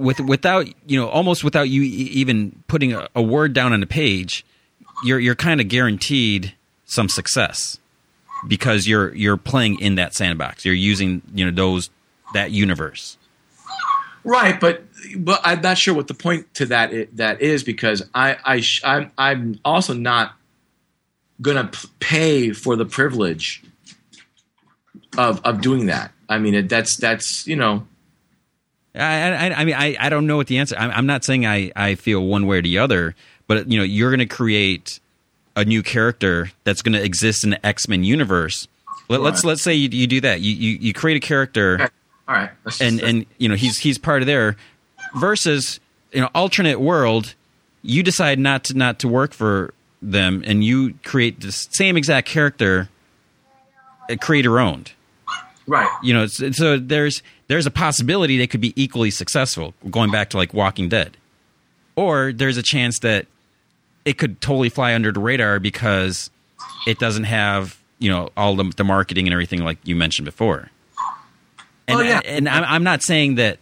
with 0.00 0.20
without 0.20 0.66
you 0.86 0.98
know 0.98 1.08
almost 1.08 1.44
without 1.44 1.68
you 1.68 1.82
even 1.82 2.62
putting 2.66 2.92
a, 2.92 3.08
a 3.14 3.22
word 3.22 3.52
down 3.52 3.72
on 3.72 3.82
a 3.82 3.86
page, 3.86 4.44
you're 5.04 5.18
you're 5.18 5.34
kind 5.34 5.60
of 5.60 5.68
guaranteed 5.68 6.54
some 6.84 7.08
success 7.08 7.78
because 8.46 8.86
you're 8.86 9.14
you're 9.14 9.36
playing 9.36 9.78
in 9.80 9.94
that 9.96 10.14
sandbox. 10.14 10.64
You're 10.64 10.74
using 10.74 11.22
you 11.34 11.44
know 11.44 11.50
those 11.50 11.90
that 12.34 12.50
universe. 12.50 13.16
Right, 14.22 14.60
but 14.60 14.84
but 15.16 15.40
I'm 15.44 15.60
not 15.60 15.78
sure 15.78 15.94
what 15.94 16.08
the 16.08 16.14
point 16.14 16.52
to 16.54 16.66
that 16.66 17.16
that 17.16 17.40
is 17.40 17.64
because 17.64 18.02
I 18.14 18.36
I 18.44 18.60
sh- 18.60 18.82
I'm 18.84 19.10
I'm 19.16 19.60
also 19.64 19.94
not 19.94 20.34
gonna 21.40 21.68
p- 21.68 21.88
pay 22.00 22.52
for 22.52 22.76
the 22.76 22.84
privilege 22.84 23.62
of 25.16 25.40
of 25.44 25.60
doing 25.60 25.86
that. 25.86 26.12
I 26.28 26.38
mean, 26.38 26.54
it, 26.54 26.68
that's 26.68 26.96
that's 26.96 27.46
you 27.46 27.56
know 27.56 27.86
I, 28.94 29.00
I, 29.48 29.54
I 29.60 29.64
mean, 29.64 29.74
I, 29.76 29.96
I 30.00 30.08
don't 30.08 30.26
know 30.26 30.36
what 30.36 30.46
the 30.48 30.58
answer. 30.58 30.76
I'm, 30.78 30.90
I'm 30.90 31.06
not 31.06 31.24
saying 31.24 31.46
I, 31.46 31.70
I 31.76 31.94
feel 31.94 32.24
one 32.26 32.46
way 32.46 32.58
or 32.58 32.62
the 32.62 32.78
other, 32.78 33.14
but 33.46 33.70
you 33.70 33.78
know, 33.78 33.84
you're 33.84 34.10
going 34.10 34.18
to 34.20 34.26
create 34.26 34.98
a 35.56 35.64
new 35.64 35.82
character 35.82 36.50
that's 36.64 36.82
going 36.82 36.94
to 36.94 37.02
exist 37.04 37.44
in 37.44 37.50
the 37.50 37.64
X 37.66 37.86
Men 37.88 38.02
universe. 38.04 38.66
Let, 39.08 39.20
Let's 39.20 39.44
Right. 39.44 39.48
let's 39.50 39.62
say 39.62 39.74
you, 39.74 39.88
you 39.90 40.06
do 40.06 40.20
that. 40.22 40.40
You, 40.40 40.52
you 40.52 40.78
you 40.80 40.92
create 40.92 41.16
a 41.16 41.26
character, 41.26 41.74
Okay. 41.74 41.88
all 42.28 42.34
right, 42.36 42.50
and 42.80 43.00
and 43.00 43.26
you 43.38 43.48
know 43.48 43.56
he's 43.56 43.78
he's 43.78 43.98
part 43.98 44.22
of 44.22 44.26
there. 44.26 44.56
Versus 45.16 45.80
you 46.12 46.20
know 46.20 46.30
alternate 46.34 46.80
world, 46.80 47.34
you 47.82 48.02
decide 48.04 48.38
not 48.38 48.64
to 48.64 48.74
not 48.74 49.00
to 49.00 49.08
work 49.08 49.32
for 49.32 49.74
them, 50.00 50.42
and 50.46 50.62
you 50.64 50.94
create 51.04 51.40
the 51.40 51.50
same 51.52 51.96
exact 51.96 52.28
character, 52.28 52.88
uh, 54.08 54.16
creator 54.20 54.60
owned 54.60 54.92
right. 55.66 55.90
you 56.02 56.14
know 56.14 56.26
so 56.26 56.78
there's 56.78 57.22
there's 57.50 57.66
a 57.66 57.70
possibility 57.70 58.38
they 58.38 58.46
could 58.46 58.60
be 58.60 58.72
equally 58.80 59.10
successful 59.10 59.74
going 59.90 60.10
back 60.12 60.30
to 60.30 60.36
like 60.36 60.54
walking 60.54 60.88
dead 60.88 61.16
or 61.96 62.32
there's 62.32 62.56
a 62.56 62.62
chance 62.62 63.00
that 63.00 63.26
it 64.04 64.16
could 64.18 64.40
totally 64.40 64.68
fly 64.68 64.94
under 64.94 65.10
the 65.10 65.18
radar 65.18 65.58
because 65.58 66.30
it 66.86 66.98
doesn't 67.00 67.24
have 67.24 67.76
you 67.98 68.08
know 68.08 68.28
all 68.36 68.54
the, 68.54 68.72
the 68.76 68.84
marketing 68.84 69.26
and 69.26 69.32
everything 69.34 69.64
like 69.64 69.78
you 69.82 69.96
mentioned 69.96 70.24
before 70.24 70.70
and, 71.88 71.98
Oh, 71.98 72.02
yeah. 72.02 72.20
and 72.24 72.48
I'm, 72.48 72.62
I'm 72.64 72.84
not 72.84 73.02
saying 73.02 73.34
that 73.34 73.58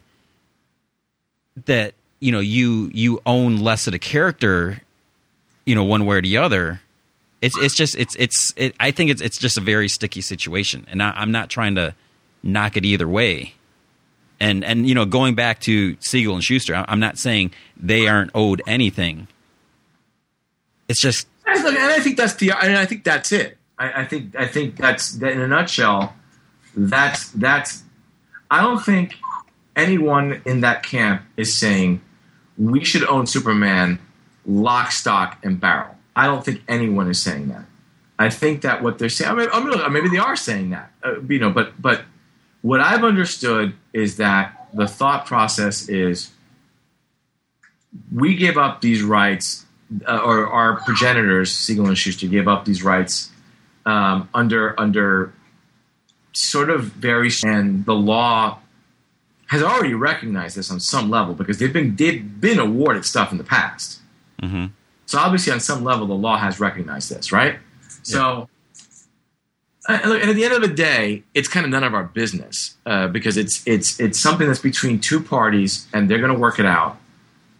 that 1.65 1.95
you 2.21 2.31
know 2.31 2.41
you 2.41 2.91
you 2.93 3.23
own 3.25 3.57
less 3.57 3.87
of 3.87 3.93
the 3.93 3.99
character 3.99 4.83
you 5.65 5.75
know 5.75 5.85
one 5.85 6.05
way 6.05 6.17
or 6.19 6.23
the 6.23 6.37
other 6.37 6.83
it's 7.41 7.57
it's 7.59 7.75
just 7.75 7.97
it's 7.97 8.15
it's 8.19 8.53
it, 8.57 8.75
I 8.79 8.91
think 8.91 9.11
it's 9.11 9.23
it's 9.23 9.39
just 9.39 9.57
a 9.57 9.61
very 9.61 9.89
sticky 9.89 10.21
situation, 10.23 10.85
and 10.91 11.01
I, 11.01 11.13
I'm 11.15 11.31
not 11.31 11.49
trying 11.49 11.77
to 11.77 11.95
knock 12.43 12.77
it 12.77 12.85
either 12.85 13.07
way. 13.07 13.55
And 14.41 14.65
and 14.65 14.89
you 14.89 14.95
know, 14.95 15.05
going 15.05 15.35
back 15.35 15.61
to 15.61 15.97
Siegel 16.01 16.35
and 16.35 16.45
Shuster, 16.45 16.85
I'm 16.87 17.01
not 17.01 17.19
saying 17.19 17.53
they 17.77 18.07
aren't 18.07 18.31
owed 18.35 18.63
anything. 18.67 19.29
It's 20.89 21.01
just 21.01 21.27
And 21.47 21.93
I 21.93 22.01
think 22.01 22.17
that's 22.17 22.35
the 22.35 22.53
I 22.53 22.87
think 22.87 23.05
that's 23.05 23.33
it. 23.33 23.59
I, 23.79 24.03
I 24.03 24.05
think 24.05 24.37
I 24.37 24.47
think 24.47 24.77
that's 24.77 25.13
that 25.17 25.33
in 25.33 25.41
a 25.41 25.49
nutshell. 25.49 26.15
That's 26.77 27.31
that's. 27.31 27.83
I 28.51 28.61
don't 28.63 28.83
think 28.83 29.17
anyone 29.77 30.43
in 30.45 30.61
that 30.63 30.83
camp 30.83 31.23
is 31.37 31.55
saying 31.55 32.01
we 32.57 32.85
should 32.85 33.05
own 33.07 33.27
Superman, 33.27 33.99
lock, 34.47 34.91
stock, 34.93 35.39
and 35.43 35.61
barrel. 35.61 35.95
I 36.17 36.27
don't 36.27 36.45
think 36.45 36.63
anyone 36.69 37.09
is 37.09 37.23
saying 37.23 37.49
that. 37.49 37.65
I 38.19 38.31
think 38.31 38.63
that 38.63 38.83
what 38.83 38.99
they're 38.99 39.09
saying, 39.09 39.31
I 39.31 39.35
mean, 39.35 39.49
I 39.53 39.61
mean, 39.61 39.93
maybe 39.93 40.09
they 40.09 40.19
are 40.19 40.35
saying 40.35 40.71
that, 40.71 40.91
uh, 41.05 41.21
you 41.23 41.39
know, 41.39 41.51
but 41.51 41.81
but 41.81 42.03
what 42.63 42.81
I've 42.81 43.05
understood 43.05 43.75
is 43.99 44.17
that 44.17 44.69
the 44.73 44.87
thought 44.87 45.27
process 45.27 45.89
is 45.89 46.31
we 48.15 48.37
give 48.37 48.57
up 48.57 48.81
these 48.81 49.03
rights 49.03 49.67
uh, 50.07 50.19
or 50.19 50.47
our 50.47 50.81
progenitors, 50.81 51.53
Siegel 51.53 51.87
and 51.87 51.97
Shuster, 51.97 52.27
gave 52.27 52.47
up 52.47 52.65
these 52.65 52.83
rights 52.83 53.31
um, 53.87 54.29
under 54.35 54.79
under 54.79 55.33
sort 56.33 56.71
of 56.71 56.85
very 56.85 57.31
and 57.45 57.85
the 57.87 57.95
law 57.95 58.59
has 59.47 59.63
already 59.63 59.95
recognized 59.95 60.57
this 60.57 60.71
on 60.71 60.79
some 60.79 61.09
level 61.09 61.35
because 61.35 61.59
they've 61.59 61.73
been 61.73 61.97
they've 61.97 62.41
been 62.41 62.59
awarded 62.59 63.05
stuff 63.05 63.33
in 63.33 63.39
the 63.39 63.45
past. 63.45 64.01
mhm. 64.43 64.71
So 65.07 65.19
obviously, 65.19 65.55
on 65.55 65.61
some 65.61 65.85
level, 65.85 66.07
the 66.07 66.13
law 66.13 66.37
has 66.37 66.61
recognized 66.61 67.09
this, 67.11 67.33
right? 67.33 67.59
So, 68.03 68.51
and 69.89 70.13
at 70.13 70.37
the 70.37 70.45
end 70.45 70.53
of 70.53 70.61
the 70.61 70.69
day, 70.69 71.25
it's 71.33 71.49
kind 71.49 71.65
of 71.65 71.71
none 71.71 71.83
of 71.83 71.95
our 71.95 72.05
business 72.05 72.77
uh, 72.85 73.09
because 73.09 73.39
it's 73.39 73.67
it's 73.67 73.99
it's 73.99 74.21
something 74.21 74.47
that's 74.47 74.61
between 74.61 75.01
two 75.01 75.21
parties, 75.21 75.87
and 75.95 76.11
they're 76.11 76.19
going 76.19 76.33
to 76.33 76.39
work 76.39 76.59
it 76.59 76.67
out. 76.67 76.99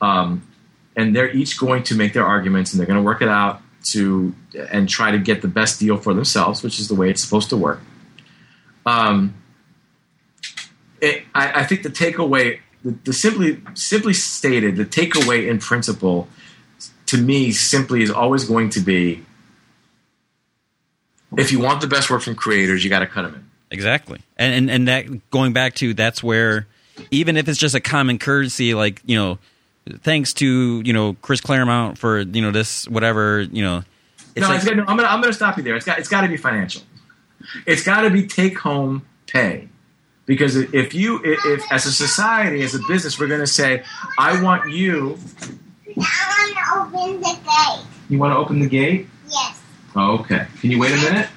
Um, 0.01 0.47
and 0.95 1.17
they're 1.17 1.31
each 1.31 1.59
going 1.59 1.85
to 1.85 1.95
make 1.95 2.13
their 2.13 2.27
arguments, 2.27 2.73
and 2.73 2.79
they're 2.79 2.87
going 2.87 2.99
to 2.99 3.05
work 3.05 3.23
it 3.23 3.29
out 3.29 3.63
to 3.85 4.35
and 4.71 4.89
try 4.89 5.11
to 5.11 5.19
get 5.19 5.41
the 5.41 5.49
best 5.49 5.81
deal 5.81 5.97
for 5.97 6.13
themselves, 6.13 6.63
which 6.63 6.79
is 6.79 6.89
the 6.89 6.95
way 6.95 7.09
it's 7.09 7.23
supposed 7.23 7.49
to 7.51 7.57
work. 7.57 7.81
Um, 8.85 9.35
it, 11.01 11.25
I, 11.35 11.61
I 11.61 11.65
think 11.65 11.83
the 11.83 11.91
takeaway, 11.91 12.61
the, 12.85 12.91
the 13.05 13.13
simply 13.13 13.63
simply 13.75 14.13
stated, 14.13 14.77
the 14.77 14.85
takeaway 14.85 15.49
in 15.49 15.61
principle 15.61 16.29
to 17.07 17.17
me 17.17 17.53
simply 17.53 18.03
is 18.03 18.11
always 18.11 18.45
going 18.45 18.69
to 18.71 18.81
be 18.81 19.25
if 21.37 21.53
you 21.53 21.61
want 21.61 21.81
the 21.81 21.87
best 21.87 22.11
work 22.11 22.23
from 22.23 22.35
creators, 22.35 22.83
you 22.83 22.91
got 22.91 23.01
to 23.01 23.07
cut 23.07 23.23
them 23.23 23.35
in. 23.35 23.51
Exactly. 23.71 24.21
And, 24.37 24.55
and 24.55 24.71
and 24.71 24.89
that 24.89 25.31
going 25.31 25.53
back 25.53 25.75
to 25.77 25.93
that's 25.93 26.23
where 26.23 26.67
even 27.11 27.37
if 27.37 27.49
it's 27.49 27.59
just 27.59 27.75
a 27.75 27.81
common 27.81 28.19
courtesy, 28.19 28.75
like 28.75 29.03
you 29.05 29.17
know, 29.17 29.39
thanks 30.01 30.33
to 30.35 30.81
you 30.85 30.93
know 30.93 31.15
Chris 31.21 31.41
Claremont 31.41 31.99
for 31.99 32.21
you 32.21 32.41
know 32.41 32.51
this 32.51 32.89
whatever 32.89 33.41
you 33.41 33.63
know. 33.63 33.85
It's 34.35 34.43
no, 34.43 34.49
like, 34.49 34.57
it's 34.59 34.65
got, 34.65 34.77
no, 34.77 34.85
I'm 34.85 34.97
gonna 34.97 35.09
I'm 35.09 35.21
gonna 35.21 35.33
stop 35.33 35.57
you 35.57 35.63
there. 35.63 35.77
It's 35.77 35.85
got 35.85 35.99
it's 35.99 36.09
got 36.09 36.23
to 36.23 36.29
be 36.29 36.37
financial. 36.37 36.83
It's 37.67 37.83
got 37.83 38.03
to 38.03 38.11
be 38.11 38.27
take 38.27 38.59
home 38.59 39.07
pay. 39.27 39.69
Because 40.27 40.57
if 40.57 40.93
you, 40.93 41.23
if, 41.25 41.39
if 41.47 41.73
as 41.73 41.87
a 41.87 41.93
society, 41.93 42.63
as 42.63 42.75
a 42.75 42.81
business, 42.87 43.19
we're 43.19 43.29
going 43.29 43.41
to 43.41 43.47
say, 43.47 43.83
I 44.19 44.43
want 44.43 44.71
you, 44.71 45.19
I 45.97 46.53
want 46.55 46.93
to 46.93 46.99
open 46.99 47.21
the 47.23 47.39
gate. 47.47 47.87
you 48.11 48.19
want 48.19 48.35
to 48.35 48.37
open 48.37 48.61
the 48.61 48.69
gate? 48.69 49.09
Yes, 49.31 49.58
Oh, 49.99 50.19
okay. 50.21 50.47
Can 50.61 50.71
you 50.71 50.79
wait 50.79 50.93
a 50.93 50.97
minute? 50.97 51.29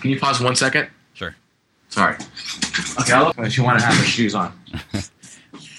Can 0.00 0.10
you 0.10 0.18
pause 0.18 0.40
one 0.40 0.56
second? 0.56 0.88
sure. 1.14 1.36
Sorry. 1.90 2.14
Okay, 3.00 3.12
I'll 3.12 3.32
look. 3.36 3.50
She 3.50 3.60
want 3.60 3.78
to 3.78 3.84
have 3.84 3.96
her 3.96 4.04
shoes 4.04 4.34
on. 4.34 4.58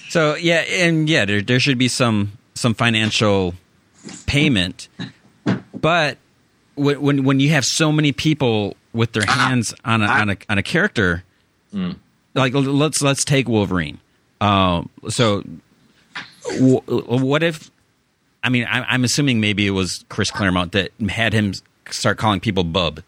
So 0.10 0.36
yeah, 0.36 0.62
and 0.62 1.10
yeah, 1.10 1.26
there 1.26 1.42
there 1.42 1.60
should 1.60 1.78
be 1.78 1.90
some 1.90 2.32
some 2.56 2.74
financial 2.74 3.54
payment, 4.26 4.88
but 5.74 6.18
when 6.76 7.02
when 7.02 7.24
when 7.24 7.40
you 7.40 7.50
have 7.50 7.66
so 7.66 7.92
many 7.92 8.14
people 8.14 8.76
with 8.94 9.12
their 9.12 9.26
ah. 9.28 9.32
hands 9.50 9.74
on 9.84 10.02
a 10.02 10.06
ah. 10.06 10.22
on 10.22 10.30
a 10.30 10.38
on 10.50 10.58
a 10.58 10.64
character, 10.64 11.24
hmm. 11.72 11.92
like 12.34 12.54
let's 12.56 13.02
let's 13.02 13.26
take 13.26 13.50
Wolverine. 13.50 14.00
Um, 14.40 14.90
so 15.10 15.44
w- 16.46 16.82
what 16.88 17.44
if? 17.44 17.70
I 18.48 18.50
mean, 18.50 18.64
I, 18.64 18.82
I'm 18.88 19.04
assuming 19.04 19.42
maybe 19.42 19.68
it 19.68 19.72
was 19.72 20.06
Chris 20.08 20.32
Claremont 20.32 20.72
that 20.72 20.92
had 21.10 21.34
him 21.34 21.54
start 21.90 22.18
calling 22.18 22.40
people 22.40 22.64
bub, 22.64 23.02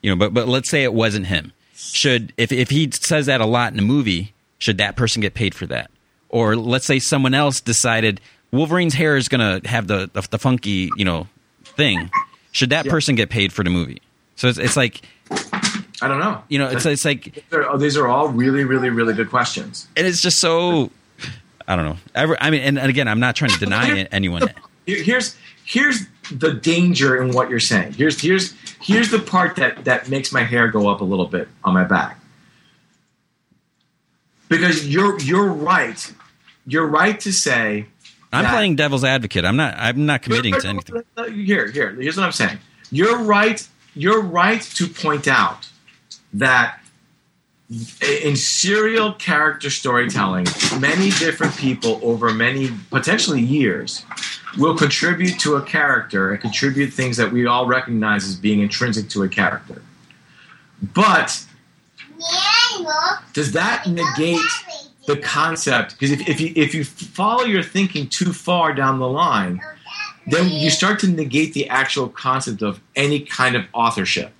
you 0.00 0.10
know. 0.10 0.16
But 0.16 0.32
but 0.32 0.48
let's 0.48 0.70
say 0.70 0.82
it 0.84 0.94
wasn't 0.94 1.26
him. 1.26 1.52
should 1.74 2.32
if 2.38 2.50
if 2.50 2.70
he 2.70 2.90
says 2.90 3.26
that 3.26 3.40
a 3.42 3.46
lot 3.46 3.72
in 3.74 3.78
a 3.78 3.82
movie, 3.82 4.32
should 4.58 4.78
that 4.78 4.96
person 4.96 5.20
get 5.20 5.34
paid 5.34 5.54
for 5.54 5.66
that? 5.66 5.90
Or 6.30 6.56
let's 6.56 6.86
say 6.86 6.98
someone 6.98 7.34
else 7.34 7.60
decided 7.60 8.20
Wolverine's 8.52 8.94
hair 8.94 9.16
is 9.18 9.28
going 9.28 9.60
to 9.62 9.68
have 9.68 9.86
the, 9.86 10.08
the 10.12 10.22
the 10.30 10.38
funky 10.38 10.88
you 10.96 11.04
know 11.04 11.26
thing. 11.64 12.10
Should 12.52 12.70
that 12.70 12.86
Yeah. 12.86 12.90
person 12.90 13.14
get 13.16 13.28
paid 13.30 13.52
for 13.52 13.62
the 13.62 13.70
movie? 13.70 14.00
So 14.36 14.48
it's, 14.48 14.58
it's 14.58 14.76
like 14.76 15.02
I 16.02 16.08
don't 16.08 16.20
know. 16.20 16.42
you 16.48 16.58
know 16.58 16.68
it's 16.68 16.86
it's 16.86 17.04
like 17.04 17.34
These 17.34 17.44
are- 17.52 17.68
oh, 17.68 17.76
these 17.76 17.96
are 17.98 18.08
all 18.08 18.28
really, 18.28 18.64
really, 18.64 18.88
really 18.88 19.12
good 19.12 19.28
questions. 19.28 19.88
and 19.96 20.06
it's 20.06 20.22
just 20.22 20.38
so 20.40 20.90
I 21.68 21.76
don't 21.76 21.84
know. 21.84 21.96
I 22.16 22.50
mean, 22.50 22.62
and, 22.62 22.78
and 22.80 22.88
again, 22.90 23.06
I'm 23.06 23.20
not 23.20 23.36
trying 23.36 23.52
to 23.52 23.58
deny 23.60 24.00
anyone. 24.12 24.42
Here- 24.86 25.02
Here's 25.02 25.36
here's 25.64 26.06
the 26.32 26.52
danger 26.52 27.20
in 27.22 27.32
what 27.32 27.50
you're 27.50 27.60
saying. 27.60 27.92
Here's 27.94 28.20
here's 28.20 28.54
here's 28.80 29.10
the 29.10 29.18
part 29.18 29.56
that 29.56 29.84
that 29.84 30.08
makes 30.08 30.32
my 30.32 30.42
hair 30.44 30.68
go 30.68 30.88
up 30.88 31.00
a 31.00 31.04
little 31.04 31.26
bit 31.26 31.48
on 31.64 31.74
my 31.74 31.84
back. 31.84 32.18
Because 34.48 34.88
you're 34.88 35.18
you're 35.20 35.46
right. 35.52 36.12
You're 36.66 36.86
right 36.86 37.18
to 37.20 37.32
say 37.32 37.86
I'm 38.32 38.44
that- 38.44 38.52
playing 38.52 38.76
devil's 38.76 39.04
advocate. 39.04 39.44
I'm 39.44 39.56
not. 39.56 39.74
I'm 39.76 40.06
not 40.06 40.22
committing 40.22 40.54
to 40.60 40.68
anything. 40.68 41.02
Here, 41.44 41.70
here. 41.70 41.92
Here's 41.92 42.16
what 42.16 42.24
I'm 42.26 42.32
saying. 42.32 42.58
You're 42.90 43.18
right. 43.18 43.66
You're 43.94 44.20
right 44.22 44.60
to 44.62 44.86
point 44.86 45.26
out 45.28 45.68
that 46.34 46.80
in 47.70 48.34
serial 48.34 49.12
character 49.12 49.70
storytelling, 49.70 50.46
many 50.80 51.10
different 51.10 51.56
people 51.56 52.00
over 52.02 52.32
many 52.32 52.70
potentially 52.90 53.40
years 53.40 54.04
will 54.58 54.76
contribute 54.76 55.38
to 55.38 55.54
a 55.54 55.62
character 55.62 56.32
and 56.32 56.40
contribute 56.40 56.92
things 56.92 57.16
that 57.16 57.30
we 57.30 57.46
all 57.46 57.66
recognize 57.66 58.24
as 58.24 58.34
being 58.34 58.60
intrinsic 58.60 59.08
to 59.10 59.22
a 59.22 59.28
character. 59.28 59.82
But 60.82 61.46
does 63.34 63.52
that 63.52 63.86
negate 63.86 64.40
the 65.06 65.16
concept? 65.16 65.92
Because 65.92 66.10
if, 66.10 66.28
if 66.28 66.40
you 66.40 66.52
if 66.56 66.74
you 66.74 66.82
follow 66.84 67.44
your 67.44 67.62
thinking 67.62 68.08
too 68.08 68.32
far 68.32 68.74
down 68.74 68.98
the 68.98 69.08
line, 69.08 69.60
then 70.26 70.50
you 70.50 70.70
start 70.70 70.98
to 71.00 71.08
negate 71.08 71.54
the 71.54 71.68
actual 71.68 72.08
concept 72.08 72.62
of 72.62 72.80
any 72.96 73.20
kind 73.20 73.54
of 73.54 73.64
authorship. 73.72 74.32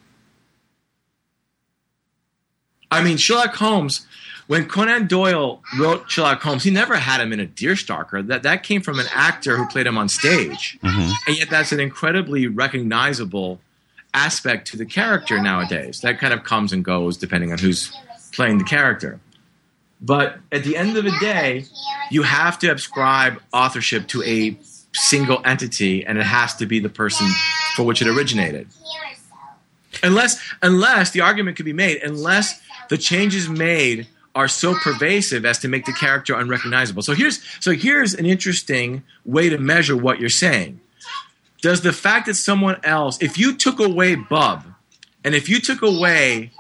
I 2.91 3.03
mean, 3.03 3.17
Sherlock 3.17 3.55
Holmes, 3.55 4.07
when 4.47 4.67
Conan 4.67 5.07
Doyle 5.07 5.63
wrote 5.79 6.11
Sherlock 6.11 6.43
Holmes, 6.43 6.65
he 6.65 6.71
never 6.71 6.97
had 6.97 7.21
him 7.21 7.33
in 7.33 7.41
a 7.41 7.47
deerstalker. 7.47 8.27
That 8.27 8.43
that 8.43 8.63
came 8.63 8.83
from 8.83 8.99
an 8.99 9.07
actor 9.15 9.57
who 9.57 9.67
played 9.69 9.87
him 9.87 9.97
on 9.97 10.09
stage, 10.09 10.79
Mhm. 10.83 11.13
and 11.27 11.37
yet 11.39 11.51
that's 11.51 11.73
an 11.73 11.81
incredibly 11.81 12.47
recognizable 12.47 13.61
aspect 14.13 14.67
to 14.69 14.77
the 14.77 14.85
character 14.87 15.41
nowadays. 15.41 16.01
That 16.01 16.19
kind 16.19 16.33
of 16.35 16.43
comes 16.43 16.73
and 16.73 16.85
goes 16.85 17.17
depending 17.17 17.53
on 17.53 17.59
who's 17.59 17.93
playing 18.33 18.59
the 18.59 18.65
character. 18.65 19.21
But 20.01 20.41
at 20.51 20.65
the 20.65 20.77
end 20.77 20.97
of 20.97 21.05
the 21.05 21.17
day, 21.21 21.67
you 22.11 22.23
have 22.23 22.59
to 22.61 22.73
ascribe 22.75 23.41
authorship 23.53 24.09
to 24.09 24.23
a 24.25 24.59
single 24.95 25.41
entity, 25.45 26.05
and 26.05 26.19
it 26.19 26.25
has 26.25 26.57
to 26.57 26.67
be 26.67 26.81
the 26.81 26.89
person 26.89 27.29
for 27.77 27.85
which 27.85 28.03
it 28.03 28.09
originated. 28.09 28.67
Unless, 30.03 30.41
unless 30.63 31.11
the 31.11 31.21
argument 31.21 31.57
could 31.57 31.67
be 31.67 31.73
made, 31.73 31.99
unless 32.03 32.61
the 32.91 32.99
changes 32.99 33.49
made 33.49 34.07
are 34.35 34.49
so 34.49 34.75
pervasive 34.75 35.45
as 35.45 35.59
to 35.61 35.69
make 35.69 35.87
the 35.87 35.93
character 35.93 36.35
unrecognizable. 36.35 37.03
So 37.03 37.15
here's, 37.15 37.43
so 37.61 37.73
here's 37.73 38.15
an 38.15 38.27
interesting 38.27 39.03
way 39.25 39.49
to 39.49 39.59
measure 39.59 39.97
what 39.97 40.21
you're 40.21 40.29
saying. 40.29 40.81
Does 41.63 41.81
the 41.81 41.93
fact 41.93 42.27
that 42.27 42.35
someone 42.35 42.81
else, 42.85 43.21
if 43.23 43.39
you 43.39 43.57
took 43.57 43.81
away 43.81 44.15
Bub, 44.15 44.65
and 45.25 45.35
if 45.35 45.49
you 45.49 45.61
took 45.61 45.83
away 45.83 46.53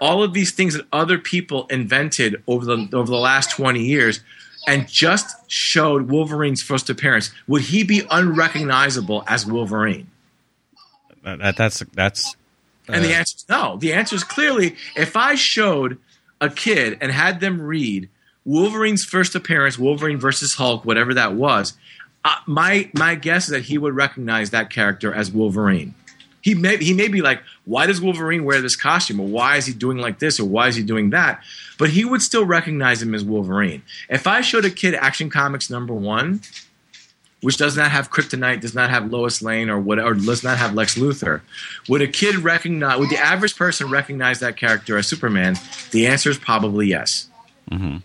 all 0.00 0.22
of 0.22 0.32
these 0.34 0.52
things 0.52 0.74
that 0.74 0.86
other 0.92 1.18
people 1.18 1.66
invented 1.68 2.42
over 2.46 2.64
the 2.64 2.88
over 2.92 3.08
the 3.08 3.16
last 3.16 3.50
20 3.52 3.80
years 3.80 4.20
and 4.66 4.88
just 4.88 5.50
showed 5.50 6.10
Wolverine's 6.10 6.62
first 6.62 6.90
appearance, 6.90 7.30
would 7.46 7.62
he 7.62 7.84
be 7.84 8.02
unrecognizable 8.10 9.22
as 9.28 9.46
Wolverine? 9.46 10.08
That, 11.22 11.56
that's 11.56 11.84
that's. 11.94 12.36
And 12.88 13.04
the 13.04 13.14
uh, 13.14 13.18
answer 13.18 13.36
is 13.36 13.44
no. 13.48 13.76
The 13.78 13.92
answer 13.92 14.16
is 14.16 14.24
clearly 14.24 14.76
if 14.94 15.16
I 15.16 15.34
showed 15.34 15.98
a 16.40 16.50
kid 16.50 16.98
and 17.00 17.10
had 17.12 17.40
them 17.40 17.60
read 17.60 18.08
Wolverine's 18.44 19.04
first 19.04 19.34
appearance, 19.34 19.78
Wolverine 19.78 20.18
versus 20.18 20.54
Hulk, 20.54 20.84
whatever 20.84 21.14
that 21.14 21.34
was, 21.34 21.74
uh, 22.24 22.36
my 22.46 22.90
my 22.94 23.14
guess 23.14 23.44
is 23.44 23.50
that 23.50 23.62
he 23.62 23.78
would 23.78 23.94
recognize 23.94 24.50
that 24.50 24.70
character 24.70 25.12
as 25.12 25.30
Wolverine. 25.30 25.94
He 26.42 26.54
may 26.54 26.76
he 26.76 26.94
may 26.94 27.08
be 27.08 27.22
like, 27.22 27.42
why 27.64 27.86
does 27.86 28.00
Wolverine 28.00 28.44
wear 28.44 28.60
this 28.60 28.76
costume, 28.76 29.20
or 29.20 29.26
why 29.26 29.56
is 29.56 29.66
he 29.66 29.72
doing 29.72 29.98
like 29.98 30.20
this, 30.20 30.38
or 30.38 30.44
why 30.44 30.68
is 30.68 30.76
he 30.76 30.82
doing 30.82 31.10
that? 31.10 31.42
But 31.78 31.90
he 31.90 32.04
would 32.04 32.22
still 32.22 32.44
recognize 32.44 33.02
him 33.02 33.14
as 33.14 33.24
Wolverine. 33.24 33.82
If 34.08 34.26
I 34.26 34.40
showed 34.42 34.64
a 34.64 34.70
kid 34.70 34.94
Action 34.94 35.28
Comics 35.28 35.70
number 35.70 35.92
one, 35.92 36.40
which 37.42 37.56
does 37.56 37.76
not 37.76 37.90
have 37.90 38.10
Kryptonite, 38.10 38.60
does 38.60 38.74
not 38.74 38.90
have 38.90 39.12
Lois 39.12 39.42
Lane, 39.42 39.68
or 39.68 39.78
what, 39.78 39.98
or 39.98 40.14
does 40.14 40.42
not 40.42 40.58
have 40.58 40.74
Lex 40.74 40.96
Luthor, 40.96 41.42
would 41.88 42.02
a 42.02 42.08
kid 42.08 42.36
recognize? 42.36 42.98
Would 42.98 43.10
the 43.10 43.18
average 43.18 43.56
person 43.56 43.90
recognize 43.90 44.40
that 44.40 44.56
character 44.56 44.96
as 44.96 45.06
Superman? 45.06 45.56
The 45.90 46.06
answer 46.06 46.30
is 46.30 46.38
probably 46.38 46.88
yes. 46.88 47.28
Mhm. 47.70 48.02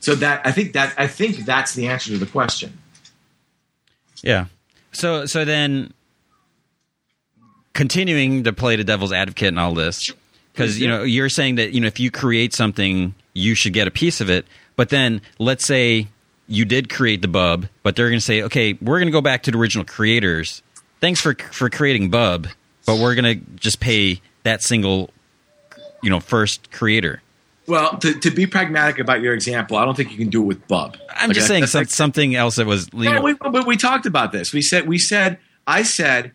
So 0.00 0.14
that 0.16 0.42
I 0.44 0.52
think 0.52 0.74
that 0.74 0.94
I 0.98 1.06
think 1.06 1.44
that's 1.44 1.74
the 1.74 1.88
answer 1.88 2.10
to 2.10 2.18
the 2.18 2.26
question. 2.26 2.78
Yeah. 4.22 4.46
So 4.92 5.26
so 5.26 5.44
then 5.44 5.92
continuing 7.72 8.44
to 8.44 8.52
play 8.52 8.76
the 8.76 8.84
devil's 8.84 9.12
advocate 9.12 9.48
and 9.48 9.58
all 9.58 9.74
this 9.74 10.12
because 10.52 10.80
you 10.80 10.86
know 10.86 11.02
you're 11.02 11.28
saying 11.28 11.56
that 11.56 11.72
you 11.72 11.80
know 11.80 11.86
if 11.88 11.98
you 11.98 12.10
create 12.10 12.54
something 12.54 13.14
you 13.32 13.54
should 13.54 13.72
get 13.72 13.88
a 13.88 13.90
piece 13.90 14.20
of 14.20 14.30
it 14.30 14.46
but 14.76 14.90
then 14.90 15.20
let's 15.40 15.66
say 15.66 16.06
you 16.46 16.64
did 16.64 16.88
create 16.90 17.22
the 17.22 17.28
bub 17.28 17.66
but 17.82 17.96
they're 17.96 18.08
going 18.08 18.18
to 18.18 18.24
say 18.24 18.42
okay 18.42 18.74
we're 18.82 18.98
going 18.98 19.06
to 19.08 19.12
go 19.12 19.20
back 19.20 19.42
to 19.42 19.50
the 19.50 19.58
original 19.58 19.84
creators 19.84 20.62
thanks 21.00 21.20
for 21.20 21.34
for 21.34 21.70
creating 21.70 22.10
bub 22.10 22.46
but 22.86 22.98
we're 22.98 23.14
going 23.14 23.38
to 23.38 23.44
just 23.56 23.80
pay 23.80 24.20
that 24.42 24.62
single 24.62 25.10
you 26.02 26.10
know 26.10 26.20
first 26.20 26.70
creator 26.70 27.22
Well, 27.66 27.96
to, 27.98 28.12
to 28.20 28.30
be 28.30 28.46
pragmatic 28.46 28.98
about 28.98 29.22
your 29.22 29.32
example, 29.32 29.78
I 29.78 29.86
don't 29.86 29.96
think 29.96 30.10
you 30.12 30.18
can 30.18 30.28
do 30.28 30.42
it 30.42 30.46
with 30.46 30.68
Bub. 30.68 30.98
i'm 31.16 31.30
Like, 31.30 31.34
just 31.36 31.46
saying 31.48 31.66
some, 31.66 31.80
like- 31.80 31.88
something 31.90 32.34
else 32.34 32.56
that 32.56 32.66
was 32.66 32.90
you 32.92 33.04
No, 33.04 33.12
know 33.14 33.22
we, 33.22 33.32
but 33.34 33.66
we 33.66 33.78
talked 33.78 34.04
about 34.04 34.32
this. 34.32 34.52
We 34.52 34.60
said 34.60 34.86
we 34.86 34.98
said 34.98 35.38
I 35.66 35.82
said 35.82 36.32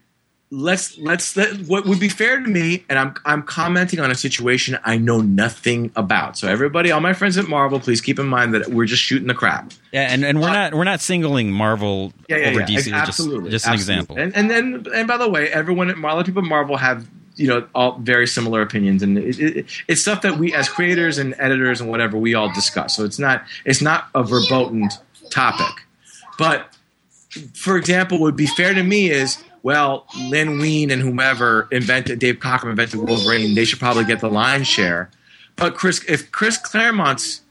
let's 0.52 0.98
let's 0.98 1.36
let, 1.38 1.54
what 1.68 1.86
would 1.86 2.00
be 2.00 2.10
fair 2.10 2.40
to 2.40 2.48
me, 2.48 2.84
and 2.90 2.98
I'm 2.98 3.14
I'm 3.26 3.44
commenting 3.44 4.00
on 4.00 4.10
a 4.12 4.16
situation 4.16 4.78
I 4.84 4.98
know 4.98 5.22
nothing 5.22 5.92
about. 5.96 6.38
So 6.38 6.48
everybody, 6.48 6.92
all 6.92 7.02
my 7.02 7.14
friends 7.14 7.38
at 7.38 7.48
Marvel, 7.48 7.80
please 7.80 8.02
keep 8.02 8.18
in 8.20 8.26
mind 8.28 8.54
that 8.54 8.68
we're 8.70 8.86
just 8.86 9.04
shooting 9.04 9.28
the 9.28 9.34
crap. 9.34 9.72
yeah 9.92 10.12
and, 10.12 10.24
and 10.26 10.42
we're 10.42 10.50
uh, 10.50 10.54
not 10.54 10.74
we're 10.74 10.84
not 10.84 11.02
singling 11.02 11.52
marvel 11.52 12.14
Yeah, 12.28 12.38
yeah, 12.38 12.48
over 12.50 12.60
yeah. 12.62 12.66
dc 12.66 12.94
absolutely, 12.94 13.52
just 13.52 13.66
an 13.68 13.74
absolutely. 13.74 14.04
example 14.04 14.18
And 14.18 14.36
and 14.36 14.50
then 14.50 14.86
and 14.96 15.08
by 15.08 15.18
the 15.18 15.30
way, 15.30 15.50
everyone 15.50 15.90
at 15.90 15.98
Marvel, 15.98 16.16
a 16.16 16.18
lot 16.18 16.22
of 16.22 16.26
people 16.26 16.42
at 16.44 16.50
Marvel 16.50 16.78
have 16.78 17.08
you 17.36 17.48
know 17.48 17.68
all 17.76 17.98
very 18.00 18.28
similar 18.28 18.62
opinions, 18.62 19.02
and 19.04 19.18
it, 19.18 19.40
it, 19.40 19.66
it's 19.88 20.02
stuff 20.02 20.22
that 20.24 20.38
we 20.38 20.54
as 20.54 20.68
creators 20.68 21.18
and 21.18 21.36
editors 21.40 21.80
and 21.80 21.90
whatever 21.90 22.18
we 22.18 22.34
all 22.34 22.52
discuss. 22.54 22.96
So 22.96 23.06
it's 23.06 23.20
not 23.20 23.44
it's 23.66 23.82
not 23.82 24.08
a 24.16 24.24
verboten 24.24 24.90
topic, 25.30 25.86
but 26.38 26.76
for 27.54 27.78
example, 27.78 28.18
what 28.18 28.26
would 28.26 28.36
be 28.36 28.48
fair 28.48 28.74
to 28.74 28.82
me 28.84 29.10
is 29.12 29.38
well, 29.64 30.06
Len 30.30 30.60
Wein 30.60 30.92
and 30.92 31.02
whomever 31.02 31.68
invented 31.72 32.20
Dave 32.20 32.36
Cockrum 32.36 32.72
invented 32.72 33.00
Wolverine, 33.02 33.56
they 33.56 33.66
should 33.66 33.80
probably 33.80 34.06
get 34.06 34.20
the 34.20 34.30
lion's 34.30 34.68
share. 34.68 35.10
But 35.56 35.76
Chris, 35.76 36.04
if 36.08 36.32
Chris 36.32 36.58
Claremont's 36.58 37.42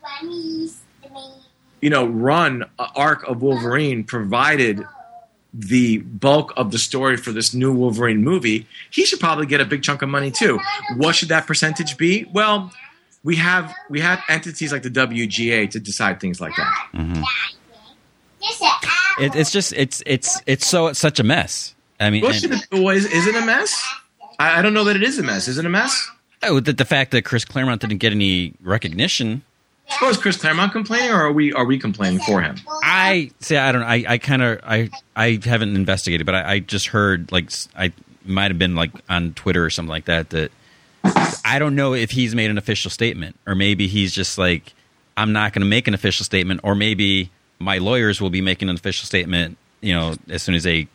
you 1.80 1.90
know 1.90 2.06
run 2.06 2.64
uh, 2.78 2.88
arc 2.96 3.24
of 3.28 3.42
Wolverine 3.42 4.04
provided 4.04 4.84
the 5.52 5.98
bulk 5.98 6.52
of 6.56 6.70
the 6.70 6.78
story 6.78 7.16
for 7.16 7.32
this 7.32 7.52
new 7.54 7.72
Wolverine 7.72 8.22
movie, 8.22 8.66
he 8.90 9.04
should 9.04 9.20
probably 9.20 9.46
get 9.46 9.60
a 9.60 9.64
big 9.64 9.82
chunk 9.82 10.02
of 10.02 10.08
money 10.08 10.30
too. 10.30 10.58
What 10.96 11.14
should 11.14 11.28
that 11.28 11.46
percentage 11.46 11.96
be? 11.96 12.24
Well, 12.32 12.72
we 13.22 13.36
have 13.36 13.74
we 13.90 14.00
have 14.00 14.22
entities 14.28 14.72
like 14.72 14.82
the 14.82 14.90
WGA 14.90 15.70
to 15.70 15.80
decide 15.80 16.20
things 16.20 16.40
like 16.40 16.54
that. 16.56 16.88
it, 19.20 19.34
it's 19.36 19.50
just 19.50 19.72
it's 19.74 20.02
it's 20.06 20.40
it's 20.46 20.66
so 20.66 20.86
it's 20.86 20.98
such 20.98 21.20
a 21.20 21.24
mess 21.24 21.74
i 22.00 22.10
mean 22.10 22.22
Well, 22.22 22.30
and- 22.32 22.96
is, 22.96 23.06
is 23.06 23.26
it 23.26 23.34
a 23.34 23.44
mess? 23.44 23.82
I, 24.38 24.58
I 24.58 24.62
don't 24.62 24.74
know 24.74 24.84
that 24.84 24.96
it 24.96 25.02
is 25.02 25.18
a 25.18 25.22
mess. 25.22 25.48
Is 25.48 25.58
it 25.58 25.64
a 25.66 25.68
mess? 25.68 26.10
Oh, 26.42 26.60
the, 26.60 26.72
the 26.72 26.84
fact 26.84 27.10
that 27.10 27.22
Chris 27.24 27.44
Claremont 27.44 27.80
didn't 27.80 27.98
get 27.98 28.12
any 28.12 28.54
recognition. 28.62 29.42
Oh, 30.00 30.08
is 30.10 30.16
Chris 30.18 30.36
Claremont 30.36 30.70
complaining, 30.72 31.10
or 31.10 31.16
are 31.22 31.32
we 31.32 31.52
are 31.52 31.64
we 31.64 31.78
complaining 31.78 32.20
for 32.20 32.40
him? 32.42 32.56
I 32.82 33.30
say 33.40 33.56
I 33.56 33.72
don't. 33.72 33.80
know. 33.80 33.86
I 33.86 34.04
I 34.06 34.18
kind 34.18 34.42
of 34.42 34.60
I 34.62 34.90
I 35.16 35.40
haven't 35.42 35.74
investigated, 35.74 36.26
but 36.26 36.34
I, 36.34 36.52
I 36.52 36.58
just 36.60 36.88
heard 36.88 37.32
like 37.32 37.50
I 37.76 37.92
might 38.24 38.50
have 38.50 38.58
been 38.58 38.74
like 38.74 38.90
on 39.08 39.32
Twitter 39.32 39.64
or 39.64 39.70
something 39.70 39.88
like 39.90 40.04
that. 40.04 40.30
That 40.30 40.52
I 41.44 41.58
don't 41.58 41.74
know 41.74 41.94
if 41.94 42.10
he's 42.10 42.34
made 42.34 42.50
an 42.50 42.58
official 42.58 42.90
statement, 42.90 43.36
or 43.46 43.54
maybe 43.54 43.88
he's 43.88 44.12
just 44.12 44.36
like 44.38 44.74
I'm 45.16 45.32
not 45.32 45.54
going 45.54 45.62
to 45.62 45.68
make 45.68 45.88
an 45.88 45.94
official 45.94 46.22
statement, 46.24 46.60
or 46.62 46.74
maybe 46.74 47.30
my 47.58 47.78
lawyers 47.78 48.20
will 48.20 48.30
be 48.30 48.42
making 48.42 48.68
an 48.68 48.76
official 48.76 49.06
statement. 49.06 49.56
You 49.80 49.94
know, 49.94 50.14
as 50.28 50.42
soon 50.42 50.54
as 50.54 50.64
they 50.64 50.86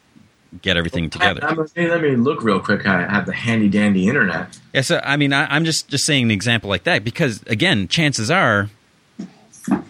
get 0.61 0.77
everything 0.77 1.09
together. 1.09 1.43
I'm- 1.43 1.57
let 1.75 2.01
me 2.01 2.15
look 2.15 2.43
real 2.43 2.59
quick. 2.59 2.85
I 2.85 3.01
have 3.07 3.25
the 3.25 3.33
handy 3.33 3.69
dandy 3.69 4.07
internet. 4.07 4.57
Yeah, 4.73 4.81
so 4.81 5.01
I 5.03 5.17
mean, 5.17 5.33
I, 5.33 5.45
I'm 5.53 5.65
just 5.65 5.87
just 5.89 6.05
saying 6.05 6.23
an 6.25 6.31
example 6.31 6.69
like 6.69 6.83
that 6.83 7.03
because 7.03 7.41
again, 7.43 7.87
chances 7.87 8.29
are, 8.31 8.69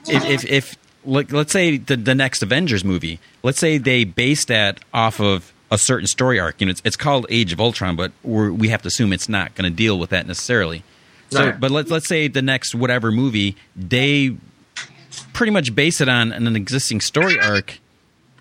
if 0.07 0.25
if, 0.25 0.45
if 0.45 0.77
like, 1.05 1.31
let's 1.31 1.51
say 1.51 1.77
the 1.77 1.95
the 1.97 2.15
next 2.15 2.41
Avengers 2.43 2.83
movie, 2.83 3.19
let's 3.43 3.59
say 3.59 3.77
they 3.77 4.03
base 4.03 4.45
that 4.45 4.79
off 4.93 5.19
of 5.19 5.51
a 5.71 5.77
certain 5.77 6.07
story 6.07 6.39
arc. 6.39 6.61
You 6.61 6.67
know, 6.67 6.71
it's, 6.71 6.81
it's 6.85 6.95
called 6.95 7.25
Age 7.29 7.51
of 7.51 7.59
Ultron, 7.59 7.95
but 7.95 8.11
we're, 8.23 8.51
we 8.51 8.67
have 8.69 8.83
to 8.83 8.87
assume 8.87 9.11
it's 9.11 9.27
not 9.27 9.55
going 9.55 9.69
to 9.69 9.75
deal 9.75 9.97
with 9.97 10.11
that 10.11 10.27
necessarily. 10.27 10.83
So, 11.31 11.45
Right. 11.47 11.59
but 11.59 11.71
let's 11.71 11.89
let's 11.89 12.07
say 12.07 12.27
the 12.27 12.43
next 12.43 12.75
whatever 12.75 13.11
movie 13.11 13.55
they 13.75 14.35
pretty 15.33 15.51
much 15.51 15.73
base 15.73 15.99
it 15.99 16.07
on 16.07 16.31
an 16.31 16.55
existing 16.55 17.01
story 17.01 17.39
arc. 17.39 17.79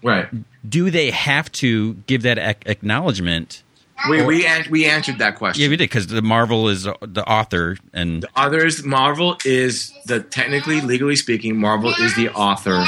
Right. 0.02 0.28
Do 0.68 0.90
they 0.90 1.10
have 1.10 1.50
to 1.52 1.94
give 2.06 2.22
that 2.22 2.38
ac- 2.38 2.58
acknowledgement? 2.66 3.62
We 4.08 4.22
we 4.24 4.46
an- 4.46 4.66
we 4.70 4.84
answered 4.86 5.18
that 5.18 5.36
question. 5.36 5.62
Yeah, 5.62 5.68
we 5.68 5.76
did 5.76 5.84
because 5.84 6.08
the 6.08 6.22
Marvel 6.22 6.68
is 6.68 6.84
the 6.84 7.24
author, 7.26 7.76
and 7.92 8.26
Others, 8.34 8.84
Marvel 8.84 9.38
is 9.44 9.92
the 10.06 10.20
technically, 10.20 10.80
legally 10.80 11.14
speaking, 11.16 11.56
Marvel 11.56 11.90
is 12.00 12.14
the 12.16 12.28
author 12.30 12.84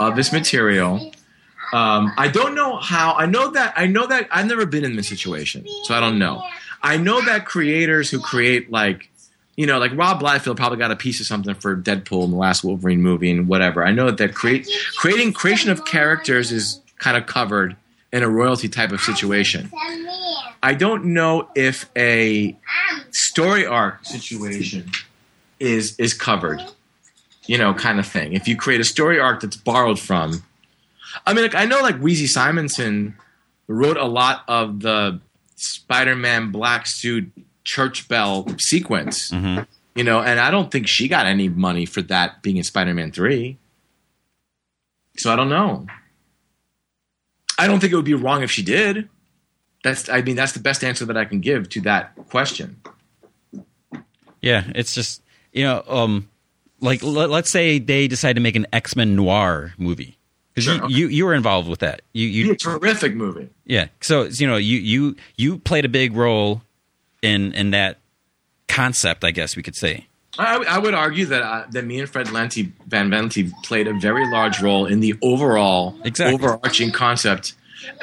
of 0.00 0.16
this 0.16 0.32
material. 0.32 1.12
Um, 1.72 2.12
I 2.16 2.28
don't 2.28 2.54
know 2.54 2.76
how. 2.78 3.14
I 3.14 3.26
know 3.26 3.50
that. 3.50 3.74
I 3.76 3.86
know 3.86 4.06
that. 4.06 4.28
I've 4.30 4.46
never 4.46 4.64
been 4.66 4.84
in 4.84 4.96
this 4.96 5.08
situation, 5.08 5.66
so 5.84 5.94
I 5.94 6.00
don't 6.00 6.18
know. 6.18 6.42
I 6.82 6.96
know 6.96 7.20
that 7.22 7.44
creators 7.44 8.08
who 8.10 8.20
create 8.20 8.70
like, 8.70 9.10
you 9.56 9.66
know, 9.66 9.78
like 9.78 9.90
Rob 9.96 10.20
Liefeld 10.22 10.56
probably 10.56 10.78
got 10.78 10.90
a 10.90 10.96
piece 10.96 11.20
of 11.20 11.26
something 11.26 11.54
for 11.54 11.76
Deadpool 11.76 12.24
in 12.24 12.30
the 12.30 12.36
last 12.36 12.62
Wolverine 12.64 13.02
movie 13.02 13.30
and 13.30 13.48
whatever. 13.48 13.84
I 13.84 13.90
know 13.92 14.10
that 14.10 14.34
create 14.34 14.68
creating 14.96 15.32
creation 15.32 15.70
of 15.70 15.84
characters 15.84 16.52
is 16.52 16.80
kind 16.98 17.16
of 17.16 17.26
covered 17.26 17.76
in 18.12 18.22
a 18.22 18.28
royalty 18.28 18.68
type 18.68 18.92
of 18.92 19.00
situation. 19.00 19.70
I 20.62 20.74
don't 20.74 21.06
know 21.06 21.48
if 21.54 21.88
a 21.96 22.56
story 23.10 23.66
arc 23.66 24.04
situation 24.04 24.90
is 25.60 25.96
is 25.98 26.14
covered, 26.14 26.60
you 27.46 27.58
know, 27.58 27.74
kind 27.74 27.98
of 27.98 28.06
thing. 28.06 28.32
If 28.32 28.48
you 28.48 28.56
create 28.56 28.80
a 28.80 28.84
story 28.84 29.18
arc 29.20 29.40
that's 29.40 29.56
borrowed 29.56 29.98
from, 29.98 30.42
I 31.26 31.32
mean, 31.34 31.42
like, 31.44 31.54
I 31.54 31.64
know 31.66 31.80
like 31.80 32.00
Weezie 32.00 32.28
Simonson 32.28 33.16
wrote 33.68 33.96
a 33.96 34.04
lot 34.06 34.42
of 34.48 34.80
the 34.80 35.20
Spider-Man 35.56 36.50
black 36.50 36.86
suit 36.86 37.30
church 37.64 38.06
bell 38.08 38.46
sequence, 38.58 39.30
Mhm. 39.32 39.66
you 39.94 40.04
know, 40.04 40.20
and 40.20 40.38
I 40.38 40.50
don't 40.50 40.70
think 40.70 40.86
she 40.86 41.08
got 41.08 41.26
any 41.26 41.48
money 41.48 41.84
for 41.86 42.00
that 42.02 42.42
being 42.42 42.56
in 42.58 42.62
Spider-Man 42.64 43.10
three. 43.12 43.58
So 45.16 45.32
I 45.32 45.36
don't 45.36 45.48
know. 45.48 45.86
I 47.58 47.66
don't 47.66 47.80
think 47.80 47.92
it 47.92 47.96
would 47.96 48.04
be 48.04 48.14
wrong 48.14 48.42
if 48.42 48.50
she 48.50 48.62
did. 48.62 49.08
That's 49.82 50.08
I 50.08 50.22
mean 50.22 50.36
that's 50.36 50.52
the 50.52 50.60
best 50.60 50.82
answer 50.82 51.04
that 51.06 51.16
I 51.16 51.24
can 51.24 51.40
give 51.40 51.68
to 51.70 51.80
that 51.82 52.14
question. 52.28 52.80
Yeah, 54.42 54.64
it's 54.74 54.94
just 54.94 55.22
you 55.52 55.64
know, 55.64 55.82
um, 55.88 56.28
like 56.80 57.02
let, 57.02 57.30
let's 57.30 57.50
say 57.50 57.78
they 57.78 58.08
decide 58.08 58.34
to 58.34 58.40
make 58.40 58.56
an 58.56 58.66
X 58.72 58.96
Men 58.96 59.16
noir 59.16 59.74
movie 59.78 60.18
because 60.54 60.64
Sure, 60.64 60.74
you, 60.74 60.82
okay. 60.82 60.94
you 60.94 61.08
you 61.08 61.24
were 61.24 61.34
involved 61.34 61.68
with 61.68 61.80
that. 61.80 62.02
You 62.12 62.46
be 62.46 62.50
a 62.50 62.56
terrific 62.56 63.14
movie. 63.14 63.48
yeah. 63.64 63.88
So 64.00 64.24
you 64.24 64.46
know 64.46 64.56
you 64.56 64.78
you 64.78 65.16
you 65.36 65.58
played 65.58 65.84
a 65.84 65.88
big 65.88 66.14
role 66.14 66.62
in 67.22 67.52
in 67.52 67.70
that 67.70 67.98
concept. 68.68 69.24
I 69.24 69.30
guess 69.30 69.56
we 69.56 69.62
could 69.62 69.76
say. 69.76 70.06
I, 70.38 70.56
I 70.68 70.78
would 70.78 70.94
argue 70.94 71.26
that 71.26 71.42
uh, 71.42 71.64
that 71.70 71.84
me 71.84 72.00
and 72.00 72.08
Fred 72.08 72.26
Lenti 72.28 72.70
Van 72.86 73.10
Lente 73.10 73.50
played 73.62 73.86
a 73.88 73.94
very 73.94 74.30
large 74.30 74.60
role 74.60 74.86
in 74.86 75.00
the 75.00 75.14
overall 75.22 75.96
Exactly. 76.04 76.34
overarching 76.34 76.90
concept, 76.92 77.54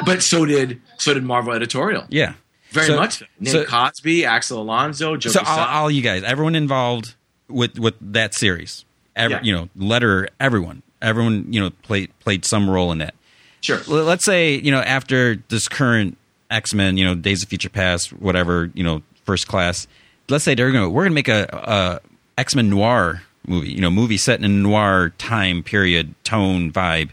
but 0.05 0.21
so 0.23 0.45
did 0.45 0.81
so 0.97 1.13
did 1.13 1.23
Marvel 1.23 1.53
editorial. 1.53 2.05
Yeah, 2.09 2.33
Very 2.71 2.87
So- 2.87 2.95
much. 2.95 3.19
so. 3.19 3.25
Nick 3.39 3.51
so- 3.51 3.65
Cosby, 3.65 4.25
Axel 4.25 4.61
Alonso, 4.61 5.15
Joe 5.17 5.29
so 5.29 5.41
all, 5.45 5.59
all 5.59 5.91
you 5.91 6.01
guys, 6.01 6.23
everyone 6.23 6.55
involved 6.55 7.15
with 7.49 7.77
with 7.79 7.95
that 8.01 8.33
series, 8.33 8.85
every, 9.15 9.35
Yeah. 9.37 9.41
you 9.43 9.53
know, 9.53 9.69
letter, 9.75 10.27
everyone, 10.39 10.81
everyone, 11.01 11.47
you 11.51 11.59
know, 11.61 11.69
played 11.83 12.11
played 12.19 12.45
some 12.45 12.69
role 12.69 12.91
in 12.91 12.97
that. 12.99 13.13
sure. 13.61 13.77
L- 13.87 14.03
let's 14.05 14.25
say 14.25 14.55
you 14.55 14.71
know 14.71 14.79
after 14.81 15.35
this 15.49 15.67
current 15.67 16.17
X 16.49 16.73
Men, 16.73 16.97
you 16.97 17.05
know 17.05 17.13
Days 17.15 17.43
of 17.43 17.49
Future 17.49 17.69
Past, 17.69 18.09
whatever, 18.13 18.71
you 18.73 18.83
know 18.83 19.01
First 19.25 19.47
Class. 19.47 19.87
Let's 20.29 20.43
say 20.43 20.55
they're 20.55 20.71
gonna 20.71 20.89
we're 20.89 21.03
gonna 21.03 21.13
make 21.15 21.27
a, 21.27 21.47
a 21.51 21.99
X 22.37 22.55
Men 22.55 22.69
noir 22.69 23.23
movie, 23.47 23.71
you 23.71 23.81
know, 23.81 23.91
movie 23.91 24.17
set 24.17 24.39
in 24.39 24.45
a 24.45 24.49
noir 24.49 25.13
time 25.17 25.63
period, 25.63 26.15
tone, 26.23 26.71
vibe, 26.71 27.11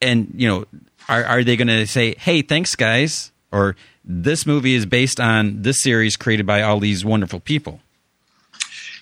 and 0.00 0.32
you 0.36 0.48
know, 0.48 0.64
are 1.08 1.24
are 1.24 1.44
they 1.44 1.56
gonna 1.56 1.86
say, 1.86 2.14
hey, 2.18 2.42
thanks 2.42 2.74
guys, 2.74 3.32
or 3.52 3.76
this 4.04 4.46
movie 4.46 4.74
is 4.74 4.86
based 4.86 5.20
on 5.20 5.62
this 5.62 5.82
series 5.82 6.16
created 6.16 6.46
by 6.46 6.62
all 6.62 6.80
these 6.80 7.04
wonderful 7.04 7.40
people? 7.40 7.80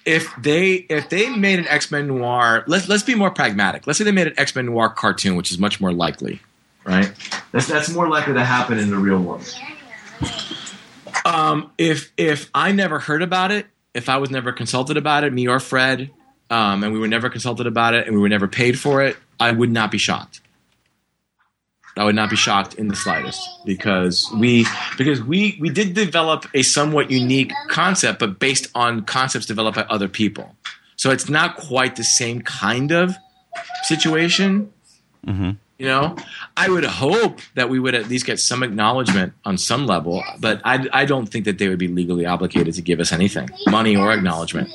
if 0.06 0.32
they 0.40 0.74
if 0.88 1.08
they 1.08 1.28
made 1.28 1.58
an 1.58 1.66
X 1.66 1.90
Men 1.90 2.06
noir, 2.06 2.64
let's 2.66 2.88
let's 2.88 3.02
be 3.02 3.14
more 3.14 3.30
pragmatic. 3.30 3.86
Let's 3.86 3.98
say 3.98 4.04
they 4.04 4.12
made 4.12 4.28
an 4.28 4.38
X 4.38 4.54
Men 4.54 4.66
noir 4.66 4.88
cartoon, 4.88 5.36
which 5.36 5.50
is 5.50 5.58
much 5.58 5.80
more 5.80 5.92
likely, 5.92 6.40
right? 6.84 7.12
That's 7.52 7.66
that's 7.66 7.92
more 7.92 8.08
likely 8.08 8.34
to 8.34 8.44
happen 8.44 8.78
in 8.78 8.90
the 8.90 8.96
real 8.96 9.18
world. 9.18 9.52
Um, 11.24 11.72
if 11.76 12.12
if 12.16 12.48
I 12.54 12.70
never 12.72 13.00
heard 13.00 13.20
about 13.20 13.50
it, 13.50 13.66
if 13.96 14.08
I 14.10 14.18
was 14.18 14.30
never 14.30 14.52
consulted 14.52 14.96
about 14.96 15.24
it, 15.24 15.32
me 15.32 15.48
or 15.48 15.58
Fred, 15.58 16.10
um, 16.50 16.84
and 16.84 16.92
we 16.92 16.98
were 16.98 17.08
never 17.08 17.30
consulted 17.30 17.66
about 17.66 17.94
it, 17.94 18.06
and 18.06 18.14
we 18.14 18.20
were 18.20 18.28
never 18.28 18.46
paid 18.46 18.78
for 18.78 19.02
it, 19.02 19.16
I 19.40 19.50
would 19.50 19.70
not 19.70 19.90
be 19.90 19.98
shocked. 19.98 20.40
I 21.96 22.04
would 22.04 22.14
not 22.14 22.28
be 22.28 22.36
shocked 22.36 22.74
in 22.74 22.88
the 22.88 22.94
slightest 22.94 23.40
because 23.64 24.30
we 24.38 24.66
because 24.98 25.22
we 25.22 25.56
we 25.58 25.70
did 25.70 25.94
develop 25.94 26.44
a 26.52 26.62
somewhat 26.62 27.10
unique 27.10 27.52
concept, 27.68 28.18
but 28.18 28.38
based 28.38 28.68
on 28.74 29.06
concepts 29.06 29.46
developed 29.46 29.76
by 29.76 29.84
other 29.84 30.06
people. 30.06 30.54
So 30.96 31.10
it's 31.10 31.30
not 31.30 31.56
quite 31.56 31.96
the 31.96 32.04
same 32.04 32.42
kind 32.42 32.92
of 32.92 33.14
situation. 33.84 34.72
You 35.78 35.86
know, 35.86 36.16
I 36.56 36.70
would 36.70 36.84
hope 36.84 37.40
that 37.54 37.68
we 37.68 37.78
would 37.78 37.94
at 37.94 38.08
least 38.08 38.24
get 38.24 38.40
some 38.40 38.62
acknowledgement 38.62 39.34
on 39.44 39.58
some 39.58 39.86
level, 39.86 40.24
but 40.40 40.62
I, 40.64 40.88
I 40.90 41.04
don't 41.04 41.26
think 41.26 41.44
that 41.44 41.58
they 41.58 41.68
would 41.68 41.78
be 41.78 41.88
legally 41.88 42.24
obligated 42.24 42.74
to 42.76 42.82
give 42.82 42.98
us 42.98 43.12
anything, 43.12 43.50
money 43.66 43.94
or 43.94 44.10
acknowledgement. 44.10 44.70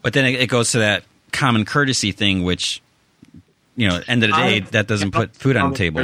But 0.00 0.14
then 0.14 0.24
it, 0.24 0.48
goes 0.48 0.72
to 0.72 0.78
that 0.78 1.04
common 1.30 1.66
courtesy 1.66 2.10
thing, 2.12 2.42
which 2.42 2.80
you 3.76 3.86
know, 3.86 4.00
end 4.08 4.24
of 4.24 4.30
the 4.30 4.36
day, 4.36 4.56
I- 4.56 4.60
that 4.70 4.86
doesn't 4.86 5.10
put 5.10 5.36
food 5.36 5.56
on 5.58 5.72
the 5.72 5.76
table. 5.76 6.02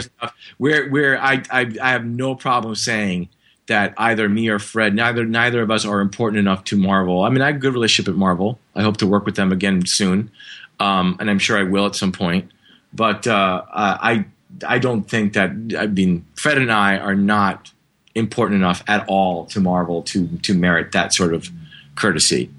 Where 0.59 0.89
where 0.91 1.19
I, 1.19 1.43
I 1.51 1.73
I 1.83 1.91
have 1.93 2.05
no 2.05 2.35
problem 2.35 2.75
saying 2.75 3.31
that 3.69 3.95
either 3.97 4.29
me 4.29 4.49
or 4.51 4.59
Fred, 4.59 4.95
neither 4.95 5.25
neither 5.25 5.63
of 5.63 5.71
us 5.71 5.87
are 5.87 6.01
important 6.03 6.41
enough 6.41 6.65
to 6.65 6.77
Marvel. 6.77 7.23
I 7.23 7.31
mean, 7.31 7.41
I 7.41 7.47
have 7.47 7.57
a 7.57 7.59
good 7.59 7.73
relationship 7.73 8.13
at 8.13 8.19
Marvel. 8.19 8.59
I 8.75 8.83
hope 8.83 8.99
to 8.99 9.07
work 9.07 9.25
with 9.25 9.37
them 9.37 9.51
again 9.51 9.87
soon, 9.87 10.31
um, 10.79 11.17
and 11.21 11.31
I'm 11.31 11.39
sure 11.39 11.59
I 11.59 11.63
will 11.63 11.87
at 11.87 11.95
some 11.97 12.13
point. 12.13 12.51
But 12.93 13.27
uh, 13.27 13.63
I 13.73 14.27
I 14.65 14.79
don't 14.79 15.09
think 15.09 15.35
that 15.35 15.51
I 15.79 15.87
mean 15.87 16.27
Fred 16.35 16.59
and 16.59 16.73
I 16.73 16.99
are 16.99 17.15
not 17.15 17.71
important 18.15 18.57
enough 18.57 18.83
at 18.87 19.09
all 19.09 19.47
to 19.47 19.61
Marvel 19.61 20.03
to 20.03 20.29
to 20.39 20.55
merit 20.55 20.93
that 20.93 21.15
sort 21.15 21.35
of 21.35 21.49
courtesy. 21.95 22.51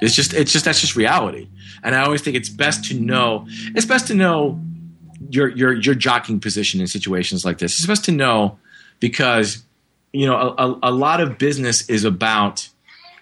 It's 0.00 0.14
just 0.14 0.34
it's 0.34 0.52
just 0.52 0.64
that's 0.64 0.80
just 0.80 0.96
reality. 0.96 1.48
And 1.82 1.94
I 1.94 2.04
always 2.04 2.22
think 2.22 2.36
it's 2.36 2.48
best 2.48 2.84
to 2.86 2.98
know 2.98 3.46
it's 3.74 3.86
best 3.86 4.06
to 4.08 4.14
know 4.14 4.60
your 5.30 5.48
your 5.48 5.72
your 5.72 5.94
jockeying 5.94 6.40
position 6.40 6.80
in 6.80 6.86
situations 6.86 7.44
like 7.44 7.58
this. 7.58 7.78
It's 7.78 7.86
best 7.86 8.04
to 8.06 8.12
know 8.12 8.58
because 9.00 9.62
you 10.12 10.26
know 10.26 10.36
a, 10.36 10.66
a, 10.66 10.78
a 10.84 10.90
lot 10.90 11.20
of 11.20 11.38
business 11.38 11.88
is 11.88 12.04
about 12.04 12.68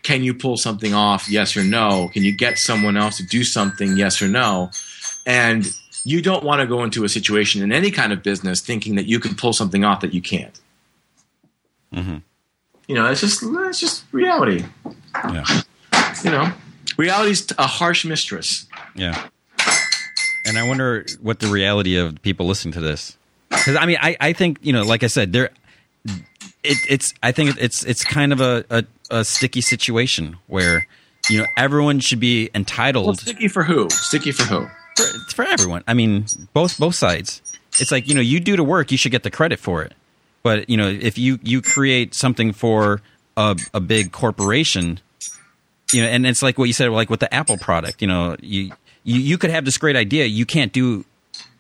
can 0.03 0.23
you 0.23 0.35
pull 0.35 0.57
something 0.57 0.95
off 0.95 1.29
yes 1.29 1.57
or 1.57 1.63
no 1.63 2.09
can 2.13 2.23
you 2.23 2.33
get 2.33 2.59
someone 2.59 2.97
else 2.97 3.19
to 3.19 3.27
do 3.27 3.45
something 3.45 3.97
yes 3.97 4.23
or 4.23 4.29
no 4.29 4.71
and 5.27 5.67
you 6.05 6.23
don't 6.23 6.43
want 6.45 6.61
to 6.61 6.67
go 6.67 6.83
into 6.85 7.05
a 7.05 7.09
situation 7.09 7.63
in 7.63 7.73
any 7.73 7.91
kind 7.91 8.13
of 8.13 8.23
business 8.23 8.61
thinking 8.61 8.95
that 8.97 9.07
you 9.07 9.21
can 9.21 9.35
pull 9.35 9.53
something 9.53 9.85
off 9.85 10.01
that 10.01 10.13
you 10.15 10.21
can't 10.23 10.61
Mhm. 11.93 12.23
you 12.87 12.95
know 12.95 13.07
it's 13.11 13.21
just 13.21 13.43
it's 13.43 13.81
just 13.81 14.05
reality 14.13 14.65
Yeah. 15.15 15.45
you 16.25 16.31
know 16.31 16.53
reality's 16.97 17.47
a 17.59 17.67
harsh 17.67 18.05
mistress 18.05 18.67
Yeah. 18.95 19.27
And 20.47 20.59
I 20.59 20.67
wonder 20.67 21.05
what 21.21 21.39
the 21.41 21.47
reality 21.49 21.97
of 21.97 22.21
people 22.23 22.47
listening 22.47 22.73
to 22.73 22.81
this. 22.81 23.17
Because 23.51 23.77
I 23.77 23.85
mean, 23.87 23.99
I, 24.01 24.17
I 24.21 24.33
think 24.33 24.59
you 24.63 24.73
know, 24.73 24.83
like 24.83 25.05
I 25.05 25.07
said, 25.07 25.33
there, 25.35 25.51
it, 26.65 26.79
it's 26.89 27.13
I 27.23 27.31
think 27.31 27.57
it's 27.61 27.85
it's 27.85 28.03
kind 28.05 28.33
of 28.33 28.41
a, 28.41 28.65
a, 28.71 28.85
a 29.11 29.25
sticky 29.25 29.61
situation 29.61 30.39
where 30.47 30.89
you 31.29 31.39
know 31.39 31.47
everyone 31.59 32.01
should 32.01 32.21
be 32.21 32.45
well, 32.45 32.51
entitled 32.55 33.21
sticky 33.21 33.49
for 33.49 33.65
who 33.65 33.91
sticky 33.91 34.33
for 34.33 34.45
who 34.45 34.67
for, 35.01 35.17
it's 35.23 35.33
for 35.33 35.45
everyone. 35.45 35.85
I 35.87 35.95
mean, 35.95 36.27
both 36.53 36.79
both 36.79 36.95
sides. 36.95 37.41
It's 37.79 37.91
like 37.93 38.09
you 38.09 38.15
know, 38.15 38.21
you 38.21 38.41
do 38.41 38.57
the 38.57 38.65
work, 38.65 38.91
you 38.93 38.99
should 38.99 39.13
get 39.13 39.23
the 39.23 39.31
credit 39.31 39.59
for 39.59 39.83
it. 39.83 39.93
But 40.43 40.69
you 40.71 40.77
know, 40.77 40.89
if 40.89 41.19
you 41.19 41.39
you 41.43 41.61
create 41.63 42.15
something 42.15 42.53
for 42.53 43.01
a, 43.37 43.57
a 43.75 43.81
big 43.81 44.13
corporation, 44.13 45.01
you 45.93 46.03
know, 46.03 46.09
and 46.09 46.27
it's 46.27 46.43
like 46.43 46.59
what 46.59 46.65
you 46.65 46.73
said, 46.73 46.89
like 46.91 47.11
with 47.11 47.21
the 47.21 47.33
Apple 47.33 47.57
product. 47.59 48.01
You 48.03 48.09
know, 48.09 48.37
you 48.41 48.73
you 49.05 49.21
you 49.21 49.39
could 49.39 49.51
have 49.51 49.65
this 49.65 49.79
great 49.79 49.97
idea, 49.97 50.25
you 50.27 50.47
can't 50.47 50.73
do 50.73 51.05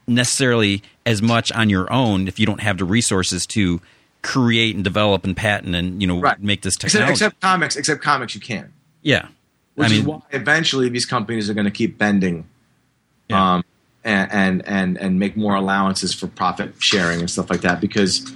necessarily 0.07 0.83
as 1.07 1.23
much 1.23 1.53
on 1.53 1.69
your 1.71 1.91
own 1.93 2.27
if 2.29 2.39
you 2.39 2.47
don't 2.47 2.61
have 2.61 2.79
the 2.79 2.85
resources 2.85 3.47
to 3.47 3.81
create 4.23 4.75
and 4.75 4.83
develop 4.85 5.25
and 5.25 5.37
patent 5.37 5.75
and 5.75 6.01
you 6.03 6.07
know 6.09 6.21
Right. 6.21 6.41
make 6.43 6.62
this 6.62 6.75
Except, 6.75 6.93
technology. 6.93 7.12
except 7.12 7.41
comics, 7.41 7.77
except 7.77 8.03
comics, 8.03 8.35
you 8.35 8.41
can. 8.41 8.73
yeah, 9.03 9.29
Which 9.77 9.91
I 9.91 9.95
is 9.95 10.03
why 10.03 10.21
eventually 10.33 10.89
these 10.89 11.07
companies 11.07 11.49
are 11.49 11.55
going 11.55 11.65
to 11.65 11.71
keep 11.71 11.97
bending, 11.97 12.47
Yeah. 13.31 13.55
um, 13.55 13.65
and, 14.05 14.32
and 14.32 14.69
and 14.69 14.98
and 14.98 15.19
make 15.19 15.36
more 15.36 15.55
allowances 15.55 16.15
for 16.15 16.27
profit 16.27 16.74
sharing 16.78 17.20
and 17.20 17.31
stuff 17.31 17.51
like 17.51 17.61
that 17.62 17.81
because 17.81 18.32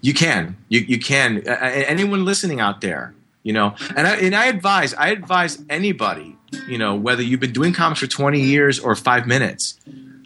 you 0.00 0.14
can, 0.14 0.56
you 0.68 0.80
you 0.80 0.98
can. 0.98 1.42
Uh, 1.46 1.56
anyone 1.60 2.24
listening 2.24 2.60
out 2.60 2.80
there, 2.82 3.14
you 3.42 3.52
know, 3.52 3.74
and 3.96 4.06
I 4.06 4.16
and 4.16 4.34
I 4.34 4.46
advise, 4.46 4.92
I 4.94 5.08
advise 5.08 5.62
anybody, 5.70 6.36
you 6.68 6.78
know, 6.78 6.94
whether 6.94 7.22
you've 7.22 7.40
been 7.40 7.52
doing 7.52 7.72
comics 7.72 8.00
for 8.00 8.06
twenty 8.06 8.40
years 8.40 8.78
or 8.78 8.94
five 8.94 9.26
minutes. 9.26 9.78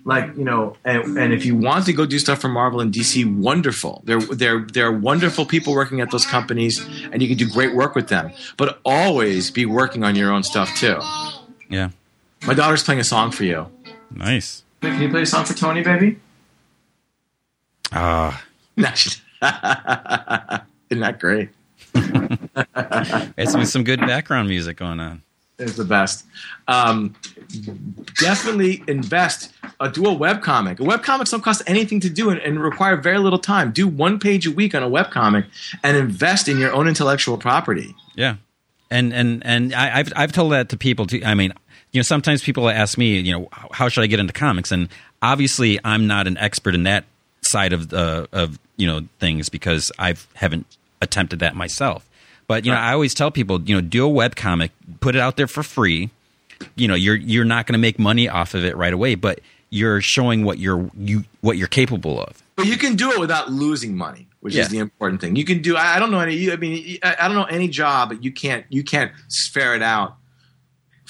Like 0.04 0.36
you 0.36 0.44
know, 0.44 0.74
and, 0.84 1.18
and 1.18 1.32
if 1.34 1.44
you 1.44 1.54
want 1.54 1.84
to 1.86 1.92
go 1.92 2.06
do 2.06 2.18
stuff 2.18 2.40
for 2.40 2.48
Marvel 2.48 2.80
and 2.80 2.92
DC, 2.92 3.24
wonderful. 3.36 4.00
They're 4.04 4.20
they're 4.20 4.60
they're 4.60 4.92
wonderful 4.92 5.44
people 5.44 5.74
working 5.74 6.00
at 6.00 6.10
those 6.10 6.24
companies, 6.24 6.80
and 7.12 7.20
you 7.20 7.28
can 7.28 7.36
do 7.36 7.48
great 7.48 7.74
work 7.74 7.94
with 7.94 8.08
them. 8.08 8.32
But 8.56 8.80
always 8.84 9.50
be 9.50 9.66
working 9.66 10.04
on 10.04 10.16
your 10.16 10.32
own 10.32 10.42
stuff 10.44 10.74
too. 10.76 10.98
yeah, 11.68 11.90
My 12.46 12.54
daughter's 12.54 12.82
playing 12.82 13.00
a 13.00 13.04
song 13.04 13.30
for 13.32 13.44
you. 13.44 13.70
Nice. 14.10 14.62
Can 14.80 15.00
you 15.02 15.08
play 15.08 15.22
a 15.22 15.26
song 15.26 15.44
for 15.44 15.54
Tony, 15.54 15.82
baby? 15.82 16.18
Ah, 17.92 18.44
she- 18.94 19.20
Isn't 20.90 21.00
that 21.02 21.18
great? 21.20 21.50
it's 21.94 23.52
some, 23.52 23.64
some 23.64 23.84
good 23.84 24.00
background 24.00 24.48
music 24.48 24.76
going 24.76 25.00
on. 25.00 25.22
It's 25.58 25.76
the 25.76 25.84
best. 25.84 26.24
Um, 26.68 27.16
definitely 28.20 28.82
invest. 28.86 29.52
Uh, 29.80 29.88
do 29.88 30.04
a 30.06 30.14
webcomic. 30.14 30.78
A 30.78 30.84
webcomics 30.84 31.30
don't 31.32 31.42
cost 31.42 31.62
anything 31.66 31.98
to 32.00 32.10
do 32.10 32.30
and, 32.30 32.38
and 32.40 32.62
require 32.62 32.96
very 32.96 33.18
little 33.18 33.40
time. 33.40 33.72
Do 33.72 33.88
one 33.88 34.20
page 34.20 34.46
a 34.46 34.52
week 34.52 34.74
on 34.74 34.84
a 34.84 34.88
webcomic 34.88 35.46
and 35.82 35.96
invest 35.96 36.46
in 36.48 36.58
your 36.58 36.72
own 36.72 36.86
intellectual 36.86 37.38
property. 37.38 37.94
Yeah, 38.14 38.36
and 38.90 39.12
and 39.12 39.44
and 39.44 39.74
I, 39.74 39.98
I've 39.98 40.12
I've 40.14 40.32
told 40.32 40.52
that 40.52 40.68
to 40.68 40.76
people 40.76 41.06
too. 41.06 41.22
I 41.24 41.34
mean, 41.34 41.52
you 41.92 41.98
know, 41.98 42.02
sometimes 42.02 42.42
people 42.42 42.68
ask 42.68 42.98
me, 42.98 43.18
you 43.20 43.32
know, 43.32 43.48
how 43.72 43.88
should 43.88 44.02
I 44.02 44.06
get 44.06 44.20
into 44.20 44.32
comics? 44.32 44.70
And 44.72 44.88
obviously, 45.22 45.78
I'm 45.84 46.06
not 46.06 46.26
an 46.26 46.36
expert 46.38 46.74
in 46.74 46.82
that 46.84 47.04
side 47.42 47.72
of 47.72 47.88
the 47.88 48.28
of 48.32 48.58
you 48.76 48.86
know 48.86 49.02
things 49.20 49.48
because 49.48 49.90
I 49.98 50.14
haven't 50.34 50.66
attempted 51.00 51.38
that 51.40 51.54
myself. 51.56 52.04
But 52.46 52.64
you 52.64 52.72
know, 52.72 52.78
I 52.78 52.92
always 52.92 53.14
tell 53.14 53.30
people, 53.30 53.60
you 53.62 53.74
know, 53.74 53.80
do 53.80 54.04
a 54.04 54.08
web 54.08 54.36
comic, 54.36 54.72
put 55.00 55.14
it 55.14 55.20
out 55.20 55.36
there 55.36 55.46
for 55.46 55.62
free. 55.62 56.10
You 56.76 56.88
know, 56.88 56.94
you're 56.94 57.14
you're 57.16 57.44
not 57.44 57.66
going 57.66 57.74
to 57.74 57.78
make 57.78 57.98
money 57.98 58.28
off 58.28 58.54
of 58.54 58.64
it 58.64 58.76
right 58.76 58.92
away, 58.92 59.14
but 59.14 59.40
you're 59.70 60.00
showing 60.00 60.44
what 60.44 60.58
you're 60.58 60.90
you 60.98 61.24
what 61.40 61.56
you're 61.56 61.68
capable 61.68 62.20
of. 62.20 62.42
But 62.56 62.66
you 62.66 62.76
can 62.76 62.96
do 62.96 63.12
it 63.12 63.20
without 63.20 63.50
losing 63.52 63.96
money, 63.96 64.26
which 64.40 64.54
Yeah. 64.54 64.62
is 64.62 64.68
the 64.70 64.78
important 64.78 65.20
thing. 65.20 65.36
You 65.36 65.44
can 65.44 65.62
do. 65.62 65.76
I 65.76 65.96
I 65.96 65.98
don't 66.00 66.10
know 66.10 66.20
any. 66.20 66.50
I 66.50 66.56
mean, 66.56 66.98
I 67.02 67.16
I 67.20 67.28
don't 67.28 67.36
know 67.36 67.44
any 67.44 67.68
job, 67.68 68.08
but 68.08 68.24
you 68.24 68.32
can't. 68.32 68.64
You 68.70 68.82
can't 68.82 69.12
ferret 69.52 69.82
out 69.82 70.16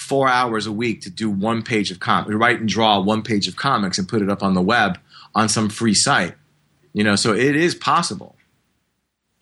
four 0.08 0.26
hours 0.26 0.66
a 0.66 0.72
week 0.72 1.02
to 1.02 1.10
do 1.10 1.28
one 1.28 1.62
page 1.62 1.90
of 1.90 2.00
comics, 2.00 2.34
write 2.34 2.60
and 2.60 2.68
draw 2.68 2.98
one 2.98 3.22
page 3.22 3.46
of 3.46 3.56
comics, 3.56 3.98
and 3.98 4.08
put 4.08 4.22
it 4.22 4.30
up 4.30 4.42
on 4.42 4.54
the 4.54 4.62
web 4.62 4.98
on 5.34 5.48
some 5.48 5.68
free 5.68 5.94
site. 5.94 6.34
You 6.94 7.04
know, 7.04 7.14
so 7.14 7.34
it 7.34 7.54
is 7.54 7.74
possible. 7.74 8.34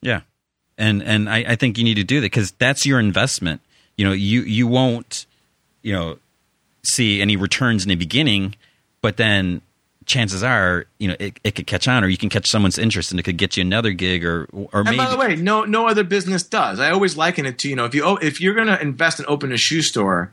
Yeah, 0.03 0.23
and 0.77 1.03
and 1.03 1.31
I, 1.31 1.45
I 1.49 1.57
think 1.57 1.79
you 1.79 1.85
need 1.85 1.95
to 1.95 2.05
do 2.05 2.21
that 2.21 2.27
because 2.27 2.51
that's 2.53 2.85
your 2.85 2.99
investment. 2.99 3.61
You 3.97 4.07
know, 4.07 4.13
you 4.13 4.43
you 4.43 4.67
won't, 4.67 5.25
you 5.83 5.93
know, 5.93 6.19
see 6.85 7.23
any 7.23 7.37
returns 7.37 7.85
in 7.85 7.89
the 7.89 7.95
beginning, 7.95 8.57
but 9.01 9.17
then 9.17 9.63
chances 10.05 10.43
are, 10.43 10.87
you 10.99 11.09
know, 11.09 11.17
it, 11.19 11.39
it 11.45 11.55
could 11.55 11.67
catch 11.67 11.89
on, 11.89 12.05
or 12.05 12.09
you 12.09 12.17
can 12.17 12.29
catch 12.29 12.49
someone's 12.49 12.79
interest, 12.79 13.13
and 13.13 13.21
it 13.21 13.23
could 13.23 13.37
get 13.37 13.57
you 13.57 13.61
another 13.61 13.93
gig, 13.93 14.25
or 14.25 14.49
or 14.53 14.81
And 14.81 14.91
maybe 14.91 14.99
by 14.99 15.11
the 15.11 15.17
way, 15.17 15.37
no 15.37 15.65
no 15.65 15.87
other 15.87 16.03
business 16.03 16.43
does. 16.43 16.81
I 16.81 16.91
always 16.91 17.17
liken 17.17 17.47
it 17.47 17.59
to 17.61 17.69
you 17.69 17.77
know 17.77 17.85
if 17.85 17.95
you 17.95 18.19
if 18.19 18.41
you're 18.41 18.55
going 18.55 18.67
to 18.67 18.83
invest 18.83 19.21
and 19.21 19.29
open 19.29 19.53
a 19.53 19.57
shoe 19.57 19.83
store 19.83 20.33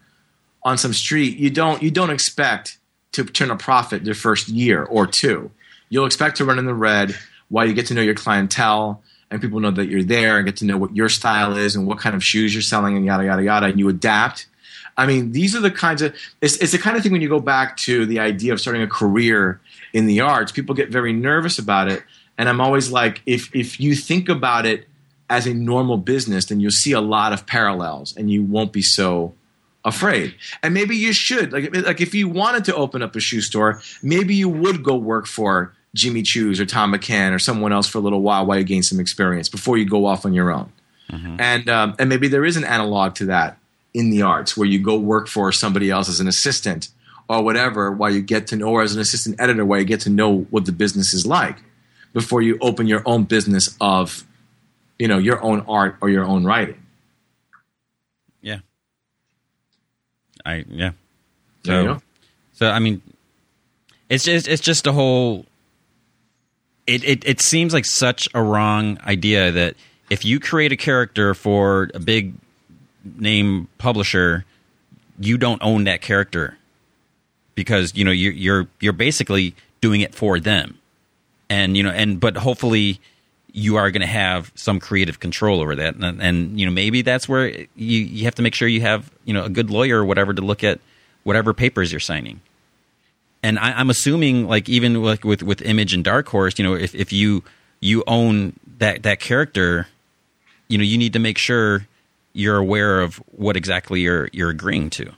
on 0.66 0.78
some 0.78 0.94
street, 0.94 1.38
you 1.38 1.50
don't 1.50 1.82
you 1.84 1.92
don't 1.92 2.10
expect 2.10 2.78
to 3.14 3.24
turn 3.24 3.52
a 3.52 3.56
profit 3.56 4.04
the 4.04 4.14
first 4.14 4.48
year 4.48 4.84
or 4.84 5.06
two. 5.08 5.52
You'll 5.90 6.06
expect 6.06 6.38
to 6.38 6.46
run 6.46 6.60
in 6.60 6.66
the 6.66 6.74
red 6.74 7.16
while 7.50 7.68
you 7.68 7.74
get 7.74 7.88
to 7.88 7.94
know 7.94 8.02
your 8.02 8.16
clientele 8.16 9.04
and 9.30 9.42
people 9.42 9.60
know 9.60 9.72
that 9.72 9.88
you're 9.88 10.04
there 10.04 10.38
and 10.38 10.46
get 10.46 10.58
to 10.58 10.66
know 10.66 10.78
what 10.78 10.96
your 10.96 11.10
style 11.10 11.56
is 11.58 11.76
and 11.76 11.88
what 11.88 12.00
kind 12.00 12.16
of 12.16 12.24
shoes 12.24 12.54
you're 12.54 12.62
selling 12.62 12.96
and 12.96 13.06
yada 13.06 13.26
yada 13.26 13.44
yada 13.44 13.66
and 13.68 13.80
you 13.80 13.90
adapt. 13.90 14.48
I 14.96 15.08
mean, 15.08 15.32
these 15.32 15.56
are 15.56 15.60
the 15.60 15.72
kinds 15.72 16.02
of 16.02 16.16
it's, 16.42 16.58
it's 16.58 16.72
the 16.72 16.78
kind 16.78 16.98
of 16.98 17.04
thing 17.04 17.12
when 17.12 17.22
you 17.22 17.30
go 17.30 17.40
back 17.40 17.78
to 17.78 18.06
the 18.06 18.20
idea 18.20 18.54
of 18.54 18.62
starting 18.62 18.82
a 18.82 18.88
career 18.88 19.60
in 19.92 20.06
the 20.06 20.22
arts, 20.22 20.52
people 20.52 20.76
get 20.76 20.90
very 20.90 21.14
nervous 21.14 21.60
about 21.60 21.92
it. 21.92 22.04
And 22.38 22.50
I'm 22.50 22.62
always 22.62 22.92
like, 22.92 23.22
if 23.26 23.54
if 23.56 23.80
you 23.80 23.96
think 23.96 24.30
about 24.30 24.66
it 24.66 24.88
as 25.30 25.48
a 25.48 25.54
normal 25.54 25.98
business, 25.98 26.46
then 26.46 26.60
you'll 26.60 26.72
see 26.72 26.92
a 26.92 27.02
lot 27.02 27.34
of 27.34 27.46
parallels 27.46 28.16
and 28.16 28.30
you 28.30 28.44
won't 28.44 28.72
be 28.72 28.82
so 28.82 29.34
afraid. 29.86 30.36
And 30.62 30.74
maybe 30.74 30.96
you 30.96 31.14
should. 31.14 31.52
Like 31.52 31.76
like 31.76 32.02
if 32.02 32.14
you 32.14 32.28
wanted 32.28 32.66
to 32.66 32.76
open 32.76 33.02
up 33.02 33.16
a 33.16 33.20
shoe 33.20 33.42
store, 33.42 33.82
maybe 34.02 34.36
you 34.36 34.50
would 34.50 34.84
go 34.84 34.96
work 34.96 35.28
for 35.28 35.74
Jimmy 35.96 36.24
Choo's 36.24 36.60
or 36.60 36.66
Thom 36.66 36.94
McAn 36.94 37.34
or 37.34 37.40
someone 37.40 37.72
else 37.72 37.88
for 37.88 38.00
a 38.00 38.02
little 38.02 38.22
while 38.22 38.46
while 38.46 38.58
you 38.58 38.64
gain 38.64 38.84
some 38.84 39.00
experience 39.00 39.50
before 39.50 39.78
you 39.78 39.86
go 39.86 40.06
off 40.06 40.26
on 40.26 40.34
your 40.34 40.52
own. 40.52 40.72
And 41.40 41.70
um, 41.70 41.96
and 42.00 42.10
maybe 42.10 42.28
there 42.28 42.46
is 42.46 42.58
an 42.58 42.64
analog 42.64 43.16
to 43.16 43.26
that 43.26 43.58
in 43.94 44.10
the 44.10 44.24
arts 44.24 44.58
where 44.58 44.68
you 44.68 44.80
go 44.80 44.98
work 44.98 45.28
for 45.28 45.52
somebody 45.52 45.92
else 45.92 46.10
as 46.10 46.20
an 46.20 46.28
assistant 46.28 46.90
or 47.30 47.44
whatever 47.44 47.92
while 47.92 48.10
you 48.10 48.22
get 48.22 48.48
to 48.48 48.56
know 48.56 48.70
or 48.70 48.82
as 48.82 48.96
an 48.96 49.02
assistant 49.02 49.36
editor 49.40 49.66
while 49.66 49.80
you 49.80 49.86
get 49.86 50.02
to 50.02 50.10
know 50.10 50.40
what 50.50 50.66
the 50.66 50.72
business 50.72 51.14
is 51.14 51.26
like 51.26 51.58
before 52.12 52.42
you 52.42 52.58
open 52.62 52.88
your 52.88 53.04
own 53.06 53.24
business 53.24 53.76
of 53.80 54.26
you 54.98 55.08
know 55.08 55.18
your 55.18 55.42
own 55.44 55.62
art 55.68 55.98
or 56.02 56.10
your 56.10 56.26
own 56.26 56.44
writing. 56.44 56.82
yeah, 58.42 58.60
I 60.46 60.66
yeah. 60.70 60.92
So 61.66 62.02
so 62.54 62.70
I 62.70 62.80
mean, 62.80 63.02
it's 64.10 64.24
just 64.24 64.48
it's 64.48 64.62
just 64.62 64.88
a 64.88 64.92
whole. 64.92 65.46
It, 66.86 67.04
it 67.06 67.26
it 67.26 67.42
seems 67.42 67.74
like 67.74 67.86
such 67.86 68.28
a 68.34 68.44
wrong 68.44 68.98
idea 69.06 69.52
that 69.52 69.76
if 70.10 70.26
you 70.26 70.40
create 70.40 70.72
a 70.72 70.78
character 70.78 71.34
for 71.34 71.90
a 71.94 72.00
big 72.00 72.34
name 73.18 73.68
publisher, 73.78 74.46
you 75.20 75.38
don't 75.38 75.62
own 75.64 75.86
that 75.86 76.02
character 76.02 76.58
because 77.56 77.96
you 77.96 78.04
know 78.04 78.12
you're 78.12 78.34
you're 78.34 78.68
you're 78.80 78.94
basically 78.94 79.56
doing 79.82 80.02
it 80.02 80.14
for 80.14 80.40
them, 80.40 80.78
and 81.50 81.78
you 81.78 81.84
know 81.84 81.92
and 81.92 82.20
but 82.20 82.38
hopefully 82.38 83.00
you 83.54 83.78
are 83.78 83.92
going 83.92 84.02
to 84.02 84.08
have 84.08 84.52
some 84.56 84.80
creative 84.80 85.20
control 85.20 85.62
over 85.62 85.76
that, 85.76 85.96
and, 85.96 86.22
and 86.22 86.60
you 86.60 86.66
know 86.66 86.72
maybe 86.72 87.02
that's 87.02 87.30
where 87.30 87.48
you 87.48 87.68
you 87.76 88.26
have 88.26 88.36
to 88.36 88.42
make 88.42 88.56
sure 88.56 88.68
you 88.68 88.82
have 88.82 89.12
you 89.24 89.34
know 89.34 89.46
a 89.46 89.50
good 89.50 89.70
lawyer 89.70 90.00
or 90.00 90.06
whatever 90.06 90.34
to 90.34 90.42
look 90.42 90.64
at 90.64 90.80
whatever 91.24 91.54
papers 91.54 91.92
you're 91.92 92.02
signing 92.02 92.42
and 93.44 93.60
I, 93.60 93.74
I'm 93.74 93.90
assuming 93.90 94.48
like 94.48 94.70
even 94.70 95.04
like 95.04 95.24
with 95.24 95.44
with 95.44 95.62
Image 95.62 95.94
and 95.94 96.04
Dark 96.04 96.30
Horse, 96.30 96.58
you 96.58 96.64
know, 96.64 96.74
if 96.74 96.96
if 96.96 97.12
you 97.12 97.44
you 97.82 98.04
own 98.08 98.54
that 98.80 99.04
that 99.04 99.20
character, 99.20 99.88
you 100.70 100.78
know, 100.78 100.84
you 100.84 100.98
need 100.98 101.14
to 101.14 101.20
make 101.20 101.38
sure 101.38 101.86
you're 102.32 102.58
aware 102.58 103.02
of 103.02 103.18
what 103.36 103.58
exactly 103.58 104.00
you're 104.00 104.30
you're 104.32 104.50
agreeing 104.50 104.90
to. 104.92 105.12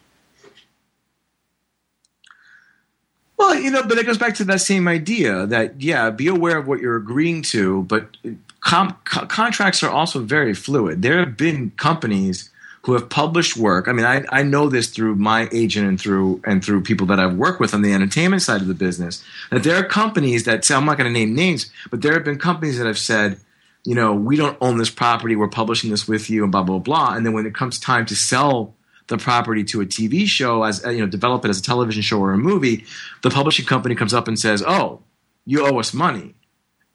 Well, 3.37 3.55
you 3.55 3.69
know, 3.69 3.83
but 3.83 3.97
it 3.97 4.05
goes 4.05 4.17
back 4.17 4.35
to 4.35 4.45
that 4.45 4.61
same 4.61 4.87
idea 4.87 5.45
that 5.47 5.81
yeah, 5.81 6.09
be 6.09 6.27
aware 6.27 6.57
of 6.57 6.67
what 6.67 6.79
you're 6.79 6.95
agreeing 6.95 7.41
to, 7.43 7.83
but 7.83 8.15
com- 8.61 8.95
co- 9.05 9.25
contracts 9.25 9.83
are 9.83 9.89
also 9.89 10.21
very 10.21 10.53
fluid. 10.53 11.01
There 11.01 11.19
have 11.19 11.35
been 11.35 11.71
companies 11.71 12.49
who 12.83 12.93
have 12.93 13.09
published 13.09 13.57
work. 13.57 13.87
I 13.87 13.93
mean, 13.93 14.05
I, 14.05 14.23
I 14.29 14.43
know 14.43 14.69
this 14.69 14.89
through 14.89 15.15
my 15.15 15.49
agent 15.51 15.87
and 15.87 15.99
through 15.99 16.39
and 16.45 16.63
through 16.63 16.81
people 16.81 17.07
that 17.07 17.19
I've 17.19 17.35
worked 17.35 17.59
with 17.59 17.73
on 17.73 17.81
the 17.81 17.91
entertainment 17.93 18.43
side 18.43 18.61
of 18.61 18.67
the 18.67 18.75
business. 18.75 19.23
That 19.49 19.63
there 19.63 19.75
are 19.75 19.83
companies 19.83 20.43
that 20.43 20.63
say 20.63 20.75
I'm 20.75 20.85
not 20.85 20.97
going 20.97 21.11
to 21.11 21.19
name 21.19 21.33
names, 21.33 21.71
but 21.89 22.03
there 22.03 22.13
have 22.13 22.23
been 22.23 22.37
companies 22.37 22.77
that 22.77 22.85
have 22.85 22.99
said, 22.99 23.39
you 23.85 23.95
know, 23.95 24.13
we 24.13 24.37
don't 24.37 24.57
own 24.61 24.77
this 24.77 24.91
property. 24.91 25.35
We're 25.35 25.47
publishing 25.47 25.89
this 25.89 26.07
with 26.07 26.29
you, 26.29 26.43
and 26.43 26.51
blah 26.51 26.63
blah 26.63 26.79
blah. 26.79 27.15
And 27.15 27.25
then 27.25 27.33
when 27.33 27.45
it 27.45 27.55
comes 27.55 27.79
time 27.79 28.05
to 28.05 28.15
sell 28.15 28.73
the 29.07 29.17
property 29.17 29.63
to 29.65 29.81
a 29.81 29.85
TV 29.85 30.25
show, 30.25 30.63
as 30.63 30.83
uh, 30.85 30.89
you 30.89 30.99
know, 30.99 31.07
develop 31.07 31.45
it 31.45 31.49
as 31.49 31.59
a 31.59 31.63
television 31.63 32.01
show 32.01 32.19
or 32.19 32.31
a 32.31 32.37
movie, 32.37 32.85
the 33.21 33.29
publishing 33.29 33.65
company 33.65 33.95
comes 33.95 34.13
up 34.13 34.27
and 34.27 34.39
says, 34.39 34.63
"Oh, 34.65 35.01
you 35.45 35.65
owe 35.65 35.79
us 35.79 35.93
money." 35.93 36.35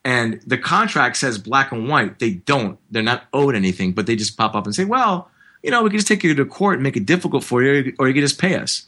And 0.04 0.40
the 0.46 0.58
contract 0.58 1.18
says 1.18 1.38
black 1.38 1.72
and 1.72 1.88
white. 1.88 2.18
They 2.18 2.30
don't. 2.30 2.78
They're 2.90 3.02
not 3.02 3.24
owed 3.32 3.54
anything, 3.54 3.92
but 3.92 4.06
they 4.06 4.16
just 4.16 4.36
pop 4.36 4.54
up 4.54 4.64
and 4.64 4.74
say, 4.74 4.84
"Well, 4.84 5.30
you 5.62 5.70
know, 5.70 5.82
we 5.82 5.90
can 5.90 5.98
just 5.98 6.08
take 6.08 6.24
you 6.24 6.34
to 6.34 6.44
court 6.44 6.74
and 6.74 6.82
make 6.82 6.96
it 6.96 7.06
difficult 7.06 7.44
for 7.44 7.62
you, 7.62 7.94
or 7.98 8.08
you 8.08 8.14
can 8.14 8.22
just 8.22 8.40
pay 8.40 8.56
us." 8.56 8.86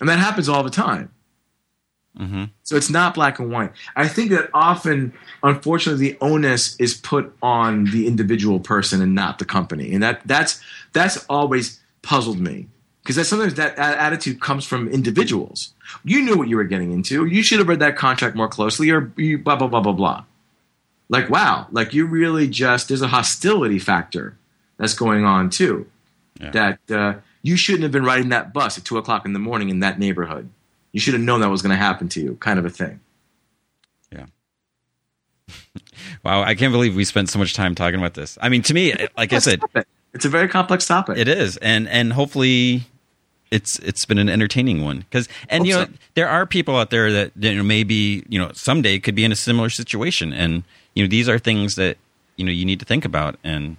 And 0.00 0.08
that 0.08 0.18
happens 0.18 0.48
all 0.48 0.62
the 0.62 0.70
time. 0.70 1.10
Mm-hmm. 2.18 2.44
So 2.62 2.76
it's 2.76 2.90
not 2.90 3.14
black 3.14 3.38
and 3.38 3.50
white. 3.50 3.72
I 3.96 4.06
think 4.06 4.30
that 4.30 4.50
often, 4.52 5.14
unfortunately, 5.42 6.10
the 6.10 6.18
onus 6.20 6.76
is 6.76 6.94
put 6.94 7.34
on 7.42 7.86
the 7.86 8.06
individual 8.06 8.60
person 8.60 9.00
and 9.00 9.14
not 9.14 9.38
the 9.38 9.46
company, 9.46 9.94
and 9.94 10.02
that 10.02 10.20
that's 10.26 10.60
that's 10.92 11.24
always 11.28 11.80
puzzled 12.02 12.38
me 12.38 12.68
because 13.02 13.16
that, 13.16 13.24
sometimes 13.24 13.54
that 13.54 13.78
attitude 13.78 14.40
comes 14.40 14.64
from 14.64 14.88
individuals. 14.88 15.74
You 16.04 16.22
knew 16.22 16.36
what 16.36 16.48
you 16.48 16.56
were 16.56 16.64
getting 16.64 16.92
into. 16.92 17.26
You 17.26 17.42
should 17.42 17.58
have 17.58 17.68
read 17.68 17.80
that 17.80 17.96
contract 17.96 18.36
more 18.36 18.48
closely, 18.48 18.90
or 18.90 19.12
you 19.16 19.38
blah 19.38 19.56
blah 19.56 19.68
blah 19.68 19.80
blah 19.80 19.92
blah. 19.92 20.24
Like 21.08 21.28
wow, 21.28 21.66
like 21.70 21.94
you 21.94 22.06
really 22.06 22.48
just 22.48 22.88
there's 22.88 23.02
a 23.02 23.08
hostility 23.08 23.78
factor 23.78 24.36
that's 24.78 24.94
going 24.94 25.24
on 25.24 25.50
too. 25.50 25.86
Yeah. 26.40 26.50
That 26.50 26.90
uh, 26.90 27.14
you 27.42 27.56
shouldn't 27.56 27.82
have 27.82 27.92
been 27.92 28.04
riding 28.04 28.30
that 28.30 28.52
bus 28.52 28.78
at 28.78 28.84
two 28.84 28.98
o'clock 28.98 29.26
in 29.26 29.32
the 29.32 29.38
morning 29.38 29.68
in 29.68 29.80
that 29.80 29.98
neighborhood. 29.98 30.48
You 30.92 31.00
should 31.00 31.14
have 31.14 31.22
known 31.22 31.40
that 31.40 31.50
was 31.50 31.62
going 31.62 31.70
to 31.70 31.76
happen 31.76 32.08
to 32.10 32.20
you, 32.20 32.36
kind 32.36 32.58
of 32.58 32.64
a 32.64 32.70
thing. 32.70 33.00
Yeah. 34.10 34.26
wow, 36.24 36.42
I 36.42 36.54
can't 36.54 36.72
believe 36.72 36.94
we 36.94 37.04
spent 37.04 37.30
so 37.30 37.38
much 37.38 37.54
time 37.54 37.74
talking 37.74 37.98
about 37.98 38.14
this. 38.14 38.38
I 38.40 38.48
mean, 38.48 38.62
to 38.62 38.74
me, 38.74 38.94
like 39.16 39.32
I 39.32 39.38
said, 39.38 39.60
It's 40.14 40.24
a 40.24 40.28
very 40.28 40.48
complex 40.48 40.86
topic. 40.86 41.16
it 41.18 41.28
is, 41.28 41.56
and 41.58 41.88
and 41.88 42.12
hopefully, 42.12 42.84
it's 43.50 43.78
it's 43.78 44.04
been 44.04 44.18
an 44.18 44.28
entertaining 44.28 44.84
one 44.84 44.98
because 44.98 45.28
and 45.48 45.60
Hope 45.62 45.66
you 45.66 45.74
know 45.74 45.84
so. 45.84 45.90
there 46.14 46.28
are 46.28 46.46
people 46.46 46.76
out 46.76 46.90
there 46.90 47.10
that 47.12 47.32
you 47.38 47.54
know 47.54 47.62
maybe 47.62 48.24
you 48.28 48.38
know 48.38 48.50
someday 48.52 48.98
could 48.98 49.14
be 49.14 49.24
in 49.24 49.32
a 49.32 49.36
similar 49.36 49.70
situation, 49.70 50.32
and 50.32 50.64
you 50.94 51.04
know 51.04 51.08
these 51.08 51.28
are 51.28 51.38
things 51.38 51.76
that 51.76 51.96
you 52.36 52.44
know 52.44 52.52
you 52.52 52.64
need 52.64 52.78
to 52.80 52.84
think 52.84 53.04
about, 53.04 53.36
and 53.42 53.76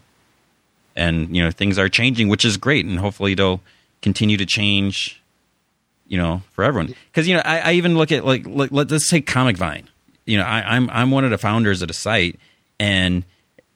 and 0.96 1.36
you 1.36 1.44
know 1.44 1.52
things 1.52 1.78
are 1.78 1.90
changing, 1.90 2.30
which 2.30 2.46
is 2.46 2.58
great, 2.58 2.86
and 2.86 3.00
hopefully 3.00 3.36
they'll 3.36 3.62
continue 4.02 4.38
to 4.38 4.46
change. 4.46 5.20
You 6.08 6.18
know, 6.18 6.42
for 6.52 6.64
everyone, 6.64 6.94
because 7.12 7.28
you 7.28 7.36
know, 7.36 7.42
I, 7.46 7.60
I 7.60 7.72
even 7.74 7.98
look 7.98 8.12
at 8.12 8.26
like, 8.26 8.46
like 8.46 8.70
let's 8.72 9.10
say 9.10 9.22
Comic 9.22 9.58
Vine. 9.58 9.88
You 10.26 10.38
know, 10.38 10.44
I, 10.44 10.76
I'm 10.76 10.90
I'm 10.90 11.12
one 11.12 11.24
of 11.26 11.32
the 11.32 11.38
founders 11.38 11.82
of 11.82 11.88
the 11.88 11.94
site, 11.94 12.40
and 12.80 13.24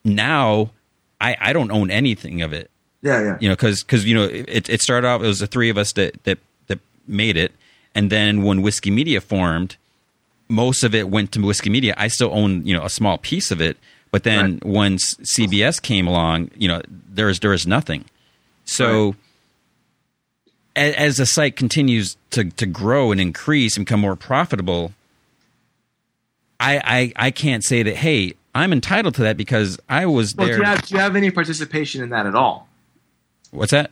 now 0.03 0.71
I 1.21 1.35
I 1.39 1.53
don't 1.53 1.71
own 1.71 1.89
anything 1.91 2.41
of 2.41 2.53
it. 2.53 2.69
Yeah, 3.01 3.21
yeah. 3.21 3.37
you 3.39 3.47
know 3.49 3.55
because 3.55 3.83
because 3.83 4.05
you 4.05 4.15
know 4.15 4.23
it, 4.23 4.69
it 4.69 4.81
started 4.81 5.07
off 5.07 5.21
it 5.21 5.27
was 5.27 5.39
the 5.39 5.47
three 5.47 5.69
of 5.69 5.77
us 5.77 5.93
that 5.93 6.23
that 6.23 6.39
that 6.67 6.79
made 7.07 7.37
it. 7.37 7.51
And 7.95 8.09
then 8.11 8.43
when 8.43 8.61
whiskey 8.61 8.91
media 8.91 9.21
formed 9.21 9.77
most 10.49 10.83
of 10.83 10.95
it 10.95 11.09
went 11.09 11.31
to 11.33 11.41
whiskey 11.41 11.69
media. 11.69 11.93
I 11.97 12.07
still 12.07 12.31
own 12.33 12.65
you 12.65 12.75
know 12.75 12.83
a 12.85 12.89
small 12.89 13.17
piece 13.17 13.51
of 13.51 13.61
it. 13.61 13.77
But 14.11 14.23
then 14.23 14.53
Right. 14.53 14.65
once 14.65 15.15
cbs 15.15 15.81
came 15.81 16.07
along 16.07 16.51
you 16.55 16.67
know 16.67 16.81
there's 16.87 17.39
there 17.39 17.53
is 17.53 17.67
nothing. 17.67 18.05
So 18.65 19.15
as, 20.75 20.93
as 20.95 21.17
the 21.17 21.25
site 21.25 21.55
continues 21.55 22.15
to 22.31 22.45
to 22.51 22.65
grow 22.65 23.11
and 23.11 23.19
increase 23.21 23.77
and 23.77 23.85
become 23.85 23.99
more 24.01 24.15
profitable 24.15 24.93
I, 26.59 27.13
I 27.17 27.27
i 27.27 27.31
can't 27.31 27.63
say 27.63 27.83
that 27.83 27.97
hey 27.97 28.33
i'm 28.57 28.73
entitled 28.73 29.15
to 29.15 29.21
that 29.21 29.37
because 29.37 29.79
i 29.89 30.05
was 30.05 30.35
Well, 30.35 30.47
do 30.47 30.53
there 30.53 30.61
you, 30.61 30.65
have, 30.65 30.81
do 30.85 30.95
you 30.95 30.99
have 30.99 31.15
any 31.15 31.31
participation 31.31 32.03
in 32.03 32.09
that 32.09 32.25
at 32.25 32.35
all? 32.35 32.67
what's 33.51 33.71
that 33.71 33.91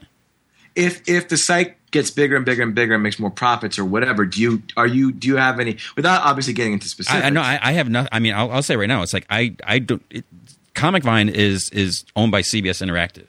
if 0.75 1.01
if 1.07 1.29
the 1.29 1.37
site 1.37 1.77
gets 1.91 2.11
bigger 2.11 2.35
and 2.35 2.43
bigger 2.45 2.61
and 2.61 2.75
bigger 2.75 2.93
and 2.95 3.01
makes 3.01 3.17
more 3.17 3.29
profits 3.29 3.79
or 3.79 3.85
whatever, 3.85 4.25
do 4.25 4.41
you 4.41 4.61
are 4.75 4.85
you 4.85 5.13
do 5.13 5.29
you 5.29 5.37
have 5.37 5.57
any 5.61 5.77
without 5.95 6.21
obviously 6.23 6.51
getting 6.51 6.73
into 6.73 6.89
specifics? 6.89 7.23
I, 7.23 7.27
I 7.27 7.29
know 7.29 7.41
I, 7.41 7.57
I 7.61 7.71
have 7.71 7.87
not. 7.89 8.09
I 8.11 8.19
mean, 8.19 8.33
I'll, 8.33 8.51
I'll 8.51 8.61
say 8.61 8.75
right 8.75 8.87
now, 8.87 9.01
it's 9.01 9.13
like 9.13 9.25
I 9.29 9.55
I 9.63 9.79
don't. 9.79 10.03
It, 10.09 10.25
Comic 10.73 11.03
Vine 11.03 11.29
is 11.29 11.69
is 11.69 12.03
owned 12.17 12.33
by 12.33 12.41
CBS 12.41 12.85
Interactive. 12.85 13.27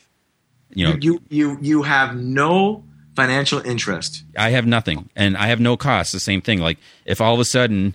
You 0.75 0.89
know, 0.89 0.97
you 1.01 1.23
you 1.29 1.57
you 1.61 1.83
have 1.85 2.17
no 2.17 2.83
financial 3.15 3.61
interest. 3.61 4.25
I 4.37 4.51
have 4.51 4.67
nothing, 4.67 5.09
and 5.15 5.37
I 5.37 5.47
have 5.47 5.61
no 5.61 5.77
cost. 5.77 6.11
The 6.11 6.19
same 6.19 6.41
thing. 6.41 6.59
Like 6.59 6.79
if 7.05 7.21
all 7.21 7.35
of 7.35 7.39
a 7.39 7.45
sudden, 7.45 7.95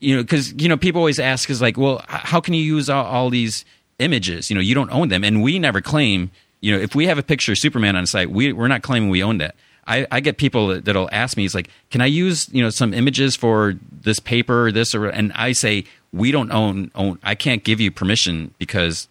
you 0.00 0.16
know, 0.16 0.22
because 0.22 0.52
you 0.60 0.68
know, 0.68 0.76
people 0.76 1.00
always 1.00 1.18
ask 1.18 1.50
is 1.50 1.60
like, 1.60 1.76
well, 1.76 2.04
how 2.08 2.40
can 2.40 2.54
you 2.54 2.62
use 2.62 2.88
all, 2.88 3.04
all 3.04 3.30
these 3.30 3.64
images? 3.98 4.50
You 4.50 4.54
know, 4.54 4.60
you 4.60 4.74
don't 4.74 4.90
own 4.90 5.08
them, 5.08 5.24
and 5.24 5.42
we 5.42 5.58
never 5.58 5.80
claim. 5.80 6.30
You 6.60 6.74
know, 6.74 6.80
if 6.80 6.94
we 6.94 7.06
have 7.06 7.18
a 7.18 7.22
picture 7.22 7.52
of 7.52 7.58
Superman 7.58 7.96
on 7.96 8.06
site, 8.06 8.30
we 8.30 8.52
we're 8.52 8.68
not 8.68 8.82
claiming 8.82 9.10
we 9.10 9.22
own 9.22 9.38
that. 9.38 9.54
I, 9.86 10.06
I 10.10 10.20
get 10.20 10.36
people 10.36 10.68
that, 10.68 10.84
that'll 10.84 11.08
ask 11.12 11.36
me, 11.36 11.44
"It's 11.44 11.54
like, 11.54 11.70
can 11.90 12.00
I 12.00 12.06
use 12.06 12.48
you 12.52 12.62
know 12.62 12.70
some 12.70 12.92
images 12.94 13.36
for 13.36 13.74
this 14.02 14.18
paper 14.18 14.66
or 14.66 14.72
this 14.72 14.94
or?" 14.94 15.06
And 15.06 15.32
I 15.34 15.52
say, 15.52 15.84
we 16.12 16.30
don't 16.30 16.50
own 16.52 16.90
own. 16.94 17.18
I 17.22 17.34
can't 17.34 17.64
give 17.64 17.80
you 17.80 17.90
permission 17.90 18.54
because 18.58 19.08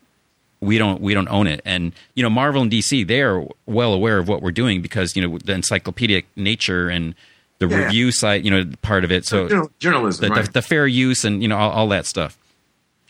we 0.59 0.77
don't 0.77 1.01
we 1.01 1.13
don't 1.13 1.27
own 1.27 1.45
it 1.45 1.61
and 1.65 1.93
you 2.15 2.23
know 2.23 2.29
marvel 2.29 2.63
and 2.63 2.71
dc 2.71 3.07
they're 3.07 3.45
well 3.67 3.93
aware 3.93 4.17
of 4.17 4.27
what 4.27 4.41
we're 4.41 4.51
doing 4.51 4.81
because 4.81 5.15
you 5.15 5.21
know 5.21 5.37
the 5.37 5.53
encyclopedic 5.53 6.25
nature 6.35 6.89
and 6.89 7.13
the 7.59 7.67
Yeah, 7.67 7.85
review 7.85 8.11
site 8.11 8.43
you 8.43 8.51
know 8.51 8.65
part 8.81 9.03
of 9.03 9.11
it 9.11 9.25
so 9.25 9.47
Journal- 9.47 9.71
journalism, 9.79 10.27
the, 10.27 10.33
right? 10.35 10.45
the, 10.45 10.51
the 10.53 10.61
fair 10.61 10.85
use 10.87 11.23
and 11.25 11.41
you 11.41 11.47
know 11.47 11.57
all, 11.57 11.71
all 11.71 11.87
that 11.89 12.05
stuff 12.05 12.37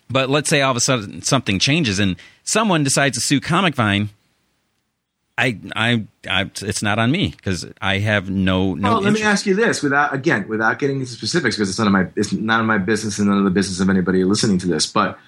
but 0.10 0.30
let's 0.30 0.50
say 0.50 0.62
all 0.62 0.72
of 0.72 0.78
a 0.78 0.82
sudden 0.82 1.22
something 1.22 1.60
changes 1.60 2.00
and 2.00 2.16
someone 2.44 2.84
decides 2.84 3.18
to 3.18 3.22
sue 3.22 3.40
comic 3.42 3.76
vine 3.76 4.10
I, 5.40 5.60
I, 5.76 6.04
I, 6.28 6.50
it's 6.64 6.82
not 6.82 6.98
on 6.98 7.12
me 7.12 7.28
because 7.38 7.64
I 7.80 8.00
have 8.00 8.28
no, 8.28 8.74
no. 8.74 8.94
well, 8.94 9.02
let 9.02 9.14
me 9.14 9.22
ask 9.22 9.46
you 9.46 9.54
this, 9.54 9.84
without 9.84 10.12
again, 10.12 10.48
without 10.48 10.80
getting 10.80 11.00
into 11.00 11.12
specifics, 11.12 11.56
because 11.56 11.70
it's 11.70 11.78
none 11.78 11.86
of 11.86 11.94
my 11.94 12.08
it's 12.16 12.34
none 12.34 12.60
of 12.60 12.66
my 12.66 12.80
business 12.80 13.20
and 13.20 13.28
none 13.30 13.38
of 13.38 13.44
the 13.44 13.52
business 13.52 13.80
of 13.80 13.88
anybody 13.88 14.24
listening 14.24 14.58
to 14.58 14.66
this. 14.68 14.88
But 14.88 15.20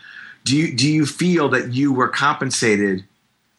do 0.45 0.57
you 0.57 0.75
do 0.75 0.91
you 0.91 1.05
feel 1.05 1.49
that 1.49 1.73
you 1.73 1.93
were 1.93 2.07
compensated 2.07 3.03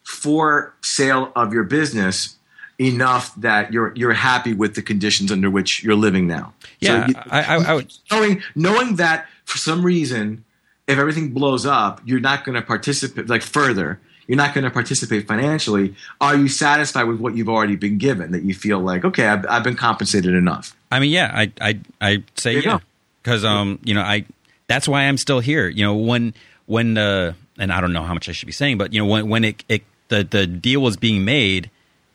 for 0.03 0.75
sale 0.83 1.31
of 1.37 1.53
your 1.53 1.63
business 1.63 2.35
enough 2.81 3.35
that 3.37 3.73
you're 3.73 3.93
you're 3.95 4.13
happy 4.15 4.55
with 4.55 4.75
the 4.75 4.83
conditions 4.83 5.31
under 5.31 5.51
which 5.51 5.85
you're 5.85 5.95
living 5.95 6.27
now? 6.27 6.55
Yeah, 6.81 7.07
you- 7.07 7.15
I, 7.31 7.43
I, 7.43 7.55
I 7.71 7.75
would, 7.75 7.93
knowing 8.11 8.43
knowing 8.55 8.97
that 8.97 9.29
for 9.45 9.59
some 9.59 9.85
reason, 9.85 10.45
if 10.89 10.99
everything 10.99 11.31
blows 11.31 11.67
up, 11.67 12.01
you're 12.05 12.21
not 12.21 12.45
going 12.45 12.55
to 12.57 12.63
participate 12.63 13.29
like 13.29 13.43
further. 13.43 14.01
You're 14.27 14.37
not 14.37 14.55
going 14.55 14.65
to 14.65 14.71
participate 14.71 15.27
financially. 15.27 15.95
Are 16.21 16.37
you 16.37 16.47
satisfied 16.47 17.05
with 17.05 17.19
what 17.21 17.37
you've 17.37 17.49
already 17.49 17.75
been 17.75 17.99
given? 17.99 18.31
That 18.31 18.43
you 18.45 18.55
feel 18.55 18.79
like, 18.79 19.05
okay, 19.05 19.27
I've, 19.27 19.45
I've 19.49 19.65
been 19.65 19.75
compensated 19.75 20.35
enough. 20.35 20.77
I 20.93 21.01
mean, 21.01 21.11
yeah, 21.11 21.33
I 21.35 21.53
I 21.61 21.81
I 22.01 22.23
say 22.37 22.61
yeah 22.61 22.79
because 23.23 23.45
um 23.45 23.79
you 23.85 23.93
know 23.93 24.03
I 24.03 24.25
that's 24.69 24.89
why 24.89 25.03
I'm 25.03 25.19
still 25.19 25.41
here. 25.41 25.69
You 25.69 25.85
know 25.85 25.97
when 25.97 26.33
when 26.67 26.97
uh 26.97 27.35
and 27.59 27.73
I 27.73 27.81
don't 27.83 27.93
know 27.93 28.05
how 28.05 28.15
much 28.15 28.29
I 28.29 28.33
should 28.33 28.47
be 28.47 28.53
saying, 28.53 28.79
but 28.79 28.93
you 28.95 29.01
know 29.01 29.07
when 29.07 29.29
when 29.29 29.45
it, 29.45 29.65
it 29.69 29.83
the 30.09 30.23
the 30.25 30.47
deal 30.47 30.81
was 30.81 30.97
being 30.97 31.25
made, 31.25 31.69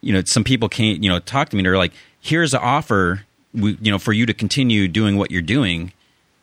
you 0.06 0.14
know 0.14 0.22
some 0.26 0.44
people 0.44 0.70
came 0.70 1.02
you 1.04 1.10
know 1.10 1.20
talk 1.20 1.50
to 1.50 1.56
me 1.56 1.62
and 1.62 1.66
they're 1.66 1.78
like, 1.78 1.94
here's 2.22 2.54
an 2.54 2.62
offer, 2.62 3.26
we, 3.54 3.78
you 3.82 3.92
know, 3.92 3.98
for 3.98 4.14
you 4.14 4.26
to 4.28 4.34
continue 4.34 4.88
doing 4.88 5.18
what 5.18 5.32
you're 5.32 5.42
doing, 5.42 5.92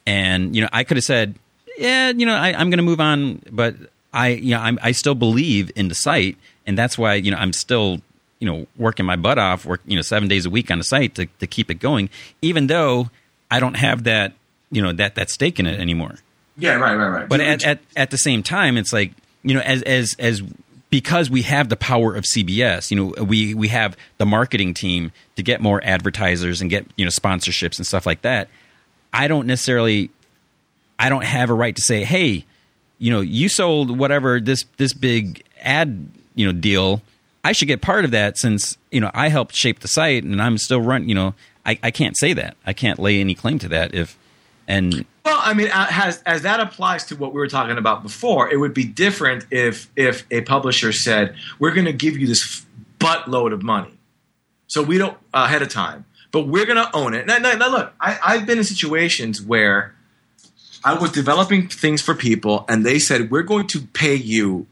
and 0.04 0.54
you 0.54 0.62
know 0.62 0.68
I 0.72 0.84
could 0.84 0.96
have 0.96 1.04
said, 1.04 1.36
yeah, 1.78 2.10
you 2.10 2.26
know 2.26 2.34
I, 2.34 2.48
I'm 2.48 2.68
going 2.70 2.78
to 2.78 2.84
move 2.84 3.00
on, 3.00 3.40
but 3.50 3.76
I 4.12 4.28
you 4.30 4.50
know 4.54 4.60
I'm, 4.60 4.78
I 4.82 4.92
still 4.92 5.14
believe 5.14 5.70
in 5.76 5.88
the 5.88 5.94
site, 5.94 6.36
and 6.66 6.76
that's 6.76 6.98
why 6.98 7.14
you 7.14 7.30
know 7.30 7.36
I'm 7.36 7.52
still 7.52 8.00
you 8.40 8.50
know 8.50 8.66
working 8.76 9.06
my 9.06 9.16
butt 9.16 9.38
off, 9.38 9.64
work 9.64 9.80
you 9.86 9.94
know 9.94 10.02
seven 10.02 10.28
days 10.28 10.44
a 10.44 10.50
week 10.50 10.70
on 10.70 10.78
the 10.78 10.84
site 10.84 11.14
to 11.14 11.26
to 11.26 11.46
keep 11.46 11.70
it 11.70 11.76
going, 11.76 12.10
even 12.42 12.66
though 12.66 13.10
I 13.48 13.60
don't 13.60 13.76
have 13.76 14.02
that 14.04 14.32
you 14.72 14.82
know 14.82 14.92
that 14.92 15.14
that 15.14 15.30
stake 15.30 15.60
in 15.60 15.66
it 15.66 15.78
anymore. 15.78 16.16
Yeah, 16.58 16.74
right, 16.74 16.96
right, 16.96 17.08
right. 17.08 17.28
But 17.28 17.40
at, 17.40 17.64
at 17.64 17.78
at 17.96 18.10
the 18.10 18.18
same 18.18 18.42
time, 18.42 18.76
it's 18.76 18.92
like 18.92 19.12
you 19.44 19.54
know 19.54 19.60
as 19.60 19.82
as 19.82 20.16
as 20.18 20.42
because 20.92 21.30
we 21.30 21.40
have 21.40 21.70
the 21.70 21.76
power 21.76 22.14
of 22.14 22.24
CBS, 22.24 22.90
you 22.90 22.96
know 22.98 23.24
we 23.24 23.54
we 23.54 23.68
have 23.68 23.96
the 24.18 24.26
marketing 24.26 24.74
team 24.74 25.10
to 25.36 25.42
get 25.42 25.60
more 25.62 25.80
advertisers 25.82 26.60
and 26.60 26.68
get 26.68 26.86
you 26.96 27.04
know 27.06 27.10
sponsorships 27.10 27.78
and 27.78 27.86
stuff 27.86 28.04
like 28.04 28.20
that. 28.22 28.48
I 29.10 29.26
don't 29.26 29.46
necessarily 29.46 30.10
I 30.98 31.08
don't 31.08 31.24
have 31.24 31.48
a 31.48 31.54
right 31.54 31.74
to 31.74 31.82
say, 31.82 32.04
hey, 32.04 32.44
you 32.98 33.10
know, 33.10 33.22
you 33.22 33.48
sold 33.48 33.98
whatever 33.98 34.38
this 34.38 34.66
this 34.76 34.92
big 34.92 35.42
ad 35.62 36.08
you 36.34 36.46
know 36.46 36.52
deal. 36.52 37.00
I 37.42 37.52
should 37.52 37.68
get 37.68 37.80
part 37.80 38.04
of 38.04 38.10
that 38.10 38.36
since 38.36 38.76
you 38.90 39.00
know 39.00 39.10
I 39.14 39.30
helped 39.30 39.56
shape 39.56 39.80
the 39.80 39.88
site 39.88 40.24
and 40.24 40.42
I'm 40.42 40.58
still 40.58 40.82
run. 40.82 41.08
You 41.08 41.14
know, 41.14 41.34
I, 41.64 41.78
I 41.82 41.90
can't 41.90 42.18
say 42.18 42.34
that. 42.34 42.54
I 42.66 42.74
can't 42.74 42.98
lay 42.98 43.18
any 43.18 43.34
claim 43.34 43.58
to 43.60 43.68
that. 43.68 43.94
If 43.94 44.18
and 44.68 45.06
Well, 45.24 45.38
I 45.40 45.54
mean, 45.54 45.68
uh, 45.68 45.86
has, 45.86 46.20
as 46.26 46.42
that 46.42 46.58
applies 46.58 47.04
to 47.06 47.16
what 47.16 47.32
we 47.32 47.38
were 47.38 47.48
talking 47.48 47.78
about 47.78 48.02
before, 48.02 48.50
it 48.50 48.56
would 48.56 48.74
be 48.74 48.84
different 48.84 49.46
if 49.50 49.88
if 49.94 50.26
a 50.30 50.40
publisher 50.40 50.92
said, 50.92 51.36
"We're 51.58 51.70
going 51.70 51.86
to 51.86 51.92
give 51.92 52.18
you 52.18 52.26
this 52.26 52.66
buttload 52.98 53.52
of 53.52 53.62
money, 53.62 53.92
so 54.66 54.82
we 54.82 54.98
don't 54.98 55.16
ahead 55.32 55.62
of 55.62 55.68
time, 55.68 56.06
but 56.32 56.48
we're 56.48 56.66
going 56.66 56.84
to 56.84 56.90
own 56.94 57.14
it." 57.14 57.26
Now, 57.26 57.38
now, 57.38 57.52
now 57.52 57.68
look, 57.68 57.94
I, 58.00 58.18
I've 58.24 58.46
been 58.46 58.58
in 58.58 58.64
situations 58.64 59.40
where 59.40 59.94
I 60.84 60.94
was 60.94 61.12
developing 61.12 61.68
things 61.68 62.02
for 62.02 62.14
people, 62.14 62.64
and 62.68 62.84
they 62.84 62.98
said, 62.98 63.30
"We're 63.30 63.42
going 63.42 63.68
to 63.68 63.80
pay 63.80 64.16
you 64.16 64.66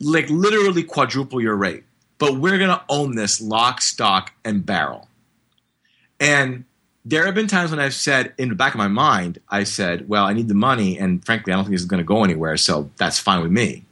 like 0.00 0.28
literally 0.28 0.82
quadruple 0.82 1.40
your 1.40 1.54
rate, 1.54 1.84
but 2.18 2.36
we're 2.36 2.58
going 2.58 2.70
to 2.70 2.82
own 2.88 3.14
this 3.14 3.40
lock, 3.40 3.80
stock, 3.80 4.32
and 4.44 4.66
barrel." 4.66 5.08
And 6.18 6.64
there 7.04 7.24
have 7.24 7.34
been 7.34 7.46
times 7.46 7.70
when 7.70 7.80
I've 7.80 7.94
said, 7.94 8.34
in 8.38 8.48
the 8.48 8.54
back 8.54 8.74
of 8.74 8.78
my 8.78 8.88
mind, 8.88 9.38
I 9.48 9.64
said, 9.64 10.08
well, 10.08 10.24
I 10.24 10.32
need 10.32 10.48
the 10.48 10.54
money, 10.54 10.98
and 10.98 11.24
frankly, 11.24 11.52
I 11.52 11.56
don't 11.56 11.64
think 11.64 11.74
this 11.74 11.80
is 11.80 11.86
going 11.86 12.02
to 12.02 12.06
go 12.06 12.24
anywhere, 12.24 12.56
so 12.56 12.90
that's 12.96 13.18
fine 13.18 13.42
with 13.42 13.50
me. 13.50 13.84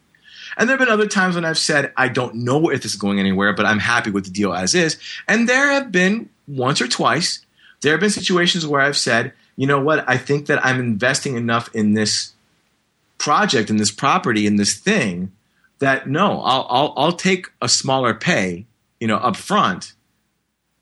And 0.57 0.69
there 0.69 0.77
have 0.77 0.87
been 0.87 0.93
other 0.93 1.07
times 1.07 1.35
when 1.35 1.45
I've 1.45 1.59
said, 1.59 1.93
I 1.97 2.09
don't 2.09 2.35
know 2.37 2.71
if 2.71 2.83
this 2.83 2.93
is 2.93 3.01
going 3.01 3.21
anywhere, 3.21 3.53
but 3.53 3.67
I'm 3.67 3.79
happy 3.79 4.11
with 4.11 4.25
the 4.25 4.31
deal 4.31 4.55
as 4.55 4.75
is. 4.75 4.99
And 5.29 5.49
there 5.49 5.71
have 5.73 5.93
been 5.93 6.31
once 6.49 6.81
or 6.81 6.89
twice, 6.89 7.45
there 7.83 7.93
have 7.93 8.01
been 8.01 8.11
situations 8.11 8.67
where 8.67 8.81
I've 8.81 8.97
said, 8.97 9.33
you 9.57 9.67
know 9.67 9.81
what, 9.81 10.09
I 10.09 10.17
think 10.17 10.47
that 10.47 10.65
I'm 10.65 10.81
investing 10.81 11.37
enough 11.37 11.75
in 11.75 11.95
this 11.95 12.33
project, 13.19 13.71
in 13.71 13.77
this 13.77 13.91
property, 13.91 14.47
in 14.47 14.57
this 14.57 14.75
thing, 14.75 15.33
that 15.79 16.09
no, 16.09 16.43
I'll, 16.43 16.67
I'll, 16.69 16.95
I'll 16.97 17.13
take 17.13 17.49
a 17.61 17.69
smaller 17.69 18.15
pay, 18.15 18.67
you 18.99 19.07
know, 19.07 19.17
up 19.17 19.37
front 19.37 19.93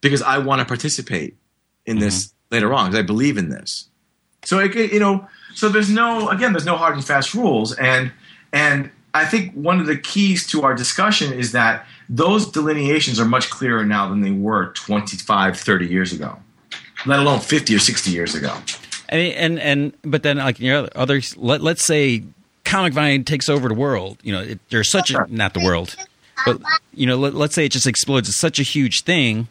because 0.00 0.22
I 0.22 0.38
want 0.38 0.60
to 0.60 0.64
participate 0.64 1.36
in 1.86 1.98
this 1.98 2.26
mm-hmm. 2.26 2.54
later 2.54 2.74
on 2.74 2.90
because 2.90 2.98
I 2.98 3.02
believe 3.02 3.38
in 3.38 3.48
this. 3.48 3.88
So 4.44 4.58
it, 4.58 4.74
you 4.74 5.00
know, 5.00 5.26
so 5.54 5.68
there's 5.68 5.90
no 5.90 6.28
again, 6.28 6.52
there's 6.52 6.66
no 6.66 6.76
hard 6.76 6.94
and 6.94 7.04
fast 7.04 7.34
rules, 7.34 7.72
and 7.74 8.12
and 8.52 8.90
I 9.14 9.24
think 9.24 9.52
one 9.54 9.80
of 9.80 9.86
the 9.86 9.96
keys 9.96 10.46
to 10.48 10.62
our 10.62 10.74
discussion 10.74 11.32
is 11.32 11.52
that 11.52 11.86
those 12.08 12.50
delineations 12.50 13.18
are 13.20 13.24
much 13.24 13.48
clearer 13.48 13.84
now 13.84 14.08
than 14.08 14.20
they 14.20 14.32
were 14.32 14.72
25, 14.72 15.58
30 15.58 15.86
years 15.86 16.12
ago, 16.12 16.36
let 17.06 17.20
alone 17.20 17.40
50 17.40 17.74
or 17.74 17.78
60 17.78 18.10
years 18.10 18.34
ago. 18.34 18.54
Mean, 19.12 19.32
and 19.32 19.58
and 19.60 19.92
but 20.02 20.22
then 20.22 20.38
like 20.38 20.58
you 20.60 20.70
know 20.70 20.88
others. 20.94 21.36
Let 21.36 21.60
let's 21.62 21.84
say 21.84 22.24
Comic 22.64 22.92
Vine 22.92 23.24
takes 23.24 23.48
over 23.48 23.68
the 23.68 23.74
world. 23.74 24.18
You 24.22 24.32
know, 24.32 24.40
it, 24.40 24.60
there's 24.70 24.90
such 24.90 25.10
a 25.10 25.26
not 25.28 25.54
the 25.54 25.60
world, 25.60 25.94
but 26.44 26.60
you 26.92 27.06
know, 27.06 27.16
let, 27.16 27.34
let's 27.34 27.54
say 27.54 27.66
it 27.66 27.72
just 27.72 27.86
explodes. 27.86 28.28
It's 28.28 28.38
such 28.38 28.58
a 28.58 28.62
huge 28.62 29.02
thing. 29.02 29.48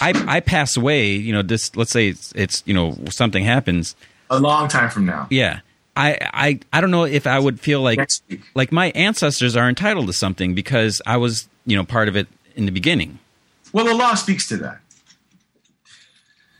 I 0.00 0.12
I 0.26 0.40
pass 0.40 0.76
away. 0.76 1.12
You 1.12 1.32
know, 1.32 1.42
this. 1.42 1.74
Let's 1.76 1.90
say 1.90 2.08
it's 2.08 2.32
it's 2.32 2.62
you 2.66 2.74
know 2.74 2.96
something 3.10 3.44
happens. 3.44 3.96
A 4.30 4.38
long 4.38 4.68
time 4.68 4.90
from 4.90 5.06
now. 5.06 5.26
Yeah. 5.30 5.60
I, 5.96 6.16
I, 6.32 6.60
I 6.72 6.80
don't 6.80 6.92
know 6.92 7.04
if 7.04 7.26
I 7.26 7.38
would 7.38 7.58
feel 7.58 7.82
like 7.82 8.08
like 8.54 8.70
my 8.70 8.90
ancestors 8.90 9.56
are 9.56 9.68
entitled 9.68 10.06
to 10.06 10.12
something 10.12 10.54
because 10.54 11.02
I 11.04 11.16
was 11.16 11.48
you 11.66 11.76
know 11.76 11.84
part 11.84 12.08
of 12.08 12.16
it 12.16 12.28
in 12.54 12.64
the 12.64 12.72
beginning. 12.72 13.18
Well, 13.72 13.84
the 13.84 13.94
law 13.94 14.14
speaks 14.14 14.48
to 14.48 14.56
that. 14.58 14.80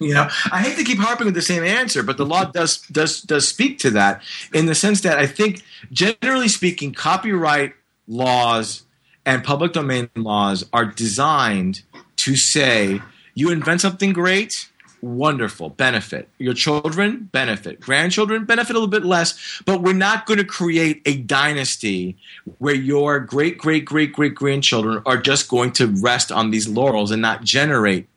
You 0.00 0.14
know, 0.14 0.28
I 0.50 0.62
hate 0.62 0.78
to 0.78 0.84
keep 0.84 0.98
harping 0.98 1.26
with 1.26 1.34
the 1.34 1.42
same 1.42 1.62
answer, 1.62 2.02
but 2.02 2.16
the 2.16 2.24
law 2.24 2.44
does 2.44 2.78
does 2.90 3.20
does 3.20 3.46
speak 3.46 3.78
to 3.80 3.90
that 3.90 4.22
in 4.52 4.66
the 4.66 4.74
sense 4.74 5.02
that 5.02 5.18
I 5.18 5.26
think, 5.26 5.62
generally 5.92 6.48
speaking, 6.48 6.92
copyright 6.92 7.74
laws 8.08 8.84
and 9.26 9.44
public 9.44 9.74
domain 9.74 10.08
laws 10.16 10.64
are 10.72 10.86
designed 10.86 11.82
to 12.24 12.36
say 12.36 13.00
you 13.34 13.50
invent 13.50 13.80
something 13.80 14.12
great, 14.12 14.68
wonderful, 15.02 15.70
benefit. 15.70 16.28
Your 16.38 16.54
children 16.54 17.28
benefit, 17.32 17.80
grandchildren 17.80 18.44
benefit 18.44 18.70
a 18.70 18.78
little 18.78 18.88
bit 18.88 19.04
less, 19.04 19.62
but 19.64 19.82
we're 19.82 19.92
not 19.92 20.26
going 20.26 20.38
to 20.38 20.44
create 20.44 21.02
a 21.06 21.16
dynasty 21.16 22.16
where 22.58 22.74
your 22.74 23.20
great 23.20 23.58
great 23.58 23.84
great 23.84 24.12
great 24.12 24.34
grandchildren 24.34 25.02
are 25.06 25.16
just 25.16 25.48
going 25.48 25.72
to 25.72 25.86
rest 25.86 26.30
on 26.30 26.50
these 26.50 26.68
laurels 26.68 27.10
and 27.10 27.22
not 27.22 27.42
generate 27.42 28.08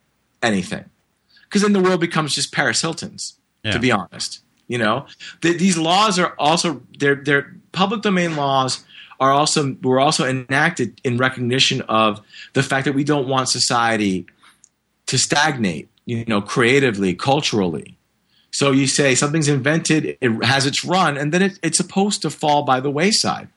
anything 0.42 0.84
because 1.44 1.62
then 1.62 1.72
the 1.72 1.80
world 1.80 2.00
becomes 2.00 2.34
just 2.34 2.52
Paris 2.52 2.82
Hilton's. 2.82 3.38
Yeah. 3.62 3.72
To 3.72 3.78
be 3.78 3.90
honest, 3.90 4.42
you 4.68 4.76
know, 4.76 5.06
Th 5.40 5.56
these 5.56 5.78
laws 5.78 6.18
are 6.18 6.34
also 6.38 6.82
they're 6.98 7.14
they're 7.14 7.56
public 7.72 8.02
domain 8.02 8.36
laws 8.36 8.84
are 9.24 9.32
also 9.40 9.76
were 9.82 10.00
also 10.06 10.24
enacted 10.34 11.00
in 11.04 11.16
recognition 11.18 11.80
of 11.82 12.20
the 12.52 12.62
fact 12.62 12.84
that 12.86 12.94
we 12.94 13.04
don't 13.04 13.26
want 13.34 13.48
society 13.48 14.26
to 15.06 15.16
stagnate, 15.18 15.88
you 16.04 16.24
know, 16.26 16.40
creatively, 16.40 17.14
culturally. 17.14 17.96
So 18.50 18.70
you 18.70 18.86
say 18.86 19.14
something's 19.14 19.48
invented, 19.48 20.16
it 20.20 20.44
has 20.44 20.64
its 20.66 20.84
run, 20.84 21.16
and 21.16 21.32
then 21.32 21.42
it, 21.42 21.58
it's 21.62 21.76
supposed 21.76 22.22
to 22.22 22.30
fall 22.30 22.62
by 22.62 22.78
the 22.80 22.90
wayside. 22.90 23.48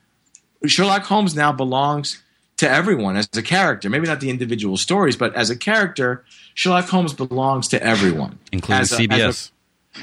Sherlock 0.66 1.04
Holmes 1.04 1.34
now 1.36 1.52
belongs 1.52 2.20
to 2.56 2.68
everyone 2.68 3.14
as 3.16 3.28
a 3.36 3.42
character. 3.42 3.88
Maybe 3.88 4.06
not 4.08 4.20
the 4.20 4.30
individual 4.30 4.76
stories, 4.76 5.16
but 5.16 5.32
as 5.36 5.50
a 5.50 5.56
character, 5.56 6.24
Sherlock 6.54 6.88
Holmes 6.88 7.12
belongs 7.14 7.68
to 7.68 7.80
everyone, 7.82 8.38
including 8.50 8.80
As 8.82 8.92
a- 8.92 8.96
CBS. 8.96 9.12
as 9.28 9.52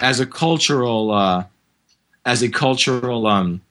a- 0.02 0.06
as 0.06 0.20
a 0.20 0.26
cultural 0.26 1.12
uh, 1.12 1.44
as 2.26 2.42
a 2.42 2.50
cultural 2.50 3.28
um, 3.28 3.62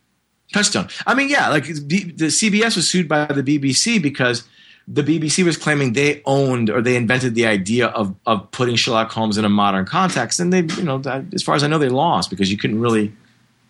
touchstone. 0.55 0.89
I 1.07 1.15
mean, 1.15 1.29
yeah, 1.29 1.49
like 1.51 1.65
the, 1.67 2.05
the 2.17 2.27
CBS 2.27 2.77
was 2.77 2.89
sued 2.89 3.09
by 3.09 3.27
the 3.27 3.43
BBC 3.43 4.01
because 4.01 4.45
the 4.87 5.03
BBC 5.03 5.45
was 5.45 5.57
claiming 5.57 5.93
they 5.95 6.23
owned 6.27 6.69
or 6.71 6.81
they 6.83 6.95
invented 6.97 7.35
the 7.35 7.47
idea 7.47 7.87
of 7.89 8.15
of 8.27 8.51
putting 8.51 8.77
Sherlock 8.77 9.11
Holmes 9.11 9.37
in 9.39 9.45
a 9.45 9.49
modern 9.49 9.85
context, 9.87 10.41
and 10.41 10.53
they, 10.53 10.63
you 10.77 10.83
know, 10.85 11.01
as 11.35 11.43
far 11.43 11.55
as 11.55 11.63
I 11.65 11.69
know, 11.69 11.79
they 11.79 11.89
lost 11.89 12.31
because 12.31 12.51
you 12.51 12.57
couldn't 12.59 12.81
really, 12.81 13.13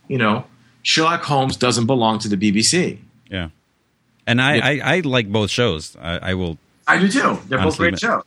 you 0.09 0.19
know, 0.19 0.45
Sherlock 0.83 1.23
Holmes 1.23 1.57
doesn't 1.57 1.87
belong 1.87 2.19
to 2.21 2.29
the 2.29 2.37
BBC. 2.37 2.99
yeah, 3.31 3.49
and 4.27 4.41
I, 4.43 4.55
Yeah. 4.57 4.67
I, 4.67 4.97
I 4.97 5.01
like 5.01 5.31
both 5.31 5.51
shows. 5.51 5.97
I, 6.01 6.31
I 6.31 6.35
will. 6.35 6.59
I 6.87 6.99
do 6.99 7.09
too. 7.09 7.39
They're 7.49 7.63
both 7.63 7.79
great 7.79 7.99
shows. 7.99 8.25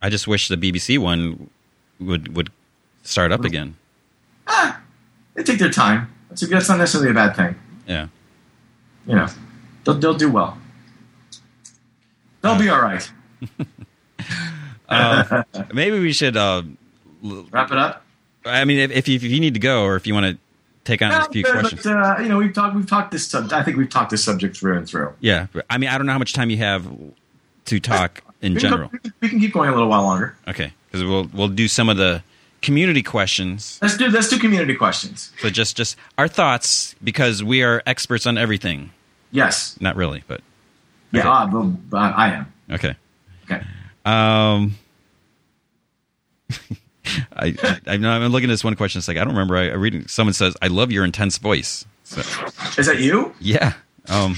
I 0.00 0.08
just 0.10 0.28
wish 0.28 0.48
the 0.48 0.56
BBC 0.56 0.98
one 0.98 1.50
would 1.98 2.36
would 2.36 2.50
start 3.02 3.32
up 3.32 3.44
again. 3.44 3.74
Ah, 4.46 4.80
they 5.34 5.42
take 5.42 5.58
their 5.58 5.70
time. 5.72 6.12
That's, 6.28 6.46
that's 6.48 6.68
not 6.68 6.78
necessarily 6.78 7.10
a 7.10 7.14
bad 7.14 7.34
thing. 7.36 7.54
Yeah. 7.86 8.08
You 9.06 9.14
know, 9.16 9.26
they'll, 9.84 9.94
they'll 9.94 10.14
do 10.14 10.30
well. 10.30 10.58
They'll 12.42 12.58
be 12.58 12.68
all 12.68 12.80
right. 12.80 13.10
Uh, 14.88 15.42
maybe 15.72 15.98
we 15.98 16.12
should. 16.12 16.36
Uh, 16.36 16.62
Wrap 17.22 17.70
it 17.72 17.78
up. 17.78 18.04
I 18.44 18.64
mean, 18.64 18.78
if, 18.78 18.90
if 18.90 19.08
you, 19.08 19.16
if 19.16 19.22
you 19.24 19.40
need 19.40 19.54
to 19.54 19.60
go, 19.60 19.82
or 19.84 19.96
if 19.96 20.06
you 20.06 20.14
want 20.14 20.26
to 20.26 20.38
take 20.84 21.02
on 21.02 21.10
No, 21.10 21.18
a 21.20 21.28
few 21.28 21.42
but, 21.42 21.52
questions. 21.52 21.82
but, 21.82 21.92
uh, 21.96 22.16
you 22.20 22.28
know, 22.28 22.38
we've 22.38 22.52
talked. 22.54 22.76
We've 22.76 22.86
talked 22.86 23.10
this. 23.10 23.26
Sub- 23.26 23.52
I 23.52 23.62
think 23.62 23.76
we've 23.76 23.88
talked 23.90 24.10
this 24.10 24.24
subject 24.24 24.56
through 24.56 24.76
and 24.78 24.86
through. 24.88 25.12
yeah, 25.20 25.46
I 25.68 25.78
mean, 25.78 25.90
I 25.90 25.98
don't 25.98 26.06
know 26.06 26.12
how 26.12 26.18
much 26.18 26.32
time 26.32 26.48
you 26.50 26.58
have 26.58 26.86
to 27.66 27.80
talk 27.80 28.22
in 28.40 28.54
We 28.54 28.60
general. 28.60 28.90
we 29.20 29.28
can 29.28 29.40
keep 29.40 29.52
going 29.52 29.68
a 29.68 29.72
little 29.72 29.88
while 29.88 30.02
longer. 30.02 30.36
Okay, 30.46 30.72
because 30.86 31.04
we'll 31.04 31.28
we'll 31.34 31.48
do 31.48 31.66
some 31.68 31.88
of 31.88 31.96
the 31.96 32.22
community 32.62 33.02
questions. 33.02 33.78
Let's 33.82 33.96
do. 33.96 34.08
Let's 34.08 34.28
do 34.28 34.38
community 34.38 34.74
questions. 34.74 35.32
So 35.40 35.50
just 35.50 35.76
just 35.76 35.96
our 36.16 36.28
thoughts 36.28 36.94
because 37.02 37.42
we 37.44 37.62
are 37.62 37.82
experts 37.86 38.26
on 38.26 38.36
everything. 38.38 38.90
Yes. 39.30 39.76
Not 39.80 39.96
really, 39.96 40.22
but 40.26 40.40
Yeah. 41.12 41.20
Okay. 41.20 41.28
ah, 41.28 41.46
but, 41.46 41.62
but 41.90 41.96
I 41.98 42.28
am. 42.32 42.52
okay. 42.70 42.94
Okay. 43.50 43.62
Um, 44.04 44.76
I, 47.36 47.54
I 47.62 47.80
I'm 47.86 48.00
not- 48.00 48.20
I'm 48.22 48.30
looking 48.32 48.48
at 48.50 48.52
this 48.52 48.64
one 48.64 48.74
question. 48.74 48.98
It's 48.98 49.08
like 49.08 49.16
I 49.16 49.20
don't 49.24 49.32
remember. 49.34 49.56
I, 49.56 49.68
I 49.70 49.74
reading 49.74 50.06
someone 50.08 50.34
says, 50.34 50.56
"I 50.62 50.66
love 50.68 50.92
your 50.92 51.04
intense 51.04 51.38
voice." 51.38 51.84
So, 52.04 52.20
Is 52.78 52.86
that 52.86 53.00
you? 53.00 53.34
yeah. 53.40 53.74
Um, 54.08 54.36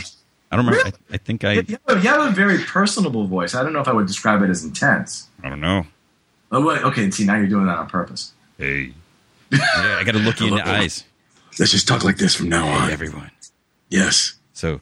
I 0.50 0.56
don't 0.56 0.66
remember. 0.66 0.88
I, 0.88 1.14
I 1.14 1.16
think 1.18 1.44
I 1.44 1.52
You 1.52 1.78
have, 1.88 2.02
you 2.04 2.10
have 2.10 2.26
a 2.26 2.30
very 2.32 2.58
personable 2.64 3.26
voice. 3.28 3.54
I 3.54 3.62
don't 3.62 3.72
know 3.72 3.80
if 3.80 3.86
I 3.86 3.92
would 3.92 4.08
describe 4.08 4.42
it 4.42 4.50
as 4.50 4.64
intense. 4.64 5.28
I 5.44 5.48
don't 5.48 5.60
know. 5.60 5.86
Oh, 6.50 6.64
wait, 6.64 6.82
okay. 6.82 7.10
See, 7.10 7.24
now 7.24 7.36
you're 7.36 7.46
doing 7.46 7.66
that 7.66 7.78
on 7.78 7.88
purpose. 7.88 8.32
Hey, 8.58 8.92
yeah, 9.50 9.58
I 9.98 10.04
got 10.04 10.12
to 10.12 10.18
look 10.18 10.40
you 10.40 10.48
in 10.48 10.54
the 10.54 10.68
eyes. 10.68 11.04
Let's 11.58 11.72
just 11.72 11.88
talk 11.88 12.04
like 12.04 12.16
this 12.16 12.34
from 12.34 12.48
now 12.48 12.86
Hey, 12.86 12.92
everyone. 12.92 13.30
Yes. 13.88 14.34
So, 14.52 14.80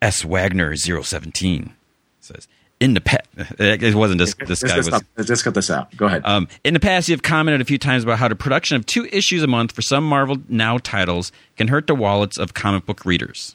S 0.00 0.24
Wagner 0.24 0.74
017 0.74 1.74
says 2.20 2.48
in 2.80 2.94
the 2.94 3.00
past. 3.00 3.24
It 3.58 3.94
wasn't 3.94 4.18
this. 4.18 4.34
This 4.34 4.62
guy 4.62 4.76
was. 4.76 4.90
Let's, 5.16 5.42
cut 5.42 5.54
this 5.54 5.70
out. 5.70 5.94
Go 5.96 6.06
ahead. 6.06 6.22
Um, 6.24 6.48
in 6.64 6.74
the 6.74 6.80
past, 6.80 7.08
you 7.08 7.12
have 7.12 7.22
commented 7.22 7.60
a 7.60 7.64
few 7.64 7.78
times 7.78 8.02
about 8.02 8.18
how 8.18 8.28
the 8.28 8.34
production 8.34 8.76
of 8.76 8.84
two 8.84 9.06
issues 9.06 9.42
a 9.42 9.46
month 9.46 9.72
for 9.72 9.82
some 9.82 10.04
Marvel 10.04 10.38
Now 10.48 10.78
titles 10.78 11.30
can 11.56 11.68
hurt 11.68 11.86
the 11.86 11.94
wallets 11.94 12.36
of 12.36 12.54
comic 12.54 12.84
book 12.86 13.04
readers. 13.04 13.54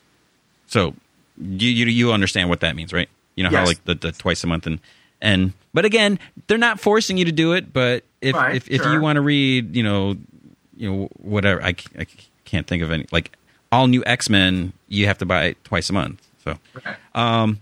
So, 0.67 0.93
you 1.37 1.69
you, 1.69 1.85
you 1.87 2.13
understand 2.13 2.49
what 2.49 2.61
that 2.61 2.75
means, 2.75 2.93
right? 2.93 3.09
You 3.35 3.43
know 3.43 3.49
how 3.49 3.65
like 3.65 3.83
the, 3.85 3.95
the 3.95 4.11
twice 4.11 4.43
a 4.43 4.47
month 4.47 4.67
and 4.67 4.79
and 5.23 5.53
but 5.73 5.85
again, 5.85 6.19
they're 6.45 6.59
not 6.59 6.79
forcing 6.79 7.17
you 7.17 7.25
to 7.25 7.31
do 7.31 7.53
it. 7.53 7.73
But 7.73 8.03
if 8.21 8.35
Right, 8.35 8.55
if, 8.55 8.69
if 8.69 8.85
you 8.85 9.01
want 9.01 9.15
to 9.15 9.21
read, 9.21 9.75
you 9.75 9.81
know, 9.81 10.15
you 10.77 10.91
know 10.91 11.09
whatever, 11.17 11.63
I, 11.63 11.73
I 11.97 12.05
can't 12.45 12.67
think 12.67 12.83
of 12.83 12.91
any 12.91 13.07
like 13.11 13.35
all 13.71 13.87
new 13.87 14.03
X 14.05 14.29
Men, 14.29 14.73
you 14.87 15.07
have 15.07 15.17
to 15.17 15.25
buy 15.25 15.45
it 15.45 15.63
twice 15.63 15.89
a 15.89 15.93
month. 15.93 16.21
So 16.43 16.57
Okay. 16.77 16.93
um, 17.15 17.59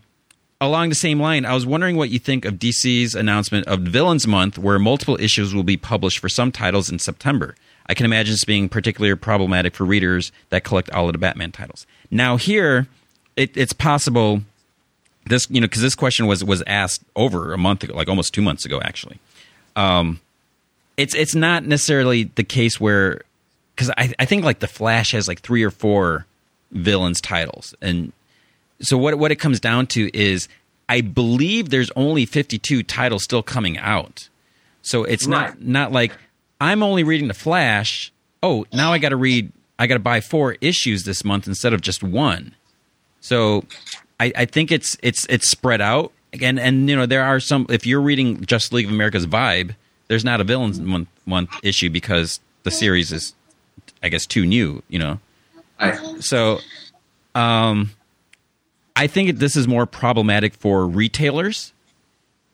along 0.59 0.89
the 0.89 0.95
same 0.95 1.21
line, 1.21 1.45
I 1.45 1.53
was 1.53 1.65
wondering 1.65 1.95
what 1.95 2.09
you 2.09 2.19
think 2.19 2.43
of 2.43 2.55
DC's 2.55 3.15
announcement 3.15 3.67
of 3.67 3.79
Villains 3.81 4.27
Month, 4.27 4.57
where 4.57 4.77
multiple 4.77 5.17
issues 5.21 5.55
will 5.55 5.63
be 5.63 5.77
published 5.77 6.19
for 6.19 6.27
some 6.29 6.51
titles 6.51 6.89
in 6.89 6.99
September. 6.99 7.55
I 7.87 7.93
can 7.93 8.05
imagine 8.05 8.33
this 8.33 8.43
being 8.45 8.69
particularly 8.69 9.15
problematic 9.15 9.75
for 9.75 9.85
readers 9.85 10.31
that 10.49 10.63
collect 10.63 10.89
all 10.91 11.07
of 11.07 11.13
the 11.13 11.17
Batman 11.17 11.51
titles. 11.51 11.85
Now, 12.09 12.37
here, 12.37 12.87
it, 13.35 13.55
it's 13.55 13.73
possible 13.73 14.41
this 15.25 15.47
you 15.49 15.61
know 15.61 15.67
because 15.67 15.81
this 15.81 15.95
question 15.95 16.27
was 16.27 16.43
was 16.43 16.63
asked 16.67 17.03
over 17.15 17.53
a 17.53 17.57
month 17.57 17.83
ago, 17.83 17.93
like 17.95 18.09
almost 18.09 18.33
two 18.33 18.41
months 18.41 18.65
ago, 18.65 18.79
actually. 18.83 19.19
Um, 19.75 20.19
it's 20.97 21.15
it's 21.15 21.35
not 21.35 21.65
necessarily 21.65 22.23
the 22.23 22.43
case 22.43 22.79
where 22.79 23.21
because 23.75 23.89
I, 23.97 24.13
I 24.19 24.25
think 24.25 24.43
like 24.43 24.59
the 24.59 24.67
Flash 24.67 25.11
has 25.11 25.27
like 25.27 25.41
three 25.41 25.63
or 25.63 25.71
four 25.71 26.25
villains 26.71 27.21
titles, 27.21 27.75
and 27.81 28.13
so 28.81 28.97
what 28.97 29.17
what 29.17 29.31
it 29.31 29.37
comes 29.37 29.59
down 29.59 29.87
to 29.87 30.15
is 30.17 30.47
I 30.89 31.01
believe 31.01 31.69
there's 31.69 31.91
only 31.95 32.25
52 32.25 32.83
titles 32.83 33.23
still 33.23 33.43
coming 33.43 33.77
out. 33.77 34.27
So 34.81 35.03
it's 35.03 35.27
not 35.27 35.61
not 35.61 35.91
like 35.91 36.11
I'm 36.59 36.83
only 36.83 37.03
reading 37.03 37.27
the 37.27 37.33
Flash. 37.33 38.11
Oh, 38.43 38.65
now 38.73 38.91
I 38.91 38.97
got 38.97 39.09
to 39.09 39.15
read 39.15 39.51
I 39.79 39.87
got 39.87 39.95
to 39.95 39.99
buy 39.99 40.19
four 40.19 40.57
issues 40.61 41.03
this 41.03 41.23
month 41.23 41.47
instead 41.47 41.73
of 41.73 41.81
just 41.81 42.03
one. 42.03 42.55
So 43.19 43.63
I, 44.21 44.31
I 44.35 44.45
think 44.45 44.71
it's 44.71 44.95
it's 45.01 45.25
it's 45.29 45.49
spread 45.49 45.81
out 45.81 46.11
again, 46.31 46.59
and 46.59 46.87
you 46.87 46.95
know 46.95 47.07
there 47.07 47.23
are 47.23 47.39
some. 47.39 47.65
If 47.69 47.87
you're 47.87 48.01
reading 48.01 48.45
just 48.45 48.71
League 48.71 48.85
of 48.85 48.91
America's 48.91 49.25
Vibe, 49.25 49.73
there's 50.09 50.23
not 50.23 50.39
a 50.39 50.43
villains 50.43 50.79
month 50.79 51.09
month 51.25 51.49
issue 51.63 51.89
because 51.89 52.39
the 52.61 52.69
series 52.69 53.11
is, 53.11 53.33
I 54.03 54.09
guess, 54.09 54.27
too 54.27 54.45
new. 54.45 54.83
You 54.89 54.99
know, 54.99 55.19
I, 55.79 56.19
so 56.19 56.59
um, 57.33 57.93
I 58.95 59.07
think 59.07 59.39
this 59.39 59.55
is 59.55 59.67
more 59.67 59.87
problematic 59.87 60.53
for 60.53 60.85
retailers 60.85 61.73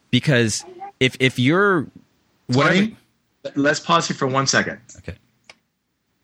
because 0.10 0.64
if 1.02 1.18
if 1.20 1.38
you're 1.38 1.88
whatever. 2.46 2.76
Tony, 2.76 2.98
let's 3.56 3.82
pause 3.82 4.08
here 4.08 4.16
for 4.16 4.28
one 4.28 4.48
second. 4.48 4.80
Okay. 5.00 5.18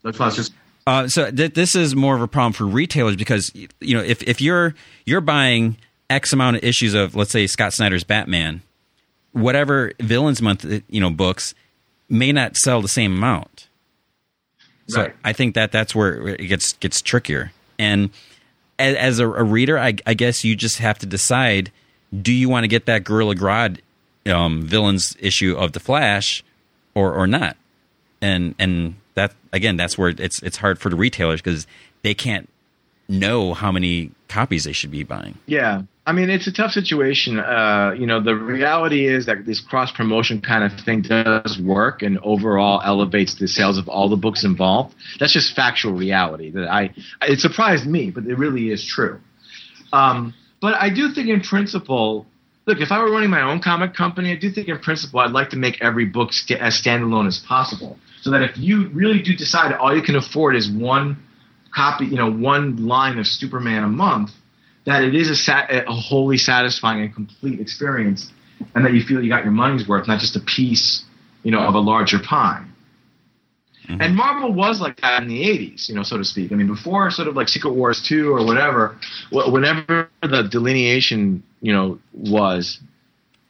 Let's 0.04 0.18
pause 0.18 0.38
just. 0.38 0.54
Uh, 0.86 1.08
so 1.08 1.32
th- 1.32 1.54
this 1.54 1.76
is 1.76 1.96
more 1.96 2.16
of 2.16 2.22
a 2.22 2.28
problem 2.28 2.54
for 2.54 2.66
retailers 2.66 3.16
because 3.16 3.52
you 3.80 3.96
know 3.96 4.04
if 4.04 4.22
if 4.24 4.42
you're 4.42 4.76
you're 5.06 5.22
buying 5.22 5.78
X 6.10 6.34
amount 6.34 6.58
of 6.58 6.64
issues 6.64 6.94
of 6.94 7.16
let's 7.16 7.32
say 7.32 7.48
Scott 7.48 7.74
Snyder's 7.74 8.04
Batman, 8.04 8.62
whatever 9.32 9.94
Villains 10.00 10.42
Month 10.42 10.66
uh, 10.66 10.80
you 10.90 11.00
know 11.00 11.10
books 11.10 11.56
may 12.10 12.32
not 12.32 12.58
sell 12.58 12.82
the 12.82 12.88
same 12.88 13.14
amount. 13.14 13.68
So 14.88 15.04
Right. 15.04 15.16
I 15.24 15.32
think 15.34 15.56
that 15.56 15.72
that's 15.72 15.96
where 15.96 16.28
it 16.28 16.48
gets 16.48 16.74
gets 16.74 17.02
trickier. 17.02 17.54
And 17.80 18.10
as, 18.78 18.96
as 18.96 19.20
a, 19.20 19.28
a 19.30 19.44
reader, 19.44 19.80
I, 19.80 19.96
I 20.06 20.14
guess 20.14 20.44
you 20.44 20.56
just 20.56 20.80
have 20.80 21.00
to 21.00 21.06
decide: 21.06 21.72
do 22.22 22.34
you 22.34 22.50
want 22.50 22.66
to 22.66 22.68
get 22.68 22.86
that 22.88 23.06
Gorilla 23.06 23.36
Grodd 23.36 23.80
um, 24.26 24.64
villains 24.64 25.16
issue 25.20 25.56
of 25.56 25.72
the 25.72 25.80
Flash, 25.80 26.44
or 26.94 27.14
or 27.14 27.26
not? 27.26 27.56
And 28.22 28.56
and 28.60 28.96
that 29.16 29.34
again, 29.52 29.78
that's 29.78 29.98
where 29.98 30.10
it's 30.10 30.42
it's 30.42 30.58
hard 30.58 30.80
for 30.80 30.90
the 30.90 30.96
retailers 30.96 31.42
because 31.42 31.68
they 32.02 32.14
can't 32.14 32.50
know 33.10 33.54
how 33.54 33.72
many 33.72 34.12
copies 34.28 34.64
they 34.64 34.72
should 34.72 34.92
be 34.92 35.04
buying. 35.04 35.38
Yeah, 35.46 35.84
I 36.06 36.12
mean 36.12 36.30
it's 36.30 36.48
a 36.48 36.52
tough 36.52 36.72
situation. 36.72 37.40
Uh, 37.40 37.96
you 37.98 38.06
know, 38.06 38.22
the 38.22 38.36
reality 38.36 39.08
is 39.08 39.26
that 39.26 39.46
this 39.46 39.60
cross 39.60 39.92
promotion 39.92 40.42
kind 40.42 40.64
of 40.64 40.80
thing 40.80 41.02
does 41.02 41.60
work 41.60 42.02
and 42.02 42.20
overall 42.20 42.82
elevates 42.84 43.36
the 43.36 43.48
sales 43.48 43.78
of 43.78 43.88
all 43.88 44.10
the 44.10 44.16
books 44.16 44.44
involved. 44.44 44.96
That's 45.20 45.34
just 45.34 45.56
factual 45.56 45.94
reality. 45.94 46.52
That 46.52 46.70
I 46.70 46.94
it 47.22 47.40
surprised 47.40 47.86
me, 47.86 48.12
but 48.12 48.26
it 48.26 48.38
really 48.38 48.70
is 48.70 48.86
true. 48.86 49.20
Um, 49.92 50.34
but 50.62 50.76
I 50.76 50.90
do 50.90 51.14
think 51.14 51.30
in 51.30 51.42
principle. 51.42 52.26
Look, 52.66 52.80
if 52.80 52.94
I 52.94 53.00
were 53.04 53.12
running 53.12 53.30
my 53.30 53.42
own 53.42 53.60
comic 53.60 53.94
company, 53.94 54.32
I 54.32 54.38
do 54.38 54.50
think 54.50 54.70
in 54.70 54.80
principle 54.80 55.20
I'd 55.20 55.32
like 55.32 55.50
to 55.50 55.58
make 55.58 55.82
every 55.82 56.06
book 56.06 56.32
st- 56.32 56.62
as 56.62 56.82
standalone 56.82 57.28
as 57.28 57.38
possible, 57.38 58.00
so 58.24 58.32
that 58.32 58.42
if 58.42 58.58
you 58.58 58.88
really 58.90 59.22
do 59.22 59.36
decide 59.36 59.74
all 59.74 59.94
you 59.94 60.02
can 60.02 60.16
afford 60.16 60.56
is 60.56 60.70
one 60.70 61.22
copy, 61.76 62.06
you 62.06 62.16
know, 62.16 62.32
one 62.32 62.88
line 62.88 63.20
of 63.20 63.28
Superman 63.28 63.84
a 63.84 63.88
month, 63.88 64.32
that 64.86 65.04
it 65.04 65.14
is 65.14 65.30
a, 65.30 65.36
sat- 65.36 65.70
a 65.70 65.92
wholly 65.92 66.38
satisfying 66.38 67.02
and 67.02 67.14
complete 67.14 67.60
experience, 67.60 68.32
and 68.76 68.86
that 68.86 68.94
you 68.94 69.04
feel 69.04 69.22
you 69.22 69.28
got 69.28 69.44
your 69.44 69.52
money's 69.52 69.90
worth, 69.90 70.08
not 70.08 70.22
just 70.22 70.38
a 70.38 70.40
piece, 70.40 71.04
you 71.44 71.52
know, 71.52 71.60
of 71.60 71.76
a 71.76 71.80
larger 71.80 72.18
pie. 72.18 72.64
Mm-hmm. 73.90 74.02
And 74.02 74.16
Marvel 74.16 74.54
was 74.54 74.80
like 74.80 75.02
that 75.02 75.22
in 75.22 75.28
the 75.28 75.44
'80s, 75.44 75.90
you 75.90 75.96
know, 75.96 76.04
so 76.04 76.18
to 76.18 76.24
speak. 76.24 76.54
I 76.54 76.56
mean, 76.56 76.68
before 76.68 77.12
sort 77.12 77.28
of 77.28 77.36
like 77.36 77.50
Secret 77.50 77.74
Wars 77.74 78.02
two 78.02 78.34
or 78.34 78.46
whatever, 78.46 78.98
whenever 79.32 80.10
the 80.22 80.44
delineation, 80.50 81.44
you 81.60 81.74
know, 81.74 82.00
was, 82.14 82.80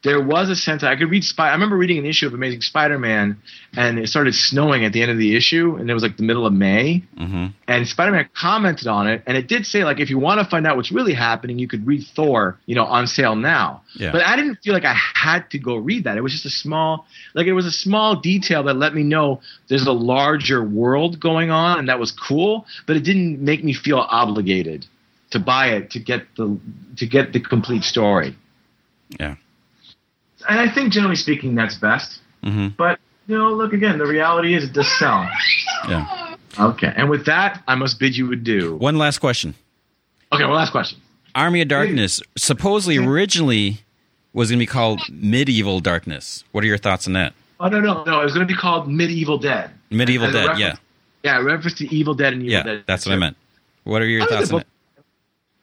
there 0.04 0.22
was 0.22 0.50
a 0.50 0.56
sense 0.56 0.84
I 0.84 0.96
could 0.98 1.10
read. 1.10 1.24
Spy- 1.24 1.50
I 1.50 1.54
remember 1.54 1.78
reading 1.78 1.98
an 1.98 2.06
issue 2.06 2.28
of 2.28 2.34
Amazing 2.34 2.62
Spider-Man, 2.62 3.38
and 3.76 4.00
it 4.00 4.08
started 4.10 4.36
snowing 4.36 4.84
at 4.84 4.92
the 4.92 5.02
end 5.02 5.12
of 5.12 5.18
the 5.18 5.36
issue, 5.36 5.78
and 5.78 5.90
it 5.90 5.94
was 5.94 6.04
like 6.04 6.18
the 6.18 6.24
middle 6.24 6.46
of 6.46 6.54
May, 6.54 7.04
hmm 7.18 7.48
and 7.68 7.88
Spider-Man 7.88 8.30
commented 8.36 8.88
on 8.88 9.08
it, 9.08 9.24
and 9.26 9.38
it 9.38 9.48
did 9.48 9.66
say 9.66 9.86
like 9.86 10.00
if 10.00 10.10
you 10.10 10.20
want 10.20 10.40
to 10.42 10.46
find 10.46 10.68
out 10.68 10.76
what's 10.76 10.92
really 10.92 11.14
happening, 11.14 11.58
you 11.58 11.68
could 11.68 11.88
read 11.88 12.06
Thor, 12.16 12.60
you 12.66 12.76
know, 12.76 12.84
on 12.84 13.08
sale 13.08 13.36
now. 13.36 13.82
Yeah. 13.96 14.12
But 14.12 14.24
I 14.26 14.36
didn't 14.36 14.58
feel 14.64 14.74
like 14.74 14.86
I 14.86 14.94
had 14.94 15.50
to 15.52 15.60
go 15.60 15.78
read 15.78 16.04
that. 16.04 16.18
It 16.18 16.22
was 16.22 16.34
just 16.34 16.46
a 16.46 16.50
small, 16.50 17.06
like 17.34 17.48
it 17.48 17.54
was 17.54 17.66
a 17.66 17.72
small 17.72 18.18
detail 18.18 18.64
that 18.64 18.76
let 18.76 18.94
me 18.94 19.04
know 19.04 19.42
there's 19.70 19.88
a 19.88 19.94
larger 19.94 20.64
world 20.64 21.20
going 21.20 21.50
on, 21.50 21.80
and 21.80 21.88
that 21.88 22.00
was 22.00 22.12
cool. 22.12 22.66
But 22.86 22.98
it 22.98 23.04
didn't 23.04 23.40
make 23.40 23.64
me 23.64 23.74
feel 23.74 24.00
obligated 24.00 24.86
to 25.32 25.40
buy 25.40 25.68
it 25.70 25.92
to 25.92 26.00
get 26.00 26.24
the 26.36 26.60
to 26.98 27.08
get 27.08 27.32
the 27.34 27.40
complete 27.40 27.84
story. 27.84 28.36
Yeah. 29.20 29.36
And 30.50 30.60
I 30.60 30.74
think 30.74 30.92
generally 30.94 31.16
speaking, 31.16 31.56
that's 31.56 31.76
best. 31.76 32.20
hmm 32.44 32.68
But 32.78 33.00
you 33.28 33.38
know, 33.38 33.54
look 33.54 33.74
again, 33.74 33.98
the 33.98 34.06
reality 34.06 34.54
is 34.54 34.66
it 34.66 34.74
does 34.74 34.92
sell. 35.00 35.28
Yeah. 35.88 36.36
Okay, 36.60 36.94
and 36.96 37.10
with 37.10 37.26
that, 37.26 37.64
I 37.68 37.76
must 37.76 38.00
bid 38.00 38.16
you 38.16 38.32
adieu. 38.32 38.76
One 38.76 38.98
last 38.98 39.20
question. 39.20 39.56
Okay, 40.32 40.44
One 40.44 40.54
last 40.54 40.72
question. 40.72 41.00
Army 41.36 41.62
of 41.62 41.68
Darkness 41.68 42.22
supposedly 42.38 42.98
originally 42.98 43.80
was 44.34 44.50
going 44.50 44.60
to 44.60 44.62
be 44.62 44.68
called 44.68 45.02
Medieval 45.10 45.80
Darkness. 45.80 46.44
What 46.52 46.64
are 46.64 46.68
your 46.68 46.78
thoughts 46.78 47.08
on 47.08 47.14
that? 47.14 47.34
Oh 47.60 47.70
no, 47.70 47.80
no, 47.80 48.04
no! 48.04 48.22
It 48.22 48.24
was 48.26 48.34
going 48.34 48.46
to 48.48 48.52
be 48.54 48.58
called 48.60 48.88
Medieval 48.88 49.38
Dead. 49.38 49.72
Medieval 49.90 50.28
As 50.28 50.34
Dead, 50.34 50.58
yeah, 50.60 50.76
Yeah, 51.24 51.38
reference 51.40 51.78
to 51.80 51.96
Evil 51.96 52.14
Dead 52.14 52.34
and 52.34 52.42
Evil 52.44 52.52
yeah, 52.54 52.64
Dead. 52.64 52.84
that's 52.88 53.06
what 53.06 53.14
I 53.14 53.18
meant. 53.18 53.38
What 53.84 54.02
are 54.02 54.06
your 54.08 54.24
I 54.24 54.26
thoughts 54.28 54.52
on 54.52 54.62
it? 54.62 54.68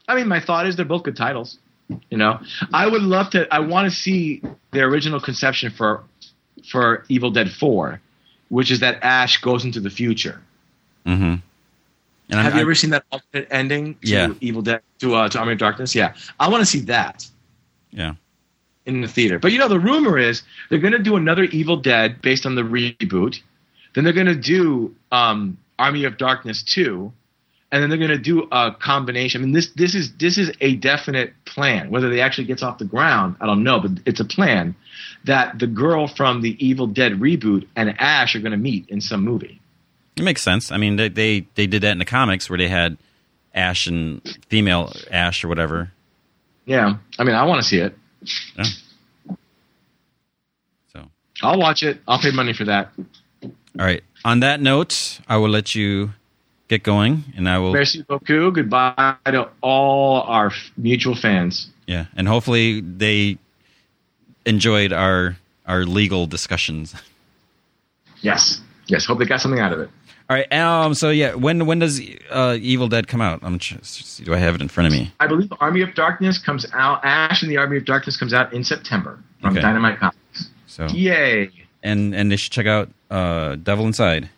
I 0.08 0.14
mean, 0.16 0.26
my 0.28 0.40
thought 0.40 0.66
is 0.66 0.76
they're 0.76 0.84
both 0.84 1.02
good 1.04 1.16
titles. 1.16 1.58
You 2.10 2.18
know, 2.18 2.40
I 2.72 2.86
would 2.86 3.02
love 3.02 3.30
to. 3.30 3.52
I 3.52 3.58
want 3.60 3.90
to 3.90 3.96
see 3.96 4.42
the 4.70 4.80
original 4.82 5.20
conception 5.20 5.70
for 5.70 6.02
for 6.68 7.04
Evil 7.08 7.30
Dead 7.30 7.50
Four, 7.50 8.00
which 8.48 8.70
is 8.70 8.80
that 8.80 8.98
Ash 9.02 9.38
goes 9.40 9.64
into 9.64 9.80
the 9.80 9.90
future. 9.90 10.40
Mm-hmm. 11.06 11.22
I'm, 11.24 11.42
Have 12.30 12.44
you 12.44 12.50
I'm- 12.50 12.58
ever 12.60 12.74
seen 12.74 12.90
that 12.90 13.04
alternate 13.10 13.48
ending 13.50 13.94
to 14.02 14.08
Yeah. 14.08 14.32
Evil 14.40 14.62
Dead 14.62 14.82
to 15.00 15.14
uh, 15.14 15.28
to 15.30 15.38
Army 15.38 15.52
of 15.52 15.58
Darkness? 15.58 15.94
Yeah, 15.94 16.14
I 16.38 16.48
want 16.48 16.60
to 16.60 16.66
see 16.66 16.80
that. 16.82 17.26
yeah, 17.90 18.14
in 18.86 19.00
the 19.00 19.08
theater. 19.08 19.38
But 19.38 19.50
you 19.52 19.58
know, 19.58 19.68
the 19.68 19.80
rumor 19.80 20.16
is 20.18 20.42
they're 20.68 20.78
going 20.78 20.92
to 20.92 20.98
do 21.02 21.16
another 21.16 21.44
Evil 21.44 21.76
Dead 21.76 22.22
based 22.22 22.46
on 22.46 22.54
the 22.54 22.62
reboot. 22.62 23.40
Then 23.94 24.04
they're 24.04 24.12
going 24.12 24.26
to 24.26 24.36
do 24.36 24.94
um, 25.10 25.58
Army 25.78 26.04
of 26.04 26.16
Darkness 26.18 26.62
two, 26.62 27.12
and 27.72 27.82
then 27.82 27.88
they're 27.88 27.98
going 27.98 28.10
to 28.10 28.18
do 28.18 28.48
a 28.50 28.72
combination. 28.72 29.40
I 29.40 29.44
mean, 29.44 29.52
this 29.52 29.70
this 29.76 29.94
is 29.94 30.12
this 30.14 30.38
is 30.38 30.50
a 30.60 30.76
definite 30.76 31.32
plan. 31.44 31.90
Whether 31.90 32.10
they 32.10 32.20
actually 32.20 32.44
gets 32.46 32.62
off 32.62 32.78
the 32.78 32.84
ground, 32.84 33.36
I 33.40 33.46
don't 33.46 33.62
know, 33.62 33.80
but 33.80 33.92
it's 34.06 34.20
a 34.20 34.24
plan 34.24 34.74
that 35.24 35.58
the 35.58 35.66
girl 35.66 36.08
from 36.08 36.42
the 36.42 36.56
Evil 36.64 36.86
Dead 36.86 37.12
reboot 37.12 37.66
and 37.76 37.94
Ash 38.00 38.34
are 38.34 38.40
going 38.40 38.52
to 38.52 38.58
meet 38.58 38.88
in 38.88 39.00
some 39.00 39.22
movie. 39.24 39.60
it 40.16 40.22
makes 40.22 40.42
sense. 40.42 40.72
I 40.72 40.78
mean, 40.78 40.96
they, 40.96 41.08
they 41.08 41.46
they 41.54 41.66
did 41.66 41.82
that 41.82 41.92
in 41.92 41.98
the 41.98 42.04
comics 42.04 42.50
where 42.50 42.58
they 42.58 42.68
had 42.68 42.96
Ash 43.54 43.86
and 43.86 44.20
female 44.48 44.92
Ash 45.10 45.44
or 45.44 45.48
whatever. 45.48 45.92
Yeah, 46.66 46.96
I 47.18 47.24
mean, 47.24 47.34
I 47.34 47.44
want 47.44 47.62
to 47.62 47.68
see 47.68 47.78
it. 47.78 47.96
Yeah. 48.56 48.64
So, 50.92 51.04
I'll 51.42 51.58
watch 51.58 51.82
it. 51.82 52.00
I'll 52.06 52.18
pay 52.20 52.30
money 52.32 52.52
for 52.52 52.64
that. 52.64 52.92
all 53.42 53.50
right. 53.76 54.02
On 54.24 54.40
that 54.40 54.60
note, 54.60 55.20
I 55.26 55.36
will 55.38 55.48
let 55.48 55.74
you 55.74 56.12
get 56.70 56.82
going, 56.84 57.24
and 57.36 57.48
I 57.48 57.58
will. 57.58 57.72
Merci 57.72 58.02
beaucoup. 58.02 58.54
Goodbye 58.54 59.16
to 59.26 59.50
all 59.60 60.22
our 60.22 60.52
mutual 60.78 61.14
fans. 61.16 61.68
Yeah, 61.86 62.06
and 62.16 62.26
hopefully 62.28 62.80
they 62.80 63.36
enjoyed 64.46 64.92
our 64.92 65.36
our 65.66 65.84
legal 65.84 66.26
discussions. 66.26 66.94
Yes. 68.22 68.60
Yes. 68.86 69.04
Hope 69.04 69.18
they 69.18 69.26
got 69.26 69.40
something 69.40 69.60
out 69.60 69.72
of 69.72 69.80
it. 69.80 69.90
All 70.30 70.36
right. 70.36 70.50
Um. 70.52 70.94
So 70.94 71.10
yeah, 71.10 71.34
when 71.34 71.66
when 71.66 71.80
does 71.80 72.00
uh, 72.30 72.56
Evil 72.60 72.88
Dead 72.88 73.08
come 73.08 73.20
out? 73.20 73.40
I'm 73.42 73.58
just, 73.58 74.24
do 74.24 74.32
I 74.32 74.38
have 74.38 74.54
it 74.54 74.60
in 74.62 74.68
front 74.68 74.86
of 74.86 74.92
me? 74.92 75.12
I 75.18 75.26
believe 75.26 75.52
Army 75.60 75.82
of 75.82 75.94
Darkness 75.94 76.38
comes 76.38 76.64
out. 76.72 77.00
Ash 77.04 77.42
and 77.42 77.50
the 77.50 77.56
Army 77.56 77.76
of 77.78 77.84
Darkness 77.84 78.16
comes 78.16 78.32
out 78.32 78.52
in 78.52 78.62
September 78.62 79.18
from 79.40 79.50
Okay. 79.52 79.60
Dynamite 79.60 79.98
Comics. 79.98 80.48
So 80.66 80.86
Yay! 80.86 81.50
and 81.82 82.14
and 82.14 82.30
they 82.30 82.36
should 82.36 82.52
check 82.52 82.66
out 82.66 82.88
uh, 83.10 83.56
Devil 83.56 83.86
Inside. 83.86 84.30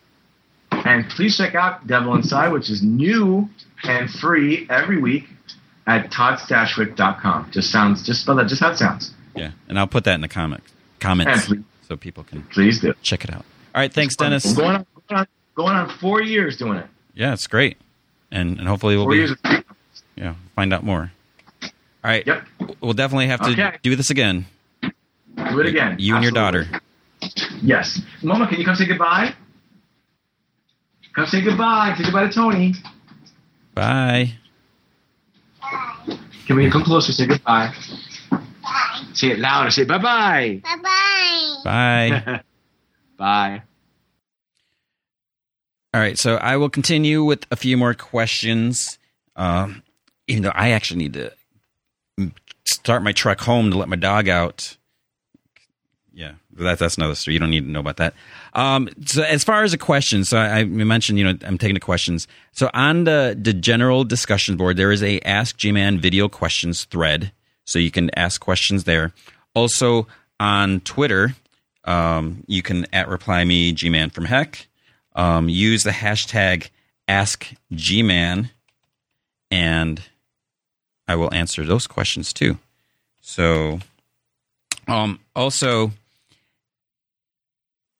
And 0.93 1.09
please 1.09 1.35
check 1.35 1.55
out 1.55 1.87
Devil 1.87 2.13
Inside, 2.15 2.49
which 2.51 2.69
is 2.69 2.83
new 2.83 3.49
and 3.83 4.09
free 4.09 4.67
every 4.69 4.97
week 5.01 5.25
at 5.87 6.11
toddstashwick.com. 6.11 7.49
Just 7.51 7.71
sounds, 7.71 8.03
just 8.03 8.21
spell 8.21 8.35
that, 8.35 8.47
just 8.47 8.61
how 8.61 8.71
it 8.71 8.77
sounds. 8.77 9.11
Yeah, 9.35 9.51
and 9.67 9.79
I'll 9.79 9.87
put 9.87 10.03
that 10.03 10.13
in 10.13 10.21
the 10.21 10.27
comic 10.27 10.61
comments 10.99 11.47
please, 11.47 11.63
so 11.87 11.97
people 11.97 12.23
can 12.23 12.43
please 12.43 12.79
do. 12.79 12.93
check 13.01 13.23
it 13.23 13.31
out. 13.33 13.43
All 13.73 13.81
right. 13.81 13.91
Thanks, 13.91 14.15
Dennis. 14.15 14.45
We're 14.45 14.53
going 14.63 14.75
on, 14.75 14.85
going 15.09 15.19
on, 15.21 15.27
going 15.55 15.75
on 15.75 15.89
four 15.97 16.21
years 16.21 16.57
doing 16.57 16.77
it. 16.77 16.85
Yeah, 17.15 17.33
it's 17.33 17.47
great, 17.47 17.77
and 18.31 18.59
and 18.59 18.67
hopefully 18.67 18.95
we'll 18.95 19.05
Four 19.05 19.13
be 19.13 19.17
years. 19.17 19.35
Yeah 20.15 20.35
find 20.55 20.71
out 20.71 20.83
more. 20.83 21.11
All 21.63 21.69
right. 22.03 22.25
Yep. 22.27 22.43
We'll 22.81 22.93
definitely 22.93 23.27
have 23.27 23.41
to 23.41 23.49
Okay. 23.49 23.77
do 23.81 23.95
this 23.95 24.11
again. 24.11 24.45
do 24.83 25.59
it 25.59 25.65
again. 25.65 25.95
You 25.97 26.13
and 26.15 26.23
your 26.23 26.31
daughter. 26.31 26.67
Yes. 27.63 27.99
Mama, 28.21 28.45
can 28.47 28.59
you 28.59 28.65
come 28.65 28.75
say 28.75 28.85
goodbye? 28.85 29.33
Come 31.15 31.27
say 31.27 31.41
goodbye. 31.41 31.93
Say 31.97 32.03
goodbye 32.03 32.27
to 32.27 32.33
Tony. 32.33 32.73
Bye. 33.73 34.33
Can 36.45 36.55
we 36.57 36.69
come 36.69 36.83
closer? 36.83 37.13
Say 37.13 37.27
goodbye. 37.27 37.73
Bye. 38.31 39.03
Say 39.13 39.31
it 39.31 39.39
louder. 39.39 39.69
Say 39.69 39.83
bye 39.83 39.97
bye. 39.97 40.61
Bye 40.63 40.77
bye. 40.83 41.61
Bye. 41.63 42.41
bye. 43.17 43.61
All 45.93 46.01
right, 46.01 46.17
so 46.17 46.35
I 46.37 46.57
will 46.57 46.69
continue 46.69 47.23
with 47.23 47.45
a 47.51 47.55
few 47.55 47.77
more 47.77 47.93
questions. 47.93 48.97
Um, 49.35 49.83
even 50.27 50.43
though 50.43 50.51
I 50.53 50.71
actually 50.71 50.97
need 50.97 51.13
to 51.13 51.31
start 52.65 53.03
my 53.03 53.11
truck 53.11 53.41
home 53.41 53.69
to 53.71 53.77
let 53.77 53.89
my 53.89 53.95
dog 53.95 54.27
out. 54.27 54.77
Yeah, 56.13 56.33
that's 56.51 56.79
that's 56.79 56.97
another 56.97 57.15
story. 57.15 57.33
You 57.33 57.39
don't 57.39 57.49
need 57.49 57.65
to 57.65 57.71
know 57.71 57.79
about 57.79 57.97
that. 57.97 58.13
Um, 58.53 58.87
so 59.05 59.23
as 59.23 59.43
far 59.43 59.63
as 59.63 59.71
the 59.71 59.79
question, 59.79 60.23
so 60.23 60.37
I, 60.37 60.59
I 60.59 60.63
mentioned, 60.63 61.17
you 61.17 61.25
know, 61.25 61.37
I'm 61.43 61.57
taking 61.57 61.73
the 61.73 61.79
questions. 61.79 62.27
So 62.51 62.69
on 62.73 63.05
the 63.05 63.35
the 63.39 63.53
general 63.53 64.03
discussion 64.03 64.55
board, 64.55 64.77
there 64.77 64.91
is 64.91 65.01
a 65.01 65.19
Ask 65.21 65.57
G-Man 65.57 65.99
video 65.99 66.29
questions 66.29 66.83
thread, 66.85 67.31
so 67.65 67.79
you 67.79 67.89
can 67.89 68.11
ask 68.15 68.39
questions 68.39 68.83
there. 68.83 69.11
Also 69.55 70.07
on 70.39 70.81
Twitter. 70.81 71.35
Um, 71.85 72.43
you 72.47 72.61
can 72.61 72.85
at 72.93 73.09
reply 73.09 73.43
me 73.43 73.73
gman 73.73 74.11
from 74.11 74.25
heck. 74.25 74.67
Um, 75.15 75.49
use 75.49 75.83
the 75.83 75.91
hashtag 75.91 76.69
ask 77.07 77.53
gman, 77.73 78.49
and 79.51 80.01
I 81.07 81.15
will 81.15 81.33
answer 81.33 81.65
those 81.65 81.87
questions 81.87 82.33
too. 82.33 82.57
So, 83.21 83.79
um, 84.87 85.19
also 85.35 85.91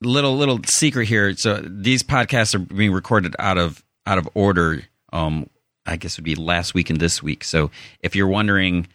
little 0.05 0.37
little 0.37 0.59
secret 0.65 1.07
here. 1.07 1.35
So 1.35 1.61
these 1.63 2.03
podcasts 2.03 2.55
are 2.55 2.59
being 2.59 2.91
recorded 2.91 3.35
out 3.39 3.57
of 3.57 3.83
out 4.05 4.17
of 4.17 4.27
order. 4.33 4.83
Um, 5.11 5.49
I 5.85 5.97
guess 5.97 6.17
would 6.17 6.23
be 6.23 6.35
last 6.35 6.73
week 6.73 6.89
and 6.89 6.99
this 6.99 7.21
week. 7.21 7.43
So 7.43 7.69
if 7.99 8.15
you're 8.15 8.27
wondering, 8.27 8.87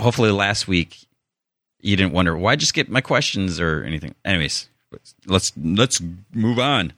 hopefully 0.00 0.30
last 0.30 0.68
week 0.68 0.98
you 1.80 1.96
didn't 1.96 2.12
wonder 2.12 2.36
why 2.36 2.52
I 2.52 2.56
just 2.56 2.74
get 2.74 2.90
my 2.90 3.00
questions 3.00 3.58
or 3.60 3.82
anything. 3.84 4.14
Anyways, 4.24 4.68
let's 5.26 5.52
let's 5.56 6.00
move 6.32 6.58
on. 6.58 6.92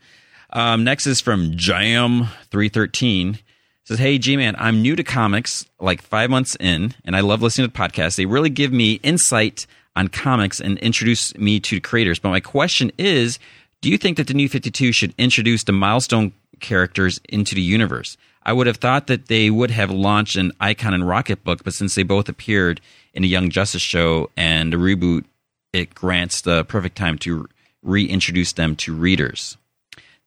Um, 0.50 0.84
next 0.84 1.06
is 1.06 1.20
from 1.20 1.56
Jam 1.56 2.28
three 2.50 2.68
thirteen. 2.68 3.38
Says, 3.84 3.98
"Hey 3.98 4.18
G 4.18 4.36
man, 4.36 4.54
I'm 4.58 4.82
new 4.82 4.94
to 4.96 5.02
comics, 5.02 5.66
like 5.80 6.02
five 6.02 6.30
months 6.30 6.56
in, 6.60 6.94
and 7.04 7.16
I 7.16 7.20
love 7.20 7.42
listening 7.42 7.70
to 7.70 7.76
podcasts. 7.76 8.16
They 8.16 8.26
really 8.26 8.50
give 8.50 8.72
me 8.72 8.94
insight 9.02 9.66
on 9.96 10.08
comics 10.08 10.60
and 10.60 10.78
introduce 10.78 11.36
me 11.36 11.60
to 11.60 11.80
creators. 11.80 12.18
But 12.18 12.30
my 12.30 12.40
question 12.40 12.92
is, 12.98 13.38
do 13.80 13.90
you 13.90 13.98
think 13.98 14.16
that 14.16 14.26
the 14.26 14.34
New 14.34 14.48
Fifty 14.48 14.70
Two 14.70 14.92
should 14.92 15.14
introduce 15.18 15.64
the 15.64 15.72
milestone 15.72 16.32
characters 16.60 17.20
into 17.28 17.54
the 17.54 17.62
universe? 17.62 18.16
I 18.44 18.52
would 18.52 18.66
have 18.66 18.78
thought 18.78 19.06
that 19.06 19.26
they 19.26 19.50
would 19.50 19.70
have 19.70 19.90
launched 19.90 20.36
an 20.36 20.52
Icon 20.60 20.94
and 20.94 21.06
Rocket 21.06 21.44
book, 21.44 21.62
but 21.62 21.74
since 21.74 21.94
they 21.94 22.02
both 22.02 22.28
appeared 22.28 22.80
in 23.14 23.22
a 23.22 23.28
Young 23.28 23.50
Justice 23.50 23.82
show 23.82 24.30
and 24.36 24.74
a 24.74 24.76
reboot, 24.76 25.24
it 25.72 25.94
grants 25.94 26.40
the 26.40 26.64
perfect 26.64 26.96
time 26.96 27.18
to 27.18 27.48
reintroduce 27.82 28.52
them 28.52 28.74
to 28.76 28.94
readers. 28.94 29.56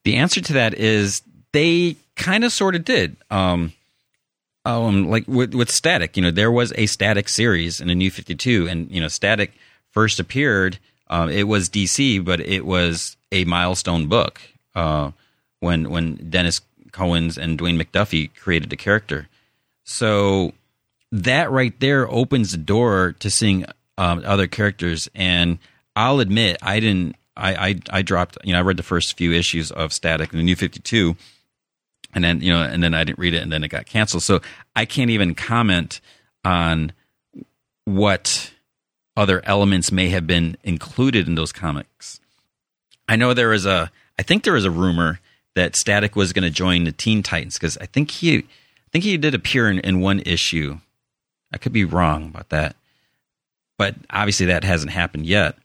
The 0.04 0.16
answer 0.16 0.42
to 0.42 0.54
that 0.54 0.74
is 0.76 1.24
they 1.52 1.98
kind 2.16 2.44
of 2.44 2.52
sort 2.52 2.76
of 2.76 2.86
did. 2.86 3.18
Um, 3.32 3.74
um, 4.66 5.10
like 5.10 5.28
with, 5.28 5.54
with 5.54 5.70
Static, 5.72 6.18
you 6.18 6.24
know, 6.24 6.32
there 6.32 6.52
was 6.52 6.74
a 6.76 6.88
Static 6.88 7.30
series 7.30 7.80
in 7.80 7.90
a 7.90 7.96
New 7.96 8.12
Fifty 8.12 8.36
Two, 8.36 8.68
and 8.68 8.90
you 8.92 9.00
know, 9.00 9.08
Static 9.08 9.54
first 9.92 10.20
appeared. 10.20 10.80
Uh, 11.08 11.30
it 11.32 11.44
was 11.44 11.70
DC, 11.70 12.24
but 12.26 12.40
it 12.40 12.66
was 12.66 13.16
a 13.32 13.46
milestone 13.46 14.08
book 14.08 14.42
uh, 14.74 15.12
when 15.60 15.90
when 15.92 16.18
Denys 16.18 16.62
Cowan 16.92 17.32
and 17.40 17.60
Dwayne 17.60 17.82
McDuffie 17.82 18.32
created 18.36 18.72
the 18.72 18.76
character. 18.76 19.28
So 19.84 20.54
that 21.12 21.52
right 21.52 21.80
there 21.80 22.10
opens 22.10 22.52
the 22.52 22.58
door 22.58 23.16
to 23.20 23.30
seeing 23.30 23.66
um, 24.00 24.24
other 24.26 24.48
characters. 24.48 25.08
And 25.14 25.60
I'll 25.96 26.20
admit, 26.20 26.58
I 26.62 26.80
didn't. 26.80 27.16
I, 27.38 27.68
I 27.68 27.80
I 27.92 28.02
dropped. 28.02 28.38
You 28.44 28.54
know, 28.54 28.60
I 28.60 28.64
read 28.64 28.78
the 28.78 28.84
first 28.84 29.16
few 29.16 29.32
issues 29.32 29.70
of 29.70 29.94
Static 29.94 30.32
in 30.32 30.38
the 30.38 30.44
New 30.44 30.56
Fifty 30.56 30.80
Two 30.80 31.16
and 32.16 32.24
then 32.24 32.42
you 32.42 32.52
know 32.52 32.64
and 32.64 32.82
then 32.82 32.94
i 32.94 33.04
didn't 33.04 33.20
read 33.20 33.34
it 33.34 33.44
and 33.44 33.52
then 33.52 33.64
it 33.64 33.68
got 33.68 33.86
canceled. 33.86 34.24
So 34.24 34.42
i 34.76 34.86
can't 34.86 35.12
even 35.12 35.36
comment 35.36 36.00
on 36.44 36.94
what 37.84 38.52
other 39.18 39.42
elements 39.46 39.92
may 39.92 40.10
have 40.10 40.26
been 40.26 40.58
included 40.64 41.28
in 41.28 41.36
those 41.36 41.52
comics. 41.52 42.20
I 43.08 43.16
know 43.16 43.34
there 43.34 43.50
was 43.50 43.66
a 43.66 43.92
i 44.18 44.24
think 44.24 44.44
there 44.44 44.54
was 44.54 44.66
a 44.66 44.72
rumor 44.72 45.20
that 45.56 45.76
static 45.76 46.16
was 46.16 46.34
going 46.34 46.44
to 46.44 46.50
join 46.50 46.86
the 46.86 46.92
teen 46.92 47.22
titans 47.22 47.56
because 47.56 47.78
i 47.78 47.86
think 47.86 48.10
he 48.10 48.38
i 48.40 48.90
think 48.92 49.04
he 49.04 49.18
did 49.18 49.36
appear 49.36 49.70
in, 49.70 49.80
in 49.80 50.00
one 50.00 50.22
issue. 50.26 50.80
I 51.54 51.58
could 51.58 51.74
be 51.74 51.86
wrong 51.86 52.26
about 52.26 52.50
that. 52.50 52.76
But 53.78 53.96
obviously 54.10 54.48
that 54.48 54.64
hasn't 54.64 54.92
happened 54.92 55.26
yet. 55.26 55.58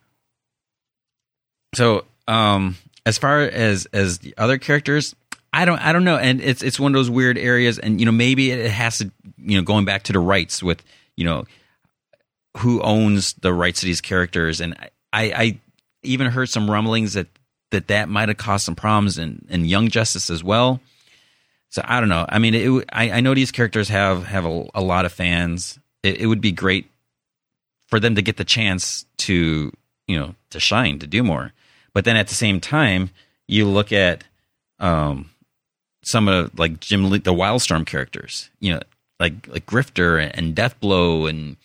So 1.73 2.03
um 2.27 2.75
as 3.05 3.17
far 3.17 3.41
as 3.41 3.87
as 3.87 4.19
the 4.19 4.33
other 4.37 4.57
characters 4.57 5.15
I 5.53 5.65
don't 5.65 5.79
I 5.79 5.91
don't 5.91 6.03
know, 6.05 6.17
and 6.17 6.41
it's 6.41 6.63
it's 6.63 6.79
one 6.79 6.93
of 6.93 6.99
those 6.99 7.09
weird 7.09 7.37
areas, 7.37 7.77
and 7.77 7.99
you 7.99 8.05
know 8.05 8.11
maybe 8.11 8.51
it 8.51 8.71
has 8.71 8.99
to 8.99 9.11
you 9.37 9.57
know 9.57 9.63
going 9.63 9.85
back 9.85 10.03
to 10.03 10.13
the 10.13 10.19
rights 10.19 10.63
with 10.63 10.81
you 11.17 11.25
know 11.25 11.45
who 12.57 12.81
owns 12.81 13.33
the 13.33 13.53
rights 13.53 13.81
to 13.81 13.85
these 13.85 14.01
characters, 14.01 14.61
and 14.61 14.75
I 15.11 15.23
I 15.23 15.59
even 16.03 16.27
heard 16.27 16.49
some 16.49 16.69
rumblings 16.69 17.13
that 17.13 17.27
that 17.71 17.87
that 17.87 18.09
might 18.09 18.29
have 18.29 18.37
caused 18.37 18.65
some 18.65 18.75
problems 18.75 19.17
in 19.17 19.45
in 19.49 19.65
Young 19.65 19.89
Justice 19.89 20.29
as 20.29 20.43
well. 20.43 20.79
So 21.69 21.81
I 21.85 21.99
don't 21.99 22.09
know. 22.09 22.25
I 22.27 22.39
mean, 22.39 22.53
it, 22.53 22.85
I 22.91 23.11
I 23.11 23.19
know 23.21 23.33
these 23.33 23.51
characters 23.51 23.89
have 23.89 24.25
have 24.27 24.45
a, 24.45 24.65
a 24.75 24.81
lot 24.81 25.05
of 25.05 25.11
fans. 25.11 25.79
It, 26.03 26.21
it 26.21 26.27
would 26.27 26.41
be 26.41 26.51
great 26.51 26.89
for 27.87 27.99
them 27.99 28.15
to 28.15 28.21
get 28.21 28.37
the 28.37 28.45
chance 28.45 29.05
to 29.19 29.71
you 30.07 30.19
know 30.19 30.35
to 30.51 30.59
shine 30.61 30.99
to 30.99 31.07
do 31.07 31.23
more, 31.23 31.51
but 31.93 32.05
then 32.05 32.15
at 32.15 32.27
the 32.29 32.35
same 32.35 32.61
time 32.61 33.09
you 33.47 33.67
look 33.67 33.91
at 33.91 34.23
um 34.79 35.30
some 36.03 36.27
of 36.27 36.57
like 36.57 36.79
Jim 36.79 37.09
Lee, 37.09 37.19
the 37.19 37.33
Wildstorm 37.33 37.85
characters, 37.85 38.49
you 38.59 38.73
know, 38.73 38.81
like 39.19 39.47
like 39.47 39.65
Grifter 39.65 40.31
and 40.33 40.55
Deathblow 40.55 41.29
and 41.29 41.57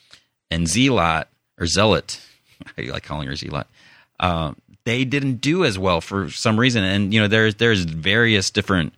and 0.50 0.68
Zealot 0.68 1.28
or 1.58 1.66
Zealot, 1.66 2.20
I 2.78 2.82
like 2.82 3.02
calling 3.02 3.28
her 3.28 3.36
Zealot. 3.36 3.66
Uh, 4.20 4.52
they 4.84 5.04
didn't 5.04 5.40
do 5.40 5.64
as 5.64 5.78
well 5.78 6.00
for 6.00 6.30
some 6.30 6.58
reason, 6.58 6.84
and 6.84 7.12
you 7.12 7.20
know 7.20 7.28
there's 7.28 7.56
there's 7.56 7.84
various 7.84 8.50
different 8.50 8.94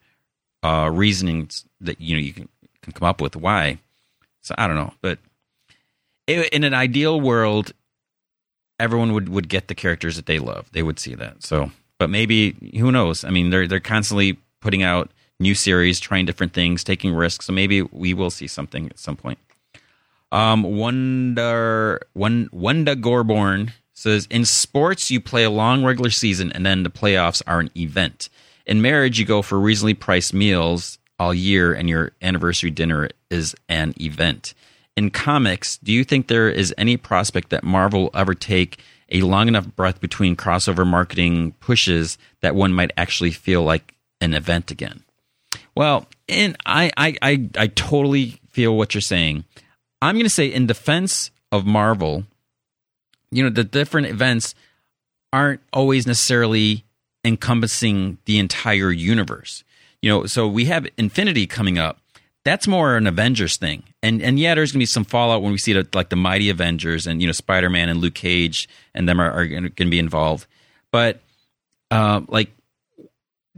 uh, 0.62 0.90
reasonings 0.92 1.64
that 1.80 2.00
you 2.00 2.16
know 2.16 2.20
you 2.20 2.32
can 2.32 2.48
can 2.82 2.92
come 2.92 3.08
up 3.08 3.20
with 3.20 3.36
why. 3.36 3.78
So 4.42 4.54
I 4.56 4.66
don't 4.66 4.76
know, 4.76 4.92
but 5.02 5.18
in 6.26 6.64
an 6.64 6.74
ideal 6.74 7.20
world, 7.20 7.72
everyone 8.78 9.12
would 9.12 9.28
would 9.28 9.48
get 9.48 9.68
the 9.68 9.74
characters 9.74 10.16
that 10.16 10.26
they 10.26 10.38
love. 10.38 10.70
They 10.72 10.82
would 10.82 10.98
see 10.98 11.14
that. 11.14 11.42
So, 11.42 11.70
but 11.98 12.10
maybe 12.10 12.52
who 12.78 12.92
knows? 12.92 13.24
I 13.24 13.30
mean, 13.30 13.50
they're 13.50 13.66
they're 13.66 13.80
constantly 13.80 14.38
putting 14.60 14.82
out 14.82 15.10
new 15.40 15.54
series, 15.54 16.00
trying 16.00 16.26
different 16.26 16.52
things, 16.52 16.84
taking 16.84 17.14
risks. 17.14 17.46
So 17.46 17.52
maybe 17.52 17.82
we 17.82 18.14
will 18.14 18.30
see 18.30 18.46
something 18.46 18.86
at 18.86 18.98
some 18.98 19.16
point. 19.16 19.38
Um, 20.30 20.62
Wonder 20.62 22.00
one 22.12 22.48
Wanda 22.52 22.94
Gorborn 22.94 23.72
says 23.94 24.26
in 24.30 24.44
sports 24.44 25.10
you 25.10 25.20
play 25.20 25.44
a 25.44 25.50
long 25.50 25.84
regular 25.84 26.10
season 26.10 26.52
and 26.52 26.64
then 26.66 26.82
the 26.82 26.90
playoffs 26.90 27.42
are 27.46 27.60
an 27.60 27.70
event. 27.76 28.28
In 28.66 28.82
marriage 28.82 29.18
you 29.18 29.24
go 29.24 29.40
for 29.40 29.58
reasonably 29.58 29.94
priced 29.94 30.34
meals 30.34 30.98
all 31.18 31.32
year 31.32 31.72
and 31.72 31.88
your 31.88 32.12
anniversary 32.20 32.70
dinner 32.70 33.08
is 33.30 33.56
an 33.68 33.94
event. 34.00 34.54
In 34.96 35.10
comics, 35.10 35.78
do 35.78 35.92
you 35.92 36.04
think 36.04 36.26
there 36.26 36.50
is 36.50 36.74
any 36.76 36.96
prospect 36.96 37.50
that 37.50 37.64
Marvel 37.64 38.02
will 38.02 38.10
ever 38.14 38.34
take 38.34 38.78
a 39.10 39.22
long 39.22 39.48
enough 39.48 39.66
breath 39.74 40.00
between 40.00 40.36
crossover 40.36 40.86
marketing 40.86 41.52
pushes 41.60 42.18
that 42.42 42.54
one 42.54 42.72
might 42.72 42.92
actually 42.96 43.30
feel 43.30 43.62
like 43.62 43.94
an 44.20 44.34
event 44.34 44.70
again? 44.70 45.04
Well, 45.78 46.08
and 46.28 46.56
I, 46.66 46.90
I, 46.96 47.14
I, 47.22 47.48
I 47.56 47.66
totally 47.68 48.40
feel 48.50 48.76
what 48.76 48.94
you're 48.94 49.00
saying. 49.00 49.44
I'm 50.02 50.16
going 50.16 50.26
to 50.26 50.28
say, 50.30 50.48
in 50.48 50.66
defense 50.66 51.30
of 51.52 51.66
Marvel, 51.66 52.24
you 53.30 53.44
know, 53.44 53.48
the 53.48 53.62
different 53.62 54.08
events 54.08 54.56
aren't 55.32 55.60
always 55.72 56.04
necessarily 56.04 56.84
encompassing 57.24 58.18
the 58.24 58.40
entire 58.40 58.90
universe. 58.90 59.62
You 60.02 60.10
know, 60.10 60.26
so 60.26 60.48
we 60.48 60.64
have 60.64 60.88
Infinity 60.98 61.46
coming 61.46 61.78
up. 61.78 62.00
That's 62.44 62.66
more 62.66 62.96
an 62.96 63.06
Avengers 63.06 63.56
thing, 63.56 63.84
and 64.02 64.20
and 64.20 64.38
yeah, 64.38 64.54
there's 64.56 64.72
gonna 64.72 64.82
be 64.82 64.86
some 64.86 65.04
fallout 65.04 65.42
when 65.42 65.52
we 65.52 65.58
see 65.58 65.74
the, 65.74 65.86
like 65.92 66.08
the 66.08 66.16
Mighty 66.16 66.50
Avengers 66.50 67.06
and 67.06 67.20
you 67.20 67.28
know 67.28 67.32
Spider 67.32 67.68
Man 67.70 67.88
and 67.88 68.00
Luke 68.00 68.14
Cage 68.14 68.68
and 68.94 69.08
them 69.08 69.20
are, 69.20 69.30
are 69.30 69.46
gonna 69.46 69.90
be 69.90 69.98
involved. 69.98 70.46
But 70.90 71.20
uh, 71.90 72.22
like 72.26 72.50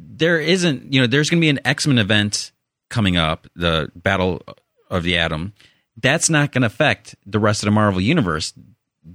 there 0.09 0.40
isn't, 0.40 0.93
you 0.93 1.01
know, 1.01 1.06
there's 1.06 1.31
going 1.31 1.40
to 1.40 1.44
be 1.44 1.51
an 1.51 1.60
X 1.64 1.86
Men 1.86 1.98
event 1.98 2.52
coming 2.89 3.16
up, 3.16 3.47
the 3.55 3.90
Battle 3.94 4.43
of 4.90 5.02
the 5.02 5.16
Atom. 5.18 5.52
That's 5.97 6.31
not 6.31 6.52
going 6.52 6.62
to 6.62 6.66
affect 6.66 7.14
the 7.27 7.39
rest 7.39 7.62
of 7.62 7.66
the 7.66 7.72
Marvel 7.72 8.01
universe 8.01 8.52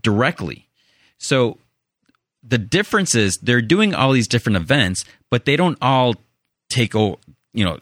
directly. 0.02 0.68
So 1.18 1.58
the 2.44 2.58
difference 2.58 3.16
is 3.16 3.38
they're 3.42 3.62
doing 3.62 3.96
all 3.96 4.12
these 4.12 4.28
different 4.28 4.58
events, 4.58 5.04
but 5.32 5.46
they 5.46 5.56
don't 5.56 5.78
all 5.82 6.16
take, 6.70 6.94
you 6.94 7.18
know, 7.54 7.80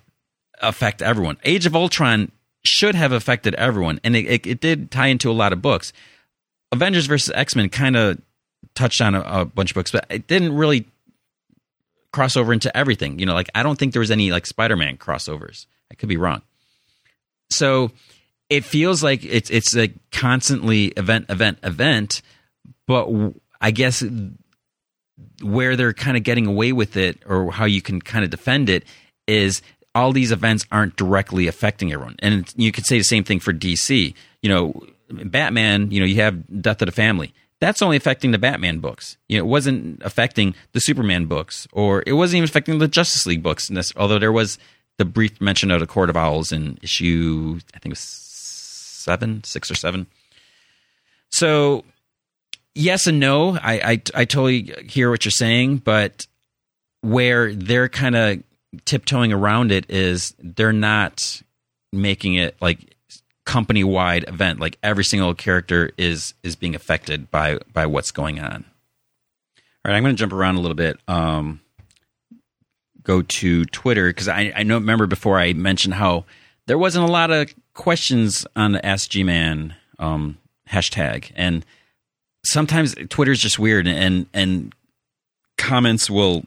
affect 0.62 1.02
everyone. 1.02 1.38
Age 1.44 1.66
of 1.66 1.76
Ultron 1.76 2.32
should 2.64 2.96
have 2.96 3.12
affected 3.12 3.56
everyone, 3.56 4.00
and 4.04 4.16
it, 4.16 4.26
it, 4.26 4.48
it 4.48 4.62
did 4.62 4.90
tie 4.90 5.08
into 5.08 5.30
a 5.30 5.34
lot 5.34 5.52
of 5.52 5.62
books. 5.62 5.92
Avengers 6.72 7.06
versus 7.06 7.32
X 7.36 7.56
Men 7.56 7.70
kind 7.70 7.96
of 7.96 8.22
touched 8.74 9.02
on 9.02 9.16
a, 9.16 9.22
a, 9.22 9.46
bunch 9.46 9.72
of 9.72 9.76
books, 9.76 9.92
but 9.92 10.06
it 10.10 10.28
didn't 10.28 10.56
really 10.56 10.88
crossover 12.14 12.54
into 12.54 12.76
everything. 12.76 13.20
You 13.20 13.26
know, 13.26 13.34
like 13.34 13.50
I 13.56 13.64
don't 13.64 13.78
think 13.78 13.94
there 13.94 14.00
was 14.00 14.12
any 14.12 14.32
like 14.32 14.46
Spider-Man 14.46 14.98
crossovers. 14.98 15.66
I 15.92 15.96
could 15.96 16.10
be 16.10 16.18
wrong. 16.18 16.42
So 17.52 17.92
it 18.50 18.64
feels 18.64 19.04
like 19.04 19.24
it's 19.26 19.50
it's 19.50 19.76
like 19.76 19.94
constantly 20.12 20.88
event 20.88 21.26
event 21.30 21.60
event, 21.64 22.22
but 22.88 23.10
I 23.60 23.72
guess 23.72 24.04
where 25.42 25.76
they're 25.76 25.94
kind 25.94 26.18
of 26.18 26.24
getting 26.24 26.48
away 26.48 26.72
with 26.72 26.96
it 26.96 27.22
or 27.26 27.52
how 27.52 27.66
you 27.66 27.82
can 27.82 28.02
kind 28.02 28.24
of 28.24 28.32
defend 28.32 28.70
it 28.70 28.86
is 29.28 29.62
all 29.96 30.12
these 30.12 30.32
events 30.32 30.66
aren't 30.72 30.96
directly 30.96 31.48
affecting 31.48 31.94
everyone. 31.94 32.16
And 32.20 32.52
you 32.56 32.72
could 32.72 32.86
say 32.86 32.98
the 32.98 33.04
same 33.04 33.24
thing 33.24 33.40
for 33.40 33.54
DC. 33.54 34.14
You 34.42 34.50
know, 34.50 34.84
Batman, 35.10 35.92
you 35.92 36.00
know, 36.00 36.06
you 36.06 36.16
have 36.16 36.62
Death 36.62 36.82
of 36.82 36.88
the 36.88 36.92
Family 36.92 37.34
that's 37.64 37.82
only 37.82 37.96
affecting 37.96 38.32
the 38.32 38.38
Batman 38.38 38.80
books. 38.80 39.18
You 39.30 39.38
know, 39.38 39.46
it 39.46 39.48
wasn't 39.48 40.02
affecting 40.04 40.54
the 40.74 40.80
Superman 40.80 41.28
books, 41.28 41.66
or 41.72 42.04
it 42.06 42.14
wasn't 42.14 42.38
even 42.38 42.50
affecting 42.50 42.78
the 42.78 42.88
Justice 42.90 43.26
League 43.26 43.42
books. 43.42 43.72
Although 43.96 44.20
there 44.20 44.34
was 44.34 44.58
the 44.98 45.06
brief 45.06 45.40
mention 45.40 45.72
of 45.72 45.80
the 45.80 45.88
Court 45.88 46.10
of 46.10 46.18
Owls 46.18 46.52
in 46.52 46.78
issue, 46.82 47.60
I 47.74 47.80
think 47.80 47.92
it 47.92 47.94
was 47.94 48.00
seven, 48.00 49.44
six 49.46 49.72
or 49.72 49.76
seven. 49.76 50.08
So, 51.32 51.86
yes 52.76 53.08
and 53.08 53.20
no. 53.20 53.58
I 53.58 53.74
I, 53.74 54.02
I 54.14 54.26
totally 54.26 54.74
hear 54.88 55.10
what 55.10 55.24
you're 55.24 55.32
saying, 55.32 55.78
but 55.78 56.28
where 57.02 57.54
they're 57.54 57.90
kind 57.90 58.16
of 58.16 58.44
tiptoeing 58.86 59.32
around 59.32 59.72
it 59.72 59.90
is 59.90 60.36
they're 60.40 60.74
not 60.74 61.42
making 61.92 62.36
it 62.36 62.56
like 62.60 62.93
company 63.46 63.84
wide 63.84 64.26
event. 64.28 64.60
Like 64.60 64.78
every 64.84 65.04
single 65.04 65.34
character 65.34 65.92
is 65.98 66.34
is 66.44 66.56
being 66.56 66.76
affected 66.76 67.30
by 67.32 67.60
by 67.72 67.86
what's 67.86 68.12
going 68.12 68.40
on. 68.40 68.66
All 69.86 69.92
right, 69.92 69.98
I'm 69.98 70.04
going 70.04 70.16
to 70.16 70.20
jump 70.20 70.34
around 70.34 70.56
a 70.56 70.62
little 70.62 70.76
bit. 70.76 70.98
Um, 71.08 71.60
go 73.04 73.22
to 73.22 73.66
Twitter 73.66 74.08
because 74.08 74.28
I 74.28 74.54
I 74.56 74.64
know 74.64 74.76
remember 74.76 75.08
before 75.08 75.40
I 75.40 75.54
mentioned 75.54 75.96
how 75.96 76.26
there 76.68 76.78
wasn't 76.78 77.08
a 77.08 77.12
lot 77.12 77.32
of 77.32 77.54
questions 77.74 78.46
on 78.56 78.72
the 78.72 78.86
Ask 78.86 79.10
G 79.10 79.24
Man 79.24 79.76
um, 80.00 80.38
hashtag, 80.70 81.32
and 81.36 81.66
sometimes 82.46 82.96
Twitter's 83.10 83.40
just 83.40 83.60
weird, 83.60 83.88
and 83.88 84.28
and 84.34 84.74
comments 85.58 86.10
will 86.10 86.44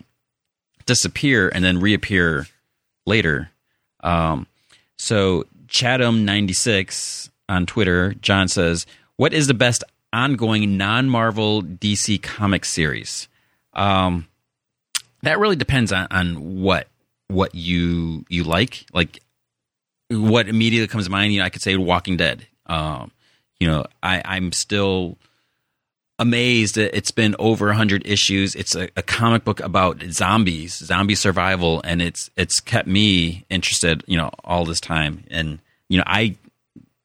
disappear 0.86 1.48
and 1.48 1.64
then 1.64 1.80
reappear 1.80 2.46
later. 3.06 3.50
Um, 4.00 4.46
so 4.98 5.44
Chatham96 5.68 7.30
on 7.48 7.66
Twitter, 7.66 8.14
John 8.14 8.48
says, 8.48 8.86
What 9.16 9.32
is 9.32 9.46
the 9.46 9.54
best 9.54 9.84
ongoing 10.12 10.76
non 10.76 11.08
Marvel 11.08 11.62
DC 11.62 12.22
comic 12.22 12.64
series? 12.64 13.28
Um, 13.72 14.26
that 15.22 15.38
really 15.38 15.56
depends 15.56 15.92
on, 15.92 16.06
on 16.10 16.60
what 16.60 16.88
what 17.28 17.54
you 17.54 18.24
you 18.28 18.44
like. 18.44 18.86
Like 18.92 19.20
what 20.08 20.48
immediately 20.48 20.88
comes 20.88 21.06
to 21.06 21.10
mind, 21.10 21.32
you 21.32 21.40
know, 21.40 21.44
I 21.44 21.50
could 21.50 21.62
say 21.62 21.76
Walking 21.76 22.16
Dead. 22.16 22.46
Um, 22.66 23.10
you 23.58 23.66
know, 23.66 23.86
I, 24.02 24.22
I'm 24.24 24.52
still 24.52 25.18
amazed 26.18 26.78
it's 26.78 27.10
been 27.10 27.36
over 27.38 27.66
100 27.66 28.06
issues. 28.06 28.54
It's 28.54 28.74
a, 28.74 28.88
a, 28.96 29.02
comic 29.02 29.44
book 29.44 29.60
about 29.60 30.02
zombies 30.10 30.74
zombie 30.74 31.14
survival 31.14 31.82
and 31.84 32.00
it's 32.00 32.30
it's 32.36 32.60
kept 32.60 32.88
me 32.88 33.44
interested 33.50 34.02
you 34.06 34.16
know 34.16 34.30
all 34.44 34.64
this 34.64 34.80
time. 34.80 35.24
And 35.30 35.58
you 35.88 35.98
know 35.98 36.04
i 36.06 36.36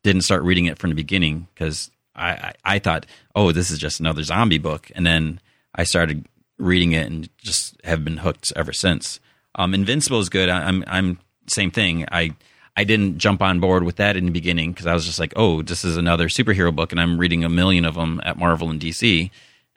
didn't 0.04 0.24
start 0.24 0.44
reading 0.44 0.66
it 0.66 0.80
from 0.80 0.90
the 0.90 0.96
beginning 0.96 1.48
because 1.54 1.92
I, 2.16 2.30
I, 2.32 2.54
I 2.64 2.80
thought 2.80 3.06
oh 3.36 3.52
this 3.52 3.70
is 3.70 3.80
just 3.80 4.00
another 4.00 4.24
zombie 4.24 4.58
book. 4.60 4.90
And 4.96 5.06
then 5.06 5.40
i 5.76 5.84
started 5.84 6.26
reading 6.58 6.94
it 6.94 7.08
and 7.08 7.30
just 7.38 7.76
have 7.84 8.06
been 8.06 8.18
hooked 8.18 8.54
ever 8.56 8.72
since. 8.72 9.20
Um, 9.56 9.74
invincible 9.74 10.20
is 10.20 10.30
good. 10.30 10.48
I, 10.48 10.68
i'm 10.68 10.84
i'm 10.88 11.20
same 11.48 11.72
thing. 11.72 12.06
I 12.12 12.34
I 12.76 12.84
didn't 12.84 13.18
jump 13.18 13.42
on 13.42 13.60
board 13.60 13.84
with 13.84 13.98
that 13.98 14.16
in 14.16 14.26
the 14.26 14.32
beginning 14.32 14.72
because 14.72 14.88
I 14.88 14.94
was 14.94 15.06
just 15.06 15.20
like, 15.20 15.34
oh, 15.36 15.62
this 15.62 15.84
is 15.84 15.98
another 15.98 16.28
superhero 16.28 16.74
book, 16.74 16.92
and 16.92 17.02
I'm 17.02 17.18
reading 17.18 17.44
a 17.44 17.50
million 17.50 17.86
of 17.86 17.96
them 17.96 18.22
at 18.24 18.38
Marvel 18.38 18.70
and 18.70 18.80
DC, 18.80 19.30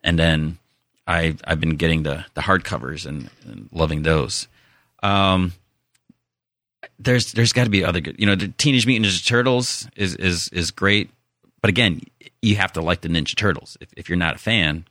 and 0.02 0.18
then 0.18 0.58
I 1.06 1.36
I've 1.44 1.60
been 1.60 1.76
getting 1.76 2.04
the 2.04 2.24
the 2.34 2.42
hardcovers 2.42 3.06
and, 3.06 3.30
and 3.46 3.68
loving 3.72 4.02
those. 4.02 4.48
Um, 5.02 5.52
there's 6.98 7.32
there's 7.32 7.52
got 7.52 7.64
to 7.64 7.70
be 7.70 7.84
other 7.84 8.00
good, 8.00 8.16
you 8.18 8.26
know, 8.26 8.36
the 8.36 8.48
Teenage 8.48 8.86
Mutant 8.86 9.12
Ninja 9.12 9.26
Turtles 9.26 9.88
is 9.96 10.14
is 10.16 10.48
is 10.48 10.70
great, 10.70 11.10
but 11.60 11.68
again, 11.68 12.00
you 12.42 12.56
have 12.56 12.72
to 12.74 12.80
like 12.80 13.00
the 13.00 13.08
Ninja 13.08 13.34
Turtles. 13.36 13.76
If 13.80 13.92
if 13.96 14.08
you're 14.08 14.16
not 14.16 14.36
a 14.36 14.38
fan, 14.38 14.86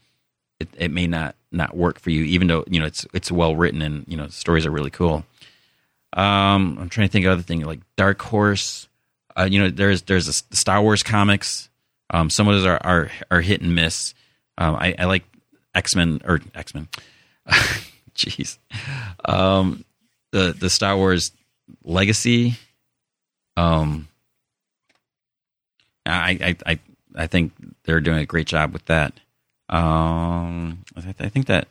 it, 0.59 0.69
it 0.77 0.91
may 0.91 1.07
not 1.07 1.35
not 1.51 1.75
work 1.75 1.99
for 1.99 2.09
you, 2.09 2.23
even 2.23 2.47
though 2.47 2.63
you 2.67 2.79
know 2.79 2.85
it's 2.85 3.05
it's 3.13 3.31
well 3.31 3.55
written 3.55 3.81
and 3.81 4.05
you 4.07 4.17
know 4.17 4.25
the 4.25 4.31
stories 4.31 4.65
are 4.65 4.71
really 4.71 4.89
cool. 4.89 5.25
Um, 6.15 6.77
I'm 6.79 6.89
trying 6.89 7.07
to 7.07 7.11
think 7.11 7.25
of 7.25 7.31
other 7.31 7.41
things 7.41 7.65
like 7.65 7.79
Dark 7.97 8.21
Horse. 8.21 8.87
Uh, 9.35 9.47
you 9.49 9.59
know, 9.59 9.69
there's 9.69 10.03
there's 10.03 10.27
a 10.27 10.33
Star 10.33 10.81
Wars 10.81 11.01
comics. 11.01 11.69
Um, 12.11 12.29
some 12.29 12.47
of 12.47 12.55
those 12.55 12.65
are 12.65 12.77
are, 12.83 13.11
are 13.31 13.41
hit 13.41 13.61
and 13.61 13.73
miss. 13.73 14.13
Um, 14.57 14.75
I, 14.75 14.93
I, 14.99 15.05
like 15.05 15.23
X 15.73 15.95
Men 15.95 16.21
or 16.23 16.39
X 16.53 16.75
Men. 16.75 16.87
Jeez, 18.15 18.59
um, 19.25 19.83
the 20.31 20.55
the 20.57 20.69
Star 20.69 20.95
Wars 20.95 21.31
Legacy. 21.83 22.59
Um, 23.57 24.07
I 26.05 26.37
I 26.65 26.71
I 26.73 26.79
I 27.15 27.27
think 27.27 27.53
they're 27.83 28.01
doing 28.01 28.19
a 28.19 28.25
great 28.25 28.47
job 28.47 28.71
with 28.71 28.85
that. 28.85 29.13
Um, 29.69 30.83
I, 30.95 31.15
I 31.19 31.29
think 31.29 31.47
that 31.47 31.67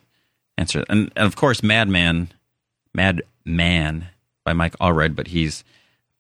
answer 0.59 0.85
and, 0.89 1.13
and 1.15 1.27
of 1.27 1.37
course 1.37 1.63
Madman, 1.63 2.33
Madman 2.93 4.09
by 4.45 4.53
Mike 4.53 4.77
Allred, 4.79 5.15
but 5.15 5.29
he's 5.29 5.65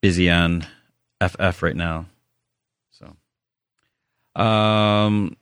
busy 0.00 0.30
on 0.30 0.66
FF 1.20 1.62
right 1.62 1.76
now. 1.76 2.06
So, 2.90 4.40
um, 4.40 5.36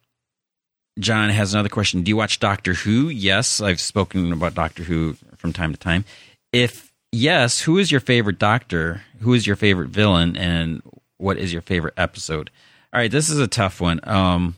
John 0.99 1.31
has 1.31 1.55
another 1.55 1.69
question. 1.69 2.03
Do 2.03 2.11
you 2.11 2.17
watch 2.17 2.41
Doctor 2.41 2.75
Who? 2.75 3.09
Yes, 3.09 3.61
I've 3.61 3.81
spoken 3.81 4.33
about 4.33 4.55
Doctor 4.55 4.83
Who 4.83 5.17
from 5.37 5.53
time 5.53 5.73
to 5.73 5.79
time. 5.79 6.05
If 6.53 6.93
yes, 7.13 7.61
who 7.61 7.79
is 7.79 7.91
your 7.91 8.01
favorite 8.01 8.39
Doctor? 8.39 9.03
Who 9.21 9.35
is 9.35 9.47
your 9.47 9.57
favorite 9.57 9.89
villain? 9.89 10.37
And 10.37 10.83
what 11.17 11.39
is 11.39 11.53
your 11.53 11.63
favorite 11.63 11.95
episode? 11.97 12.51
All 12.93 13.01
right, 13.01 13.11
this 13.11 13.29
is 13.29 13.39
a 13.39 13.47
tough 13.47 13.81
one. 13.81 14.01
Um, 14.05 14.57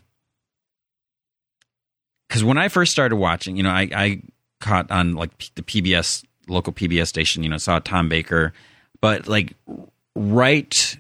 because 2.28 2.43
when 2.43 2.57
I 2.57 2.69
first 2.69 2.93
started 2.93 3.16
watching, 3.16 3.57
you 3.59 3.62
know, 3.62 3.70
I, 3.70 3.89
I 3.94 4.23
caught 4.59 4.90
on 4.90 5.12
like 5.12 5.36
the 5.55 5.62
PBS 5.62 6.24
local 6.48 6.73
PBS 6.73 7.09
station, 7.09 7.43
you 7.43 7.48
know, 7.48 7.59
saw 7.59 7.78
Tom 7.78 8.09
Baker, 8.09 8.52
but 9.01 9.27
like 9.27 9.55
right 10.14 10.97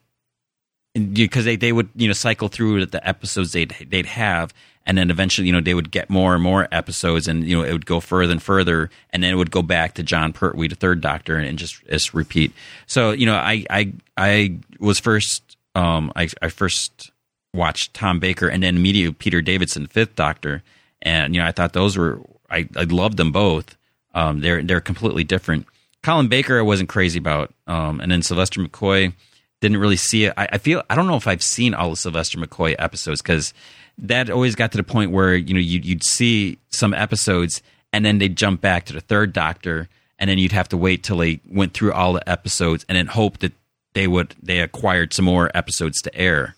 because 0.94 1.44
they, 1.44 1.56
they 1.56 1.72
would 1.72 1.88
you 1.94 2.06
know 2.06 2.12
cycle 2.12 2.48
through 2.48 2.84
the 2.86 3.06
episodes 3.06 3.52
they'd 3.52 3.74
they'd 3.88 4.06
have 4.06 4.52
and 4.84 4.98
then 4.98 5.10
eventually 5.10 5.46
you 5.46 5.52
know 5.52 5.60
they 5.60 5.74
would 5.74 5.90
get 5.90 6.10
more 6.10 6.34
and 6.34 6.42
more 6.42 6.68
episodes 6.70 7.28
and 7.28 7.44
you 7.44 7.56
know 7.56 7.64
it 7.64 7.72
would 7.72 7.86
go 7.86 8.00
further 8.00 8.32
and 8.32 8.42
further 8.42 8.90
and 9.10 9.22
then 9.22 9.32
it 9.32 9.36
would 9.36 9.50
go 9.50 9.62
back 9.62 9.94
to 9.94 10.02
Jon 10.02 10.32
Pertwee 10.32 10.68
the 10.68 10.74
third 10.74 11.00
doctor 11.00 11.36
and 11.36 11.58
just 11.58 11.82
just 11.86 12.12
repeat. 12.12 12.52
So 12.86 13.12
you 13.12 13.26
know 13.26 13.36
I 13.36 13.64
I 13.70 13.92
I 14.16 14.58
was 14.78 14.98
first 14.98 15.56
um 15.74 16.12
I 16.16 16.28
I 16.42 16.48
first 16.48 17.10
watched 17.54 17.94
Tom 17.94 18.18
Baker 18.18 18.48
and 18.48 18.62
then 18.62 18.76
immediately 18.76 19.14
Peter 19.14 19.40
Davidson 19.40 19.86
fifth 19.86 20.16
doctor. 20.16 20.62
And 21.00 21.34
you 21.34 21.40
know 21.40 21.46
I 21.46 21.52
thought 21.52 21.72
those 21.72 21.96
were 21.96 22.20
I 22.50 22.68
I 22.76 22.84
loved 22.84 23.16
them 23.16 23.32
both 23.32 23.76
um, 24.14 24.40
they're 24.40 24.62
they're 24.62 24.80
completely 24.80 25.24
different. 25.24 25.66
Colin 26.02 26.28
Baker, 26.28 26.58
I 26.58 26.62
wasn't 26.62 26.88
crazy 26.88 27.18
about, 27.18 27.52
um, 27.66 28.00
and 28.00 28.10
then 28.10 28.22
Sylvester 28.22 28.60
McCoy 28.60 29.12
didn't 29.60 29.76
really 29.76 29.96
see 29.96 30.24
it. 30.24 30.34
I, 30.36 30.48
I, 30.52 30.58
feel 30.58 30.82
I 30.90 30.96
don't 30.96 31.06
know 31.06 31.16
if 31.16 31.28
I've 31.28 31.42
seen 31.42 31.74
all 31.74 31.90
the 31.90 31.96
Sylvester 31.96 32.38
McCoy 32.38 32.74
episodes 32.78 33.22
because 33.22 33.54
that 33.98 34.28
always 34.28 34.56
got 34.56 34.72
to 34.72 34.76
the 34.76 34.82
point 34.82 35.12
where 35.12 35.36
you 35.36 35.54
know 35.54 35.60
you'd, 35.60 35.84
you'd 35.84 36.02
see 36.02 36.58
some 36.70 36.92
episodes 36.92 37.62
and 37.92 38.04
then 38.04 38.18
they'd 38.18 38.36
jump 38.36 38.60
back 38.60 38.86
to 38.86 38.92
the 38.92 39.00
third 39.00 39.32
Doctor, 39.32 39.88
and 40.18 40.28
then 40.28 40.38
you'd 40.38 40.52
have 40.52 40.68
to 40.70 40.76
wait 40.76 41.04
till 41.04 41.18
they 41.18 41.40
went 41.48 41.74
through 41.74 41.92
all 41.92 42.14
the 42.14 42.28
episodes 42.28 42.84
and 42.88 42.96
then 42.96 43.06
hope 43.06 43.38
that 43.38 43.52
they 43.94 44.08
would 44.08 44.34
they 44.42 44.60
acquired 44.60 45.12
some 45.12 45.24
more 45.24 45.50
episodes 45.54 46.00
to 46.02 46.14
air. 46.14 46.56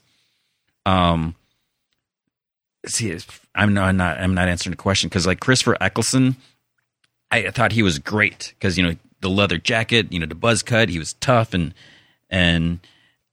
Um, 0.86 1.34
see, 2.86 3.16
I'm 3.54 3.74
not 3.74 3.88
I'm 3.88 3.96
not 3.96 4.18
I'm 4.18 4.34
not 4.34 4.48
answering 4.48 4.72
the 4.72 4.76
question 4.76 5.08
because 5.08 5.26
like 5.26 5.40
Christopher 5.40 5.76
Eccleston 5.80 6.36
I 7.34 7.50
thought 7.50 7.72
he 7.72 7.82
was 7.82 7.98
great 7.98 8.54
because 8.58 8.78
you 8.78 8.84
know 8.84 8.96
the 9.20 9.30
leather 9.30 9.58
jacket, 9.58 10.12
you 10.12 10.18
know 10.18 10.26
the 10.26 10.34
buzz 10.34 10.62
cut. 10.62 10.88
He 10.88 10.98
was 10.98 11.14
tough 11.14 11.54
and 11.54 11.74
and 12.30 12.80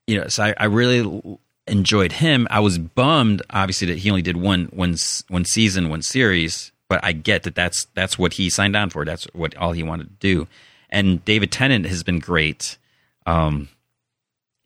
you 0.08 0.20
know 0.20 0.28
so 0.28 0.44
I, 0.44 0.54
I 0.58 0.66
really 0.66 1.40
enjoyed 1.68 2.12
him. 2.12 2.48
I 2.50 2.60
was 2.60 2.78
bummed, 2.78 3.42
obviously, 3.50 3.88
that 3.88 4.00
he 4.00 4.10
only 4.10 4.22
did 4.22 4.38
one 4.38 4.66
one 4.66 4.96
one 5.30 5.46
season, 5.46 5.90
one 5.90 6.02
series. 6.02 6.72
But 6.88 7.00
I 7.04 7.14
get 7.14 7.44
that 7.44 7.56
that's 7.56 7.86
that's 7.94 8.20
what 8.20 8.34
he 8.34 8.50
signed 8.50 8.76
on 8.76 8.90
for. 8.90 9.06
That's 9.06 9.26
what 9.34 9.56
all 9.56 9.72
he 9.72 9.84
wanted 9.84 10.08
to 10.10 10.16
do. 10.20 10.48
And 10.90 11.24
David 11.24 11.52
Tennant 11.52 11.86
has 11.86 12.04
been 12.04 12.20
great. 12.20 12.78
Um, 13.26 13.70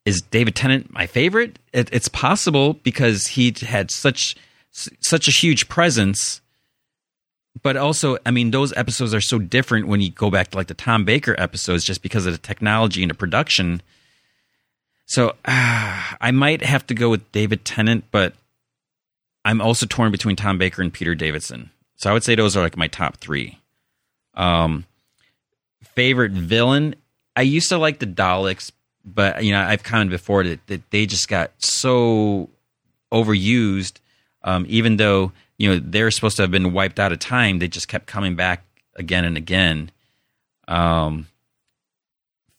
is 0.06 0.22
David 0.22 0.56
Tennant 0.56 0.92
my 0.92 1.06
favorite? 1.06 1.60
It, 1.72 1.90
it's 1.92 2.08
possible 2.08 2.74
because 2.74 3.28
he 3.28 3.54
had 3.62 3.92
such 3.92 4.36
such 4.72 5.28
a 5.28 5.32
huge 5.32 5.70
presence 5.70 6.42
but 7.62 7.78
also, 7.78 8.18
I 8.26 8.32
mean, 8.32 8.52
those 8.52 8.74
episodes 8.74 9.14
are 9.14 9.22
so 9.22 9.40
different 9.40 9.88
when 9.88 10.02
you 10.02 10.12
go 10.12 10.30
back 10.30 10.52
to 10.52 10.58
like 10.58 10.68
the 10.68 10.74
Tom 10.74 11.06
Baker 11.06 11.36
episodes, 11.38 11.84
just 11.84 12.02
because 12.02 12.26
of 12.26 12.34
the 12.34 12.40
technology 12.40 13.04
and 13.04 13.10
the 13.10 13.16
production. 13.16 13.82
So 15.06 15.30
uh, 15.30 15.34
I 16.22 16.32
might 16.32 16.62
have 16.64 16.86
to 16.88 16.94
go 16.94 17.10
with 17.10 17.32
David 17.32 17.66
Tennant, 17.66 18.06
but 18.12 18.34
I'm 19.44 19.62
also 19.62 19.86
torn 19.86 20.12
between 20.12 20.36
Tom 20.36 20.58
Baker 20.58 20.82
and 20.82 20.92
Peter 20.92 21.16
Davidson. 21.16 21.70
So 21.98 22.10
I 22.10 22.14
would 22.14 22.24
say 22.24 22.36
those 22.36 22.58
are 22.58 22.62
like 22.62 22.78
my 22.78 22.88
top 22.88 23.18
three. 23.18 23.60
Um, 24.34 24.86
favorite 25.84 26.34
villain? 26.34 26.96
I 27.36 27.44
used 27.44 27.70
to 27.70 27.78
like 27.78 28.00
the 28.00 28.06
Daleks, 28.06 28.72
but 29.06 29.44
you 29.44 29.52
know 29.52 29.62
I've 29.62 29.84
commented 29.84 30.12
before 30.12 30.44
that, 30.44 30.68
that 30.68 30.90
they 30.92 31.06
just 31.06 31.30
got 31.30 31.52
so 31.60 32.50
overused. 33.12 34.00
Um, 34.44 34.66
even 34.68 34.98
though 34.98 35.32
you 35.58 35.70
know 35.70 35.80
they're 35.84 36.12
supposed 36.12 36.38
to 36.38 36.44
have 36.44 36.52
been 36.52 36.74
wiped 36.74 37.00
out 37.00 37.12
of 37.12 37.20
time. 37.20 37.60
They 37.60 37.68
just 37.68 37.88
kept 37.88 38.08
coming 38.08 38.36
back 38.36 38.64
again 38.96 39.26
and 39.26 39.38
again. 39.38 39.92
Um, 40.68 41.28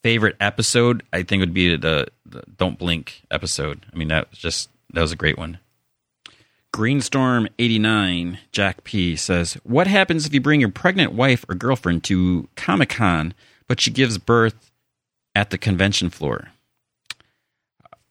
favorite 0.03 0.37
episode, 0.41 1.03
I 1.13 1.23
think, 1.23 1.41
would 1.41 1.55
be 1.55 1.77
the, 1.77 2.09
the 2.25 2.45
Don't 2.57 2.79
Blink 2.79 3.23
episode. 3.31 3.85
I 3.93 3.97
mean, 3.97 4.09
that 4.09 4.31
was 4.31 4.39
just 4.39 4.71
that 4.93 5.01
was 5.01 5.13
a 5.13 5.17
great 5.17 5.39
one. 5.39 5.59
Greenstorm 6.73 7.49
eighty 7.59 7.79
nine 7.79 8.39
Jack 8.53 8.85
P 8.85 9.17
says, 9.17 9.55
"What 9.65 9.87
happens 9.87 10.27
if 10.27 10.35
you 10.35 10.41
bring 10.41 10.61
your 10.61 10.71
pregnant 10.71 11.13
wife 11.13 11.45
or 11.49 11.55
girlfriend 11.55 12.05
to 12.05 12.49
Comic 12.55 12.91
Con, 12.91 13.35
but 13.67 13.81
she 13.81 13.91
gives 13.91 14.19
birth 14.19 14.71
at 15.35 15.51
the 15.51 15.59
convention 15.59 16.11
floor?" 16.11 16.49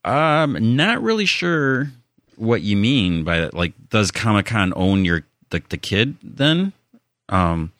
I'm 0.04 0.76
not 0.76 1.02
really 1.02 1.26
sure 1.26 1.92
what 2.38 2.62
you 2.62 2.78
mean 2.78 3.24
by 3.24 3.40
that. 3.40 3.54
Like, 3.54 3.74
does 3.90 4.12
Comic 4.12 4.48
Con 4.48 4.74
own 4.76 5.06
your 5.06 5.24
the, 5.50 5.62
the 5.70 5.78
kid 5.78 6.18
then? 6.24 6.74
Um, 7.30 7.72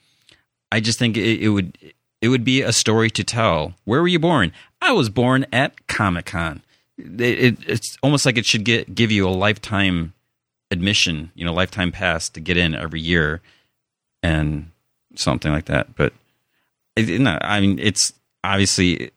I 0.72 0.80
just 0.80 1.00
think 1.00 1.18
it, 1.18 1.42
it 1.42 1.50
would 1.50 1.78
it 2.22 2.30
would 2.30 2.44
be 2.44 2.62
a 2.62 2.74
story 2.74 3.10
to 3.12 3.24
tell. 3.24 3.74
Where 3.86 4.02
were 4.02 4.08
you 4.08 4.20
born? 4.20 4.52
I 4.82 4.92
was 4.92 5.10
born 5.10 5.46
at 5.52 5.88
Comic 5.88 6.26
Con. 6.26 6.62
It, 6.98 7.22
it, 7.22 7.58
it's 7.68 7.98
almost 8.02 8.26
like 8.26 8.38
it 8.38 8.46
should 8.46 8.64
get 8.64 8.96
give 8.96 9.12
you 9.12 9.28
a 9.28 9.30
lifetime 9.30 10.14
admission, 10.72 11.32
you 11.36 11.46
know, 11.46 11.54
lifetime 11.54 11.92
pass 11.92 12.30
to 12.30 12.40
get 12.40 12.58
in 12.58 12.74
every 12.74 13.02
year, 13.02 13.42
and 14.24 14.72
something 15.16 15.52
like 15.52 15.66
that. 15.66 15.96
But 15.96 16.14
it, 16.96 17.22
no, 17.22 17.38
I 17.42 17.62
mean, 17.62 17.80
it's 17.80 18.14
obviously. 18.44 19.12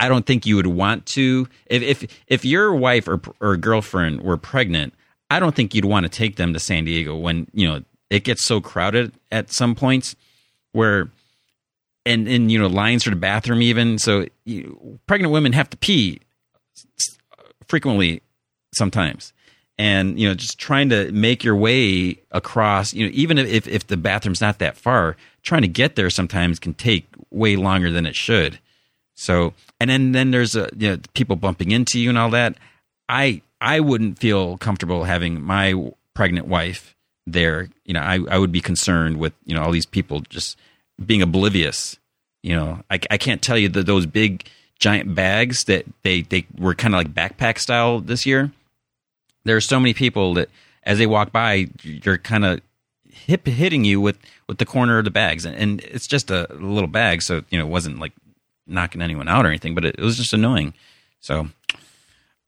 I 0.00 0.08
don't 0.08 0.24
think 0.24 0.46
you 0.46 0.56
would 0.56 0.66
want 0.66 1.04
to. 1.06 1.46
If 1.66 1.82
if 1.82 2.22
if 2.26 2.44
your 2.44 2.74
wife 2.74 3.06
or 3.06 3.20
or 3.40 3.56
girlfriend 3.56 4.22
were 4.22 4.38
pregnant. 4.38 4.94
I 5.32 5.38
don't 5.38 5.54
think 5.54 5.74
you'd 5.74 5.84
want 5.84 6.04
to 6.04 6.08
take 6.08 6.36
them 6.36 6.52
to 6.54 6.58
San 6.58 6.84
Diego 6.86 7.14
when 7.14 7.46
you 7.52 7.68
know 7.68 7.84
it 8.08 8.24
gets 8.24 8.44
so 8.44 8.60
crowded 8.60 9.12
at 9.30 9.52
some 9.52 9.74
points 9.74 10.16
where 10.72 11.10
and 12.06 12.26
and 12.26 12.50
you 12.50 12.58
know 12.58 12.66
lines 12.66 13.04
for 13.04 13.10
the 13.10 13.16
bathroom 13.16 13.60
even. 13.60 13.98
So 13.98 14.26
you, 14.44 14.98
pregnant 15.06 15.32
women 15.32 15.52
have 15.52 15.68
to 15.70 15.76
pee 15.76 16.20
frequently 17.68 18.22
sometimes. 18.74 19.34
And 19.78 20.18
you 20.18 20.28
know 20.28 20.34
just 20.34 20.58
trying 20.58 20.88
to 20.88 21.12
make 21.12 21.44
your 21.44 21.56
way 21.56 22.20
across 22.30 22.94
you 22.94 23.06
know 23.06 23.12
even 23.14 23.36
if 23.36 23.68
if 23.68 23.86
the 23.86 23.96
bathroom's 23.98 24.40
not 24.40 24.58
that 24.58 24.76
far 24.76 25.16
trying 25.42 25.62
to 25.62 25.68
get 25.68 25.96
there 25.96 26.10
sometimes 26.10 26.58
can 26.58 26.74
take 26.74 27.06
way 27.30 27.56
longer 27.56 27.90
than 27.90 28.04
it 28.04 28.14
should 28.14 28.58
so 29.20 29.52
and 29.78 29.90
then 29.90 30.12
then 30.12 30.30
there's 30.30 30.56
a 30.56 30.70
you 30.74 30.88
know 30.88 30.98
people 31.12 31.36
bumping 31.36 31.72
into 31.72 32.00
you 32.00 32.08
and 32.08 32.16
all 32.16 32.30
that. 32.30 32.56
I 33.06 33.42
i 33.60 33.78
wouldn't 33.78 34.18
feel 34.18 34.56
comfortable 34.56 35.04
having 35.04 35.42
my 35.42 35.74
pregnant 36.14 36.46
wife 36.46 36.96
there. 37.26 37.68
You 37.84 37.92
know 37.92 38.00
i 38.00 38.18
i 38.30 38.38
would 38.38 38.50
be 38.50 38.62
concerned 38.62 39.18
with 39.18 39.34
you 39.44 39.54
know 39.54 39.60
all 39.60 39.72
these 39.72 39.84
people 39.84 40.20
just 40.20 40.58
being 41.04 41.20
oblivious. 41.20 41.98
You 42.42 42.56
know 42.56 42.80
i, 42.90 42.98
I 43.10 43.18
can't 43.18 43.42
tell 43.42 43.58
you 43.58 43.68
that 43.68 43.84
those 43.84 44.06
big 44.06 44.48
giant 44.78 45.14
bags 45.14 45.64
that 45.64 45.84
they 46.02 46.22
they 46.22 46.46
were 46.58 46.74
kind 46.74 46.94
of 46.94 46.98
like 46.98 47.12
backpack 47.12 47.58
style 47.58 48.00
this 48.00 48.24
year. 48.24 48.50
There 49.44 49.56
are 49.56 49.60
so 49.60 49.78
many 49.78 49.92
people 49.92 50.32
that 50.34 50.48
as 50.82 50.96
they 50.96 51.06
walk 51.06 51.30
by 51.30 51.68
you're 51.82 52.16
kind 52.16 52.46
of 52.46 52.62
hip 53.04 53.46
hitting 53.46 53.84
you 53.84 54.00
with 54.00 54.16
with 54.48 54.56
the 54.56 54.64
corner 54.64 54.96
of 54.96 55.04
the 55.04 55.10
bags. 55.10 55.44
And, 55.44 55.54
and 55.56 55.80
it's 55.82 56.06
just 56.06 56.30
a 56.30 56.46
little 56.54 56.88
bag 56.88 57.20
so 57.20 57.44
you 57.50 57.58
know 57.58 57.66
it 57.66 57.70
wasn't 57.70 57.98
like 57.98 58.12
knocking 58.70 59.02
anyone 59.02 59.28
out 59.28 59.44
or 59.44 59.48
anything 59.48 59.74
but 59.74 59.84
it, 59.84 59.96
it 59.98 60.02
was 60.02 60.16
just 60.16 60.32
annoying 60.32 60.72
so 61.20 61.48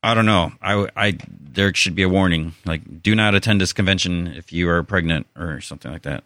I 0.03 0.15
don't 0.15 0.27
know. 0.27 0.53
I, 0.61 0.89
I 0.97 1.19
there 1.41 1.73
should 1.75 1.95
be 1.95 2.03
a 2.03 2.09
warning 2.09 2.55
like 2.65 3.03
do 3.03 3.15
not 3.15 3.35
attend 3.35 3.61
this 3.61 3.73
convention 3.73 4.27
if 4.27 4.53
you 4.53 4.69
are 4.69 4.83
pregnant 4.83 5.27
or 5.37 5.61
something 5.61 5.93
like 5.93 6.03
that. 6.03 6.25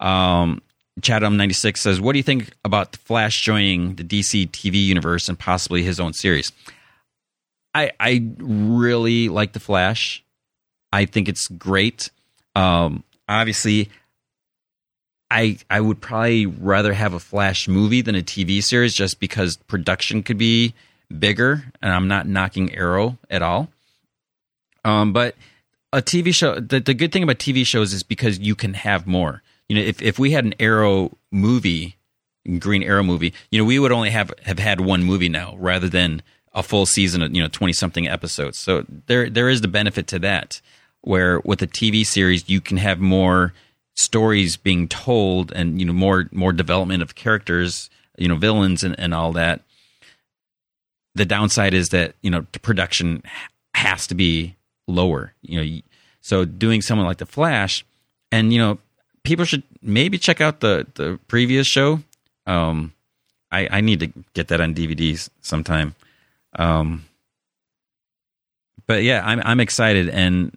Um, 0.00 0.62
Chatham 1.02 1.36
ninety 1.36 1.54
six 1.54 1.80
says, 1.80 2.00
"What 2.00 2.12
do 2.12 2.18
you 2.18 2.22
think 2.22 2.50
about 2.64 2.92
the 2.92 2.98
Flash 2.98 3.42
joining 3.42 3.96
the 3.96 4.04
DC 4.04 4.50
TV 4.50 4.84
universe 4.84 5.28
and 5.28 5.38
possibly 5.38 5.82
his 5.82 6.00
own 6.00 6.14
series?" 6.14 6.50
I 7.74 7.92
I 8.00 8.26
really 8.38 9.28
like 9.28 9.52
the 9.52 9.60
Flash. 9.60 10.24
I 10.92 11.04
think 11.04 11.28
it's 11.28 11.48
great. 11.48 12.10
Um, 12.56 13.04
obviously, 13.28 13.90
I 15.32 15.56
I 15.70 15.80
would 15.80 16.00
probably 16.00 16.44
rather 16.44 16.92
have 16.92 17.14
a 17.14 17.18
Flash 17.18 17.66
movie 17.66 18.02
than 18.02 18.14
a 18.14 18.22
TV 18.22 18.62
series, 18.62 18.92
just 18.92 19.18
because 19.18 19.56
production 19.56 20.22
could 20.22 20.36
be 20.36 20.74
bigger. 21.18 21.64
And 21.80 21.92
I'm 21.92 22.06
not 22.06 22.28
knocking 22.28 22.74
Arrow 22.74 23.18
at 23.30 23.40
all. 23.40 23.68
Um, 24.84 25.12
but 25.12 25.34
a 25.92 26.02
TV 26.02 26.34
show, 26.34 26.60
the, 26.60 26.80
the 26.80 26.94
good 26.94 27.12
thing 27.12 27.22
about 27.22 27.38
TV 27.38 27.66
shows 27.66 27.92
is 27.94 28.02
because 28.02 28.38
you 28.38 28.54
can 28.54 28.74
have 28.74 29.06
more. 29.06 29.42
You 29.68 29.76
know, 29.76 29.82
if 29.82 30.02
if 30.02 30.18
we 30.18 30.32
had 30.32 30.44
an 30.44 30.54
Arrow 30.60 31.16
movie, 31.30 31.96
Green 32.58 32.82
Arrow 32.82 33.02
movie, 33.02 33.32
you 33.50 33.58
know, 33.58 33.64
we 33.64 33.78
would 33.78 33.92
only 33.92 34.10
have 34.10 34.32
have 34.42 34.58
had 34.58 34.80
one 34.80 35.02
movie 35.02 35.30
now 35.30 35.56
rather 35.56 35.88
than 35.88 36.22
a 36.52 36.62
full 36.62 36.84
season 36.84 37.22
of 37.22 37.34
you 37.34 37.42
know 37.42 37.48
twenty 37.48 37.72
something 37.72 38.06
episodes. 38.06 38.58
So 38.58 38.84
there 39.06 39.30
there 39.30 39.48
is 39.48 39.62
the 39.62 39.68
benefit 39.68 40.06
to 40.08 40.18
that, 40.18 40.60
where 41.00 41.40
with 41.40 41.62
a 41.62 41.66
TV 41.66 42.04
series 42.04 42.50
you 42.50 42.60
can 42.60 42.76
have 42.76 43.00
more 43.00 43.54
stories 43.94 44.56
being 44.56 44.88
told 44.88 45.52
and 45.52 45.78
you 45.78 45.86
know 45.86 45.92
more 45.92 46.28
more 46.32 46.52
development 46.52 47.02
of 47.02 47.14
characters, 47.14 47.90
you 48.16 48.28
know, 48.28 48.36
villains 48.36 48.82
and, 48.82 48.98
and 48.98 49.14
all 49.14 49.32
that. 49.32 49.62
The 51.14 51.24
downside 51.24 51.74
is 51.74 51.90
that 51.90 52.14
you 52.22 52.30
know 52.30 52.46
the 52.52 52.60
production 52.60 53.22
has 53.74 54.06
to 54.08 54.14
be 54.14 54.56
lower. 54.88 55.34
You 55.42 55.64
know, 55.64 55.80
so 56.20 56.44
doing 56.44 56.82
someone 56.82 57.06
like 57.06 57.18
the 57.18 57.26
Flash, 57.26 57.84
and 58.30 58.52
you 58.52 58.58
know, 58.58 58.78
people 59.24 59.44
should 59.44 59.62
maybe 59.82 60.18
check 60.18 60.40
out 60.40 60.60
the 60.60 60.86
the 60.94 61.18
previous 61.28 61.66
show. 61.66 62.00
Um, 62.46 62.92
I 63.50 63.68
I 63.70 63.80
need 63.80 64.00
to 64.00 64.12
get 64.34 64.48
that 64.48 64.60
on 64.60 64.74
DVDs 64.74 65.28
sometime. 65.42 65.94
Um, 66.58 67.04
but 68.86 69.02
yeah, 69.02 69.22
I'm 69.24 69.40
I'm 69.44 69.60
excited, 69.60 70.08
and 70.08 70.56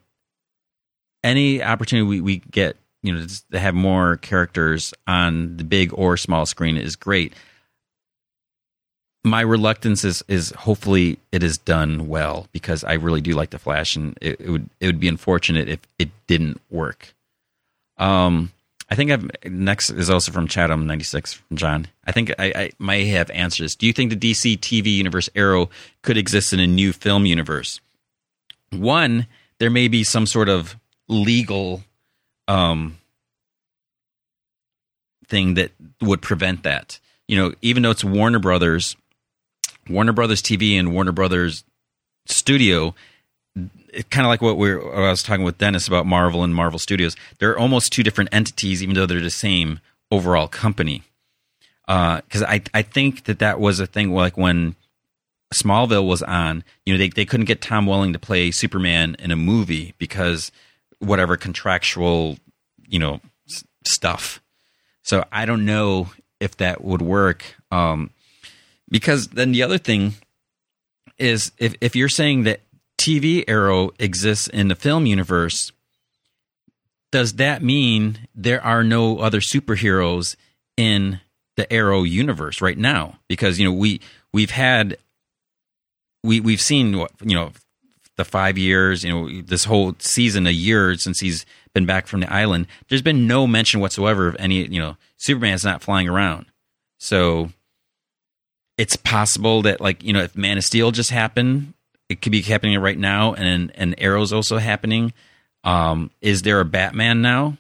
any 1.24 1.62
opportunity 1.62 2.08
we, 2.08 2.22
we 2.22 2.38
get, 2.52 2.78
you 3.06 3.14
know, 3.14 3.26
to 3.52 3.60
have 3.60 3.76
more 3.76 4.18
characters 4.18 4.94
on 5.08 5.58
the 5.58 5.64
big 5.64 5.92
or 5.94 6.18
small 6.18 6.46
screen 6.46 6.78
is 6.78 6.96
great. 6.96 7.34
My 9.24 9.42
reluctance 9.42 10.04
is 10.04 10.24
is 10.28 10.52
hopefully 10.52 11.18
it 11.32 11.44
is 11.44 11.58
done 11.58 12.08
well 12.08 12.48
because 12.52 12.84
I 12.84 12.94
really 12.94 13.22
do 13.22 13.34
like 13.34 13.50
the 13.50 13.60
Flash, 13.60 13.96
and 13.96 14.18
it, 14.22 14.40
it 14.40 14.50
would 14.50 14.70
it 14.80 14.86
would 14.86 15.00
be 15.00 15.08
unfortunate 15.08 15.68
if 15.68 15.80
it 15.98 16.10
didn't 16.28 16.62
work. 16.70 17.14
Um, 17.98 18.52
I 18.90 18.96
think 18.96 19.12
I've 19.12 19.30
next 19.46 19.90
is 19.90 20.10
also 20.10 20.32
from 20.32 20.48
Chatham 20.48 20.86
ninety 20.86 21.06
six 21.06 21.34
from 21.34 21.58
John. 21.58 21.88
I 22.06 22.12
think 22.12 22.32
I, 22.38 22.54
I 22.56 22.72
may 22.78 23.08
have 23.08 23.32
answered 23.32 23.64
this. 23.64 23.76
Do 23.76 23.88
you 23.88 23.94
think 23.94 24.12
the 24.12 24.32
DC 24.32 24.60
TV 24.60 24.96
universe 24.96 25.30
Arrow 25.36 25.70
could 26.04 26.18
exist 26.18 26.54
in 26.54 26.60
a 26.60 26.68
new 26.68 26.94
film 26.94 27.26
universe? 27.26 27.80
One, 28.72 29.26
there 29.60 29.72
may 29.72 29.88
be 29.88 30.04
some 30.04 30.28
sort 30.28 30.50
of 30.50 30.76
legal 31.08 31.84
um, 32.48 32.98
thing 35.28 35.56
that 35.56 35.72
would 36.02 36.22
prevent 36.22 36.64
that. 36.64 37.00
You 37.28 37.38
know, 37.38 37.54
even 37.62 37.84
though 37.84 37.92
it's 37.92 38.04
Warner 38.04 38.40
Brothers, 38.40 38.96
Warner 39.90 40.14
Brothers 40.14 40.42
TV 40.42 40.78
and 40.80 40.94
Warner 40.94 41.12
Brothers 41.12 41.64
Studio, 42.28 42.94
kind 44.10 44.26
of 44.26 44.30
like 44.30 44.42
what, 44.42 44.58
what 44.58 44.70
I 44.70 45.10
was 45.10 45.24
talking 45.24 45.46
with 45.46 45.58
Dennis 45.58 45.88
about 45.88 46.06
Marvel 46.06 46.44
and 46.44 46.54
Marvel 46.54 46.80
Studios. 46.80 47.16
They're 47.40 47.58
almost 47.58 47.92
two 47.92 48.04
different 48.04 48.30
entities, 48.34 48.84
even 48.84 48.96
though 48.96 49.06
they're 49.06 49.22
the 49.22 49.30
same 49.30 49.80
overall 50.12 50.48
company. 50.48 51.04
Because 51.88 52.42
uh, 52.42 52.48
I 52.48 52.62
I 52.74 52.82
think 52.82 53.26
that 53.26 53.40
that 53.40 53.60
was 53.60 53.80
a 53.80 53.86
thing 53.86 54.12
like 54.12 54.38
when 54.38 54.76
Smallville 55.54 56.08
was 56.08 56.24
on, 56.24 56.64
you 56.86 56.94
know, 56.94 56.98
they 56.98 57.10
they 57.10 57.26
couldn't 57.26 57.46
get 57.46 57.62
Tom 57.62 57.86
Welling 57.86 58.14
to 58.14 58.20
play 58.20 58.52
Superman 58.52 59.16
in 59.20 59.32
a 59.32 59.36
movie 59.36 59.94
because 59.98 60.52
whatever 61.00 61.38
contractual, 61.38 62.38
you 62.88 63.00
know, 63.00 63.20
s- 63.50 63.64
stuff. 63.86 64.42
So 65.04 65.24
I 65.32 65.46
don't 65.46 65.66
know 65.66 66.10
if 66.40 66.58
that 66.58 66.84
would 66.84 67.02
work. 67.02 67.44
Um, 67.72 68.12
because 68.90 69.28
then 69.30 69.52
the 69.52 69.64
other 69.64 69.78
thing 69.78 70.16
is 71.18 71.52
if 71.58 71.76
if 71.82 71.96
you're 71.96 72.10
saying 72.10 72.44
that 72.44 72.62
TV 73.02 73.44
Arrow 73.48 73.92
exists 74.00 74.48
in 74.48 74.68
the 74.68 74.76
film 74.76 75.06
universe, 75.06 75.72
does 77.12 77.34
that 77.34 77.62
mean 77.62 78.28
there 78.34 78.64
are 78.64 78.84
no 78.84 79.20
other 79.20 79.40
superheroes 79.40 80.36
in 80.78 81.20
the 81.56 81.72
Arrow 81.72 82.04
universe 82.04 82.62
right 82.62 82.78
now? 82.78 83.20
Because 83.28 83.60
you 83.60 83.66
know 83.66 83.74
we 83.74 84.02
we've 84.34 84.52
had 84.52 84.98
we 86.24 86.40
we've 86.40 86.62
seen 86.62 86.98
what 86.98 87.12
you 87.24 87.36
know 87.36 87.52
the 88.18 88.26
five 88.26 88.58
years 88.58 89.04
you 89.04 89.12
know 89.12 89.42
this 89.42 89.66
whole 89.66 89.96
season 90.00 90.48
a 90.48 90.52
year 90.52 90.96
since 90.96 91.20
he's 91.20 91.46
been 91.74 91.86
back 91.86 92.08
from 92.08 92.22
the 92.22 92.32
island. 92.32 92.68
There's 92.90 93.02
been 93.02 93.28
no 93.28 93.48
mention 93.48 93.80
whatsoever 93.80 94.28
of 94.28 94.36
any 94.40 94.66
you 94.66 94.80
know 94.80 94.98
Superman's 95.18 95.66
not 95.66 95.82
flying 95.82 96.08
around, 96.08 96.46
so 96.98 97.52
it's 98.78 98.96
possible 98.96 99.62
that 99.64 99.82
like 99.82 100.04
you 100.04 100.14
know 100.14 100.22
if 100.22 100.36
Man 100.36 100.58
of 100.58 100.64
Steel 100.64 100.92
just 100.92 101.12
happened 101.12 101.74
it 102.10 102.22
could 102.22 102.32
be 102.32 102.42
happening 102.42 102.80
right 102.80 102.98
now, 102.98 103.34
and 103.34 103.72
and 103.76 103.96
Arrow's 103.98 104.34
also 104.34 104.58
happening. 104.58 105.14
Um, 105.64 106.12
is 106.22 106.44
there 106.44 106.60
a 106.60 106.66
Batman 106.66 107.22
now? 107.22 107.58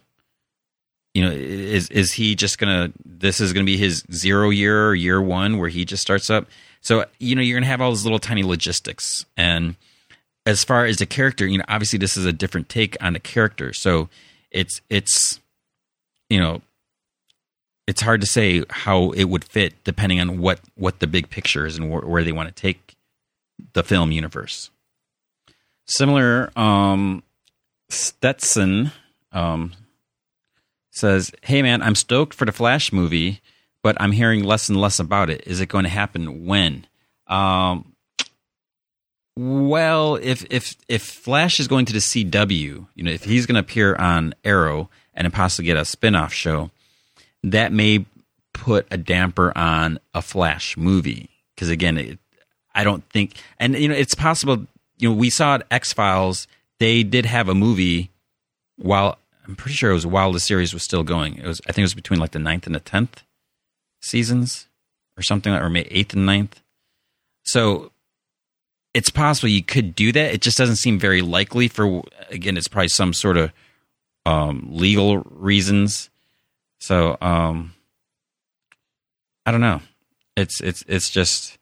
You 1.13 1.23
know, 1.23 1.31
is 1.31 1.89
is 1.89 2.13
he 2.13 2.35
just 2.35 2.57
gonna? 2.57 2.91
This 3.03 3.39
is 3.41 3.53
gonna 3.53 3.65
be 3.65 3.77
his 3.77 4.03
zero 4.11 4.49
year 4.49 4.89
or 4.89 4.95
year 4.95 5.21
one 5.21 5.57
where 5.57 5.69
he 5.69 5.85
just 5.85 6.01
starts 6.01 6.29
up. 6.29 6.47
So 6.81 7.05
you 7.19 7.35
know, 7.35 7.41
you're 7.41 7.57
gonna 7.57 7.67
have 7.67 7.81
all 7.81 7.89
those 7.89 8.03
little 8.03 8.19
tiny 8.19 8.43
logistics. 8.43 9.25
And 9.35 9.75
as 10.45 10.63
far 10.63 10.85
as 10.85 10.97
the 10.97 11.05
character, 11.05 11.45
you 11.45 11.57
know, 11.57 11.65
obviously 11.67 11.99
this 11.99 12.17
is 12.17 12.25
a 12.25 12.33
different 12.33 12.69
take 12.69 12.95
on 13.01 13.13
the 13.13 13.19
character. 13.19 13.73
So 13.73 14.09
it's 14.51 14.81
it's 14.89 15.39
you 16.29 16.39
know 16.39 16.61
it's 17.87 18.01
hard 18.01 18.21
to 18.21 18.27
say 18.27 18.63
how 18.69 19.11
it 19.11 19.25
would 19.25 19.43
fit 19.43 19.83
depending 19.83 20.19
on 20.19 20.39
what 20.39 20.59
what 20.75 20.99
the 20.99 21.07
big 21.07 21.29
picture 21.29 21.65
is 21.65 21.77
and 21.77 21.91
wh- 21.91 22.07
where 22.07 22.23
they 22.23 22.31
want 22.31 22.53
to 22.53 22.61
take 22.61 22.95
the 23.73 23.83
film 23.83 24.11
universe. 24.11 24.69
Similar, 25.87 26.51
um, 26.57 27.23
Stetson 27.89 28.91
um, 29.31 29.73
says, 30.91 31.31
"Hey 31.43 31.61
man, 31.61 31.81
I'm 31.81 31.95
stoked 31.95 32.33
for 32.33 32.45
the 32.45 32.51
Flash 32.51 32.91
movie, 32.91 33.41
but 33.83 33.95
I'm 33.99 34.11
hearing 34.11 34.43
less 34.43 34.67
and 34.69 34.79
less 34.79 34.99
about 34.99 35.29
it. 35.29 35.43
Is 35.45 35.59
it 35.59 35.69
going 35.69 35.83
to 35.83 35.89
happen 35.89 36.45
when?" 36.45 36.87
Um, 37.27 37.94
well, 39.37 40.15
if 40.15 40.45
if 40.49 40.75
if 40.87 41.01
Flash 41.03 41.59
is 41.59 41.67
going 41.67 41.85
to 41.85 41.93
the 41.93 41.99
CW, 41.99 42.87
you 42.95 43.03
know, 43.03 43.11
if 43.11 43.23
he's 43.23 43.45
going 43.45 43.55
to 43.55 43.61
appear 43.61 43.95
on 43.95 44.33
Arrow 44.43 44.89
and 45.13 45.31
possibly 45.33 45.65
get 45.65 45.77
a 45.77 45.85
spin-off 45.85 46.33
show, 46.33 46.71
that 47.43 47.71
may 47.71 48.05
put 48.53 48.87
a 48.89 48.97
damper 48.97 49.55
on 49.57 49.99
a 50.13 50.21
Flash 50.21 50.77
movie 50.77 51.29
because 51.53 51.69
again, 51.69 51.97
it, 51.97 52.19
I 52.73 52.83
don't 52.83 53.03
think, 53.09 53.35
and 53.59 53.75
you 53.75 53.89
know, 53.89 53.95
it's 53.95 54.15
possible. 54.15 54.65
You 54.97 55.09
know, 55.09 55.15
we 55.15 55.29
saw 55.29 55.55
at 55.55 55.67
X 55.69 55.91
Files 55.91 56.47
they 56.79 57.03
did 57.03 57.25
have 57.25 57.49
a 57.49 57.55
movie 57.55 58.11
while 58.77 59.17
I'm 59.47 59.55
pretty 59.55 59.75
sure 59.75 59.91
it 59.91 59.95
was 59.95 60.07
while 60.07 60.31
the 60.31 60.39
series 60.39 60.73
was 60.73 60.83
still 60.83 61.03
going. 61.03 61.37
It 61.37 61.45
was 61.45 61.61
I 61.67 61.71
think 61.71 61.79
it 61.79 61.83
was 61.83 61.93
between 61.93 62.19
like 62.19 62.31
the 62.31 62.39
ninth 62.39 62.65
and 62.65 62.75
the 62.75 62.79
tenth 62.79 63.23
seasons 64.01 64.67
or 65.17 65.23
something 65.23 65.53
or 65.53 65.69
maybe 65.69 65.91
eighth 65.91 66.13
and 66.13 66.25
ninth. 66.25 66.61
So 67.43 67.91
it's 68.95 69.09
possible 69.09 69.49
you 69.49 69.61
could 69.61 69.93
do 69.93 70.13
that. 70.13 70.33
It 70.33 70.41
just 70.41 70.57
doesn't 70.57 70.77
seem 70.77 70.97
very 70.97 71.21
likely. 71.21 71.67
For 71.67 72.01
again, 72.29 72.55
it's 72.55 72.69
probably 72.69 72.87
some 72.87 73.11
sort 73.13 73.35
of 73.35 73.51
um, 74.25 74.69
legal 74.71 75.17
reasons. 75.17 76.09
So 76.79 77.17
um, 77.19 77.73
I 79.45 79.51
don't 79.51 79.59
know. 79.59 79.81
It's 80.37 80.61
it's 80.61 80.85
it's 80.87 81.09
just 81.09 81.57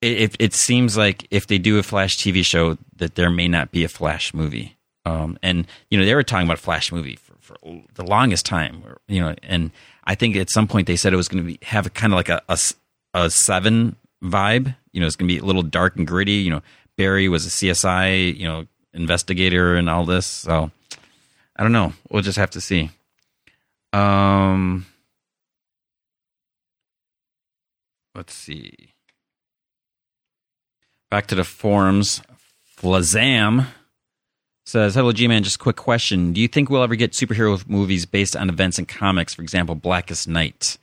it, 0.00 0.34
it 0.40 0.54
seems 0.54 0.96
like 0.96 1.28
if 1.30 1.46
they 1.46 1.58
do 1.58 1.78
a 1.78 1.84
Flash 1.84 2.16
TV 2.16 2.44
show, 2.44 2.78
that 2.96 3.14
there 3.14 3.30
may 3.30 3.46
not 3.46 3.70
be 3.70 3.84
a 3.84 3.88
Flash 3.88 4.34
movie. 4.34 4.76
Um, 5.06 5.38
and 5.40 5.68
you 5.88 5.98
know 5.98 6.04
they 6.04 6.16
were 6.16 6.24
talking 6.24 6.48
about 6.48 6.58
a 6.58 6.62
Flash 6.62 6.90
movie 6.90 7.14
for, 7.14 7.34
for 7.38 7.56
the 7.94 8.04
longest 8.04 8.44
time. 8.44 8.82
You 9.06 9.20
know, 9.20 9.36
and 9.44 9.70
I 10.02 10.16
think 10.16 10.34
at 10.34 10.50
some 10.50 10.66
point 10.66 10.88
they 10.88 10.96
said 10.96 11.12
it 11.12 11.16
was 11.16 11.28
going 11.28 11.44
to 11.44 11.46
be 11.46 11.60
have 11.62 11.94
kind 11.94 12.12
of 12.12 12.16
like 12.16 12.28
a, 12.28 12.42
a, 12.48 12.58
a 13.14 13.30
seven 13.30 13.94
vibe. 14.20 14.74
You 14.92 15.00
know, 15.00 15.06
it's 15.06 15.16
going 15.16 15.28
to 15.28 15.34
be 15.34 15.40
a 15.40 15.44
little 15.44 15.62
dark 15.62 15.96
and 15.96 16.06
gritty. 16.06 16.32
You 16.34 16.50
know, 16.50 16.62
Barry 16.96 17.28
was 17.28 17.46
a 17.46 17.50
CSI, 17.50 18.36
you 18.36 18.46
know, 18.46 18.66
investigator 18.92 19.74
and 19.74 19.88
all 19.88 20.04
this. 20.04 20.26
So 20.26 20.70
I 21.56 21.62
don't 21.62 21.72
know. 21.72 21.92
We'll 22.10 22.22
just 22.22 22.38
have 22.38 22.50
to 22.50 22.60
see. 22.60 22.90
Um, 23.92 24.86
let's 28.14 28.34
see. 28.34 28.92
Back 31.10 31.26
to 31.28 31.34
the 31.34 31.44
forums. 31.44 32.22
Flazam 32.78 33.66
says, 34.64 34.94
Hello, 34.94 35.12
G 35.12 35.28
Man. 35.28 35.42
Just 35.42 35.56
a 35.56 35.58
quick 35.58 35.76
question. 35.76 36.32
Do 36.32 36.40
you 36.40 36.48
think 36.48 36.70
we'll 36.70 36.82
ever 36.82 36.96
get 36.96 37.12
superhero 37.12 37.62
movies 37.68 38.06
based 38.06 38.34
on 38.34 38.48
events 38.48 38.78
in 38.78 38.86
comics? 38.86 39.34
For 39.34 39.42
example, 39.42 39.74
Blackest 39.74 40.26
Night. 40.26 40.78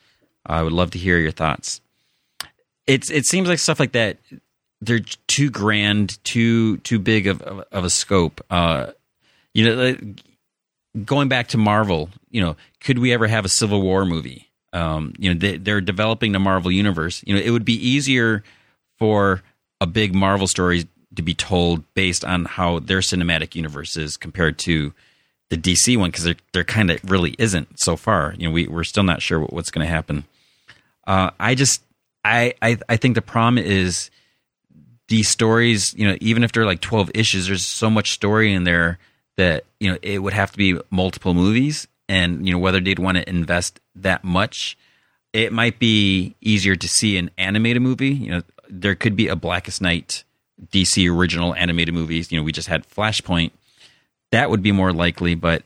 I 0.45 0.63
would 0.63 0.71
love 0.71 0.91
to 0.91 0.97
hear 0.97 1.17
your 1.17 1.31
thoughts. 1.31 1.81
It's 2.89 3.11
It 3.11 3.27
seems 3.27 3.47
like 3.47 3.59
stuff 3.59 3.79
like 3.79 3.91
that, 3.91 4.17
they're 4.81 5.01
too 5.27 5.51
grand, 5.51 6.23
too 6.23 6.77
too 6.77 6.97
big 6.97 7.27
of, 7.27 7.39
of, 7.43 7.63
of 7.71 7.83
a 7.83 7.89
scope. 7.89 8.43
Uh, 8.49 8.87
you 9.53 9.65
know, 9.65 9.95
going 11.05 11.29
back 11.29 11.49
to 11.49 11.57
Marvel, 11.57 12.09
you 12.31 12.41
know, 12.41 12.55
could 12.81 12.97
we 12.97 13.13
ever 13.13 13.27
have 13.27 13.45
a 13.45 13.49
Civil 13.49 13.83
War 13.83 14.05
movie? 14.05 14.49
Um, 14.73 15.13
you 15.19 15.31
know, 15.31 15.39
they, 15.39 15.57
they're 15.57 15.81
developing 15.81 16.31
the 16.31 16.39
Marvel 16.39 16.71
universe. 16.71 17.23
You 17.27 17.35
know, 17.35 17.41
it 17.41 17.51
would 17.51 17.63
be 17.63 17.73
easier 17.73 18.43
for 18.97 19.43
a 19.79 19.85
big 19.85 20.15
Marvel 20.15 20.47
story 20.47 20.87
to 21.15 21.21
be 21.21 21.35
told 21.35 21.83
based 21.93 22.25
on 22.25 22.45
how 22.45 22.79
their 22.79 23.01
cinematic 23.01 23.53
universe 23.53 23.97
is 23.97 24.17
compared 24.17 24.57
to 24.59 24.93
the 25.51 25.57
DC 25.57 25.95
one 25.95 26.09
because 26.09 26.23
there 26.23 26.35
there 26.53 26.63
kind 26.63 26.89
of 26.89 26.99
really 27.07 27.35
isn't 27.37 27.79
so 27.79 27.95
far. 27.95 28.33
You 28.35 28.47
know, 28.47 28.51
we 28.51 28.67
we're 28.67 28.83
still 28.83 29.03
not 29.03 29.21
sure 29.21 29.39
what, 29.39 29.53
what's 29.53 29.69
going 29.69 29.85
to 29.85 29.93
happen. 29.93 30.23
Uh, 31.05 31.29
I 31.39 31.53
just 31.53 31.83
I, 32.23 32.53
I 32.61 32.77
I 32.87 32.97
think 32.97 33.15
the 33.15 33.21
problem 33.21 33.57
is 33.57 34.09
these 35.07 35.29
stories. 35.29 35.93
You 35.95 36.07
know, 36.07 36.17
even 36.21 36.43
if 36.43 36.51
they're 36.51 36.65
like 36.65 36.81
twelve 36.81 37.11
issues, 37.13 37.47
there's 37.47 37.65
so 37.65 37.89
much 37.89 38.11
story 38.11 38.53
in 38.53 38.63
there 38.63 38.99
that 39.37 39.65
you 39.79 39.91
know 39.91 39.97
it 40.01 40.19
would 40.19 40.33
have 40.33 40.51
to 40.51 40.57
be 40.57 40.79
multiple 40.89 41.33
movies, 41.33 41.87
and 42.07 42.45
you 42.45 42.53
know 42.53 42.59
whether 42.59 42.79
they'd 42.79 42.99
want 42.99 43.17
to 43.17 43.29
invest 43.29 43.79
that 43.95 44.23
much. 44.23 44.77
It 45.31 45.53
might 45.53 45.77
be 45.77 46.35
easier 46.41 46.75
to 46.75 46.87
see 46.87 47.17
an 47.17 47.29
animated 47.37 47.81
movie. 47.81 48.09
You 48.09 48.31
know, 48.31 48.41
there 48.67 48.95
could 48.95 49.15
be 49.15 49.27
a 49.27 49.35
Blackest 49.35 49.81
Night 49.81 50.23
DC 50.71 51.09
original 51.13 51.53
animated 51.55 51.93
movies. 51.93 52.31
You 52.31 52.39
know, 52.39 52.43
we 52.43 52.51
just 52.51 52.67
had 52.67 52.87
Flashpoint. 52.87 53.51
That 54.31 54.49
would 54.49 54.61
be 54.61 54.71
more 54.71 54.91
likely, 54.91 55.35
but 55.35 55.63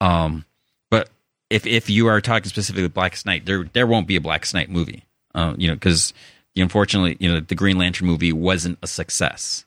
um, 0.00 0.44
but 0.90 1.08
if 1.50 1.66
if 1.66 1.90
you 1.90 2.08
are 2.08 2.20
talking 2.20 2.48
specifically 2.48 2.88
Blackest 2.88 3.26
Night, 3.26 3.44
there 3.46 3.64
there 3.72 3.86
won't 3.86 4.06
be 4.06 4.16
a 4.16 4.20
Blackest 4.20 4.54
Night 4.54 4.70
movie. 4.70 5.04
Uh, 5.34 5.54
you 5.56 5.68
know, 5.68 5.74
because 5.74 6.12
unfortunately, 6.56 7.16
you 7.20 7.32
know, 7.32 7.40
the 7.40 7.54
Green 7.54 7.78
Lantern 7.78 8.06
movie 8.06 8.32
wasn't 8.32 8.78
a 8.82 8.86
success, 8.86 9.64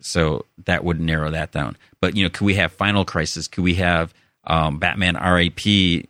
so 0.00 0.44
that 0.64 0.84
would 0.84 1.00
narrow 1.00 1.30
that 1.30 1.52
down. 1.52 1.76
But 2.00 2.16
you 2.16 2.24
know, 2.24 2.30
could 2.30 2.44
we 2.44 2.54
have 2.54 2.72
Final 2.72 3.04
Crisis? 3.04 3.48
Could 3.48 3.64
we 3.64 3.74
have 3.74 4.12
um, 4.44 4.78
Batman 4.78 5.16
R.I.P.? 5.16 6.08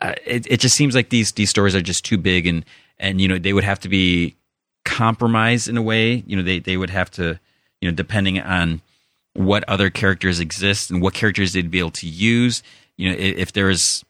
Uh, 0.00 0.14
it, 0.24 0.46
it 0.50 0.60
just 0.60 0.76
seems 0.76 0.94
like 0.94 1.10
these 1.10 1.32
these 1.32 1.50
stories 1.50 1.74
are 1.74 1.82
just 1.82 2.04
too 2.04 2.18
big, 2.18 2.46
and 2.46 2.64
and 2.98 3.20
you 3.20 3.28
know 3.28 3.38
they 3.38 3.52
would 3.52 3.64
have 3.64 3.80
to 3.80 3.88
be 3.88 4.36
compromise 4.84 5.68
in 5.68 5.76
a 5.76 5.82
way. 5.82 6.22
You 6.26 6.36
know, 6.36 6.42
they 6.42 6.58
they 6.58 6.76
would 6.76 6.90
have 6.90 7.10
to, 7.12 7.38
you 7.80 7.90
know, 7.90 7.94
depending 7.94 8.40
on 8.40 8.82
what 9.34 9.64
other 9.68 9.90
characters 9.90 10.40
exist 10.40 10.90
and 10.90 11.00
what 11.00 11.14
characters 11.14 11.52
they'd 11.52 11.70
be 11.70 11.78
able 11.78 11.92
to 11.92 12.08
use. 12.08 12.62
You 12.96 13.10
know, 13.10 13.16
if 13.18 13.52
there 13.52 13.70
is, 13.70 14.04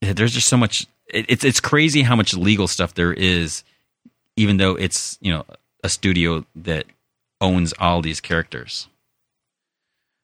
there's 0.00 0.32
just 0.32 0.48
so 0.48 0.56
much. 0.56 0.86
It, 1.08 1.26
it's 1.28 1.44
it's 1.44 1.60
crazy 1.60 2.02
how 2.02 2.16
much 2.16 2.34
legal 2.34 2.68
stuff 2.68 2.94
there 2.94 3.12
is, 3.12 3.64
even 4.36 4.56
though 4.56 4.74
it's 4.74 5.18
you 5.20 5.32
know 5.32 5.44
a 5.82 5.88
studio 5.88 6.44
that 6.56 6.86
owns 7.40 7.74
all 7.78 8.02
these 8.02 8.20
characters. 8.20 8.88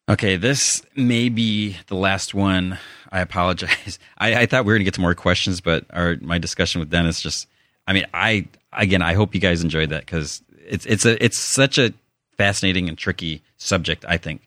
Okay, 0.08 0.36
this 0.36 0.82
may 0.96 1.28
be 1.28 1.76
the 1.86 1.94
last 1.94 2.34
one. 2.34 2.78
I 3.12 3.20
apologize. 3.20 3.98
I, 4.18 4.42
I 4.42 4.46
thought 4.46 4.64
we 4.64 4.72
were 4.72 4.76
going 4.76 4.80
to 4.80 4.84
get 4.84 4.94
to 4.94 5.00
more 5.00 5.14
questions, 5.14 5.60
but 5.60 5.84
our 5.90 6.16
my 6.20 6.38
discussion 6.38 6.80
with 6.80 6.90
Dennis 6.90 7.20
just. 7.20 7.46
I 7.86 7.92
mean, 7.92 8.06
I 8.14 8.46
again, 8.72 9.02
I 9.02 9.14
hope 9.14 9.34
you 9.34 9.40
guys 9.40 9.62
enjoyed 9.62 9.90
that 9.90 10.00
because 10.00 10.42
it's 10.66 10.86
it's 10.86 11.04
a 11.04 11.22
it's 11.24 11.38
such 11.38 11.78
a 11.78 11.92
fascinating 12.36 12.88
and 12.88 12.96
tricky 12.98 13.42
subject. 13.56 14.04
I 14.08 14.16
think. 14.16 14.42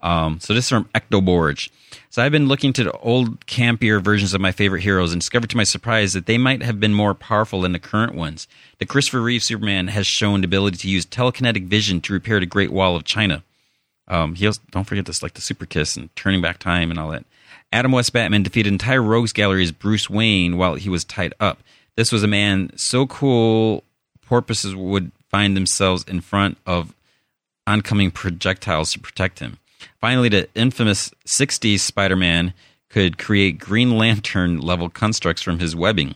Um, 0.00 0.38
so 0.40 0.54
this 0.54 0.64
is 0.64 0.68
from 0.68 0.88
Ectoborge. 0.94 1.70
So 2.10 2.22
I've 2.22 2.32
been 2.32 2.48
looking 2.48 2.72
to 2.74 2.84
the 2.84 2.92
old 2.92 3.44
campier 3.46 4.00
versions 4.00 4.32
of 4.32 4.40
my 4.40 4.52
favorite 4.52 4.82
heroes 4.82 5.12
and 5.12 5.20
discovered 5.20 5.50
to 5.50 5.56
my 5.56 5.64
surprise 5.64 6.12
that 6.12 6.26
they 6.26 6.38
might 6.38 6.62
have 6.62 6.80
been 6.80 6.94
more 6.94 7.14
powerful 7.14 7.60
than 7.60 7.72
the 7.72 7.78
current 7.78 8.14
ones. 8.14 8.48
The 8.78 8.86
Christopher 8.86 9.20
Reeve 9.20 9.42
Superman 9.42 9.88
has 9.88 10.06
shown 10.06 10.40
the 10.40 10.46
ability 10.46 10.78
to 10.78 10.88
use 10.88 11.04
telekinetic 11.04 11.66
vision 11.66 12.00
to 12.02 12.12
repair 12.12 12.40
the 12.40 12.46
Great 12.46 12.72
Wall 12.72 12.96
of 12.96 13.04
China. 13.04 13.42
Um, 14.06 14.36
he 14.36 14.46
also, 14.46 14.62
don't 14.70 14.84
forget 14.84 15.04
this, 15.04 15.22
like 15.22 15.34
the 15.34 15.40
super 15.40 15.66
kiss 15.66 15.96
and 15.96 16.14
turning 16.16 16.40
back 16.40 16.58
time 16.58 16.90
and 16.90 16.98
all 16.98 17.10
that. 17.10 17.24
Adam 17.72 17.92
West 17.92 18.12
Batman 18.12 18.42
defeated 18.42 18.72
entire 18.72 19.02
rogues 19.02 19.32
gallery 19.32 19.62
as 19.62 19.72
Bruce 19.72 20.08
Wayne 20.08 20.56
while 20.56 20.76
he 20.76 20.88
was 20.88 21.04
tied 21.04 21.34
up. 21.38 21.58
This 21.96 22.10
was 22.10 22.22
a 22.22 22.28
man 22.28 22.70
so 22.76 23.06
cool, 23.06 23.84
porpoises 24.22 24.74
would 24.74 25.12
find 25.28 25.56
themselves 25.56 26.04
in 26.04 26.20
front 26.20 26.56
of 26.64 26.94
oncoming 27.66 28.10
projectiles 28.10 28.92
to 28.92 28.98
protect 28.98 29.40
him. 29.40 29.58
Finally, 30.00 30.28
the 30.28 30.48
infamous 30.54 31.10
60s 31.26 31.80
Spider 31.80 32.16
Man 32.16 32.54
could 32.88 33.18
create 33.18 33.58
Green 33.58 33.96
Lantern 33.96 34.60
level 34.60 34.88
constructs 34.88 35.42
from 35.42 35.58
his 35.58 35.76
webbing. 35.76 36.14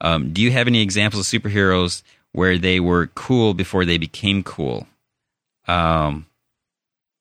Um, 0.00 0.32
do 0.32 0.42
you 0.42 0.50
have 0.50 0.66
any 0.66 0.82
examples 0.82 1.32
of 1.32 1.42
superheroes 1.42 2.02
where 2.32 2.58
they 2.58 2.80
were 2.80 3.08
cool 3.08 3.54
before 3.54 3.84
they 3.84 3.98
became 3.98 4.42
cool? 4.42 4.86
Um, 5.66 6.26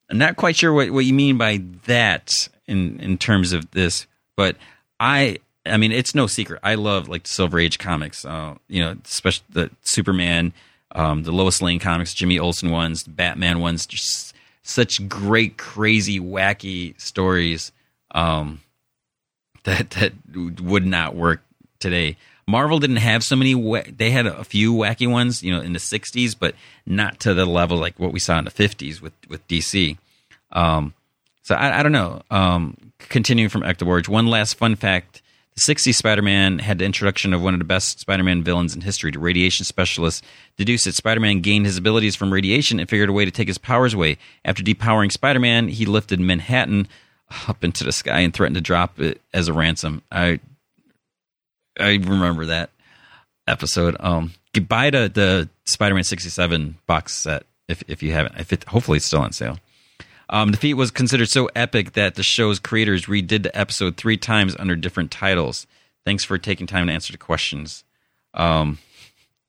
I'm 0.09 0.17
not 0.17 0.35
quite 0.35 0.55
sure 0.55 0.73
what, 0.73 0.89
what 0.91 1.05
you 1.05 1.13
mean 1.13 1.37
by 1.37 1.63
that 1.85 2.49
in, 2.67 2.99
in 2.99 3.17
terms 3.17 3.53
of 3.53 3.69
this, 3.71 4.07
but 4.35 4.57
I 4.99 5.37
I 5.65 5.77
mean, 5.77 5.91
it's 5.91 6.15
no 6.15 6.27
secret. 6.27 6.59
I 6.63 6.75
love 6.75 7.07
like 7.07 7.27
Silver 7.27 7.59
Age 7.59 7.77
comics. 7.77 8.25
Uh, 8.25 8.55
you 8.67 8.81
know, 8.81 8.97
especially 9.05 9.45
the 9.49 9.69
Superman, 9.83 10.53
um, 10.93 11.23
the 11.23 11.31
Lois 11.31 11.61
Lane 11.61 11.79
comics, 11.79 12.13
Jimmy 12.13 12.39
Olsen 12.39 12.71
ones, 12.71 13.03
Batman 13.03 13.59
ones. 13.59 13.85
Just 13.85 14.30
such 14.63 15.07
great, 15.07 15.57
crazy, 15.57 16.19
wacky 16.19 16.99
stories 16.99 17.71
um, 18.11 18.61
that 19.63 19.91
that 19.91 20.13
would 20.61 20.85
not 20.85 21.15
work 21.15 21.41
today. 21.79 22.17
Marvel 22.47 22.79
didn't 22.79 22.97
have 22.97 23.23
so 23.23 23.35
many. 23.35 23.53
They 23.91 24.11
had 24.11 24.25
a 24.25 24.43
few 24.43 24.73
wacky 24.73 25.09
ones, 25.09 25.43
you 25.43 25.51
know, 25.51 25.61
in 25.61 25.73
the 25.73 25.79
'60s, 25.79 26.35
but 26.37 26.55
not 26.85 27.19
to 27.21 27.33
the 27.33 27.45
level 27.45 27.77
like 27.77 27.99
what 27.99 28.11
we 28.11 28.19
saw 28.19 28.37
in 28.39 28.45
the 28.45 28.51
'50s 28.51 29.01
with 29.01 29.13
with 29.29 29.47
DC. 29.47 29.97
Um, 30.51 30.93
so 31.43 31.55
I, 31.55 31.79
I 31.79 31.83
don't 31.83 31.91
know. 31.91 32.21
Um, 32.29 32.77
continuing 32.99 33.49
from 33.49 33.61
Ectoborge, 33.61 34.07
one 34.07 34.27
last 34.27 34.55
fun 34.55 34.75
fact: 34.75 35.20
the 35.55 35.73
'60s 35.73 35.95
Spider-Man 35.95 36.59
had 36.59 36.79
the 36.79 36.85
introduction 36.85 37.33
of 37.33 37.41
one 37.41 37.53
of 37.53 37.59
the 37.59 37.65
best 37.65 37.99
Spider-Man 37.99 38.43
villains 38.43 38.73
in 38.73 38.81
history. 38.81 39.11
The 39.11 39.19
radiation 39.19 39.65
specialist 39.65 40.23
deduced 40.57 40.85
that 40.85 40.95
Spider-Man 40.95 41.41
gained 41.41 41.65
his 41.65 41.77
abilities 41.77 42.15
from 42.15 42.31
radiation 42.31 42.79
and 42.79 42.89
figured 42.89 43.09
a 43.09 43.13
way 43.13 43.25
to 43.25 43.31
take 43.31 43.47
his 43.47 43.57
powers 43.57 43.93
away. 43.93 44.17
After 44.45 44.63
depowering 44.63 45.11
Spider-Man, 45.11 45.67
he 45.67 45.85
lifted 45.85 46.19
Manhattan 46.19 46.87
up 47.47 47.63
into 47.63 47.83
the 47.83 47.91
sky 47.91 48.19
and 48.19 48.33
threatened 48.33 48.55
to 48.55 48.61
drop 48.61 48.99
it 48.99 49.21
as 49.33 49.47
a 49.47 49.53
ransom. 49.53 50.01
I 50.11 50.39
I 51.79 51.93
remember 51.95 52.45
that 52.47 52.69
episode. 53.47 53.95
Um, 53.99 54.33
goodbye 54.53 54.89
to 54.89 55.09
the 55.09 55.49
Spider-Man 55.65 56.03
67 56.03 56.77
box 56.87 57.13
set 57.13 57.45
if 57.67 57.83
if 57.87 58.03
you 58.03 58.11
haven't. 58.11 58.37
If 58.39 58.53
it 58.53 58.63
hopefully 58.65 58.97
it's 58.97 59.05
still 59.05 59.21
on 59.21 59.31
sale. 59.31 59.59
Um, 60.31 60.51
the 60.51 60.57
feat 60.57 60.75
was 60.75 60.91
considered 60.91 61.29
so 61.29 61.49
epic 61.55 61.91
that 61.93 62.15
the 62.15 62.23
show's 62.23 62.57
creators 62.57 63.05
redid 63.05 63.43
the 63.43 63.55
episode 63.55 63.97
three 63.97 64.17
times 64.17 64.55
under 64.57 64.77
different 64.77 65.11
titles. 65.11 65.67
Thanks 66.05 66.23
for 66.23 66.37
taking 66.37 66.65
time 66.65 66.87
to 66.87 66.93
answer 66.93 67.11
the 67.11 67.17
questions. 67.17 67.83
Um, 68.33 68.79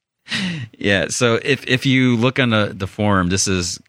yeah, 0.79 1.07
so 1.09 1.39
if 1.43 1.67
if 1.69 1.87
you 1.87 2.17
look 2.17 2.39
on 2.41 2.51
the, 2.51 2.73
the 2.77 2.89
forum, 2.89 3.29
this 3.29 3.47
is 3.47 3.81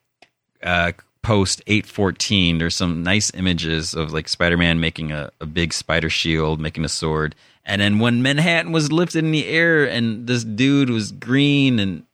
uh, 0.62 0.92
post 1.24 1.64
814. 1.66 2.60
There's 2.60 2.78
some 2.78 3.02
nice 3.02 3.34
images 3.34 3.96
of 3.96 4.14
like 4.14 4.30
Spider 4.30 4.58
Man 4.58 4.80
making 4.80 5.12
a, 5.12 5.32
a 5.42 5.48
big 5.48 5.74
spider 5.74 6.12
shield, 6.12 6.62
making 6.62 6.86
a 6.86 6.90
sword. 6.90 7.34
And 7.66 7.82
then 7.82 8.00
when 8.00 8.22
Manhattan 8.22 8.72
was 8.72 8.92
lifted 8.92 9.24
in 9.24 9.32
the 9.32 9.48
air 9.48 9.86
and 9.90 10.28
this 10.28 10.44
dude 10.44 10.90
was 10.92 11.12
green 11.12 11.80
and 11.80 12.06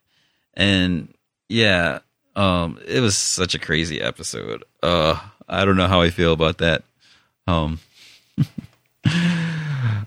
and 0.54 1.14
yeah, 1.50 2.00
um, 2.36 2.80
it 2.86 3.00
was 3.02 3.18
such 3.18 3.56
a 3.56 3.60
crazy 3.60 4.02
episode. 4.02 4.64
Uh, 4.82 5.20
I 5.48 5.66
don't 5.66 5.78
know 5.78 5.88
how 5.88 6.02
I 6.02 6.10
feel 6.10 6.34
about 6.34 6.60
that. 6.60 6.84
Um, 7.48 7.80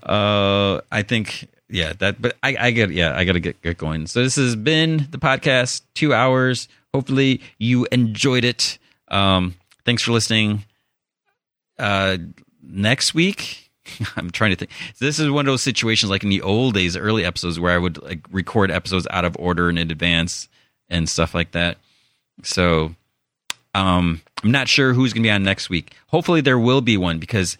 uh, 0.03 0.81
I 0.91 1.03
think 1.03 1.49
yeah 1.69 1.95
that, 1.99 2.21
but 2.21 2.37
I, 2.43 2.57
I 2.59 2.71
get 2.71 2.91
yeah 2.91 3.17
I 3.17 3.25
gotta 3.25 3.41
get 3.41 3.61
get 3.63 3.79
going. 3.79 4.07
So 4.07 4.23
this 4.23 4.37
has 4.37 4.57
been 4.57 5.09
the 5.11 5.19
podcast, 5.19 5.83
two 5.95 6.15
hours. 6.15 6.69
Hopefully 6.95 7.41
you 7.59 7.87
enjoyed 7.91 8.45
it. 8.45 8.79
Um, 9.09 9.55
thanks 9.85 10.03
for 10.03 10.13
listening. 10.13 10.65
Uh, 11.79 12.19
next 12.63 13.15
week, 13.15 13.71
I'm 14.17 14.31
trying 14.31 14.51
to 14.51 14.57
think. 14.57 14.71
This 14.99 15.19
is 15.19 15.31
one 15.31 15.47
of 15.47 15.53
those 15.53 15.63
situations 15.63 16.11
like 16.11 16.23
in 16.23 16.31
the 16.31 16.43
old 16.43 16.75
days, 16.75 16.97
early 16.97 17.25
episodes 17.25 17.59
where 17.59 17.73
I 17.73 17.79
would 17.79 18.01
like 18.03 18.21
record 18.31 18.71
episodes 18.71 19.07
out 19.11 19.25
of 19.25 19.37
order 19.39 19.69
and 19.69 19.79
in 19.79 19.91
advance 19.91 20.49
and 20.89 21.09
stuff 21.09 21.35
like 21.35 21.53
that. 21.53 21.79
So, 22.43 22.95
um, 23.75 24.21
I'm 24.43 24.51
not 24.51 24.69
sure 24.69 24.93
who's 24.93 25.13
going 25.13 25.23
to 25.23 25.27
be 25.27 25.31
on 25.31 25.45
next 25.45 25.71
week. 25.71 25.95
Hopefully, 26.09 26.41
there 26.41 26.59
will 26.59 26.81
be 26.81 26.97
one 26.97 27.19
because, 27.19 27.57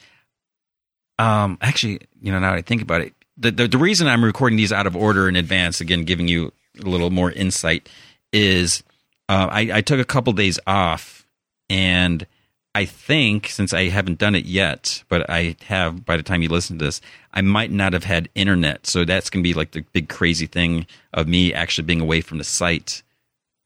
um, 1.19 1.59
actually, 1.61 2.01
you 2.21 2.33
know, 2.33 2.39
now 2.39 2.51
that 2.51 2.59
I 2.59 2.63
think 2.63 2.83
about 2.83 3.01
it, 3.03 3.15
the, 3.37 3.51
the 3.51 3.69
the 3.69 3.79
reason 3.79 4.09
I'm 4.09 4.25
recording 4.25 4.57
these 4.57 4.73
out 4.73 4.87
of 4.87 4.97
order 4.97 5.29
in 5.29 5.37
advance, 5.37 5.81
again, 5.81 6.05
giving 6.05 6.29
you 6.29 6.53
a 6.81 6.89
little 6.89 7.11
more 7.11 7.31
insight, 7.31 7.89
is 8.33 8.83
uh, 9.29 9.49
I, 9.51 9.71
I 9.75 9.81
took 9.81 10.01
a 10.01 10.05
couple 10.05 10.33
days 10.33 10.59
off, 10.67 11.27
and 11.71 12.27
I 12.75 12.85
think 12.85 13.49
since 13.49 13.73
I 13.73 13.89
haven't 13.89 14.19
done 14.19 14.35
it 14.35 14.47
yet, 14.47 15.05
but 15.09 15.29
I 15.29 15.57
have 15.67 16.05
by 16.05 16.17
the 16.17 16.23
time 16.23 16.43
you 16.43 16.49
listen 16.49 16.79
to 16.79 16.85
this, 16.87 17.01
I 17.33 17.43
might 17.43 17.71
not 17.71 17.93
have 17.93 18.05
had 18.05 18.29
internet. 18.35 18.87
So 18.87 19.05
that's 19.05 19.31
going 19.31 19.43
to 19.43 19.49
be 19.49 19.55
like 19.55 19.73
the 19.73 19.85
big 19.93 20.09
crazy 20.09 20.47
thing 20.47 20.87
of 21.13 21.29
me 21.29 21.53
actually 21.53 21.85
being 21.85 22.01
away 22.01 22.23
from 22.23 22.39
the 22.39 22.45
site, 22.45 23.03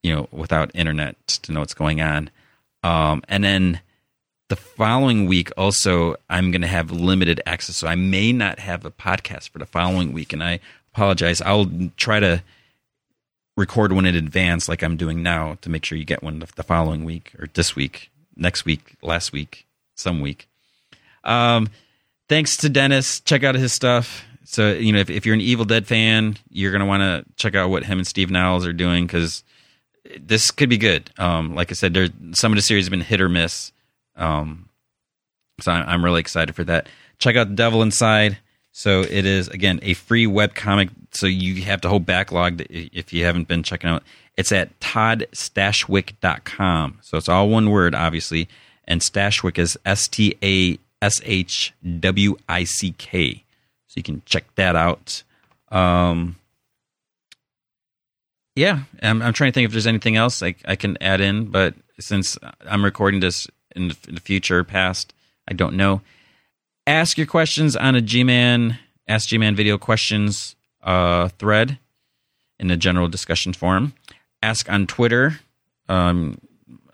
you 0.07 0.15
know, 0.15 0.29
without 0.31 0.71
internet 0.73 1.27
to 1.27 1.51
know 1.51 1.61
what's 1.61 1.75
going 1.75 2.01
on. 2.01 2.31
Um, 2.85 3.25
and 3.29 3.43
then 3.43 3.81
the 4.49 4.55
following 4.55 5.27
week, 5.27 5.51
also, 5.57 6.15
I'm 6.31 6.53
going 6.53 6.63
to 6.63 6.69
have 6.69 6.93
limited 6.93 7.41
access. 7.45 7.79
So 7.79 7.89
I 7.89 7.97
may 7.97 8.33
not 8.33 8.61
have 8.61 8.85
a 8.85 8.93
podcast 8.93 9.49
for 9.49 9.59
the 9.59 9.67
following 9.67 10.13
week. 10.13 10.33
And 10.33 10.45
I 10.45 10.61
apologize. 10.95 11.43
I'll 11.43 11.69
try 11.97 12.21
to 12.21 12.41
record 13.57 13.93
one 13.93 14.07
in 14.07 14.15
advance 14.15 14.69
like 14.69 14.85
I'm 14.85 14.97
doing 14.97 15.25
now 15.25 15.59
to 15.63 15.69
make 15.69 15.85
sure 15.85 15.99
you 15.99 16.05
get 16.05 16.23
one 16.23 16.39
the 16.39 16.63
following 16.63 17.05
week 17.05 17.33
or 17.41 17.49
this 17.55 17.75
week, 17.75 18.13
next 18.37 18.65
week, 18.65 18.95
last 19.03 19.33
week, 19.33 19.67
some 19.97 20.21
week. 20.21 20.49
Um, 21.25 21.69
thanks 22.29 22.57
to 22.59 22.69
Dennis. 22.69 23.19
Check 23.19 23.43
out 23.43 23.57
his 23.57 23.73
stuff. 23.73 24.25
So, 24.45 24.73
you 24.73 24.93
know, 24.93 25.01
if, 25.01 25.11
if 25.11 25.27
you're 25.27 25.35
an 25.35 25.41
Evil 25.41 25.65
Dead 25.65 25.89
fan, 25.89 26.37
you're 26.51 26.71
going 26.71 26.81
to 26.81 26.87
want 26.87 27.01
to 27.01 27.25
check 27.35 27.57
out 27.57 27.71
what 27.71 27.83
him 27.83 27.99
and 27.99 28.07
Steve 28.07 28.31
Niles 28.31 28.65
are 28.65 28.73
doing 28.73 29.05
because 29.05 29.43
this 30.19 30.51
could 30.51 30.69
be 30.69 30.79
good. 30.79 31.11
Um, 31.19 31.55
like 31.55 31.71
I 31.71 31.75
said, 31.75 31.95
there 31.95 32.09
some 32.33 32.53
of 32.53 32.57
the 32.57 32.63
series 32.63 32.87
have 32.87 32.91
been 32.91 33.01
hit 33.01 33.21
or 33.21 33.29
miss. 33.29 33.73
Um, 34.17 34.69
so 35.61 35.73
I'm, 35.73 35.89
I'm 35.89 36.05
really 36.05 36.21
excited 36.21 36.55
for 36.55 36.65
that. 36.65 36.89
Check 37.19 37.37
out 37.37 37.49
The 37.49 37.55
Devil 37.55 37.83
Inside. 37.83 38.39
So 38.73 39.01
it 39.01 39.25
is 39.25 39.49
again 39.49 39.81
a 39.83 39.95
free 39.95 40.27
web 40.27 40.55
comic. 40.55 40.91
So 41.13 41.27
you 41.27 41.63
have 41.63 41.81
the 41.81 41.89
whole 41.89 41.99
backlog 41.99 42.61
if 42.69 43.11
you 43.13 43.25
haven't 43.25 43.49
been 43.49 43.63
checking 43.63 43.89
out. 43.89 44.03
It's 44.37 44.53
at 44.53 44.79
toddstashwick.com. 44.81 46.99
So 47.01 47.17
it's 47.17 47.29
all 47.29 47.49
one 47.49 47.71
word, 47.71 47.95
obviously. 47.95 48.49
And 48.85 49.01
Stashwick 49.01 49.59
is 49.59 49.79
S 49.87 50.09
T 50.09 50.37
A 50.43 50.79
S 51.01 51.23
H 51.25 51.73
W 52.01 52.37
I 52.49 52.65
C 52.65 52.95
K. 52.99 53.45
So 53.87 53.95
you 53.97 54.03
can 54.03 54.21
check 54.27 54.45
that 54.57 54.77
out. 54.77 55.23
Um, 55.71 56.37
yeah, 58.57 58.81
I'm, 59.03 59.23
I'm 59.23 59.33
trying 59.33 59.53
to 59.53 59.55
think 59.55 59.67
if 59.67 59.73
there's 59.73 59.87
anything 59.87 60.17
else 60.17 60.43
I, 60.43 60.55
I 60.65 60.75
can 60.75 60.97
add 61.01 61.21
in, 61.21 61.47
but 61.47 61.75
since 62.01 62.37
I'm 62.67 62.85
recording 62.85 63.21
this 63.21 63.47
in 63.77 63.89
the, 63.89 63.97
in 64.09 64.15
the 64.15 64.21
future, 64.21 64.65
past, 64.65 65.13
I 65.47 65.53
don't 65.53 65.77
know. 65.77 66.01
Ask 66.87 67.19
your 67.19 67.27
questions 67.27 67.77
on 67.77 67.95
a 67.95 68.01
G-Man, 68.01 68.79
Ask 69.07 69.29
G-Man 69.29 69.55
video 69.55 69.79
questions 69.79 70.57
uh, 70.83 71.29
thread 71.29 71.79
in 72.59 72.69
the 72.69 72.77
general 72.77 73.09
discussion 73.09 73.53
forum. 73.53 73.93
Ask 74.43 74.71
on 74.71 74.87
Twitter. 74.87 75.41
Um, 75.89 76.39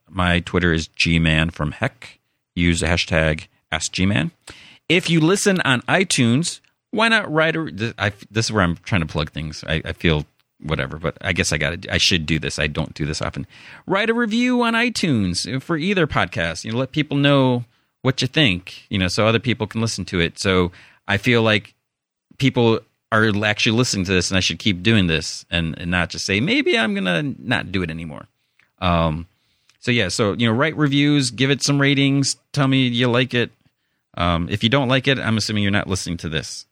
my 0.08 0.40
Twitter 0.40 0.72
is 0.72 0.88
G-Man 0.88 1.50
from 1.50 1.72
Heck. 1.72 2.18
Use 2.54 2.80
the 2.80 2.86
hashtag 2.86 3.46
AskGman. 3.72 4.30
If 4.88 5.08
you 5.08 5.20
listen 5.20 5.60
on 5.62 5.80
iTunes, 5.82 6.60
why 6.90 7.08
not 7.08 7.32
write 7.32 7.56
a? 7.56 7.94
I, 7.98 8.12
this 8.30 8.46
is 8.46 8.52
where 8.52 8.62
I'm 8.62 8.76
trying 8.76 9.00
to 9.00 9.06
plug 9.06 9.30
things. 9.30 9.64
I, 9.66 9.80
I 9.84 9.92
feel 9.92 10.26
whatever, 10.62 10.98
but 10.98 11.16
I 11.20 11.32
guess 11.32 11.52
I 11.52 11.58
got. 11.58 11.86
I 11.90 11.98
should 11.98 12.26
do 12.26 12.38
this. 12.38 12.58
I 12.58 12.66
don't 12.66 12.94
do 12.94 13.06
this 13.06 13.20
often. 13.20 13.46
Write 13.86 14.10
a 14.10 14.14
review 14.14 14.62
on 14.62 14.74
iTunes 14.74 15.62
for 15.62 15.76
either 15.76 16.06
podcast. 16.06 16.64
You 16.64 16.72
know, 16.72 16.78
let 16.78 16.92
people 16.92 17.16
know 17.16 17.64
what 18.02 18.22
you 18.22 18.28
think. 18.28 18.86
You 18.88 18.98
know, 18.98 19.08
so 19.08 19.26
other 19.26 19.38
people 19.38 19.66
can 19.66 19.80
listen 19.80 20.04
to 20.06 20.20
it. 20.20 20.38
So 20.38 20.72
I 21.08 21.16
feel 21.16 21.42
like 21.42 21.74
people 22.38 22.80
are 23.12 23.30
actually 23.44 23.76
listening 23.76 24.06
to 24.06 24.12
this, 24.12 24.30
and 24.30 24.38
I 24.38 24.40
should 24.40 24.58
keep 24.58 24.82
doing 24.82 25.06
this, 25.06 25.44
and, 25.50 25.78
and 25.78 25.90
not 25.90 26.08
just 26.08 26.24
say 26.24 26.40
maybe 26.40 26.78
I'm 26.78 26.94
gonna 26.94 27.22
not 27.38 27.70
do 27.70 27.82
it 27.82 27.90
anymore. 27.90 28.26
Um, 28.78 29.26
so 29.80 29.90
yeah, 29.90 30.08
so 30.08 30.32
you 30.32 30.46
know, 30.48 30.54
write 30.54 30.76
reviews, 30.76 31.30
give 31.30 31.50
it 31.50 31.62
some 31.62 31.80
ratings, 31.80 32.36
tell 32.52 32.66
me 32.66 32.86
you 32.86 33.08
like 33.08 33.34
it. 33.34 33.50
Um, 34.14 34.48
if 34.50 34.62
you 34.62 34.68
don't 34.68 34.88
like 34.88 35.08
it, 35.08 35.18
I'm 35.18 35.36
assuming 35.36 35.62
you're 35.62 35.72
not 35.72 35.88
listening 35.88 36.16
to 36.18 36.28
this, 36.28 36.66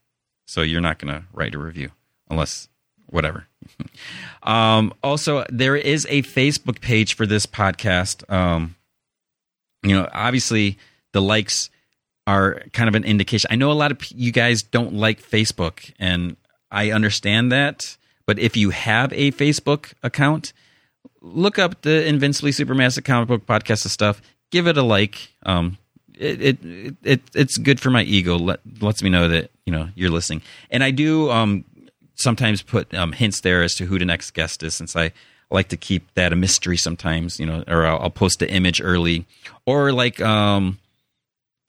so 0.45 0.61
you're 0.61 0.81
not 0.81 0.97
gonna 0.97 1.25
write 1.31 1.53
a 1.53 1.59
review 1.59 1.91
unless 2.29 2.67
whatever. 3.05 3.47
Um, 4.43 4.93
also, 5.03 5.45
there 5.49 5.75
is 5.75 6.05
a 6.09 6.23
Facebook 6.23 6.81
page 6.81 7.15
for 7.15 7.25
this 7.25 7.45
podcast. 7.45 8.29
Um, 8.31 8.75
you 9.83 9.95
know, 9.95 10.07
obviously 10.13 10.77
the 11.13 11.21
likes 11.21 11.69
are 12.27 12.61
kind 12.73 12.87
of 12.87 12.95
an 12.95 13.03
indication. 13.03 13.49
I 13.51 13.55
know 13.55 13.71
a 13.71 13.73
lot 13.73 13.91
of 13.91 13.99
you 14.11 14.31
guys 14.31 14.61
don't 14.61 14.93
like 14.93 15.21
Facebook, 15.21 15.91
and 15.99 16.37
I 16.69 16.91
understand 16.91 17.51
that. 17.51 17.97
But 18.25 18.39
if 18.39 18.55
you 18.55 18.69
have 18.69 19.11
a 19.13 19.31
Facebook 19.31 19.93
account, 20.03 20.53
look 21.21 21.59
up 21.59 21.81
the 21.81 22.05
Invincibly 22.07 22.51
Supermassive 22.51 23.03
Comic 23.03 23.27
Book 23.27 23.45
Podcast 23.45 23.85
of 23.85 23.91
stuff. 23.91 24.21
Give 24.51 24.67
it 24.67 24.77
a 24.77 24.83
like. 24.83 25.33
Um, 25.43 25.77
it, 26.17 26.41
it, 26.41 26.95
it 27.03 27.21
it's 27.33 27.57
good 27.57 27.79
for 27.79 27.89
my 27.89 28.03
ego. 28.03 28.37
Let, 28.37 28.59
lets 28.79 29.01
me 29.01 29.09
know 29.09 29.27
that 29.27 29.49
you 29.65 29.73
know 29.73 29.89
you're 29.95 30.11
listening. 30.11 30.43
And 30.69 30.83
I 30.83 30.91
do 30.91 31.31
um, 31.31 31.65
sometimes 32.15 32.61
put 32.61 32.93
um, 32.93 33.11
hints 33.11 33.41
there 33.41 33.63
as 33.63 33.75
to 33.75 33.85
who 33.85 33.99
the 33.99 34.05
next 34.05 34.31
guest 34.31 34.63
is, 34.63 34.75
since 34.75 34.95
I 34.95 35.11
like 35.49 35.67
to 35.69 35.77
keep 35.77 36.13
that 36.13 36.33
a 36.33 36.35
mystery 36.35 36.77
sometimes. 36.77 37.39
You 37.39 37.45
know, 37.45 37.63
or 37.67 37.85
I'll, 37.85 37.99
I'll 38.03 38.09
post 38.09 38.39
the 38.39 38.51
image 38.51 38.81
early, 38.81 39.25
or 39.65 39.91
like 39.91 40.21
um, 40.21 40.79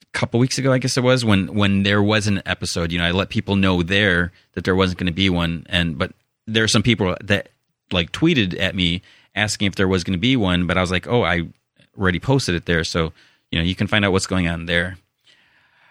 a 0.01 0.17
couple 0.17 0.39
weeks 0.39 0.57
ago, 0.57 0.71
I 0.71 0.77
guess 0.77 0.97
it 0.97 1.03
was 1.03 1.25
when 1.25 1.53
when 1.53 1.83
there 1.83 2.01
was 2.01 2.27
an 2.27 2.41
episode. 2.45 2.91
You 2.91 2.99
know, 2.99 3.05
I 3.05 3.11
let 3.11 3.29
people 3.29 3.55
know 3.55 3.83
there 3.83 4.31
that 4.53 4.63
there 4.63 4.75
wasn't 4.75 4.99
going 4.99 5.07
to 5.07 5.13
be 5.13 5.29
one, 5.29 5.65
and 5.69 5.97
but 5.97 6.11
there 6.47 6.63
are 6.63 6.69
some 6.69 6.83
people 6.83 7.15
that 7.21 7.49
like 7.91 8.11
tweeted 8.11 8.59
at 8.59 8.75
me 8.75 9.01
asking 9.35 9.67
if 9.67 9.75
there 9.75 9.87
was 9.87 10.03
going 10.03 10.13
to 10.13 10.21
be 10.21 10.35
one, 10.35 10.67
but 10.67 10.77
I 10.77 10.81
was 10.81 10.91
like, 10.91 11.07
oh, 11.07 11.23
I 11.23 11.47
already 11.97 12.19
posted 12.19 12.55
it 12.55 12.65
there, 12.65 12.83
so 12.83 13.13
you 13.51 13.59
know 13.59 13.65
you 13.65 13.75
can 13.75 13.87
find 13.87 14.05
out 14.05 14.11
what's 14.11 14.27
going 14.27 14.47
on 14.47 14.65
there. 14.65 14.97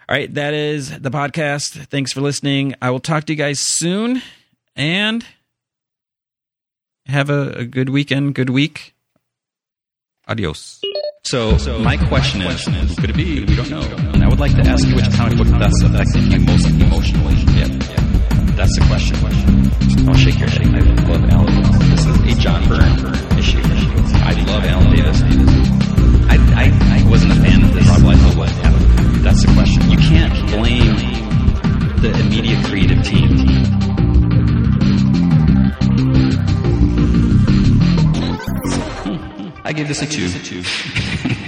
All 0.09 0.17
right, 0.17 0.33
that 0.35 0.53
is 0.53 0.99
the 0.99 1.11
podcast. 1.11 1.87
Thanks 1.87 2.13
for 2.13 2.21
listening. 2.21 2.75
I 2.83 2.91
will 2.91 3.01
talk 3.01 3.25
to 3.25 3.33
you 3.33 3.37
guys 3.37 3.61
soon, 3.61 4.21
and 4.77 5.25
have 7.07 7.31
a, 7.31 7.51
a 7.51 7.65
good 7.65 7.89
weekend, 7.89 8.35
good 8.35 8.51
week. 8.51 8.95
Adios. 10.29 10.81
So, 11.25 11.57
so 11.57 11.79
my 11.79 11.97
question 11.97 12.43
is, 12.43 12.65
who 12.65 12.95
could 13.01 13.11
it 13.11 13.17
be? 13.17 13.45
We 13.45 13.57
don't 13.57 13.71
know. 13.71 13.83
And 14.13 14.25
I 14.25 14.29
would 14.29 14.41
like 14.41 14.55
to 14.57 14.63
ask 14.69 14.87
you 14.87 14.95
which 14.95 15.11
comic 15.15 15.37
book 15.39 15.49
thus 15.49 15.83
affected 15.83 16.33
you 16.33 16.41
most 16.41 16.67
emotionally. 16.67 17.35
Yeah, 17.55 17.69
that's 18.55 18.75
the 18.79 18.85
question. 18.89 20.09
I'll 20.09 20.15
shake 20.15 20.39
your 20.39 20.49
head. 20.49 20.67
I 20.67 20.81
love 21.09 21.23
Alan 21.31 21.47
Davis. 21.47 22.05
This 22.05 22.07
is 22.07 22.39
a 22.39 22.41
John 22.41 22.69
Byrne 22.69 23.39
issue. 23.39 23.61
I 23.63 24.33
love 24.47 24.65
Alan 24.65 24.97
Davis. 24.97 25.23
I, 26.29 26.37
I, 26.57 26.99
I 26.99 27.11
wasn't 27.11 27.33
a 27.33 27.37
fan 27.37 27.65
of 27.65 27.73
this. 27.73 27.87
Rob 27.89 28.01
Liefeld 28.01 28.37
was. 28.37 29.23
That's 29.23 29.45
the 29.47 29.53
question. 29.55 29.91
You 29.91 29.99
can't 29.99 30.35
blame 30.51 30.97
the 32.01 32.11
immediate 32.19 32.65
creative 32.67 33.03
team. 33.05 33.32
I 39.73 39.75
gave 39.75 39.89
this 39.89 40.03
a 40.03 40.07
two. 40.07 40.63